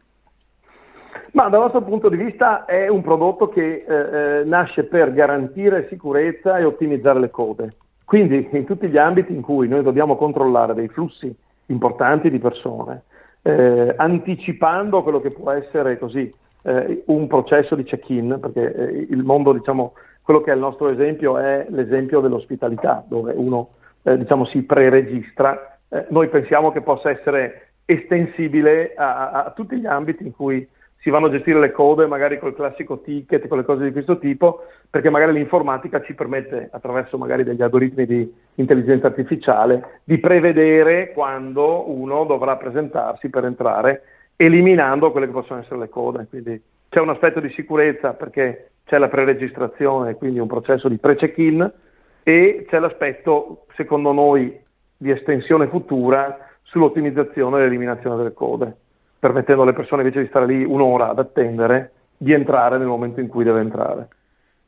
Ma 1.32 1.50
dal 1.50 1.62
nostro 1.62 1.82
punto 1.82 2.10
di 2.10 2.18
vista 2.18 2.66
è 2.66 2.88
un 2.88 3.02
prodotto 3.02 3.50
che 3.50 3.86
eh, 3.88 4.40
eh, 4.40 4.44
nasce 4.46 4.84
per 4.86 5.14
garantire 5.14 5.88
sicurezza 5.90 6.58
e 6.58 6.64
ottimizzare 6.64 7.20
le 7.20 7.30
code. 7.30 7.70
Quindi 8.06 8.48
in 8.52 8.66
tutti 8.66 8.88
gli 8.88 8.98
ambiti 8.98 9.34
in 9.34 9.42
cui 9.42 9.68
noi 9.68 9.84
dobbiamo 9.84 10.16
controllare 10.16 10.74
dei 10.74 10.88
flussi 10.88 11.34
importanti 11.66 12.30
di 12.30 12.40
persone, 12.40 13.04
eh, 13.42 13.94
anticipando 13.98 15.04
quello 15.04 15.20
che 15.20 15.32
può 15.32 15.52
essere 15.52 15.98
così 15.98 16.32
eh, 16.64 17.04
un 17.08 17.28
processo 17.28 17.76
di 17.76 17.84
check-in, 17.84 18.38
perché 18.40 18.74
eh, 18.74 19.08
il 19.10 19.24
mondo 19.24 19.52
diciamo, 19.52 19.94
quello 20.22 20.42
che 20.42 20.52
è 20.52 20.54
il 20.54 20.60
nostro 20.62 20.90
esempio 20.90 21.38
è 21.38 21.66
l'esempio 21.70 22.22
dell'ospitalità, 22.22 23.04
dove 23.06 23.34
uno 23.36 23.70
eh, 24.04 24.18
diciamo, 24.18 24.46
si 24.46 24.64
pre-registra. 24.64 25.77
Eh, 25.90 26.06
noi 26.10 26.28
pensiamo 26.28 26.72
che 26.72 26.82
possa 26.82 27.10
essere 27.10 27.70
estensibile 27.86 28.94
a, 28.96 29.32
a, 29.32 29.52
tutti 29.52 29.78
gli 29.78 29.86
ambiti 29.86 30.26
in 30.26 30.36
cui 30.36 30.68
si 30.98 31.10
vanno 31.10 31.28
a 31.28 31.32
gestire 31.32 31.60
le 31.60 31.72
code, 31.72 32.06
magari 32.06 32.38
col 32.38 32.56
classico 32.56 33.00
ticket, 33.00 33.48
con 33.48 33.58
le 33.58 33.64
cose 33.64 33.86
di 33.86 33.92
questo 33.92 34.18
tipo, 34.18 34.66
perché 34.90 35.10
magari 35.10 35.32
l'informatica 35.32 36.02
ci 36.02 36.14
permette, 36.14 36.68
attraverso 36.72 37.18
magari 37.18 37.44
degli 37.44 37.62
algoritmi 37.62 38.06
di 38.06 38.34
intelligenza 38.56 39.08
artificiale, 39.08 40.02
di 40.04 40.18
prevedere 40.18 41.14
quando 41.14 41.90
uno 41.90 42.26
dovrà 42.26 42.58
presentarsi 42.58 43.30
per 43.30 43.46
entrare, 43.46 44.02
eliminando 44.36 45.12
quelle 45.12 45.28
che 45.28 45.32
possono 45.32 45.62
essere 45.62 45.80
le 45.80 45.90
code. 45.90 46.28
Quindi 46.30 46.62
c'è 46.90 47.00
un 47.00 47.10
aspetto 47.10 47.40
di 47.40 47.52
sicurezza 47.52 48.14
perché 48.14 48.72
c'è 48.86 48.98
la 48.98 49.08
preregistrazione, 49.08 50.16
quindi 50.16 50.40
un 50.40 50.48
processo 50.48 50.90
di 50.90 50.98
pre-check-in 50.98 51.72
e 52.24 52.66
c'è 52.68 52.80
l'aspetto, 52.80 53.66
secondo 53.76 54.12
noi, 54.12 54.66
di 54.98 55.12
estensione 55.12 55.68
futura 55.68 56.38
sull'ottimizzazione 56.64 57.60
e 57.60 57.64
l'eliminazione 57.64 58.18
delle 58.18 58.34
code, 58.34 58.76
permettendo 59.20 59.62
alle 59.62 59.74
persone 59.74 60.02
invece 60.02 60.22
di 60.22 60.28
stare 60.28 60.48
lì 60.48 60.64
un'ora 60.64 61.10
ad 61.10 61.20
attendere, 61.20 61.92
di 62.18 62.34
entrare 62.34 62.78
nel 62.78 62.88
momento 62.88 63.20
in 63.20 63.28
cui 63.28 63.44
deve 63.44 63.60
entrare. 63.60 64.08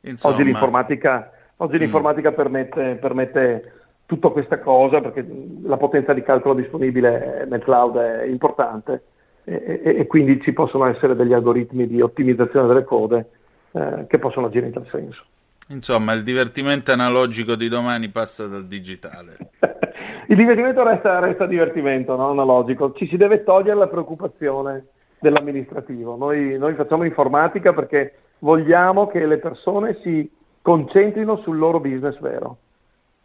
Insomma... 0.02 0.34
Oggi 0.34 0.44
l'informatica, 0.44 1.30
oggi 1.56 1.76
mm. 1.76 1.80
l'informatica 1.80 2.32
permette, 2.32 2.94
permette 3.00 3.72
tutta 4.06 4.28
questa 4.28 4.58
cosa 4.58 5.00
perché 5.00 5.26
la 5.62 5.76
potenza 5.76 6.12
di 6.12 6.22
calcolo 6.22 6.54
disponibile 6.54 7.46
nel 7.48 7.62
cloud 7.62 7.96
è 7.96 8.24
importante 8.24 9.02
e, 9.44 9.80
e, 9.84 9.98
e 9.98 10.06
quindi 10.06 10.40
ci 10.40 10.52
possono 10.52 10.86
essere 10.86 11.14
degli 11.14 11.32
algoritmi 11.32 11.86
di 11.86 12.00
ottimizzazione 12.00 12.66
delle 12.66 12.84
code 12.84 13.30
eh, 13.72 14.06
che 14.08 14.18
possono 14.18 14.46
agire 14.46 14.66
in 14.66 14.72
tal 14.72 14.86
senso. 14.90 15.24
Insomma, 15.68 16.12
il 16.12 16.24
divertimento 16.24 16.90
analogico 16.90 17.54
di 17.54 17.68
domani 17.68 18.08
passa 18.08 18.46
dal 18.46 18.66
digitale. 18.66 19.36
il 20.30 20.36
divertimento 20.36 20.84
resta, 20.84 21.18
resta 21.18 21.44
divertimento, 21.44 22.14
no? 22.14 22.30
analogico. 22.30 22.92
Ci 22.92 23.08
si 23.08 23.16
deve 23.16 23.42
togliere 23.42 23.76
la 23.76 23.88
preoccupazione 23.88 24.86
dell'amministrativo. 25.18 26.14
Noi, 26.14 26.56
noi 26.56 26.74
facciamo 26.74 27.02
informatica 27.02 27.72
perché 27.72 28.14
vogliamo 28.38 29.08
che 29.08 29.26
le 29.26 29.38
persone 29.38 29.98
si 30.02 30.30
concentrino 30.62 31.38
sul 31.38 31.58
loro 31.58 31.80
business 31.80 32.16
vero. 32.20 32.58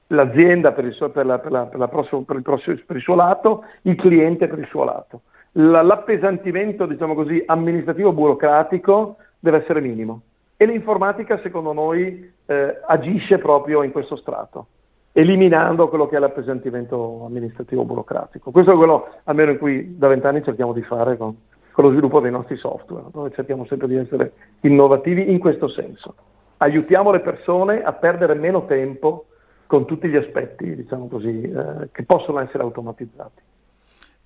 L'azienda 0.08 0.72
per 0.72 0.86
il 0.86 0.94
suo, 0.94 1.10
per 1.10 1.28
la, 1.28 1.38
per 1.38 1.52
la, 1.52 1.66
per 1.66 1.88
prossimo, 1.90 2.26
il, 2.28 2.42
prossimo, 2.42 2.76
il 2.88 3.02
suo 3.02 3.16
lato, 3.16 3.66
il 3.84 3.96
cliente 3.96 4.48
per 4.48 4.58
il 4.58 4.68
suo 4.68 4.84
lato. 4.84 5.22
L'appesantimento, 5.54 6.88
diciamo 6.88 7.14
così, 7.14 7.42
amministrativo 7.46 8.14
burocratico 8.14 9.18
deve 9.40 9.62
essere 9.62 9.80
minimo 9.80 10.22
e 10.58 10.66
l'informatica 10.66 11.40
secondo 11.42 11.72
noi 11.72 12.34
eh, 12.46 12.80
agisce 12.88 13.38
proprio 13.38 13.84
in 13.84 13.92
questo 13.92 14.16
strato, 14.16 14.68
eliminando 15.18 15.88
quello 15.88 16.08
che 16.08 16.18
è 16.18 16.20
l'appesantimento 16.20 17.24
amministrativo 17.26 17.86
burocratico. 17.86 18.52
Questo 18.52 18.74
è 18.74 18.76
quello 18.76 19.14
almeno 19.24 19.52
in 19.52 19.58
cui 19.58 19.98
da 19.98 20.10
vent'anni 20.10 20.44
cerchiamo 20.44 20.74
di 20.74 20.82
fare 20.82 21.16
con, 21.16 21.38
con 21.72 21.86
lo 21.86 21.92
sviluppo 21.92 22.20
dei 22.20 22.32
nostri 22.32 22.58
software, 22.58 23.06
noi 23.14 23.32
cerchiamo 23.34 23.66
sempre 23.66 23.88
di 23.88 23.96
essere 23.96 24.34
innovativi 24.62 25.32
in 25.32 25.40
questo 25.40 25.70
senso. 25.70 26.16
Aiutiamo 26.58 27.12
le 27.12 27.22
persone 27.22 27.82
a 27.82 27.94
perdere 27.94 28.34
meno 28.34 28.66
tempo 28.66 29.28
con 29.68 29.86
tutti 29.86 30.10
gli 30.10 30.18
aspetti, 30.18 30.76
diciamo 30.76 31.08
così, 31.08 31.44
eh, 31.44 31.90
che 31.94 32.04
possono 32.04 32.40
essere 32.40 32.64
automatizzati. 32.64 33.42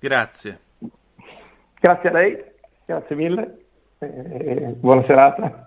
Grazie. 0.00 0.58
Grazie 1.78 2.08
a 2.08 2.12
lei, 2.12 2.44
grazie 2.84 3.14
mille, 3.14 3.58
eh, 3.98 4.74
buona 4.76 5.04
serata. 5.04 5.66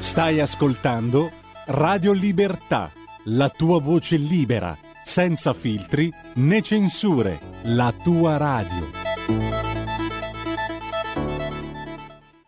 Stai 0.00 0.40
ascoltando 0.40 1.30
Radio 1.66 2.12
Libertà, 2.12 2.90
la 3.24 3.50
tua 3.50 3.80
voce 3.80 4.16
libera, 4.16 4.76
senza 5.04 5.52
filtri 5.52 6.10
né 6.36 6.62
censure, 6.62 7.38
la 7.64 7.94
tua 8.02 8.38
radio. 8.38 8.90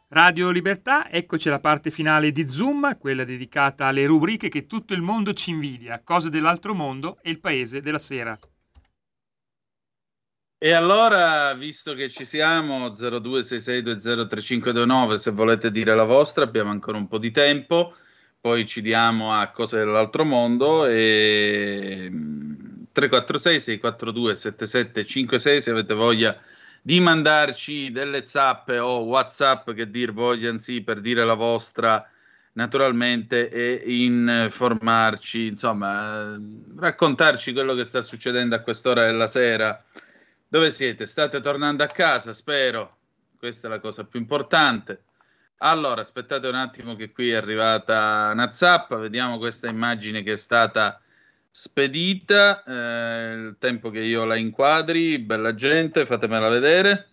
Radio 0.08 0.50
Libertà, 0.50 1.10
eccoci 1.10 1.48
alla 1.48 1.60
parte 1.60 1.90
finale 1.90 2.32
di 2.32 2.48
Zoom, 2.48 2.98
quella 2.98 3.24
dedicata 3.24 3.86
alle 3.86 4.06
rubriche 4.06 4.48
che 4.48 4.66
tutto 4.66 4.94
il 4.94 5.02
mondo 5.02 5.34
ci 5.34 5.50
invidia, 5.50 6.00
cose 6.02 6.30
dell'altro 6.30 6.74
mondo 6.74 7.18
e 7.22 7.30
il 7.30 7.38
paese 7.38 7.80
della 7.80 7.98
sera. 7.98 8.36
E 10.64 10.70
allora, 10.70 11.54
visto 11.54 11.92
che 11.94 12.08
ci 12.08 12.24
siamo, 12.24 12.90
0266203529, 12.90 15.16
se 15.16 15.32
volete 15.32 15.72
dire 15.72 15.92
la 15.92 16.04
vostra, 16.04 16.44
abbiamo 16.44 16.70
ancora 16.70 16.98
un 16.98 17.08
po' 17.08 17.18
di 17.18 17.32
tempo, 17.32 17.96
poi 18.40 18.64
ci 18.64 18.80
diamo 18.80 19.36
a 19.36 19.48
cose 19.48 19.78
dell'altro 19.78 20.24
mondo 20.24 20.86
e 20.86 22.08
346 22.92 23.58
642 23.58 24.34
7756 24.36 25.62
se 25.62 25.70
avete 25.72 25.94
voglia 25.94 26.40
di 26.80 27.00
mandarci 27.00 27.90
delle 27.90 28.28
zappe 28.28 28.78
o 28.78 29.00
whatsapp 29.00 29.68
che 29.72 29.90
dir 29.90 30.12
vogliano 30.12 30.58
sì 30.58 30.80
per 30.82 31.00
dire 31.00 31.24
la 31.24 31.34
vostra 31.34 32.08
naturalmente 32.52 33.48
e 33.48 33.82
informarci 33.84 35.46
insomma 35.46 36.40
raccontarci 36.76 37.52
quello 37.52 37.74
che 37.74 37.84
sta 37.84 38.00
succedendo 38.00 38.54
a 38.54 38.60
quest'ora 38.60 39.06
della 39.06 39.26
sera 39.26 39.84
dove 40.52 40.70
siete? 40.70 41.06
state 41.06 41.40
tornando 41.40 41.82
a 41.82 41.86
casa 41.86 42.34
spero. 42.34 42.98
Questa 43.38 43.68
è 43.68 43.70
la 43.70 43.80
cosa 43.80 44.04
più 44.04 44.20
importante. 44.20 45.04
Allora 45.58 46.02
aspettate 46.02 46.46
un 46.46 46.56
attimo 46.56 46.94
che 46.94 47.10
qui 47.10 47.30
è 47.30 47.36
arrivata 47.36 48.28
una 48.34 48.52
zappa 48.52 48.96
vediamo 48.96 49.38
questa 49.38 49.70
immagine 49.70 50.22
che 50.22 50.34
è 50.34 50.36
stata 50.36 51.00
spedita, 51.50 52.64
eh, 52.64 53.32
il 53.32 53.56
tempo 53.58 53.88
che 53.88 54.00
io 54.00 54.26
la 54.26 54.36
inquadri, 54.36 55.18
bella 55.20 55.54
gente, 55.54 56.04
fatemela 56.04 56.50
vedere. 56.50 57.12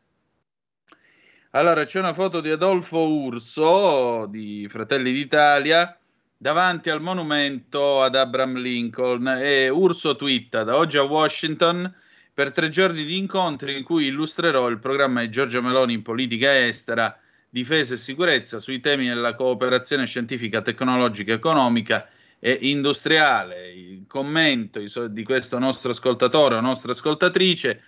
Allora, 1.52 1.86
c'è 1.86 2.00
una 2.00 2.14
foto 2.14 2.42
di 2.42 2.50
Adolfo 2.50 3.08
Urso 3.08 4.26
di 4.30 4.68
Fratelli 4.70 5.14
d'Italia 5.14 5.98
davanti 6.36 6.90
al 6.90 7.02
monumento 7.02 8.04
ad 8.04 8.16
Abraham 8.16 8.58
Lincoln. 8.58 9.28
E 9.30 9.70
Urso 9.70 10.18
twitta 10.18 10.66
da 10.66 10.76
oggi 10.76 10.98
a 10.98 11.04
Washington 11.04 11.96
per 12.40 12.52
tre 12.52 12.70
giorni 12.70 13.04
di 13.04 13.18
incontri 13.18 13.76
in 13.76 13.84
cui 13.84 14.06
illustrerò 14.06 14.70
il 14.70 14.80
programma 14.80 15.20
di 15.20 15.30
Giorgia 15.30 15.60
Meloni 15.60 15.92
in 15.92 16.04
politica 16.04 16.66
estera, 16.66 17.20
difesa 17.50 17.96
e 17.96 17.98
sicurezza 17.98 18.60
sui 18.60 18.80
temi 18.80 19.10
della 19.10 19.36
cooperazione 19.36 20.06
scientifica, 20.06 20.62
tecnologica 20.62 21.34
economica 21.34 22.08
e 22.40 22.58
industriale. 22.62 23.74
Il 23.74 24.06
commento 24.08 24.80
di 25.10 25.24
questo 25.26 25.60
nostro 25.60 25.92
ascoltatore 25.92 26.56
o 26.56 26.62
nostra 26.62 26.94
ascoltatrice, 26.94 27.82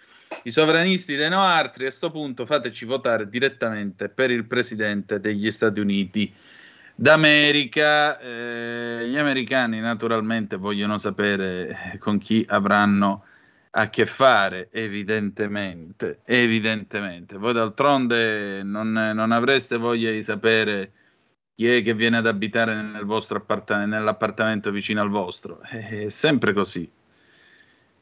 i 0.43 0.51
sovranisti 0.51 1.15
dei 1.15 1.29
no 1.29 1.39
altri, 1.39 1.85
a 1.85 1.87
questo 1.87 2.11
punto 2.11 2.45
fateci 2.45 2.83
votare 2.83 3.29
direttamente 3.29 4.09
per 4.09 4.31
il 4.31 4.43
presidente 4.43 5.21
degli 5.21 5.49
Stati 5.49 5.79
Uniti 5.79 6.29
d'America. 6.93 8.19
Eh, 8.19 9.07
gli 9.07 9.17
americani 9.17 9.79
naturalmente 9.79 10.57
vogliono 10.57 10.97
sapere 10.97 11.95
con 11.99 12.17
chi 12.17 12.45
avranno 12.49 13.27
a 13.71 13.89
che 13.89 14.05
fare, 14.05 14.69
evidentemente, 14.71 16.21
evidentemente. 16.25 17.37
Voi 17.37 17.53
d'altronde 17.53 18.63
non, 18.63 18.91
non 18.91 19.31
avreste 19.31 19.77
voglia 19.77 20.11
di 20.11 20.23
sapere 20.23 20.91
chi 21.55 21.69
è 21.69 21.81
che 21.83 21.93
viene 21.93 22.17
ad 22.17 22.27
abitare 22.27 22.81
nel 22.81 23.05
vostro 23.05 23.37
appart- 23.37 23.85
nell'appartamento 23.85 24.71
vicino 24.71 25.01
al 25.01 25.09
vostro. 25.09 25.61
È 25.61 26.09
sempre 26.09 26.53
così. 26.53 26.89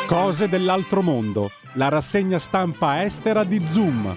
Cose 0.08 0.50
dell'altro 0.50 1.04
mondo, 1.04 1.52
la 1.74 1.90
rassegna 1.90 2.40
stampa 2.40 3.04
estera 3.04 3.44
di 3.44 3.64
Zoom. 3.66 4.16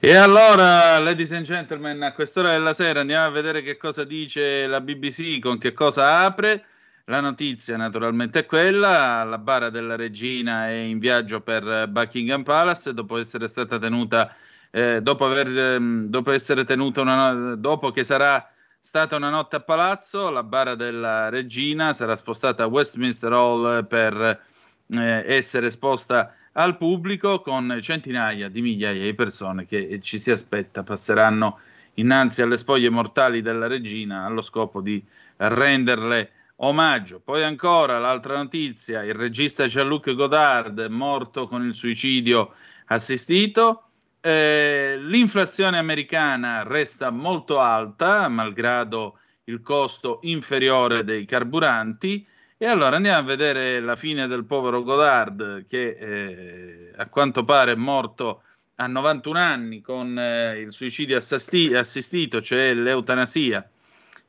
E 0.00 0.14
allora, 0.14 0.98
ladies 1.00 1.32
and 1.32 1.44
gentlemen, 1.44 2.02
a 2.02 2.12
quest'ora 2.12 2.50
della 2.50 2.72
sera 2.72 3.00
andiamo 3.00 3.26
a 3.26 3.30
vedere 3.30 3.62
che 3.62 3.76
cosa 3.76 4.04
dice 4.04 4.66
la 4.66 4.80
BBC, 4.80 5.40
con 5.40 5.58
che 5.58 5.72
cosa 5.72 6.20
apre. 6.20 6.64
La 7.06 7.20
notizia 7.20 7.76
naturalmente 7.76 8.40
è 8.40 8.46
quella, 8.46 9.24
la 9.24 9.38
bara 9.38 9.70
della 9.70 9.96
regina 9.96 10.68
è 10.68 10.74
in 10.74 10.98
viaggio 10.98 11.40
per 11.40 11.88
Buckingham 11.88 12.42
Palace 12.42 12.92
dopo 12.92 13.16
essere 13.16 13.48
stata 13.48 13.78
tenuta, 13.78 14.36
eh, 14.70 15.00
dopo, 15.00 15.24
aver, 15.24 15.48
ehm, 15.48 16.06
dopo 16.08 16.32
essere 16.32 16.64
tenuta 16.64 17.00
una, 17.00 17.54
dopo 17.56 17.90
che 17.90 18.04
sarà 18.04 18.46
stata 18.78 19.16
una 19.16 19.30
notte 19.30 19.56
a 19.56 19.60
palazzo, 19.60 20.30
la 20.30 20.42
bara 20.42 20.74
della 20.74 21.30
regina 21.30 21.94
sarà 21.94 22.14
spostata 22.14 22.64
a 22.64 22.66
Westminster 22.66 23.32
Hall 23.32 23.86
per 23.86 24.42
eh, 24.90 25.22
essere 25.26 25.66
esposta 25.66 26.34
al 26.52 26.76
pubblico 26.76 27.40
con 27.40 27.78
centinaia 27.80 28.48
di 28.48 28.62
migliaia 28.62 29.04
di 29.04 29.14
persone 29.14 29.66
che 29.66 30.00
ci 30.00 30.18
si 30.18 30.30
aspetta 30.30 30.82
passeranno 30.82 31.60
innanzi 31.94 32.42
alle 32.42 32.56
spoglie 32.56 32.88
mortali 32.88 33.42
della 33.42 33.66
regina 33.66 34.24
allo 34.24 34.42
scopo 34.42 34.80
di 34.80 35.04
renderle 35.36 36.32
omaggio. 36.56 37.20
Poi 37.22 37.42
ancora 37.42 37.98
l'altra 37.98 38.36
notizia, 38.36 39.04
il 39.04 39.14
regista 39.14 39.66
Jean-Luc 39.66 40.14
Godard 40.14 40.86
morto 40.90 41.46
con 41.46 41.64
il 41.64 41.74
suicidio 41.74 42.54
assistito. 42.86 43.82
Eh, 44.20 44.96
l'inflazione 45.00 45.78
americana 45.78 46.64
resta 46.64 47.10
molto 47.10 47.60
alta, 47.60 48.28
malgrado 48.28 49.18
il 49.44 49.62
costo 49.62 50.18
inferiore 50.22 51.04
dei 51.04 51.24
carburanti. 51.24 52.26
E 52.60 52.66
allora 52.66 52.96
andiamo 52.96 53.18
a 53.18 53.22
vedere 53.22 53.78
la 53.78 53.94
fine 53.94 54.26
del 54.26 54.44
povero 54.44 54.82
Godard 54.82 55.64
che 55.68 55.90
eh, 55.90 56.92
a 56.96 57.06
quanto 57.06 57.44
pare 57.44 57.70
è 57.70 57.76
morto 57.76 58.42
a 58.74 58.88
91 58.88 59.38
anni 59.38 59.80
con 59.80 60.18
eh, 60.18 60.58
il 60.58 60.72
suicidio 60.72 61.16
assasti- 61.16 61.72
assistito, 61.72 62.42
cioè 62.42 62.74
l'eutanasia. 62.74 63.64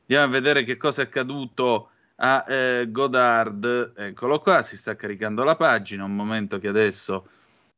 Andiamo 0.02 0.24
a 0.24 0.28
vedere 0.28 0.62
che 0.62 0.76
cosa 0.76 1.02
è 1.02 1.06
accaduto 1.06 1.90
a 2.14 2.44
eh, 2.46 2.86
Godard. 2.88 3.94
Eccolo 3.96 4.38
qua, 4.38 4.62
si 4.62 4.76
sta 4.76 4.94
caricando 4.94 5.42
la 5.42 5.56
pagina, 5.56 6.04
un 6.04 6.14
momento 6.14 6.60
che 6.60 6.68
adesso 6.68 7.26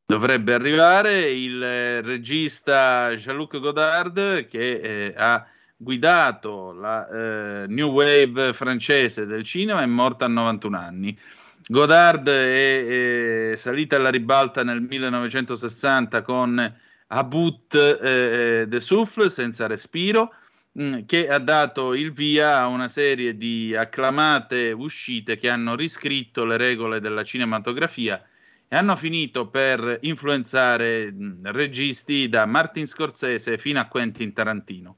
dovrebbe 0.04 0.52
arrivare. 0.52 1.30
Il 1.30 1.62
eh, 1.62 2.02
regista 2.02 3.14
Jean-Luc 3.14 3.58
Godard 3.58 4.46
che 4.48 4.72
eh, 4.72 5.14
ha 5.16 5.46
guidato 5.82 6.72
la 6.72 7.09
eh, 7.09 7.66
New 7.66 7.90
Wave 7.90 8.52
francese 8.52 9.26
del 9.26 9.42
cinema, 9.42 9.82
è 9.82 9.86
morta 9.86 10.26
a 10.26 10.28
91 10.28 10.78
anni. 10.78 11.18
Godard 11.66 12.28
è, 12.28 13.52
è 13.52 13.56
salita 13.56 13.96
alla 13.96 14.10
ribalta 14.10 14.62
nel 14.62 14.80
1960 14.80 16.22
con 16.22 16.74
A 17.09 17.24
Bout 17.24 17.74
eh, 17.74 18.64
de 18.66 18.80
Souffle, 18.80 19.30
senza 19.30 19.66
respiro, 19.66 20.32
mh, 20.72 20.84
mm, 20.84 20.98
che 21.06 21.28
ha 21.28 21.38
dato 21.38 21.94
il 21.94 22.12
via 22.12 22.59
a 22.59 22.66
una 22.66 22.88
serie 22.88 23.36
di 23.36 23.74
acclamate 23.76 24.72
uscite 24.72 25.36
che 25.36 25.48
hanno 25.48 25.74
riscritto 25.74 26.44
le 26.44 26.56
regole 26.56 27.00
della 27.00 27.24
cinematografia 27.24 28.24
e 28.68 28.76
hanno 28.76 28.96
finito 28.96 29.48
per 29.48 29.98
influenzare 30.02 31.12
mh, 31.12 31.24
mm, 31.24 31.46
registi 31.46 32.28
da 32.28 32.46
Martin 32.46 32.86
Scorsese 32.86 33.59
fino 33.59 33.80
a 33.80 33.86
Quentin 33.86 34.32
Tarantino. 34.32 34.96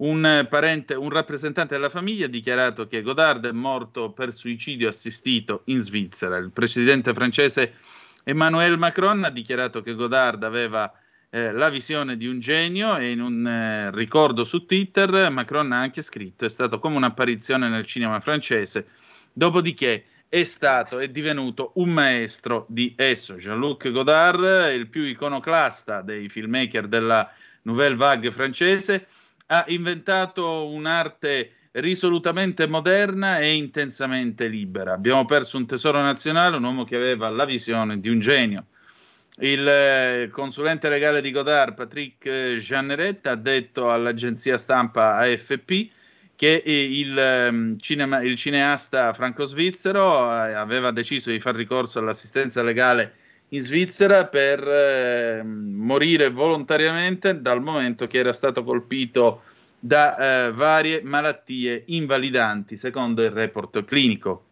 Un, 0.00 0.46
parente, 0.48 0.94
un 0.94 1.08
rappresentante 1.08 1.74
della 1.74 1.90
famiglia 1.90 2.26
ha 2.26 2.28
dichiarato 2.28 2.86
che 2.86 3.02
Godard 3.02 3.46
è 3.48 3.52
morto 3.52 4.12
per 4.12 4.32
suicidio 4.32 4.88
assistito 4.88 5.62
in 5.64 5.80
Svizzera. 5.80 6.36
Il 6.36 6.52
presidente 6.52 7.12
francese 7.12 7.74
Emmanuel 8.22 8.78
Macron 8.78 9.24
ha 9.24 9.30
dichiarato 9.30 9.82
che 9.82 9.94
Godard 9.94 10.44
aveva 10.44 10.92
eh, 11.30 11.50
la 11.50 11.68
visione 11.68 12.16
di 12.16 12.28
un 12.28 12.38
genio 12.38 12.96
e 12.96 13.10
in 13.10 13.20
un 13.20 13.44
eh, 13.44 13.90
ricordo 13.90 14.44
su 14.44 14.64
Twitter 14.64 15.30
Macron 15.30 15.72
ha 15.72 15.80
anche 15.80 16.02
scritto 16.02 16.44
è 16.44 16.48
stato 16.48 16.78
come 16.78 16.96
un'apparizione 16.96 17.68
nel 17.68 17.84
cinema 17.84 18.20
francese, 18.20 18.86
dopodiché 19.32 20.04
è 20.28 20.44
stato 20.44 21.00
e 21.00 21.10
divenuto 21.10 21.72
un 21.76 21.88
maestro 21.88 22.66
di 22.68 22.94
esso. 22.96 23.34
Jean-Luc 23.34 23.90
Godard, 23.90 24.72
il 24.74 24.86
più 24.88 25.02
iconoclasta 25.02 26.02
dei 26.02 26.28
filmmaker 26.28 26.86
della 26.86 27.32
Nouvelle 27.62 27.96
Vague 27.96 28.30
francese, 28.30 29.06
ha 29.50 29.64
inventato 29.68 30.66
un'arte 30.68 31.52
risolutamente 31.72 32.66
moderna 32.66 33.38
e 33.38 33.54
intensamente 33.54 34.46
libera. 34.46 34.92
Abbiamo 34.92 35.24
perso 35.24 35.56
un 35.56 35.66
tesoro 35.66 36.00
nazionale, 36.02 36.56
un 36.56 36.64
uomo 36.64 36.84
che 36.84 36.96
aveva 36.96 37.28
la 37.30 37.44
visione 37.44 38.00
di 38.00 38.08
un 38.08 38.20
genio. 38.20 38.66
Il 39.40 39.66
eh, 39.66 40.28
consulente 40.32 40.88
legale 40.88 41.20
di 41.20 41.30
Godard, 41.30 41.74
Patrick 41.74 42.56
Jeanneret, 42.56 43.26
ha 43.28 43.36
detto 43.36 43.90
all'agenzia 43.90 44.58
stampa 44.58 45.16
AFP 45.18 45.90
che 46.34 46.62
il, 46.64 47.16
ehm, 47.16 47.78
cinema, 47.78 48.20
il 48.20 48.34
cineasta 48.36 49.12
franco-svizzero 49.12 50.24
eh, 50.24 50.52
aveva 50.52 50.90
deciso 50.90 51.30
di 51.30 51.40
far 51.40 51.54
ricorso 51.54 52.00
all'assistenza 52.00 52.62
legale 52.62 53.14
in 53.50 53.60
Svizzera 53.60 54.26
per 54.26 54.66
eh, 54.66 55.42
morire 55.42 56.30
volontariamente 56.30 57.40
dal 57.40 57.62
momento 57.62 58.06
che 58.06 58.18
era 58.18 58.32
stato 58.32 58.62
colpito 58.62 59.42
da 59.78 60.16
eh, 60.46 60.52
varie 60.52 61.02
malattie 61.02 61.84
invalidanti, 61.86 62.76
secondo 62.76 63.22
il 63.22 63.30
report 63.30 63.84
clinico. 63.84 64.44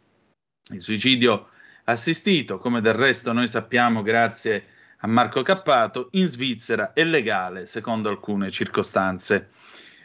Il 0.70 0.80
suicidio 0.80 1.48
assistito, 1.84 2.58
come 2.58 2.80
del 2.80 2.94
resto 2.94 3.32
noi 3.32 3.48
sappiamo 3.48 4.02
grazie 4.02 4.64
a 4.98 5.06
Marco 5.06 5.42
Cappato, 5.42 6.08
in 6.12 6.28
Svizzera 6.28 6.92
è 6.92 7.04
legale 7.04 7.66
secondo 7.66 8.08
alcune 8.08 8.50
circostanze. 8.50 9.50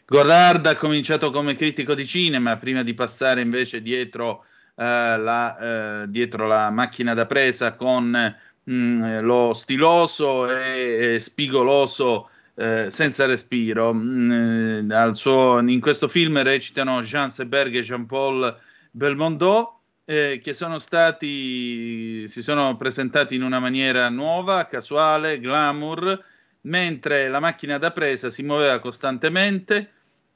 Godard 0.05 0.65
ha 0.65 0.75
cominciato 0.75 1.31
come 1.31 1.55
critico 1.55 1.95
di 1.95 2.05
cinema 2.05 2.57
prima 2.57 2.83
di 2.83 2.93
passare 2.93 3.39
invece 3.39 3.81
dietro, 3.81 4.43
eh, 4.75 4.83
la, 4.83 6.01
eh, 6.01 6.09
dietro 6.09 6.47
la 6.47 6.69
macchina 6.69 7.13
da 7.13 7.25
presa 7.25 7.75
con 7.75 8.35
mh, 8.63 9.21
lo 9.21 9.53
stiloso 9.53 10.49
e, 10.49 11.15
e 11.15 11.19
spigoloso 11.19 12.29
eh, 12.55 12.87
senza 12.89 13.25
respiro. 13.25 13.93
Mh, 13.93 15.11
suo, 15.13 15.59
in 15.59 15.79
questo 15.79 16.07
film 16.07 16.41
recitano 16.41 17.01
Jean 17.01 17.29
Seberg 17.29 17.75
e 17.75 17.81
Jean-Paul 17.81 18.57
Belmondo. 18.91 19.75
Eh, 20.03 20.41
che 20.43 20.53
sono 20.53 20.79
stati, 20.79 22.27
si 22.27 22.41
sono 22.41 22.75
presentati 22.75 23.35
in 23.35 23.43
una 23.43 23.59
maniera 23.59 24.09
nuova, 24.09 24.65
casuale, 24.65 25.39
glamour, 25.39 26.21
mentre 26.61 27.29
la 27.29 27.39
macchina 27.39 27.77
da 27.77 27.91
presa 27.91 28.29
si 28.29 28.43
muoveva 28.43 28.79
costantemente, 28.79 29.91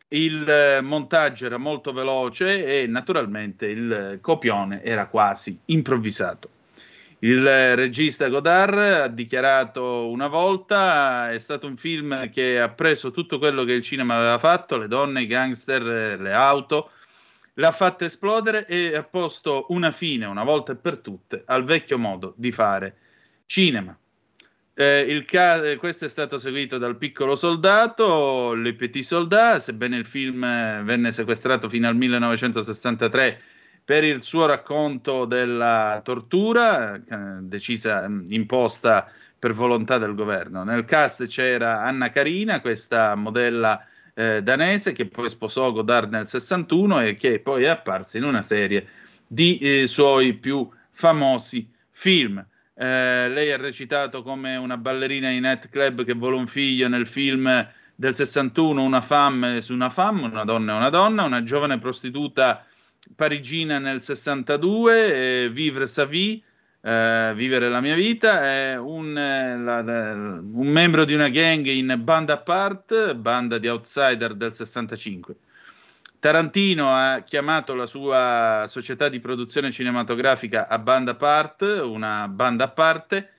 il 0.10 0.48
eh, 0.48 0.82
montaggio 0.82 1.48
era 1.48 1.58
molto 1.58 1.92
veloce 1.92 2.84
e 2.84 2.88
naturalmente 2.88 3.66
il 3.66 4.20
copione 4.22 4.82
era 4.82 5.08
quasi 5.08 5.58
improvvisato. 5.66 6.50
Il 7.26 7.76
regista 7.76 8.28
Godard 8.30 8.78
ha 8.78 9.08
dichiarato 9.08 10.08
una 10.10 10.28
volta: 10.28 11.32
è 11.32 11.40
stato 11.40 11.66
un 11.66 11.76
film 11.76 12.30
che 12.30 12.60
ha 12.62 12.70
preso 12.70 13.10
tutto 13.10 13.40
quello 13.40 13.64
che 13.64 13.74
il 13.74 13.82
cinema 13.82 14.18
aveva 14.18 14.38
fatto, 14.38 14.78
le 14.78 14.88
donne, 14.88 15.24
i 15.24 15.26
gangster, 15.26 16.22
le 16.22 16.32
auto, 16.32 16.92
l'ha 17.56 17.72
fatta 17.72 18.06
esplodere 18.06 18.68
e 18.68 18.96
ha 18.96 19.02
posto 19.02 19.66
una 19.70 19.90
fine, 19.90 20.28
una 20.28 20.44
volta 20.44 20.74
e 20.74 20.76
per 20.76 20.98
tutte, 20.98 21.42
al 21.48 21.64
vecchio 21.64 21.98
modo 21.98 22.36
di 22.38 22.52
fare 22.52 22.96
cinema. 23.48 23.98
Eh, 24.76 25.24
ca- 25.26 25.78
questo 25.78 26.06
è 26.06 26.10
stato 26.10 26.38
seguito 26.38 26.78
dal 26.78 26.96
piccolo 26.96 27.36
soldato, 27.36 28.54
Le 28.54 28.76
Petit 28.76 29.04
Soldat, 29.04 29.62
sebbene 29.62 29.98
il 29.98 30.06
film 30.06 30.42
venne 30.84 31.12
sequestrato 31.12 31.70
fino 31.70 31.88
al 31.88 31.96
1963 31.96 33.42
per 33.86 34.04
il 34.04 34.24
suo 34.24 34.48
racconto 34.48 35.26
della 35.26 36.02
tortura, 36.04 36.96
eh, 36.96 37.02
decisa, 37.42 38.10
mm, 38.10 38.26
imposta 38.30 39.08
per 39.38 39.54
volontà 39.54 40.00
del 40.00 40.16
governo. 40.16 40.64
Nel 40.64 40.86
cast 40.86 41.28
c'era 41.28 41.84
Anna 41.84 42.10
Carina, 42.10 42.62
questa 42.62 43.14
modella 43.14 43.86
eh, 44.16 44.42
danese 44.42 44.92
che 44.92 45.06
poi 45.06 45.30
sposò 45.30 45.72
Godard 45.72 46.12
nel 46.12 46.26
61 46.26 47.02
e 47.02 47.16
che 47.16 47.40
poi 47.40 47.66
è 47.66 47.68
apparsa 47.68 48.18
in 48.18 48.24
una 48.24 48.42
serie 48.42 48.88
di 49.28 49.60
eh, 49.60 49.88
suoi 49.88 50.34
più 50.34 50.68
famosi 50.90 51.70
film. 51.92 52.44
Eh, 52.74 53.30
lei 53.30 53.52
ha 53.52 53.58
recitato 53.58 54.24
come 54.24 54.56
una 54.56 54.78
ballerina 54.78 55.30
in 55.30 55.42
Night 55.42 55.70
Club 55.70 56.04
che 56.04 56.14
vuole 56.14 56.38
un 56.38 56.48
figlio 56.48 56.88
nel 56.88 57.06
film 57.06 57.70
del 57.94 58.16
61, 58.16 58.82
Una 58.82 59.02
femme 59.02 59.62
su 59.62 59.74
una 59.74 59.92
femme, 59.92 60.26
una 60.26 60.44
donna 60.44 60.74
e 60.74 60.76
una 60.76 60.90
donna, 60.90 61.24
una 61.24 61.44
giovane 61.44 61.78
prostituta 61.78 62.66
parigina 63.14 63.80
nel 63.80 64.02
62, 64.02 65.44
eh, 65.44 65.50
Vivre 65.50 65.88
sa 65.88 66.06
vie, 66.06 66.42
eh, 66.82 67.34
Vivere 67.36 67.70
la 67.70 67.82
mia 67.82 67.96
vita, 67.96 68.44
è 68.44 68.78
un, 68.78 69.18
eh, 69.18 69.58
la, 69.58 69.82
la, 69.82 70.14
un, 70.14 70.68
membro 70.68 71.06
di 71.06 71.14
una 71.14 71.30
gang 71.30 71.66
in 71.66 72.00
Band 72.04 72.30
Apart, 72.30 73.14
banda 73.16 73.58
di 73.58 73.68
outsider 73.68 74.34
del 74.34 74.54
65. 74.54 75.36
Tarantino 76.20 76.90
ha 76.92 77.22
chiamato 77.22 77.76
la 77.76 77.86
sua 77.86 78.66
società 78.68 79.10
di 79.10 79.20
produzione 79.20 79.72
cinematografica 79.72 80.68
a 80.68 80.80
Band 80.80 81.10
Apart, 81.10 81.62
una 81.84 82.28
banda 82.28 82.64
a 82.64 82.70
parte, 82.70 83.30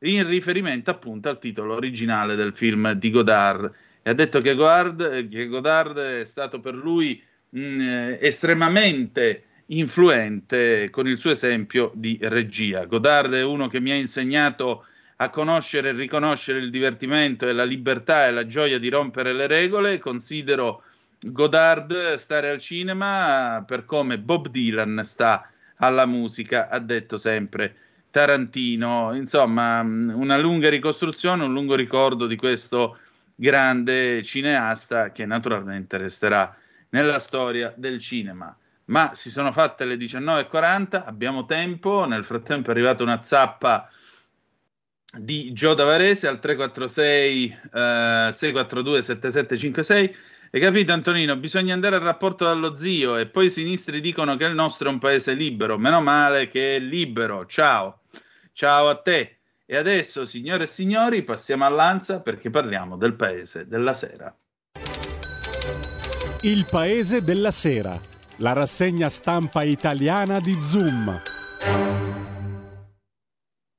in 0.00 0.26
riferimento 0.28 0.90
appunto 0.90 1.30
al 1.30 1.38
titolo 1.38 1.74
originale 1.74 2.36
del 2.36 2.54
film 2.54 2.92
di 2.92 3.10
Godard. 3.10 3.72
E 4.02 4.10
ha 4.10 4.12
detto 4.12 4.42
che 4.42 4.54
Godard, 4.54 5.28
che 5.28 5.46
Godard 5.46 5.96
è 5.96 6.24
stato 6.26 6.60
per 6.60 6.74
lui 6.74 7.22
mh, 7.54 7.60
mm, 7.60 8.14
estremamente 8.20 9.44
influente 9.66 10.90
con 10.90 11.06
il 11.08 11.18
suo 11.18 11.30
esempio 11.30 11.90
di 11.94 12.18
regia. 12.22 12.84
Godard 12.84 13.32
è 13.32 13.42
uno 13.42 13.68
che 13.68 13.80
mi 13.80 13.90
ha 13.92 13.94
insegnato 13.94 14.84
a 15.16 15.30
conoscere 15.30 15.90
e 15.90 15.92
riconoscere 15.92 16.58
il 16.58 16.70
divertimento 16.70 17.48
e 17.48 17.52
la 17.52 17.64
libertà 17.64 18.26
e 18.26 18.32
la 18.32 18.46
gioia 18.46 18.78
di 18.78 18.88
rompere 18.88 19.32
le 19.32 19.46
regole. 19.46 19.98
Considero 19.98 20.82
Godard 21.20 22.14
stare 22.16 22.50
al 22.50 22.58
cinema 22.58 23.64
per 23.66 23.84
come 23.84 24.18
Bob 24.18 24.48
Dylan 24.48 25.00
sta 25.04 25.48
alla 25.76 26.06
musica, 26.06 26.68
ha 26.68 26.78
detto 26.78 27.16
sempre 27.16 27.74
Tarantino. 28.10 29.14
Insomma, 29.14 29.82
mm, 29.82 30.10
una 30.10 30.36
lunga 30.36 30.68
ricostruzione, 30.68 31.44
un 31.44 31.52
lungo 31.52 31.74
ricordo 31.74 32.26
di 32.26 32.36
questo 32.36 32.98
grande 33.34 34.22
cineasta 34.22 35.10
che 35.10 35.24
naturalmente 35.24 35.96
resterà 35.96 36.54
nella 36.94 37.18
storia 37.18 37.74
del 37.76 37.98
cinema. 38.00 38.56
Ma 38.86 39.10
si 39.14 39.30
sono 39.30 39.50
fatte 39.50 39.84
le 39.84 39.96
19.40, 39.96 41.02
abbiamo 41.04 41.44
tempo, 41.44 42.04
nel 42.06 42.24
frattempo 42.24 42.68
è 42.68 42.70
arrivata 42.70 43.02
una 43.02 43.20
zappa 43.22 43.90
di 45.12 45.52
Gio 45.52 45.74
Davarese 45.74 46.28
al 46.28 46.38
346 46.38 47.44
eh, 47.72 48.30
642 48.32 49.02
7756 49.02 50.16
hai 50.54 50.60
capito 50.60 50.92
Antonino? 50.92 51.36
Bisogna 51.36 51.74
andare 51.74 51.96
al 51.96 52.02
rapporto 52.02 52.44
dallo 52.44 52.76
zio 52.76 53.16
e 53.16 53.26
poi 53.26 53.46
i 53.46 53.50
sinistri 53.50 54.00
dicono 54.00 54.36
che 54.36 54.44
il 54.44 54.54
nostro 54.54 54.88
è 54.88 54.92
un 54.92 55.00
paese 55.00 55.34
libero. 55.34 55.78
Meno 55.78 56.00
male 56.00 56.46
che 56.46 56.76
è 56.76 56.78
libero. 56.78 57.44
Ciao. 57.46 58.02
Ciao 58.52 58.88
a 58.88 58.94
te. 58.94 59.38
E 59.66 59.76
adesso, 59.76 60.24
signore 60.24 60.64
e 60.64 60.68
signori, 60.68 61.24
passiamo 61.24 61.66
all'Ansa 61.66 62.20
perché 62.20 62.50
parliamo 62.50 62.96
del 62.96 63.16
paese 63.16 63.66
della 63.66 63.94
sera. 63.94 64.32
Il 66.46 66.66
paese 66.70 67.22
della 67.22 67.50
sera, 67.50 67.98
la 68.40 68.52
rassegna 68.52 69.08
stampa 69.08 69.62
italiana 69.62 70.40
di 70.40 70.54
Zoom. 70.60 71.22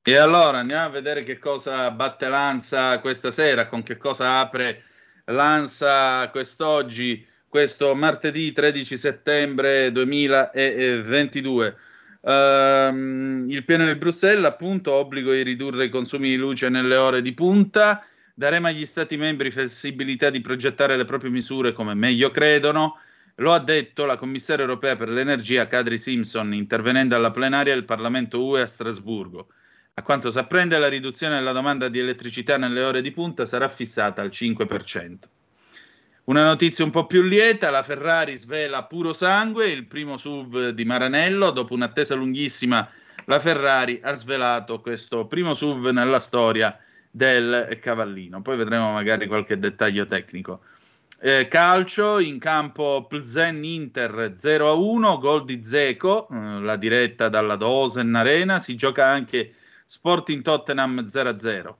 E 0.02 0.16
allora 0.16 0.58
andiamo 0.58 0.86
a 0.86 0.88
vedere 0.88 1.22
che 1.22 1.38
cosa 1.38 1.88
batte 1.92 2.26
l'Ansa 2.26 2.98
questa 2.98 3.30
sera, 3.30 3.68
con 3.68 3.84
che 3.84 3.96
cosa 3.96 4.40
apre 4.40 4.82
l'Ansa 5.26 6.28
quest'oggi, 6.30 7.24
questo 7.48 7.94
martedì 7.94 8.50
13 8.50 8.98
settembre 8.98 9.92
2022. 9.92 11.76
Uh, 12.20 12.28
ehm, 12.28 13.46
il 13.48 13.64
piano 13.64 13.86
di 13.86 13.94
Bruxelles, 13.94 14.44
appunto, 14.44 14.92
obbligo 14.92 15.30
di 15.30 15.42
ridurre 15.42 15.84
i 15.84 15.88
consumi 15.88 16.30
di 16.30 16.36
luce 16.36 16.68
nelle 16.68 16.96
ore 16.96 17.22
di 17.22 17.32
punta 17.32 18.04
Daremo 18.38 18.66
agli 18.66 18.84
Stati 18.84 19.16
membri 19.16 19.50
flessibilità 19.50 20.28
di 20.28 20.42
progettare 20.42 20.98
le 20.98 21.06
proprie 21.06 21.30
misure 21.30 21.72
come 21.72 21.94
meglio 21.94 22.30
credono. 22.30 22.98
Lo 23.36 23.54
ha 23.54 23.58
detto 23.58 24.04
la 24.04 24.16
commissaria 24.16 24.62
europea 24.62 24.94
per 24.94 25.08
l'energia 25.08 25.66
Kadri 25.66 25.96
Simpson 25.96 26.52
intervenendo 26.52 27.16
alla 27.16 27.30
plenaria 27.30 27.72
del 27.72 27.86
Parlamento 27.86 28.44
UE 28.44 28.60
a 28.60 28.66
Strasburgo. 28.66 29.48
A 29.94 30.02
quanto 30.02 30.30
si 30.30 30.38
la 30.68 30.88
riduzione 30.88 31.36
della 31.36 31.52
domanda 31.52 31.88
di 31.88 31.98
elettricità 31.98 32.58
nelle 32.58 32.82
ore 32.82 33.00
di 33.00 33.10
punta 33.10 33.46
sarà 33.46 33.70
fissata 33.70 34.20
al 34.20 34.28
5%. 34.28 35.16
Una 36.24 36.44
notizia 36.44 36.84
un 36.84 36.90
po' 36.90 37.06
più 37.06 37.22
lieta, 37.22 37.70
la 37.70 37.82
Ferrari 37.82 38.36
svela 38.36 38.84
puro 38.84 39.14
sangue, 39.14 39.70
il 39.70 39.86
primo 39.86 40.18
SUV 40.18 40.68
di 40.68 40.84
Maranello, 40.84 41.52
dopo 41.52 41.72
un'attesa 41.72 42.14
lunghissima, 42.14 42.86
la 43.24 43.40
Ferrari 43.40 43.98
ha 44.02 44.14
svelato 44.14 44.82
questo 44.82 45.26
primo 45.26 45.54
SUV 45.54 45.86
nella 45.86 46.18
storia 46.18 46.78
del 47.16 47.78
Cavallino. 47.80 48.42
Poi 48.42 48.58
vedremo 48.58 48.92
magari 48.92 49.26
qualche 49.26 49.58
dettaglio 49.58 50.06
tecnico. 50.06 50.60
Eh, 51.18 51.48
calcio 51.48 52.18
in 52.18 52.38
campo 52.38 53.06
Plzen 53.08 53.64
Inter 53.64 54.34
0 54.36 54.68
a 54.68 54.74
1, 54.74 55.18
gol 55.18 55.46
di 55.46 55.64
Zeco, 55.64 56.28
eh, 56.28 56.60
la 56.60 56.76
diretta 56.76 57.30
dalla 57.30 57.56
Dosen 57.56 58.14
Arena. 58.14 58.60
Si 58.60 58.76
gioca 58.76 59.06
anche 59.06 59.54
Sporting 59.86 60.42
Tottenham 60.42 61.06
0 61.06 61.28
a 61.30 61.38
0. 61.38 61.78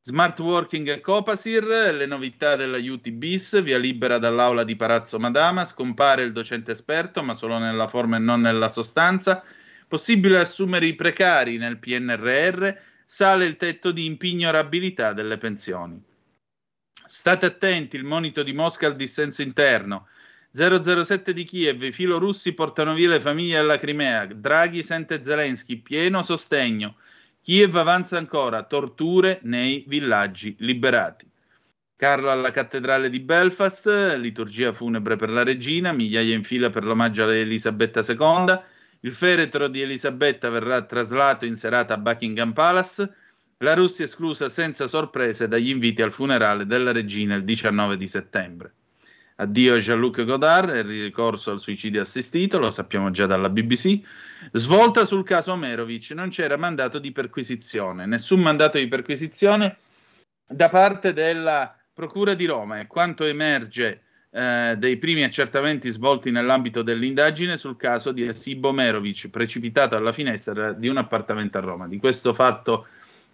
Smart 0.00 0.38
Working 0.40 0.88
e 0.88 1.00
Copasir, 1.02 1.66
le 1.66 2.06
novità 2.06 2.56
della 2.56 2.78
UTBIS, 2.78 3.60
via 3.60 3.76
libera 3.76 4.16
dall'aula 4.16 4.64
di 4.64 4.74
Palazzo 4.74 5.18
Madama, 5.18 5.66
scompare 5.66 6.22
il 6.22 6.32
docente 6.32 6.72
esperto, 6.72 7.22
ma 7.22 7.34
solo 7.34 7.58
nella 7.58 7.88
forma 7.88 8.16
e 8.16 8.20
non 8.20 8.40
nella 8.40 8.70
sostanza. 8.70 9.44
Possibile 9.86 10.38
assumere 10.38 10.86
i 10.86 10.94
precari 10.94 11.58
nel 11.58 11.76
PNRR, 11.76 12.74
sale 13.10 13.46
il 13.46 13.56
tetto 13.56 13.90
di 13.90 14.04
impignorabilità 14.04 15.14
delle 15.14 15.38
pensioni. 15.38 15.98
State 17.06 17.46
attenti, 17.46 17.96
il 17.96 18.04
monito 18.04 18.42
di 18.42 18.52
Mosca 18.52 18.86
al 18.86 18.96
dissenso 18.96 19.40
interno. 19.40 20.08
007 20.52 21.32
di 21.32 21.44
Kiev, 21.44 21.82
i 21.84 21.92
filorussi 21.92 22.52
portano 22.52 22.92
via 22.92 23.08
le 23.08 23.18
famiglie 23.18 23.56
alla 23.56 23.78
Crimea. 23.78 24.26
Draghi 24.26 24.82
sente 24.82 25.24
Zelensky, 25.24 25.76
pieno 25.76 26.22
sostegno. 26.22 26.96
Kiev 27.40 27.74
avanza 27.76 28.18
ancora, 28.18 28.64
torture 28.64 29.38
nei 29.44 29.84
villaggi 29.86 30.54
liberati. 30.58 31.26
Carlo 31.96 32.30
alla 32.30 32.50
cattedrale 32.50 33.08
di 33.08 33.20
Belfast, 33.20 33.86
liturgia 34.18 34.74
funebre 34.74 35.16
per 35.16 35.30
la 35.30 35.44
regina, 35.44 35.92
migliaia 35.92 36.34
in 36.34 36.44
fila 36.44 36.68
per 36.68 36.84
l'omaggio 36.84 37.24
a 37.24 37.34
Elisabetta 37.34 38.04
II. 38.06 38.76
Il 39.00 39.12
feretro 39.12 39.68
di 39.68 39.80
Elisabetta 39.80 40.50
verrà 40.50 40.82
traslato 40.82 41.46
in 41.46 41.54
serata 41.54 41.94
a 41.94 41.98
Buckingham 41.98 42.52
Palace. 42.52 43.12
La 43.58 43.74
Russia 43.74 44.04
esclusa 44.04 44.48
senza 44.48 44.88
sorprese 44.88 45.46
dagli 45.46 45.68
inviti 45.68 46.02
al 46.02 46.12
funerale 46.12 46.66
della 46.66 46.92
regina 46.92 47.36
il 47.36 47.44
19 47.44 47.96
di 47.96 48.08
settembre. 48.08 48.72
Addio 49.36 49.74
a 49.74 49.78
Jean-Luc 49.78 50.24
Godard, 50.24 50.70
è 50.70 50.82
ricorso 50.82 51.52
al 51.52 51.60
suicidio 51.60 52.00
assistito, 52.00 52.58
lo 52.58 52.72
sappiamo 52.72 53.12
già 53.12 53.26
dalla 53.26 53.48
BBC. 53.48 54.00
Svolta 54.50 55.04
sul 55.04 55.22
caso 55.22 55.52
Omerovic, 55.52 56.10
non 56.10 56.28
c'era 56.28 56.56
mandato 56.56 56.98
di 56.98 57.12
perquisizione, 57.12 58.04
nessun 58.04 58.40
mandato 58.40 58.78
di 58.78 58.88
perquisizione 58.88 59.76
da 60.44 60.68
parte 60.68 61.12
della 61.12 61.72
Procura 61.92 62.34
di 62.34 62.46
Roma 62.46 62.80
e 62.80 62.88
quanto 62.88 63.24
emerge 63.24 64.02
eh, 64.30 64.74
dei 64.76 64.96
primi 64.98 65.24
accertamenti 65.24 65.90
svolti 65.90 66.30
nell'ambito 66.30 66.82
dell'indagine 66.82 67.56
sul 67.56 67.76
caso 67.76 68.12
di 68.12 68.26
Asibo 68.26 68.72
Merovic, 68.72 69.28
precipitato 69.30 69.96
alla 69.96 70.12
finestra 70.12 70.72
di 70.72 70.88
un 70.88 70.98
appartamento 70.98 71.58
a 71.58 71.62
Roma. 71.62 71.88
Di 71.88 71.98
questo 71.98 72.34
fatto 72.34 72.86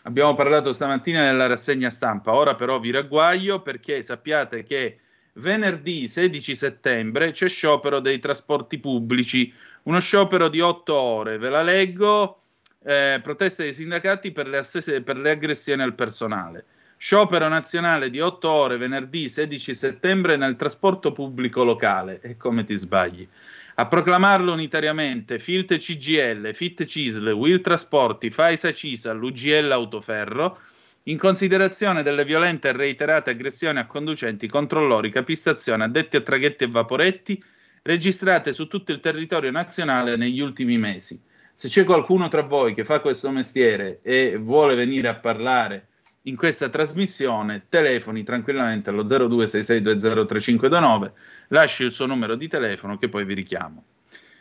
abbiamo 0.03 0.35
parlato 0.35 0.73
stamattina 0.73 1.23
nella 1.23 1.47
rassegna 1.47 1.91
stampa, 1.91 2.33
ora 2.33 2.55
però 2.55 2.79
vi 2.79 2.91
ragguaglio 2.91 3.62
perché 3.62 4.03
sappiate 4.03 4.62
che 4.62 4.99
venerdì 5.35 6.07
16 6.07 6.55
settembre 6.55 7.33
c'è 7.33 7.49
sciopero 7.49 8.01
dei 8.01 8.19
trasporti 8.19 8.79
pubblici, 8.79 9.53
uno 9.85 9.99
sciopero 9.99 10.49
di 10.49 10.61
otto 10.61 10.95
ore, 10.95 11.39
ve 11.39 11.51
la 11.51 11.62
leggo, 11.62 12.43
eh, 12.85 13.19
protesta 13.23 13.62
dei 13.62 13.75
sindacati 13.75 14.31
per 14.31 14.47
le, 14.47 14.59
assese, 14.59 15.03
per 15.03 15.16
le 15.16 15.31
aggressioni 15.31 15.83
al 15.83 15.95
personale. 15.95 16.65
Sciopero 17.05 17.49
nazionale 17.49 18.09
di 18.09 18.19
8 18.19 18.49
ore 18.49 18.79
venerdì 18.79 19.29
16 19.29 19.75
settembre 19.75 20.39
nel 20.39 20.57
trasporto 20.57 21.13
pubblico 21.13 21.63
locale. 21.63 22.19
E 22.23 22.39
come 22.39 22.65
ti 22.65 22.75
sbagli? 22.77 23.29
A 23.75 23.87
proclamarlo 23.87 24.55
unitariamente 24.55 25.39
FILT 25.39 25.77
CGL, 25.77 26.55
FIT 26.55 26.87
CISL, 26.87 27.29
Will 27.33 27.61
Trasporti, 27.61 28.31
FAISA 28.31 28.73
CISA, 28.73 29.13
l'UGL 29.13 29.71
Autoferro, 29.71 30.61
in 31.03 31.19
considerazione 31.19 32.03
delle 32.03 32.25
violente 32.25 32.71
e 32.71 32.73
reiterate 32.73 33.29
aggressioni 33.29 33.79
a 33.79 33.87
conducenti, 33.87 34.49
controllori, 34.49 35.11
capistazione, 35.11 35.85
addetti 35.85 36.17
a 36.17 36.23
traghetti 36.23 36.65
e 36.65 36.69
vaporetti 36.69 37.45
registrate 37.83 38.55
su 38.55 38.67
tutto 38.67 38.93
il 38.93 39.01
territorio 39.01 39.51
nazionale 39.51 40.17
negli 40.17 40.41
ultimi 40.41 40.79
mesi. 40.79 41.21
Se 41.53 41.69
c'è 41.69 41.85
qualcuno 41.85 42.29
tra 42.29 42.41
voi 42.41 42.73
che 42.73 42.87
fa 42.87 43.01
questo 43.01 43.29
mestiere 43.29 44.01
e 44.01 44.39
vuole 44.39 44.75
venire 44.75 45.09
a 45.09 45.17
parlare 45.17 45.89
in 46.27 46.37
questa 46.37 46.71
trasmissione, 46.71 47.67
telefoni 47.69 48.23
tranquillamente 48.23 48.89
allo 48.89 49.05
0266203529, 49.05 51.13
lasci 51.49 51.85
il 51.85 51.93
suo 51.93 52.07
numero 52.07 52.35
di 52.35 52.49
telefono 52.49 52.97
che 52.97 53.11
poi 53.11 53.27
vi 53.27 53.35
richiamo. 53.35 53.85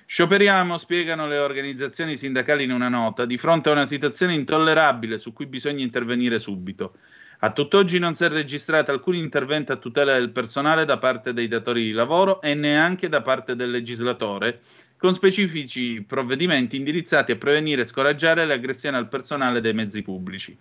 Scioperiamo, 0.05 0.77
spiegano 0.77 1.27
le 1.27 1.39
organizzazioni 1.39 2.15
sindacali 2.15 2.63
in 2.63 2.71
una 2.71 2.87
nota, 2.87 3.25
di 3.25 3.37
fronte 3.37 3.67
a 3.69 3.73
una 3.73 3.85
situazione 3.85 4.33
intollerabile 4.33 5.17
su 5.17 5.33
cui 5.33 5.45
bisogna 5.45 5.83
intervenire 5.83 6.39
subito. 6.39 6.95
A 7.39 7.51
tutt'oggi 7.51 7.99
non 7.99 8.15
si 8.15 8.23
è 8.23 8.29
registrato 8.29 8.91
alcun 8.91 9.15
intervento 9.15 9.73
a 9.73 9.77
tutela 9.77 10.13
del 10.13 10.29
personale 10.29 10.85
da 10.85 10.97
parte 10.97 11.33
dei 11.33 11.49
datori 11.49 11.83
di 11.83 11.91
lavoro 11.91 12.41
e 12.41 12.53
neanche 12.53 13.09
da 13.09 13.21
parte 13.21 13.57
del 13.57 13.71
legislatore, 13.71 14.61
con 14.95 15.13
specifici 15.13 16.01
provvedimenti 16.01 16.77
indirizzati 16.77 17.33
a 17.33 17.37
prevenire 17.37 17.81
e 17.81 17.85
scoraggiare 17.85 18.45
le 18.45 18.53
aggressioni 18.53 18.95
al 18.95 19.09
personale 19.09 19.59
dei 19.59 19.73
mezzi 19.73 20.01
pubblici. 20.01 20.57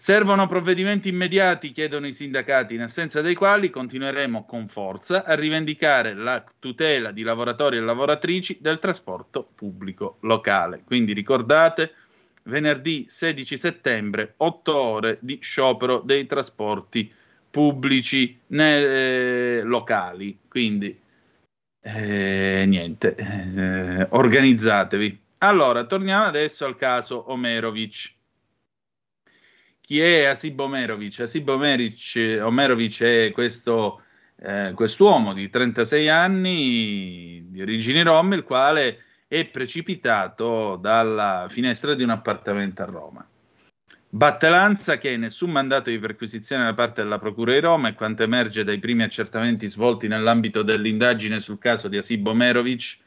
Servono 0.00 0.46
provvedimenti 0.46 1.08
immediati, 1.08 1.72
chiedono 1.72 2.06
i 2.06 2.12
sindacati, 2.12 2.76
in 2.76 2.82
assenza 2.82 3.20
dei 3.20 3.34
quali 3.34 3.68
continueremo 3.68 4.44
con 4.44 4.68
forza 4.68 5.24
a 5.24 5.34
rivendicare 5.34 6.14
la 6.14 6.44
tutela 6.60 7.10
di 7.10 7.24
lavoratori 7.24 7.78
e 7.78 7.80
lavoratrici 7.80 8.58
del 8.60 8.78
trasporto 8.78 9.50
pubblico 9.56 10.18
locale. 10.20 10.82
Quindi 10.84 11.12
ricordate, 11.12 11.94
venerdì 12.44 13.06
16 13.08 13.56
settembre, 13.56 14.34
8 14.36 14.76
ore 14.76 15.18
di 15.20 15.40
sciopero 15.42 15.98
dei 15.98 16.26
trasporti 16.26 17.12
pubblici 17.50 18.38
ne- 18.46 19.56
eh, 19.56 19.62
locali. 19.62 20.38
Quindi 20.46 20.96
eh, 21.82 22.64
niente, 22.68 23.16
eh, 23.16 24.06
organizzatevi. 24.10 25.20
Allora, 25.38 25.86
torniamo 25.86 26.26
adesso 26.26 26.64
al 26.64 26.76
caso 26.76 27.32
Omerovic. 27.32 28.14
Chi 29.88 30.00
è 30.00 30.24
Asib 30.24 30.60
Omerovic? 30.60 31.20
Asib 31.20 31.48
Omerovic, 31.48 32.40
Omerovic 32.42 33.02
è 33.04 33.30
questo, 33.32 34.02
eh, 34.36 34.72
quest'uomo 34.74 35.32
di 35.32 35.48
36 35.48 36.10
anni, 36.10 37.46
di 37.48 37.62
origini 37.62 38.02
rom, 38.02 38.34
il 38.34 38.42
quale 38.42 38.98
è 39.26 39.46
precipitato 39.46 40.76
dalla 40.76 41.46
finestra 41.48 41.94
di 41.94 42.02
un 42.02 42.10
appartamento 42.10 42.82
a 42.82 42.84
Roma. 42.84 43.26
Battelanza 44.10 44.98
che 44.98 45.16
nessun 45.16 45.52
mandato 45.52 45.88
di 45.88 45.98
perquisizione 45.98 46.64
da 46.64 46.74
parte 46.74 47.00
della 47.00 47.18
Procura 47.18 47.52
di 47.52 47.60
Roma 47.60 47.88
e 47.88 47.94
quanto 47.94 48.22
emerge 48.22 48.64
dai 48.64 48.78
primi 48.78 49.04
accertamenti 49.04 49.68
svolti 49.68 50.06
nell'ambito 50.06 50.60
dell'indagine 50.60 51.40
sul 51.40 51.56
caso 51.56 51.88
di 51.88 51.96
Asib 51.96 52.26
Omerovic, 52.26 52.98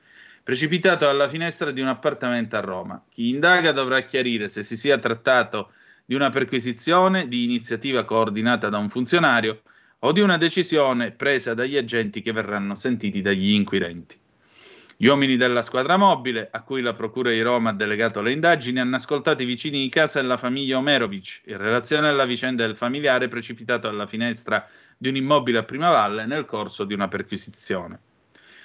precipitato 0.42 1.06
dalla 1.06 1.30
finestra 1.30 1.70
di 1.70 1.80
un 1.80 1.90
appartamento 1.90 2.56
a 2.56 2.62
Roma. 2.62 3.06
Chi 3.08 3.30
indaga 3.30 3.72
dovrà 3.72 4.02
chiarire 4.02 4.50
se 4.50 4.64
si 4.64 4.76
sia 4.76 4.98
trattato 4.98 5.74
di 5.74 5.81
una 6.16 6.30
perquisizione 6.30 7.28
di 7.28 7.44
iniziativa 7.44 8.04
coordinata 8.04 8.70
da 8.70 8.78
un 8.78 8.90
funzionario 8.90 9.62
o 10.00 10.12
di 10.12 10.20
una 10.20 10.38
decisione 10.38 11.12
presa 11.12 11.54
dagli 11.54 11.78
agenti 11.78 12.22
che 12.22 12.32
verranno 12.32 12.76
sentiti 12.76 13.22
dagli 13.22 13.52
inquirenti. 13.52 14.20
Gli 14.98 15.08
uomini 15.08 15.36
della 15.36 15.64
squadra 15.64 15.98
mobile, 15.98 16.48
a 16.52 16.62
cui 16.62 16.82
la 16.82 16.94
Procura 16.94 17.32
di 17.32 17.42
Roma 17.42 17.72
ha 17.72 17.74
delegato 17.74 18.22
le 18.22 18.32
indagini, 18.32 18.80
hanno 18.80 18.98
ascoltato 18.98 19.42
i 19.42 19.48
vicini 19.48 19.82
di 19.82 19.90
casa 19.90 20.22
della 20.22 20.38
famiglia 20.38 20.78
Omerovic 20.78 21.42
in 21.46 21.58
relazione 21.58 22.08
alla 22.08 22.26
vicenda 22.26 22.66
del 22.66 22.76
familiare 22.76 23.28
precipitato 23.28 23.88
alla 23.88 24.06
finestra 24.06 24.68
di 24.98 25.10
un 25.10 25.16
immobile 25.16 25.58
a 25.58 25.64
Primavalle 25.64 26.28
nel 26.28 26.46
corso 26.46 26.84
di 26.84 26.94
una 26.94 27.08
perquisizione. 27.08 28.00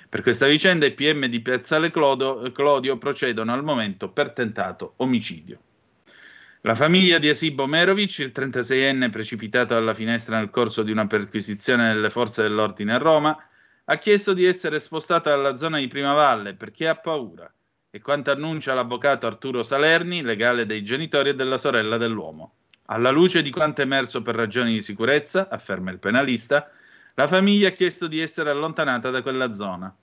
Per 0.08 0.20
questa 0.20 0.46
vicenda 0.46 0.84
i 0.84 0.92
PM 0.92 1.24
di 1.26 1.40
Piazzale 1.40 1.90
Clodio, 1.90 2.52
Clodio 2.52 2.98
procedono 2.98 3.52
al 3.52 3.64
momento 3.64 4.10
per 4.10 4.32
tentato 4.32 4.92
omicidio. 4.96 5.58
La 6.66 6.74
famiglia 6.74 7.18
di 7.18 7.28
Asibo 7.28 7.68
Merovic, 7.68 8.18
il 8.18 8.32
36enne 8.34 9.08
precipitato 9.08 9.74
dalla 9.74 9.94
finestra 9.94 10.38
nel 10.38 10.50
corso 10.50 10.82
di 10.82 10.90
una 10.90 11.06
perquisizione 11.06 11.94
delle 11.94 12.10
forze 12.10 12.42
dell'ordine 12.42 12.94
a 12.94 12.98
Roma, 12.98 13.38
ha 13.84 13.98
chiesto 13.98 14.34
di 14.34 14.44
essere 14.44 14.80
spostata 14.80 15.30
dalla 15.30 15.56
zona 15.56 15.78
di 15.78 15.86
Primavalle 15.86 16.54
perché 16.54 16.88
ha 16.88 16.96
paura. 16.96 17.48
E 17.88 18.00
quanto 18.00 18.32
annuncia 18.32 18.74
l'avvocato 18.74 19.28
Arturo 19.28 19.62
Salerni, 19.62 20.22
legale 20.22 20.66
dei 20.66 20.82
genitori 20.82 21.28
e 21.28 21.34
della 21.36 21.56
sorella 21.56 21.98
dell'uomo. 21.98 22.54
Alla 22.86 23.10
luce 23.10 23.42
di 23.42 23.52
quanto 23.52 23.82
emerso 23.82 24.20
per 24.22 24.34
ragioni 24.34 24.72
di 24.72 24.82
sicurezza, 24.82 25.48
afferma 25.48 25.92
il 25.92 26.00
penalista, 26.00 26.68
la 27.14 27.28
famiglia 27.28 27.68
ha 27.68 27.70
chiesto 27.70 28.08
di 28.08 28.18
essere 28.18 28.50
allontanata 28.50 29.10
da 29.10 29.22
quella 29.22 29.54
zona. 29.54 29.96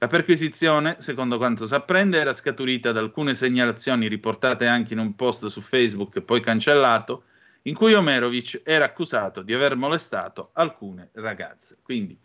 La 0.00 0.06
perquisizione, 0.06 0.96
secondo 1.00 1.38
quanto 1.38 1.66
si 1.66 1.74
apprende, 1.74 2.18
era 2.18 2.32
scaturita 2.32 2.92
da 2.92 3.00
alcune 3.00 3.34
segnalazioni 3.34 4.06
riportate 4.06 4.64
anche 4.64 4.92
in 4.92 5.00
un 5.00 5.16
post 5.16 5.46
su 5.46 5.60
Facebook 5.60 6.20
poi 6.20 6.40
cancellato, 6.40 7.24
in 7.62 7.74
cui 7.74 7.94
Omerovic 7.94 8.60
era 8.64 8.84
accusato 8.84 9.42
di 9.42 9.52
aver 9.52 9.74
molestato 9.74 10.50
alcune 10.52 11.08
ragazze. 11.14 11.78
Quindi 11.82 12.16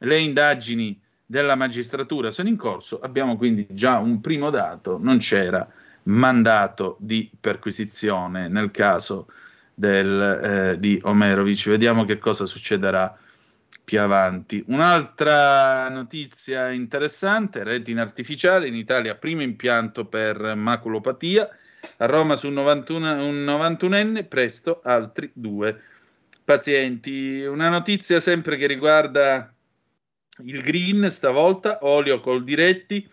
le 0.00 0.18
indagini 0.18 1.00
della 1.24 1.54
magistratura 1.54 2.30
sono 2.30 2.50
in 2.50 2.58
corso, 2.58 3.00
abbiamo 3.00 3.38
quindi 3.38 3.66
già 3.70 3.96
un 3.96 4.20
primo 4.20 4.50
dato, 4.50 4.98
non 5.00 5.16
c'era 5.16 5.66
mandato 6.02 6.98
di 7.00 7.30
perquisizione 7.40 8.48
nel 8.48 8.70
caso 8.70 9.28
del, 9.72 10.20
eh, 10.20 10.78
di 10.78 11.00
Omerovic. 11.02 11.70
Vediamo 11.70 12.04
che 12.04 12.18
cosa 12.18 12.44
succederà 12.44 13.18
più 13.86 14.00
avanti. 14.00 14.64
Un'altra 14.66 15.88
notizia 15.88 16.70
interessante, 16.70 17.62
retina 17.62 18.02
artificiale, 18.02 18.66
in 18.66 18.74
Italia 18.74 19.14
primo 19.14 19.42
impianto 19.42 20.06
per 20.06 20.56
maculopatia, 20.56 21.48
a 21.98 22.06
Roma 22.06 22.34
su 22.34 22.48
91, 22.48 23.24
un 23.24 23.44
91enne, 23.44 24.26
presto 24.26 24.80
altri 24.82 25.30
due 25.32 25.80
pazienti. 26.44 27.42
Una 27.42 27.68
notizia 27.68 28.18
sempre 28.18 28.56
che 28.56 28.66
riguarda 28.66 29.54
il 30.42 30.62
green, 30.62 31.08
stavolta 31.08 31.78
olio 31.82 32.18
col 32.18 32.42
diretti, 32.42 33.08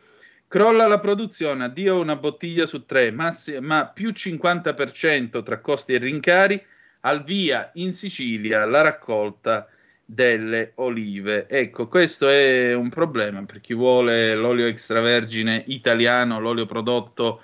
crolla 0.47 0.87
la 0.87 0.99
produzione, 0.99 1.65
addio 1.65 1.99
una 1.99 2.15
bottiglia 2.15 2.65
su 2.65 2.83
tre, 2.83 3.11
massi- 3.11 3.59
ma 3.59 3.85
più 3.85 4.09
50% 4.09 5.43
tra 5.43 5.59
costi 5.59 5.93
e 5.93 5.99
rincari, 5.99 6.59
al 7.01 7.23
via 7.23 7.69
in 7.75 7.93
Sicilia 7.93 8.65
la 8.65 8.81
raccolta 8.81 9.67
delle 10.13 10.73
olive. 10.75 11.47
Ecco, 11.47 11.87
questo 11.87 12.29
è 12.29 12.73
un 12.73 12.89
problema 12.89 13.43
per 13.43 13.61
chi 13.61 13.73
vuole 13.73 14.35
l'olio 14.35 14.67
extravergine 14.67 15.63
italiano, 15.67 16.39
l'olio 16.39 16.65
prodotto 16.65 17.41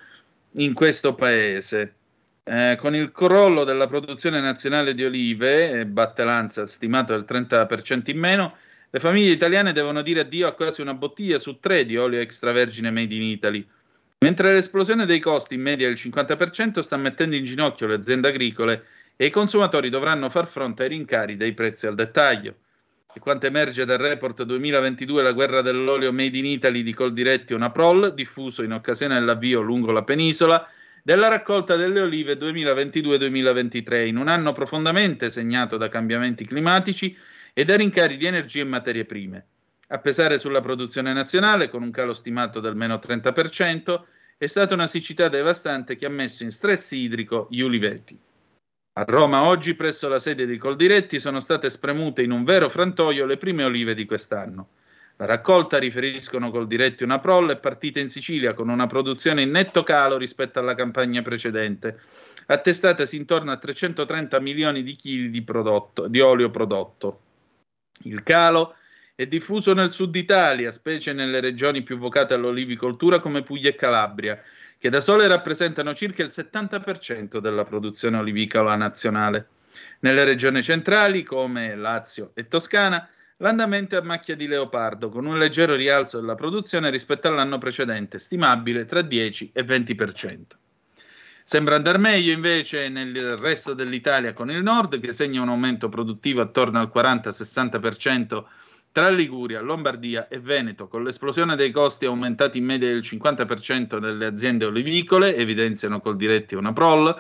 in 0.54 0.74
questo 0.74 1.16
paese. 1.16 1.96
Eh, 2.44 2.78
con 2.80 2.96
il 2.96 3.12
crollo 3.12 3.64
della 3.64 3.88
produzione 3.88 4.40
nazionale 4.40 4.94
di 4.94 5.04
olive, 5.04 5.80
e 5.80 5.86
batte 5.86 6.24
l'ANSA 6.24 6.66
stimato 6.68 7.14
del 7.14 7.26
30% 7.28 8.10
in 8.10 8.18
meno, 8.18 8.56
le 8.90 9.00
famiglie 9.00 9.32
italiane 9.32 9.72
devono 9.72 10.02
dire 10.02 10.22
addio 10.22 10.48
a 10.48 10.54
quasi 10.54 10.82
una 10.82 10.96
bottiglia 10.96 11.38
su 11.38 11.60
tre 11.60 11.86
di 11.86 11.96
olio 11.96 12.20
extravergine 12.20 12.90
made 12.90 13.14
in 13.14 13.22
Italy. 13.22 13.68
Mentre 14.20 14.52
l'esplosione 14.52 15.06
dei 15.06 15.20
costi 15.20 15.54
in 15.56 15.62
media 15.62 15.88
del 15.88 15.96
50% 15.96 16.80
sta 16.80 16.98
mettendo 16.98 17.36
in 17.36 17.46
ginocchio 17.46 17.88
le 17.88 17.96
aziende 17.96 18.28
agricole 18.28 18.84
e 19.22 19.26
i 19.26 19.32
consumatori 19.32 19.90
dovranno 19.90 20.30
far 20.30 20.48
fronte 20.48 20.84
ai 20.84 20.88
rincari 20.88 21.36
dei 21.36 21.54
prezzi 21.54 21.86
al 21.86 21.94
dettaglio. 21.94 22.56
E 23.14 23.20
quanto 23.20 23.48
emerge 23.48 23.84
dal 23.84 23.98
report 23.98 24.44
2022 24.44 25.22
La 25.22 25.34
guerra 25.34 25.62
dell'olio 25.62 26.14
made 26.14 26.38
in 26.38 26.46
Italy 26.46 26.84
di 26.84 26.94
Coldiretti 26.94 27.52
Unaprol, 27.52 28.14
diffuso 28.14 28.64
in 28.64 28.72
occasione 28.72 29.16
dell'avvio 29.16 29.60
lungo 29.60 29.92
la 29.92 30.06
penisola, 30.06 30.66
della 31.04 31.28
raccolta 31.28 31.76
delle 31.76 32.00
olive 32.00 32.36
2022-2023, 32.36 34.08
in 34.08 34.16
un 34.16 34.30
anno 34.30 34.54
profondamente 34.54 35.30
segnato 35.30 35.76
da 35.76 35.90
cambiamenti 35.90 36.46
climatici 36.46 37.14
e 37.52 37.66
da 37.66 37.76
rincari 37.76 38.16
di 38.16 38.26
energie 38.26 38.62
e 38.62 38.64
materie 38.64 39.04
prime. 39.04 39.46
A 39.88 39.98
pesare 39.98 40.40
sulla 40.40 40.62
produzione 40.62 41.12
nazionale, 41.12 41.68
con 41.68 41.84
un 41.84 41.92
calo 41.92 42.14
stimato 42.14 42.62
del 42.62 42.78
meno 42.78 42.96
30%, 42.96 44.02
è 44.38 44.48
stata 44.48 44.76
una 44.76 44.88
siccità 44.88 45.28
devastante 45.28 45.98
che 45.98 46.06
ha 46.06 46.10
messo 46.10 46.44
in 46.44 46.52
stress 46.52 46.92
idrico 46.92 47.48
gli 47.50 47.60
uliveti. 47.60 48.18
A 49.00 49.06
Roma 49.08 49.46
oggi, 49.46 49.76
presso 49.76 50.10
la 50.10 50.20
sede 50.20 50.46
di 50.46 50.58
Coldiretti, 50.58 51.22
sono 51.22 51.40
state 51.40 51.70
spremute 51.70 52.22
in 52.22 52.32
un 52.32 52.44
vero 52.44 52.68
frantoio 52.68 53.26
le 53.26 53.38
prime 53.38 53.64
olive 53.64 53.96
di 53.96 54.04
quest'anno. 54.04 54.72
La 55.16 55.26
raccolta, 55.26 55.78
riferiscono 55.78 56.52
Coldiretti 56.52 57.04
una 57.04 57.20
prole, 57.20 57.54
è 57.54 57.58
partita 57.60 58.02
in 58.02 58.10
Sicilia 58.10 58.54
con 58.54 58.68
una 58.68 58.88
produzione 58.88 59.44
in 59.44 59.52
netto 59.52 59.84
calo 59.84 60.18
rispetto 60.18 60.60
alla 60.60 60.76
campagna 60.76 61.22
precedente, 61.22 61.98
attestatasi 62.48 63.16
intorno 63.16 63.54
a 63.54 63.58
330 63.58 64.38
milioni 64.42 64.84
di 64.84 64.98
chili 64.98 65.30
di, 65.30 65.44
prodotto, 65.44 66.10
di 66.10 66.20
olio 66.20 66.50
prodotto. 66.50 67.22
Il 68.04 68.22
calo 68.22 68.76
è 69.16 69.26
diffuso 69.28 69.74
nel 69.74 69.94
sud 69.94 70.14
Italia, 70.14 70.74
specie 70.74 71.14
nelle 71.14 71.40
regioni 71.40 71.84
più 71.84 71.98
vocate 71.98 72.34
all'olivicoltura 72.34 73.22
come 73.22 73.44
Puglia 73.44 73.70
e 73.70 73.76
Calabria, 73.76 74.38
che 74.80 74.90
da 74.90 75.02
sole 75.02 75.28
rappresentano 75.28 75.94
circa 75.94 76.24
il 76.24 76.32
70% 76.34 77.40
della 77.40 77.66
produzione 77.66 78.18
olivicola 78.18 78.76
nazionale. 78.76 79.50
Nelle 80.00 80.24
regioni 80.24 80.64
centrali, 80.64 81.22
come 81.22 81.76
Lazio 81.76 82.32
e 82.34 82.48
Toscana, 82.48 83.08
l'andamento 83.38 83.96
è 83.96 84.00
a 84.00 84.04
macchia 84.04 84.38
di 84.38 84.48
leopardo, 84.48 85.10
con 85.10 85.26
un 85.26 85.38
leggero 85.38 85.76
rialzo 85.76 86.22
della 86.22 86.36
produzione 86.36 86.90
rispetto 86.90 87.28
all'anno 87.28 87.58
precedente, 87.58 88.20
stimabile 88.20 88.86
tra 88.86 89.02
10 89.02 89.52
e 89.54 89.66
20%. 89.66 90.42
Sembra 91.44 91.76
andare 91.76 91.98
meglio 91.98 92.32
invece 92.32 92.88
nel 92.88 93.36
resto 93.36 93.74
dell'Italia 93.74 94.32
con 94.32 94.50
il 94.50 94.64
nord, 94.64 95.02
che 95.02 95.12
segna 95.12 95.42
un 95.42 95.50
aumento 95.50 95.90
produttivo 95.90 96.40
attorno 96.40 96.80
al 96.80 96.90
40-60% 96.94 98.44
tra 99.00 99.08
Liguria, 99.08 99.62
Lombardia 99.62 100.28
e 100.28 100.42
Veneto, 100.42 100.90
con 100.90 101.06
l'esplosione 101.06 101.56
dei 101.56 101.72
costi 101.72 102.06
aumentati 102.06 102.58
in 102.58 102.66
media 102.66 102.90
del 102.90 103.00
50% 103.00 103.98
delle 103.98 104.26
aziende 104.26 104.66
olivicole, 104.66 105.38
evidenziano 105.38 106.02
col 106.02 106.18
diretti 106.18 106.56
una 106.56 106.74
prol, 106.74 107.18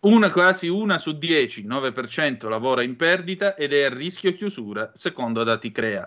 una 0.00 0.30
quasi 0.30 0.68
una 0.68 0.98
su 0.98 1.16
10, 1.16 1.66
9% 1.66 2.50
lavora 2.50 2.82
in 2.82 2.96
perdita 2.96 3.54
ed 3.54 3.72
è 3.72 3.84
a 3.84 3.88
rischio 3.88 4.34
chiusura, 4.34 4.90
secondo 4.92 5.42
dati 5.42 5.72
CREA. 5.72 6.06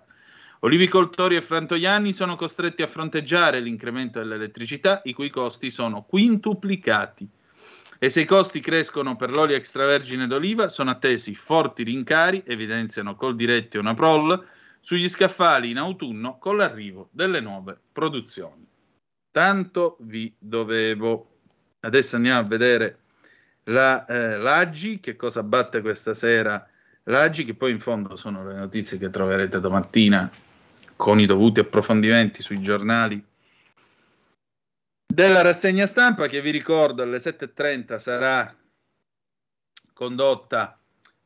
Olivicoltori 0.59 1.35
e 1.37 1.41
frantoiani 1.41 2.13
sono 2.13 2.35
costretti 2.35 2.83
a 2.83 2.87
fronteggiare 2.87 3.59
l'incremento 3.61 4.19
dell'elettricità, 4.19 5.01
i 5.05 5.13
cui 5.13 5.31
costi 5.31 5.71
sono 5.71 6.03
quintuplicati. 6.03 7.27
E 7.97 8.09
se 8.09 8.21
i 8.21 8.25
costi 8.25 8.59
crescono 8.59 9.15
per 9.15 9.31
l'olio 9.31 9.55
extravergine 9.55 10.27
d'oliva, 10.27 10.67
sono 10.67 10.91
attesi 10.91 11.33
forti 11.33 11.81
rincari, 11.81 12.43
evidenziano 12.45 13.15
col 13.15 13.35
diretti 13.35 13.77
una 13.77 13.95
prol, 13.95 14.57
sugli 14.81 15.09
scaffali 15.09 15.69
in 15.69 15.77
autunno 15.77 16.37
con 16.37 16.57
l'arrivo 16.57 17.09
delle 17.11 17.39
nuove 17.39 17.77
produzioni. 17.91 18.67
Tanto 19.31 19.97
vi 20.01 20.33
dovevo. 20.37 21.37
Adesso 21.81 22.15
andiamo 22.15 22.39
a 22.39 22.43
vedere 22.43 22.99
la, 23.65 24.05
eh, 24.05 24.37
l'Aggi, 24.37 24.99
che 24.99 25.15
cosa 25.15 25.43
batte 25.43 25.81
questa 25.81 26.13
sera 26.13 26.67
l'Aggi, 27.03 27.45
che 27.45 27.53
poi 27.53 27.71
in 27.71 27.79
fondo 27.79 28.15
sono 28.15 28.45
le 28.45 28.55
notizie 28.55 28.97
che 28.97 29.09
troverete 29.09 29.59
domattina 29.59 30.29
con 30.95 31.19
i 31.19 31.25
dovuti 31.25 31.59
approfondimenti 31.59 32.41
sui 32.41 32.61
giornali 32.61 33.23
della 35.11 35.41
rassegna 35.41 35.85
stampa 35.85 36.27
che 36.27 36.39
vi 36.39 36.51
ricordo 36.51 37.01
alle 37.01 37.17
7.30 37.17 37.97
sarà 37.97 38.55
condotta 39.91 40.78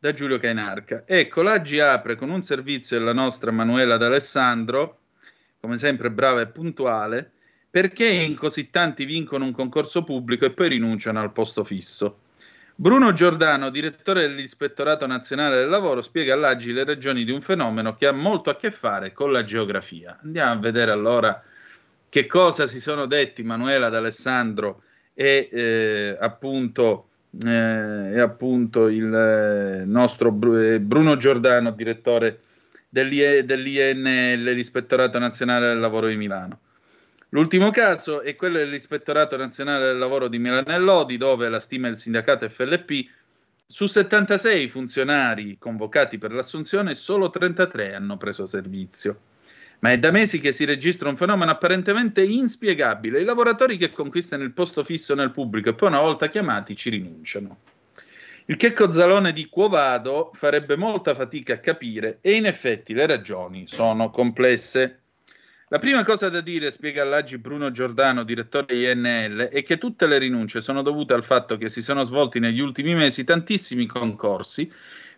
da 0.04 0.12
Giulio 0.12 0.38
Cainarca. 0.38 1.04
Ecco, 1.06 1.44
l'Aggi 1.44 1.80
apre 1.80 2.18
con 2.18 2.30
un 2.30 2.42
servizio 2.42 2.98
della 2.98 3.14
nostra 3.14 3.52
Manuela 3.52 3.96
D'Alessandro, 3.96 4.98
come 5.62 5.78
sempre 5.78 6.12
brava 6.12 6.42
e 6.42 6.48
puntuale, 6.48 7.32
perché 7.70 8.08
in 8.08 8.36
così 8.36 8.70
tanti 8.70 9.06
vincono 9.06 9.46
un 9.46 9.54
concorso 9.54 10.04
pubblico 10.04 10.44
e 10.44 10.52
poi 10.52 10.68
rinunciano 10.68 11.22
al 11.22 11.32
posto 11.32 11.64
fisso. 11.64 12.18
Bruno 12.76 13.14
Giordano, 13.14 13.70
direttore 13.70 14.28
dell'Ispettorato 14.28 15.08
Nazionale 15.08 15.56
del 15.56 15.70
Lavoro, 15.70 16.02
spiega 16.02 16.34
all'Aggi 16.34 16.74
le 16.74 16.84
ragioni 16.84 17.24
di 17.24 17.32
un 17.32 17.40
fenomeno 17.40 17.96
che 17.96 18.06
ha 18.06 18.12
molto 18.12 18.50
a 18.50 18.58
che 18.58 18.72
fare 18.72 19.14
con 19.14 19.32
la 19.32 19.46
geografia. 19.46 20.20
Andiamo 20.22 20.52
a 20.52 20.58
vedere 20.58 20.92
allora 20.92 21.42
che 22.10 22.26
cosa 22.26 22.68
si 22.68 22.82
sono 22.82 23.06
detti 23.06 23.42
Manuela 23.42 23.88
D'Alessandro 23.88 24.84
e 25.14 25.48
eh, 25.50 26.18
appunto, 26.20 27.08
eh, 27.42 28.12
e 28.14 28.20
appunto 28.20 28.88
il 28.88 29.14
eh, 29.14 29.86
nostro 29.86 30.32
Bruno 30.32 31.18
Giordano, 31.18 31.72
direttore 31.72 32.42
dell'INL, 32.90 34.44
l'Ispettorato 34.54 35.18
Nazionale 35.18 35.68
del 35.68 35.80
Lavoro 35.80 36.08
di 36.08 36.16
Milano. 36.16 36.60
L'ultimo 37.30 37.72
caso 37.72 38.22
è 38.22 38.36
quello 38.36 38.60
dell'Ispettorato 38.60 39.36
Nazionale 39.36 39.86
del 39.86 39.98
Lavoro 39.98 40.28
di 40.28 40.38
Milano 40.38 40.74
e 40.74 40.78
Lodi, 40.78 41.18
dove 41.18 41.50
la 41.50 41.60
stima 41.60 41.88
del 41.88 41.98
sindacato 41.98 42.48
FLP 42.48 43.10
su 43.66 43.88
76 43.88 44.70
funzionari 44.70 45.58
convocati 45.58 46.20
per 46.20 46.32
l'assunzione, 46.32 46.94
solo 46.94 47.32
33 47.32 47.96
hanno 47.96 48.18
preso 48.18 48.46
servizio. 48.46 49.18
Ma 49.84 49.92
è 49.92 50.00
da 50.00 50.12
mesi 50.12 50.40
che 50.40 50.54
si 50.54 50.64
registra 50.64 51.10
un 51.10 51.18
fenomeno 51.18 51.52
apparentemente 51.52 52.24
inspiegabile. 52.24 53.20
I 53.20 53.26
lavoratori 53.26 53.76
che 53.76 53.92
conquistano 53.92 54.44
il 54.44 54.54
posto 54.54 54.82
fisso 54.82 55.14
nel 55.14 55.32
pubblico 55.32 55.68
e 55.70 55.74
poi 55.74 55.90
una 55.90 56.00
volta 56.00 56.30
chiamati 56.30 56.74
ci 56.78 56.90
rinunciano. 56.90 57.58
Il 58.46 58.56
Checco 58.56 58.90
Zalone 58.94 59.34
di 59.34 59.48
Quovado 59.48 60.32
farebbe 60.36 60.78
molta 60.78 61.14
fatica 61.14 61.56
a 61.56 61.58
capire 61.58 62.20
e 62.22 62.34
in 62.34 62.46
effetti 62.46 62.94
le 62.94 63.06
ragioni 63.06 63.66
sono 63.68 64.10
complesse. 64.10 65.02
La 65.68 65.80
prima 65.80 66.06
cosa 66.06 66.30
da 66.30 66.40
dire, 66.40 66.72
spiega 66.72 67.02
all'Agi 67.02 67.38
Bruno 67.38 67.70
Giordano, 67.72 68.24
direttore 68.24 68.90
INL, 68.90 69.50
è 69.50 69.64
che 69.64 69.78
tutte 69.78 70.08
le 70.08 70.18
rinunce 70.18 70.62
sono 70.62 70.82
dovute 70.82 71.14
al 71.14 71.26
fatto 71.26 71.58
che 71.58 71.68
si 71.68 71.82
sono 71.82 72.06
svolti 72.06 72.40
negli 72.40 72.62
ultimi 72.62 72.96
mesi 72.96 73.26
tantissimi 73.26 73.86
concorsi 73.86 74.72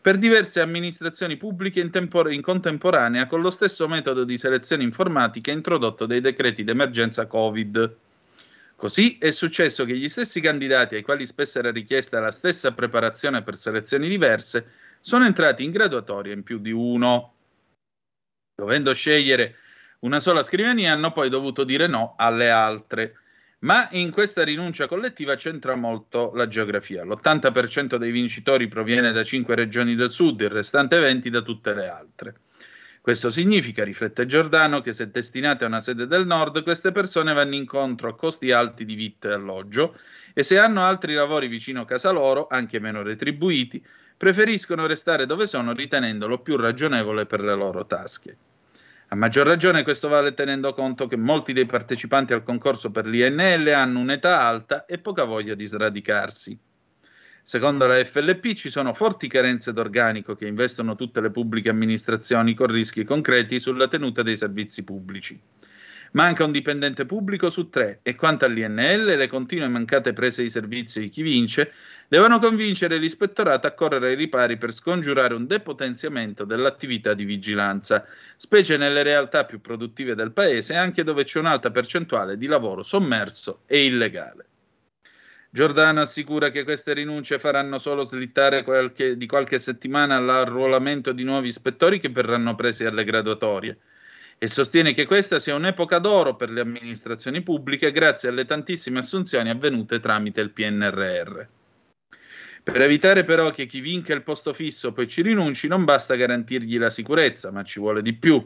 per 0.05 0.19
diverse 0.19 0.61
amministrazioni 0.61 1.35
pubbliche 1.35 1.79
in, 1.79 1.89
tempor- 1.89 2.31
in 2.31 2.43
contemporanea 2.43 3.25
con 3.25 3.41
lo 3.41 3.49
stesso 3.49 3.87
metodo 3.87 4.23
di 4.23 4.37
selezione 4.37 4.83
informatica 4.83 5.49
introdotto 5.49 6.05
dai 6.05 6.21
decreti 6.21 6.63
d'emergenza 6.63 7.25
Covid. 7.25 7.95
Così 8.75 9.17
è 9.17 9.31
successo 9.31 9.83
che 9.83 9.97
gli 9.97 10.07
stessi 10.07 10.41
candidati 10.41 10.93
ai 10.93 11.01
quali 11.01 11.25
spesso 11.25 11.57
era 11.57 11.71
richiesta 11.71 12.19
la 12.19 12.29
stessa 12.29 12.71
preparazione 12.73 13.41
per 13.41 13.57
selezioni 13.57 14.07
diverse 14.07 14.73
sono 15.01 15.25
entrati 15.25 15.63
in 15.63 15.71
graduatoria 15.71 16.33
in 16.33 16.43
più 16.43 16.59
di 16.59 16.69
uno. 16.69 17.33
Dovendo 18.53 18.93
scegliere 18.93 19.55
una 20.01 20.19
sola 20.19 20.43
scrivania 20.43 20.91
hanno 20.91 21.13
poi 21.13 21.29
dovuto 21.29 21.63
dire 21.63 21.87
no 21.87 22.13
alle 22.15 22.51
altre. 22.51 23.17
Ma 23.65 23.87
in 23.93 24.11
questa 24.11 24.43
rinuncia 24.43 24.87
collettiva 24.87 25.33
c'entra 25.33 25.73
molto 25.73 26.31
la 26.35 26.47
geografia. 26.47 27.03
L'80% 27.03 27.95
dei 27.95 28.11
vincitori 28.11 28.67
proviene 28.67 29.11
da 29.11 29.23
5 29.23 29.55
regioni 29.55 29.95
del 29.95 30.11
sud, 30.11 30.39
il 30.41 30.51
restante 30.51 30.99
20 30.99 31.31
da 31.31 31.41
tutte 31.41 31.73
le 31.73 31.87
altre. 31.87 32.35
Questo 33.01 33.31
significa, 33.31 33.83
riflette 33.83 34.27
Giordano, 34.27 34.81
che 34.81 34.93
se 34.93 35.09
destinate 35.09 35.63
a 35.63 35.67
una 35.67 35.81
sede 35.81 36.05
del 36.05 36.27
nord, 36.27 36.61
queste 36.61 36.91
persone 36.91 37.33
vanno 37.33 37.55
incontro 37.55 38.07
a 38.07 38.15
costi 38.15 38.51
alti 38.51 38.85
di 38.85 38.93
vitto 38.93 39.29
e 39.29 39.33
alloggio 39.33 39.97
e 40.35 40.43
se 40.43 40.59
hanno 40.59 40.83
altri 40.83 41.15
lavori 41.15 41.47
vicino 41.47 41.81
a 41.81 41.85
casa 41.85 42.11
loro, 42.11 42.45
anche 42.47 42.79
meno 42.79 43.01
retribuiti, 43.01 43.83
preferiscono 44.15 44.85
restare 44.85 45.25
dove 45.25 45.47
sono 45.47 45.73
ritenendolo 45.73 46.37
più 46.39 46.55
ragionevole 46.55 47.25
per 47.25 47.41
le 47.41 47.55
loro 47.55 47.87
tasche. 47.87 48.37
A 49.09 49.15
maggior 49.15 49.45
ragione 49.45 49.83
questo 49.83 50.07
vale 50.07 50.33
tenendo 50.33 50.73
conto 50.73 51.07
che 51.07 51.15
molti 51.15 51.53
dei 51.53 51.67
partecipanti 51.67 52.33
al 52.33 52.43
concorso 52.43 52.89
per 52.89 53.05
l'INL 53.05 53.67
hanno 53.67 53.99
un'età 53.99 54.41
alta 54.41 54.85
e 54.85 54.97
poca 54.97 55.25
voglia 55.25 55.53
di 55.53 55.67
sradicarsi. 55.67 56.57
Secondo 57.43 57.85
la 57.85 58.03
FLP 58.03 58.53
ci 58.53 58.71
sono 58.71 58.95
forti 58.95 59.27
carenze 59.27 59.71
d'organico 59.71 60.35
che 60.35 60.47
investono 60.47 60.95
tutte 60.95 61.21
le 61.21 61.29
pubbliche 61.29 61.69
amministrazioni 61.69 62.55
con 62.55 62.65
rischi 62.65 63.03
concreti 63.03 63.59
sulla 63.59 63.87
tenuta 63.87 64.23
dei 64.23 64.35
servizi 64.35 64.83
pubblici. 64.83 65.39
Manca 66.13 66.43
un 66.43 66.51
dipendente 66.51 67.05
pubblico 67.05 67.51
su 67.51 67.69
tre 67.69 67.99
e 68.01 68.15
quanto 68.15 68.45
all'INL, 68.45 69.05
le 69.05 69.27
continue 69.27 69.67
mancate 69.67 70.13
prese 70.13 70.41
di 70.41 70.49
servizio 70.49 71.01
di 71.01 71.09
chi 71.09 71.21
vince 71.21 71.71
devono 72.07 72.39
convincere 72.39 72.97
l'ispettorato 72.97 73.67
a 73.67 73.71
correre 73.71 74.09
ai 74.09 74.15
ripari 74.15 74.57
per 74.57 74.73
scongiurare 74.73 75.33
un 75.33 75.47
depotenziamento 75.47 76.45
dell'attività 76.45 77.13
di 77.13 77.25
vigilanza, 77.25 78.05
specie 78.37 78.77
nelle 78.77 79.03
realtà 79.03 79.45
più 79.45 79.61
produttive 79.61 80.15
del 80.15 80.31
paese 80.31 80.75
anche 80.75 81.03
dove 81.03 81.23
c'è 81.23 81.39
un'alta 81.39 81.71
percentuale 81.71 82.37
di 82.37 82.47
lavoro 82.47 82.83
sommerso 82.83 83.61
e 83.65 83.85
illegale. 83.85 84.45
Giordano 85.49 86.01
assicura 86.01 86.49
che 86.49 86.65
queste 86.65 86.93
rinunce 86.93 87.39
faranno 87.39 87.79
solo 87.79 88.03
slittare 88.03 88.63
qualche, 88.63 89.15
di 89.15 89.25
qualche 89.25 89.57
settimana 89.57 90.19
l'arruolamento 90.19 91.13
di 91.13 91.23
nuovi 91.23 91.47
ispettori 91.47 92.01
che 92.01 92.09
verranno 92.09 92.55
presi 92.55 92.83
alle 92.83 93.05
graduatorie 93.05 93.77
e 94.37 94.47
sostiene 94.47 94.93
che 94.93 95.05
questa 95.05 95.39
sia 95.39 95.55
un'epoca 95.55 95.99
d'oro 95.99 96.35
per 96.35 96.49
le 96.49 96.59
amministrazioni 96.59 97.41
pubbliche 97.41 97.91
grazie 97.91 98.27
alle 98.27 98.43
tantissime 98.43 98.99
assunzioni 98.99 99.49
avvenute 99.49 100.01
tramite 100.01 100.41
il 100.41 100.51
PNRR. 100.51 101.47
Per 102.65 102.81
evitare 102.81 103.23
però 103.25 103.51
che 103.51 103.67
chi 103.67 103.79
vinca 103.79 104.11
il 104.15 104.23
posto 104.23 104.51
fisso 104.51 104.91
poi 104.91 105.07
ci 105.07 105.21
rinunci, 105.21 105.67
non 105.67 105.83
basta 105.83 106.15
garantirgli 106.15 106.79
la 106.79 106.89
sicurezza, 106.89 107.51
ma 107.51 107.63
ci 107.63 107.79
vuole 107.79 108.01
di 108.01 108.13
più. 108.13 108.43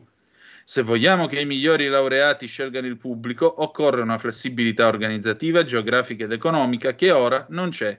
Se 0.66 0.82
vogliamo 0.82 1.26
che 1.26 1.40
i 1.40 1.46
migliori 1.46 1.88
laureati 1.88 2.46
scelgano 2.46 2.86
il 2.86 2.98
pubblico, 2.98 3.62
occorre 3.62 4.02
una 4.02 4.18
flessibilità 4.18 4.88
organizzativa, 4.88 5.64
geografica 5.64 6.26
ed 6.26 6.34
economica 6.34 6.96
che 6.96 7.12
ora 7.12 7.46
non 7.52 7.70
c'è. 7.70 7.98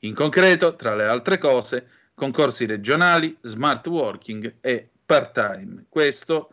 In 0.00 0.12
concreto, 0.12 0.74
tra 0.74 0.96
le 0.96 1.04
altre 1.04 1.38
cose, 1.38 1.88
concorsi 2.14 2.66
regionali, 2.66 3.38
smart 3.42 3.86
working 3.86 4.56
e 4.60 4.88
part-time. 5.06 5.84
Questo 5.88 6.52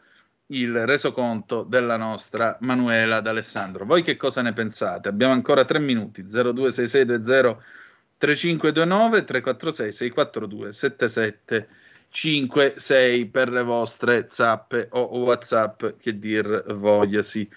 il 0.50 0.86
resoconto 0.86 1.64
della 1.64 1.98
nostra 1.98 2.56
Manuela 2.62 3.20
D'Alessandro. 3.20 3.84
Voi 3.84 4.04
che 4.04 4.16
cosa 4.16 4.44
ne 4.44 4.54
pensate? 4.54 5.10
Abbiamo 5.10 5.34
ancora 5.34 5.66
tre 5.66 5.80
minuti. 5.80 6.24
026620 6.28 7.84
3529 8.18 9.24
346 9.24 9.92
642 9.92 10.74
7756 10.74 13.26
per 13.28 13.50
le 13.50 13.64
vostre 13.64 14.26
zappe 14.28 14.88
o 14.92 15.18
whatsapp 15.20 15.86
che 16.00 16.18
dir 16.18 16.74
vogliasi. 16.74 17.48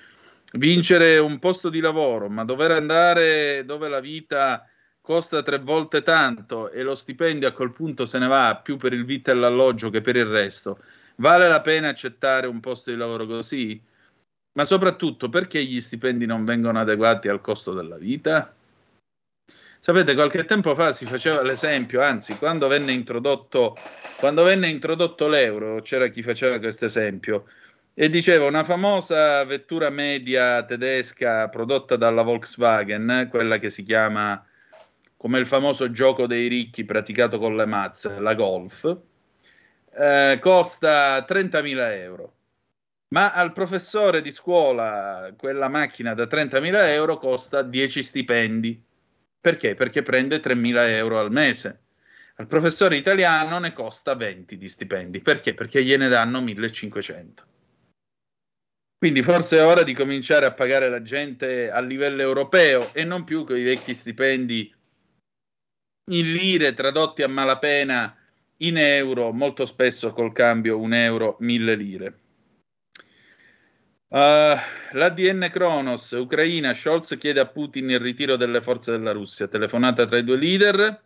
Vincere 0.52 1.18
un 1.18 1.38
posto 1.38 1.68
di 1.68 1.80
lavoro, 1.80 2.28
ma 2.28 2.44
dover 2.44 2.70
andare 2.70 3.64
dove 3.64 3.88
la 3.88 4.00
vita 4.00 4.66
costa 5.00 5.42
tre 5.42 5.58
volte 5.58 6.02
tanto 6.02 6.70
e 6.70 6.82
lo 6.82 6.94
stipendio 6.94 7.48
a 7.48 7.52
quel 7.52 7.72
punto 7.72 8.06
se 8.06 8.18
ne 8.18 8.26
va 8.26 8.60
più 8.62 8.76
per 8.76 8.92
il 8.92 9.04
vitto 9.04 9.30
e 9.30 9.34
l'alloggio 9.34 9.90
che 9.90 10.00
per 10.02 10.16
il 10.16 10.26
resto 10.26 10.78
Vale 11.20 11.48
la 11.48 11.60
pena 11.60 11.88
accettare 11.88 12.46
un 12.46 12.60
posto 12.60 12.90
di 12.90 12.96
lavoro 12.96 13.26
così? 13.26 13.80
Ma 14.52 14.64
soprattutto 14.64 15.28
perché 15.28 15.64
gli 15.64 15.80
stipendi 15.80 16.26
non 16.26 16.44
vengono 16.44 16.78
adeguati 16.78 17.28
al 17.28 17.40
costo 17.40 17.72
della 17.72 17.96
vita? 17.96 18.54
Sapete, 19.80 20.14
qualche 20.14 20.44
tempo 20.44 20.74
fa 20.74 20.92
si 20.92 21.06
faceva 21.06 21.42
l'esempio, 21.42 22.02
anzi, 22.02 22.36
quando 22.36 22.66
venne 22.68 22.92
introdotto, 22.92 23.76
quando 24.18 24.42
venne 24.42 24.68
introdotto 24.68 25.28
l'euro, 25.28 25.80
c'era 25.82 26.08
chi 26.08 26.22
faceva 26.22 26.58
questo 26.58 26.86
esempio 26.86 27.46
e 27.94 28.08
diceva 28.10 28.46
una 28.46 28.64
famosa 28.64 29.44
vettura 29.44 29.90
media 29.90 30.64
tedesca 30.64 31.48
prodotta 31.48 31.96
dalla 31.96 32.22
Volkswagen, 32.22 33.28
quella 33.30 33.58
che 33.58 33.70
si 33.70 33.82
chiama 33.82 34.44
come 35.16 35.38
il 35.40 35.46
famoso 35.48 35.90
gioco 35.90 36.28
dei 36.28 36.46
ricchi 36.46 36.84
praticato 36.84 37.38
con 37.38 37.56
le 37.56 37.66
mazze, 37.66 38.20
la 38.20 38.34
Golf, 38.34 38.96
eh, 39.96 40.38
costa 40.40 41.24
30.000 41.26 41.92
euro. 41.96 42.32
Ma 43.08 43.32
al 43.32 43.52
professore 43.52 44.22
di 44.22 44.30
scuola 44.30 45.32
quella 45.36 45.68
macchina 45.68 46.14
da 46.14 46.24
30.000 46.24 46.88
euro 46.90 47.18
costa 47.18 47.62
10 47.62 48.02
stipendi. 48.02 48.80
Perché? 49.40 49.74
Perché 49.74 50.02
prende 50.02 50.40
3.000 50.40 50.88
euro 50.88 51.18
al 51.18 51.30
mese. 51.30 51.82
Al 52.36 52.46
professore 52.46 52.96
italiano 52.96 53.58
ne 53.58 53.72
costa 53.72 54.14
20 54.14 54.56
di 54.56 54.68
stipendi. 54.68 55.20
Perché? 55.20 55.54
Perché 55.54 55.84
gliene 55.84 56.08
danno 56.08 56.40
1.500. 56.40 57.46
Quindi 58.98 59.22
forse 59.22 59.58
è 59.58 59.64
ora 59.64 59.84
di 59.84 59.94
cominciare 59.94 60.44
a 60.44 60.52
pagare 60.52 60.88
la 60.88 61.02
gente 61.02 61.70
a 61.70 61.80
livello 61.80 62.20
europeo 62.20 62.92
e 62.94 63.04
non 63.04 63.22
più 63.22 63.44
con 63.44 63.56
i 63.56 63.62
vecchi 63.62 63.94
stipendi 63.94 64.74
in 66.10 66.32
lire 66.32 66.74
tradotti 66.74 67.22
a 67.22 67.28
malapena 67.28 68.16
in 68.58 68.76
euro, 68.76 69.30
molto 69.32 69.66
spesso 69.66 70.12
col 70.12 70.32
cambio 70.32 70.78
un 70.78 70.94
euro, 70.94 71.36
mille 71.40 71.76
lire. 71.76 72.18
Uh, 74.10 74.56
L'ADN 74.92 75.50
Kronos, 75.52 76.12
Ucraina, 76.12 76.72
Scholz 76.72 77.18
chiede 77.18 77.40
a 77.40 77.46
Putin 77.46 77.90
il 77.90 78.00
ritiro 78.00 78.36
delle 78.36 78.62
forze 78.62 78.90
della 78.90 79.12
Russia. 79.12 79.48
Telefonata 79.48 80.06
tra 80.06 80.16
i 80.16 80.24
due 80.24 80.38
leader, 80.38 81.02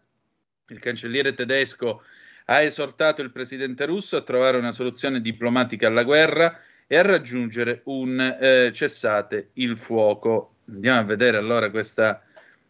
il 0.69 0.79
cancelliere 0.79 1.35
tedesco 1.35 2.03
ha 2.47 2.63
esortato 2.63 3.21
il 3.21 3.33
presidente 3.33 3.87
russo 3.87 4.17
a 4.17 4.23
trovare 4.23 4.57
una 4.57 4.71
soluzione 4.71 5.21
diplomatica 5.21 5.89
alla 5.89 6.05
guerra 6.05 6.61
e 6.87 6.97
a 6.97 7.03
raggiungere 7.03 7.81
un 7.85 8.21
eh, 8.21 8.71
cessate 8.73 9.51
il 9.55 9.77
fuoco. 9.77 10.55
Andiamo 10.69 11.01
a 11.01 11.05
vedere 11.05 11.39
allora 11.39 11.71
questa 11.71 12.23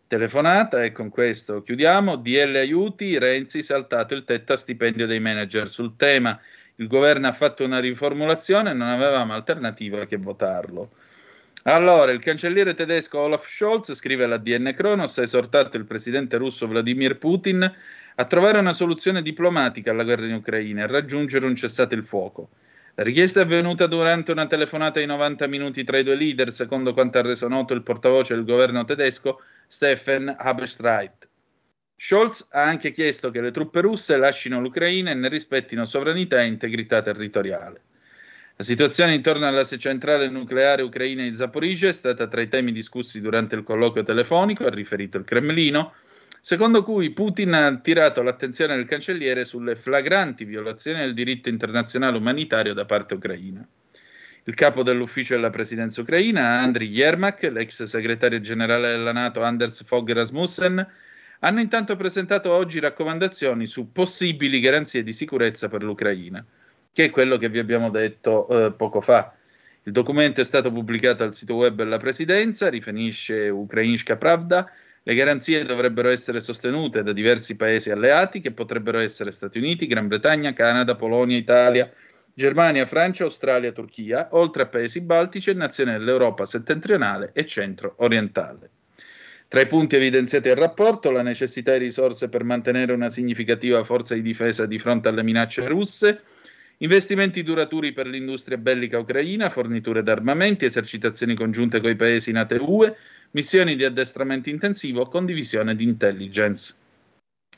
telefonata 0.06 0.82
e 0.82 0.92
con 0.92 1.10
questo 1.10 1.62
chiudiamo. 1.62 2.16
DL 2.16 2.56
aiuti, 2.56 3.18
Renzi 3.18 3.62
saltato 3.62 4.14
il 4.14 4.24
tetto 4.24 4.54
a 4.54 4.56
stipendio 4.56 5.06
dei 5.06 5.20
manager. 5.20 5.68
Sul 5.68 5.94
tema 5.96 6.40
il 6.76 6.86
governo 6.86 7.28
ha 7.28 7.32
fatto 7.32 7.64
una 7.64 7.80
riformulazione 7.80 8.70
e 8.70 8.74
non 8.74 8.88
avevamo 8.88 9.34
alternativa 9.34 10.06
che 10.06 10.16
votarlo. 10.16 10.90
Allora, 11.64 12.10
il 12.10 12.18
cancelliere 12.18 12.74
tedesco 12.74 13.20
Olaf 13.20 13.46
Scholz 13.46 13.94
scrive 13.94 14.24
alla 14.24 14.38
DN 14.38 14.74
Kronos, 14.76 15.18
ha 15.18 15.22
esortato 15.22 15.76
il 15.76 15.84
presidente 15.84 16.36
russo 16.36 16.66
Vladimir 16.66 17.18
Putin 17.18 17.72
a 18.14 18.24
trovare 18.24 18.58
una 18.58 18.72
soluzione 18.72 19.22
diplomatica 19.22 19.92
alla 19.92 20.02
guerra 20.02 20.26
in 20.26 20.34
Ucraina 20.34 20.82
e 20.82 20.86
raggiungere 20.88 21.46
un 21.46 21.54
cessate 21.54 21.94
il 21.94 22.04
fuoco. 22.04 22.50
La 22.94 23.04
richiesta 23.04 23.40
è 23.40 23.44
avvenuta 23.44 23.86
durante 23.86 24.32
una 24.32 24.46
telefonata 24.46 25.00
di 25.00 25.06
90 25.06 25.46
minuti 25.46 25.84
tra 25.84 25.98
i 25.98 26.02
due 26.02 26.16
leader, 26.16 26.52
secondo 26.52 26.92
quanto 26.92 27.18
ha 27.18 27.22
reso 27.22 27.48
noto 27.48 27.74
il 27.74 27.82
portavoce 27.82 28.34
del 28.34 28.44
governo 28.44 28.84
tedesco 28.84 29.40
Stefan 29.66 30.34
Haberstreit. 30.36 31.28
Scholz 32.04 32.48
ha 32.50 32.64
anche 32.64 32.90
chiesto 32.90 33.30
che 33.30 33.40
le 33.40 33.52
truppe 33.52 33.80
russe 33.80 34.16
lasciino 34.16 34.60
l'Ucraina 34.60 35.12
e 35.12 35.14
ne 35.14 35.28
rispettino 35.28 35.84
sovranità 35.84 36.42
e 36.42 36.46
integrità 36.46 37.00
territoriale. 37.00 37.80
La 38.56 38.64
situazione 38.64 39.14
intorno 39.14 39.46
alla 39.46 39.64
centrale 39.64 40.28
nucleare 40.28 40.82
ucraina 40.82 41.22
di 41.22 41.36
Zaporizhia 41.36 41.90
è 41.90 41.92
stata 41.92 42.26
tra 42.26 42.40
i 42.40 42.48
temi 42.48 42.72
discussi 42.72 43.20
durante 43.20 43.54
il 43.54 43.62
colloquio 43.62 44.02
telefonico, 44.02 44.66
ha 44.66 44.70
riferito 44.70 45.16
il 45.16 45.22
Cremlino, 45.22 45.92
secondo 46.40 46.82
cui 46.82 47.10
Putin 47.10 47.52
ha 47.52 47.66
attirato 47.66 48.20
l'attenzione 48.20 48.74
del 48.74 48.86
cancelliere 48.86 49.44
sulle 49.44 49.76
flagranti 49.76 50.44
violazioni 50.44 50.98
del 50.98 51.14
diritto 51.14 51.50
internazionale 51.50 52.16
umanitario 52.16 52.74
da 52.74 52.84
parte 52.84 53.14
ucraina. 53.14 53.64
Il 54.42 54.54
capo 54.54 54.82
dell'ufficio 54.82 55.34
della 55.34 55.50
presidenza 55.50 56.00
ucraina, 56.00 56.58
Andriy 56.62 56.90
Yermak, 56.90 57.42
l'ex 57.44 57.84
segretario 57.84 58.40
generale 58.40 58.90
della 58.90 59.12
Nato 59.12 59.40
Anders 59.44 59.84
Fogh 59.84 60.10
Rasmussen, 60.10 60.84
hanno 61.44 61.60
intanto 61.60 61.96
presentato 61.96 62.52
oggi 62.52 62.78
raccomandazioni 62.78 63.66
su 63.66 63.90
possibili 63.90 64.60
garanzie 64.60 65.02
di 65.02 65.12
sicurezza 65.12 65.68
per 65.68 65.82
l'Ucraina, 65.82 66.44
che 66.92 67.06
è 67.06 67.10
quello 67.10 67.36
che 67.36 67.48
vi 67.48 67.58
abbiamo 67.58 67.90
detto 67.90 68.48
eh, 68.48 68.72
poco 68.72 69.00
fa. 69.00 69.34
Il 69.82 69.90
documento 69.90 70.40
è 70.40 70.44
stato 70.44 70.70
pubblicato 70.70 71.24
al 71.24 71.34
sito 71.34 71.56
web 71.56 71.74
della 71.74 71.98
presidenza, 71.98 72.68
riferisce 72.68 73.48
Ukrainska 73.48 74.16
Pravda, 74.16 74.70
le 75.02 75.14
garanzie 75.16 75.64
dovrebbero 75.64 76.10
essere 76.10 76.40
sostenute 76.40 77.02
da 77.02 77.12
diversi 77.12 77.56
paesi 77.56 77.90
alleati 77.90 78.40
che 78.40 78.52
potrebbero 78.52 79.00
essere 79.00 79.32
Stati 79.32 79.58
Uniti, 79.58 79.88
Gran 79.88 80.06
Bretagna, 80.06 80.52
Canada, 80.52 80.94
Polonia, 80.94 81.36
Italia, 81.36 81.92
Germania, 82.32 82.86
Francia, 82.86 83.24
Australia, 83.24 83.72
Turchia, 83.72 84.28
oltre 84.30 84.62
a 84.62 84.66
paesi 84.66 85.00
baltici 85.00 85.50
e 85.50 85.54
nazioni 85.54 85.90
dell'Europa 85.90 86.46
settentrionale 86.46 87.30
e 87.32 87.44
centro-orientale. 87.46 88.70
Tra 89.52 89.60
i 89.60 89.66
punti 89.66 89.96
evidenziati 89.96 90.48
al 90.48 90.56
rapporto, 90.56 91.10
la 91.10 91.20
necessità 91.20 91.72
di 91.72 91.84
risorse 91.84 92.30
per 92.30 92.42
mantenere 92.42 92.94
una 92.94 93.10
significativa 93.10 93.84
forza 93.84 94.14
di 94.14 94.22
difesa 94.22 94.64
di 94.64 94.78
fronte 94.78 95.08
alle 95.08 95.22
minacce 95.22 95.68
russe, 95.68 96.22
investimenti 96.78 97.42
duraturi 97.42 97.92
per 97.92 98.06
l'industria 98.06 98.56
bellica 98.56 98.98
ucraina, 98.98 99.50
forniture 99.50 100.02
d'armamenti, 100.02 100.64
esercitazioni 100.64 101.34
congiunte 101.34 101.82
con 101.82 101.90
i 101.90 101.96
paesi 101.96 102.32
NATO 102.32 102.56
UE, 102.66 102.96
missioni 103.32 103.76
di 103.76 103.84
addestramento 103.84 104.48
intensivo, 104.48 105.04
condivisione 105.04 105.76
di 105.76 105.84
intelligence. 105.84 106.74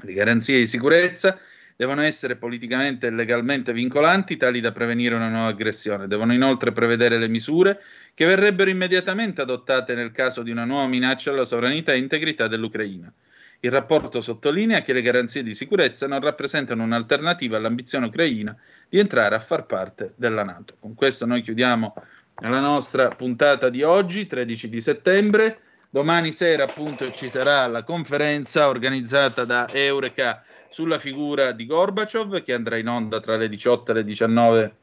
Le 0.03 0.15
garanzie 0.15 0.59
di 0.59 0.67
sicurezza 0.67 1.39
devono 1.77 2.03
essere 2.03 2.37
politicamente 2.37 3.09
e 3.09 3.11
legalmente 3.11 3.73
vincolanti, 3.73 4.37
tali 4.37 4.61
da 4.61 4.73
prevenire 4.73 5.15
una 5.15 5.29
nuova 5.29 5.49
aggressione. 5.49 6.07
Devono 6.07 6.33
inoltre 6.33 6.73
prevedere 6.73 7.19
le 7.19 7.29
misure 7.29 7.81
che 8.15 8.25
verrebbero 8.25 8.71
immediatamente 8.71 9.43
adottate 9.43 9.95
nel 9.95 10.13
caso 10.13 10.43
di 10.43 10.51
una 10.51 10.65
nuova 10.65 10.87
minaccia 10.87 11.31
alla 11.31 11.45
sovranità 11.45 11.93
e 11.93 11.99
integrità 11.99 12.47
dell'Ucraina. 12.47 13.13
Il 13.61 13.71
rapporto 13.71 14.21
sottolinea 14.21 14.83
che 14.83 14.93
le 14.93 15.01
garanzie 15.01 15.43
di 15.43 15.55
sicurezza 15.55 16.07
non 16.07 16.21
rappresentano 16.21 16.83
un'alternativa 16.83 17.57
all'ambizione 17.57 18.07
ucraina 18.07 18.55
di 18.89 18.99
entrare 18.99 19.35
a 19.35 19.41
far 19.41 19.65
parte 19.65 20.13
della 20.17 20.45
Nato. 20.45 20.77
Con 20.79 20.95
questo 20.95 21.25
noi 21.25 21.41
chiudiamo 21.41 21.95
alla 22.37 22.61
nostra 22.61 23.09
puntata 23.09 23.71
di 23.71 23.83
oggi, 23.83 24.27
13 24.27 24.69
di 24.69 24.81
settembre. 24.83 25.61
Domani 25.89 26.31
sera 26.33 26.65
appunto 26.65 27.11
ci 27.13 27.31
sarà 27.31 27.67
la 27.67 27.85
conferenza 27.85 28.69
organizzata 28.69 29.45
da 29.45 29.69
Eureka 29.71 30.45
sulla 30.75 30.99
figura 30.99 31.53
di 31.53 31.67
Gorbaciov 31.67 32.43
che 32.43 32.53
andrà 32.53 32.77
in 32.77 32.89
onda 32.89 33.21
tra 33.21 33.37
le 33.37 33.49
18 33.49 33.93
e 33.93 33.95
le 33.95 34.05
19 34.05 34.77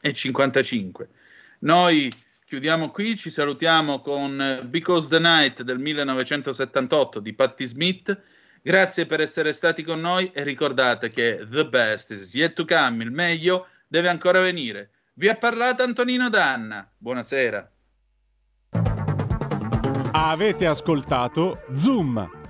e 0.00 0.12
55. 0.12 1.08
Noi 1.60 2.12
chiudiamo 2.44 2.90
qui, 2.90 3.16
ci 3.16 3.30
salutiamo 3.30 4.00
con 4.00 4.66
Because 4.68 5.06
the 5.08 5.20
Night 5.20 5.62
del 5.62 5.78
1978 5.78 7.20
di 7.20 7.34
Patti 7.34 7.64
Smith. 7.64 8.20
Grazie 8.60 9.06
per 9.06 9.20
essere 9.20 9.52
stati 9.52 9.84
con 9.84 10.00
noi 10.00 10.28
e 10.34 10.42
ricordate 10.42 11.10
che 11.10 11.46
the 11.48 11.68
best 11.68 12.10
is 12.10 12.34
yet 12.34 12.54
to 12.54 12.64
come, 12.64 13.04
il 13.04 13.12
meglio 13.12 13.68
deve 13.86 14.08
ancora 14.08 14.40
venire. 14.40 14.90
Vi 15.14 15.28
ha 15.28 15.36
parlato 15.36 15.84
Antonino 15.84 16.30
Danna. 16.30 16.90
Buonasera. 16.98 17.70
Avete 20.10 20.66
ascoltato 20.66 21.62
Zoom, 21.76 22.41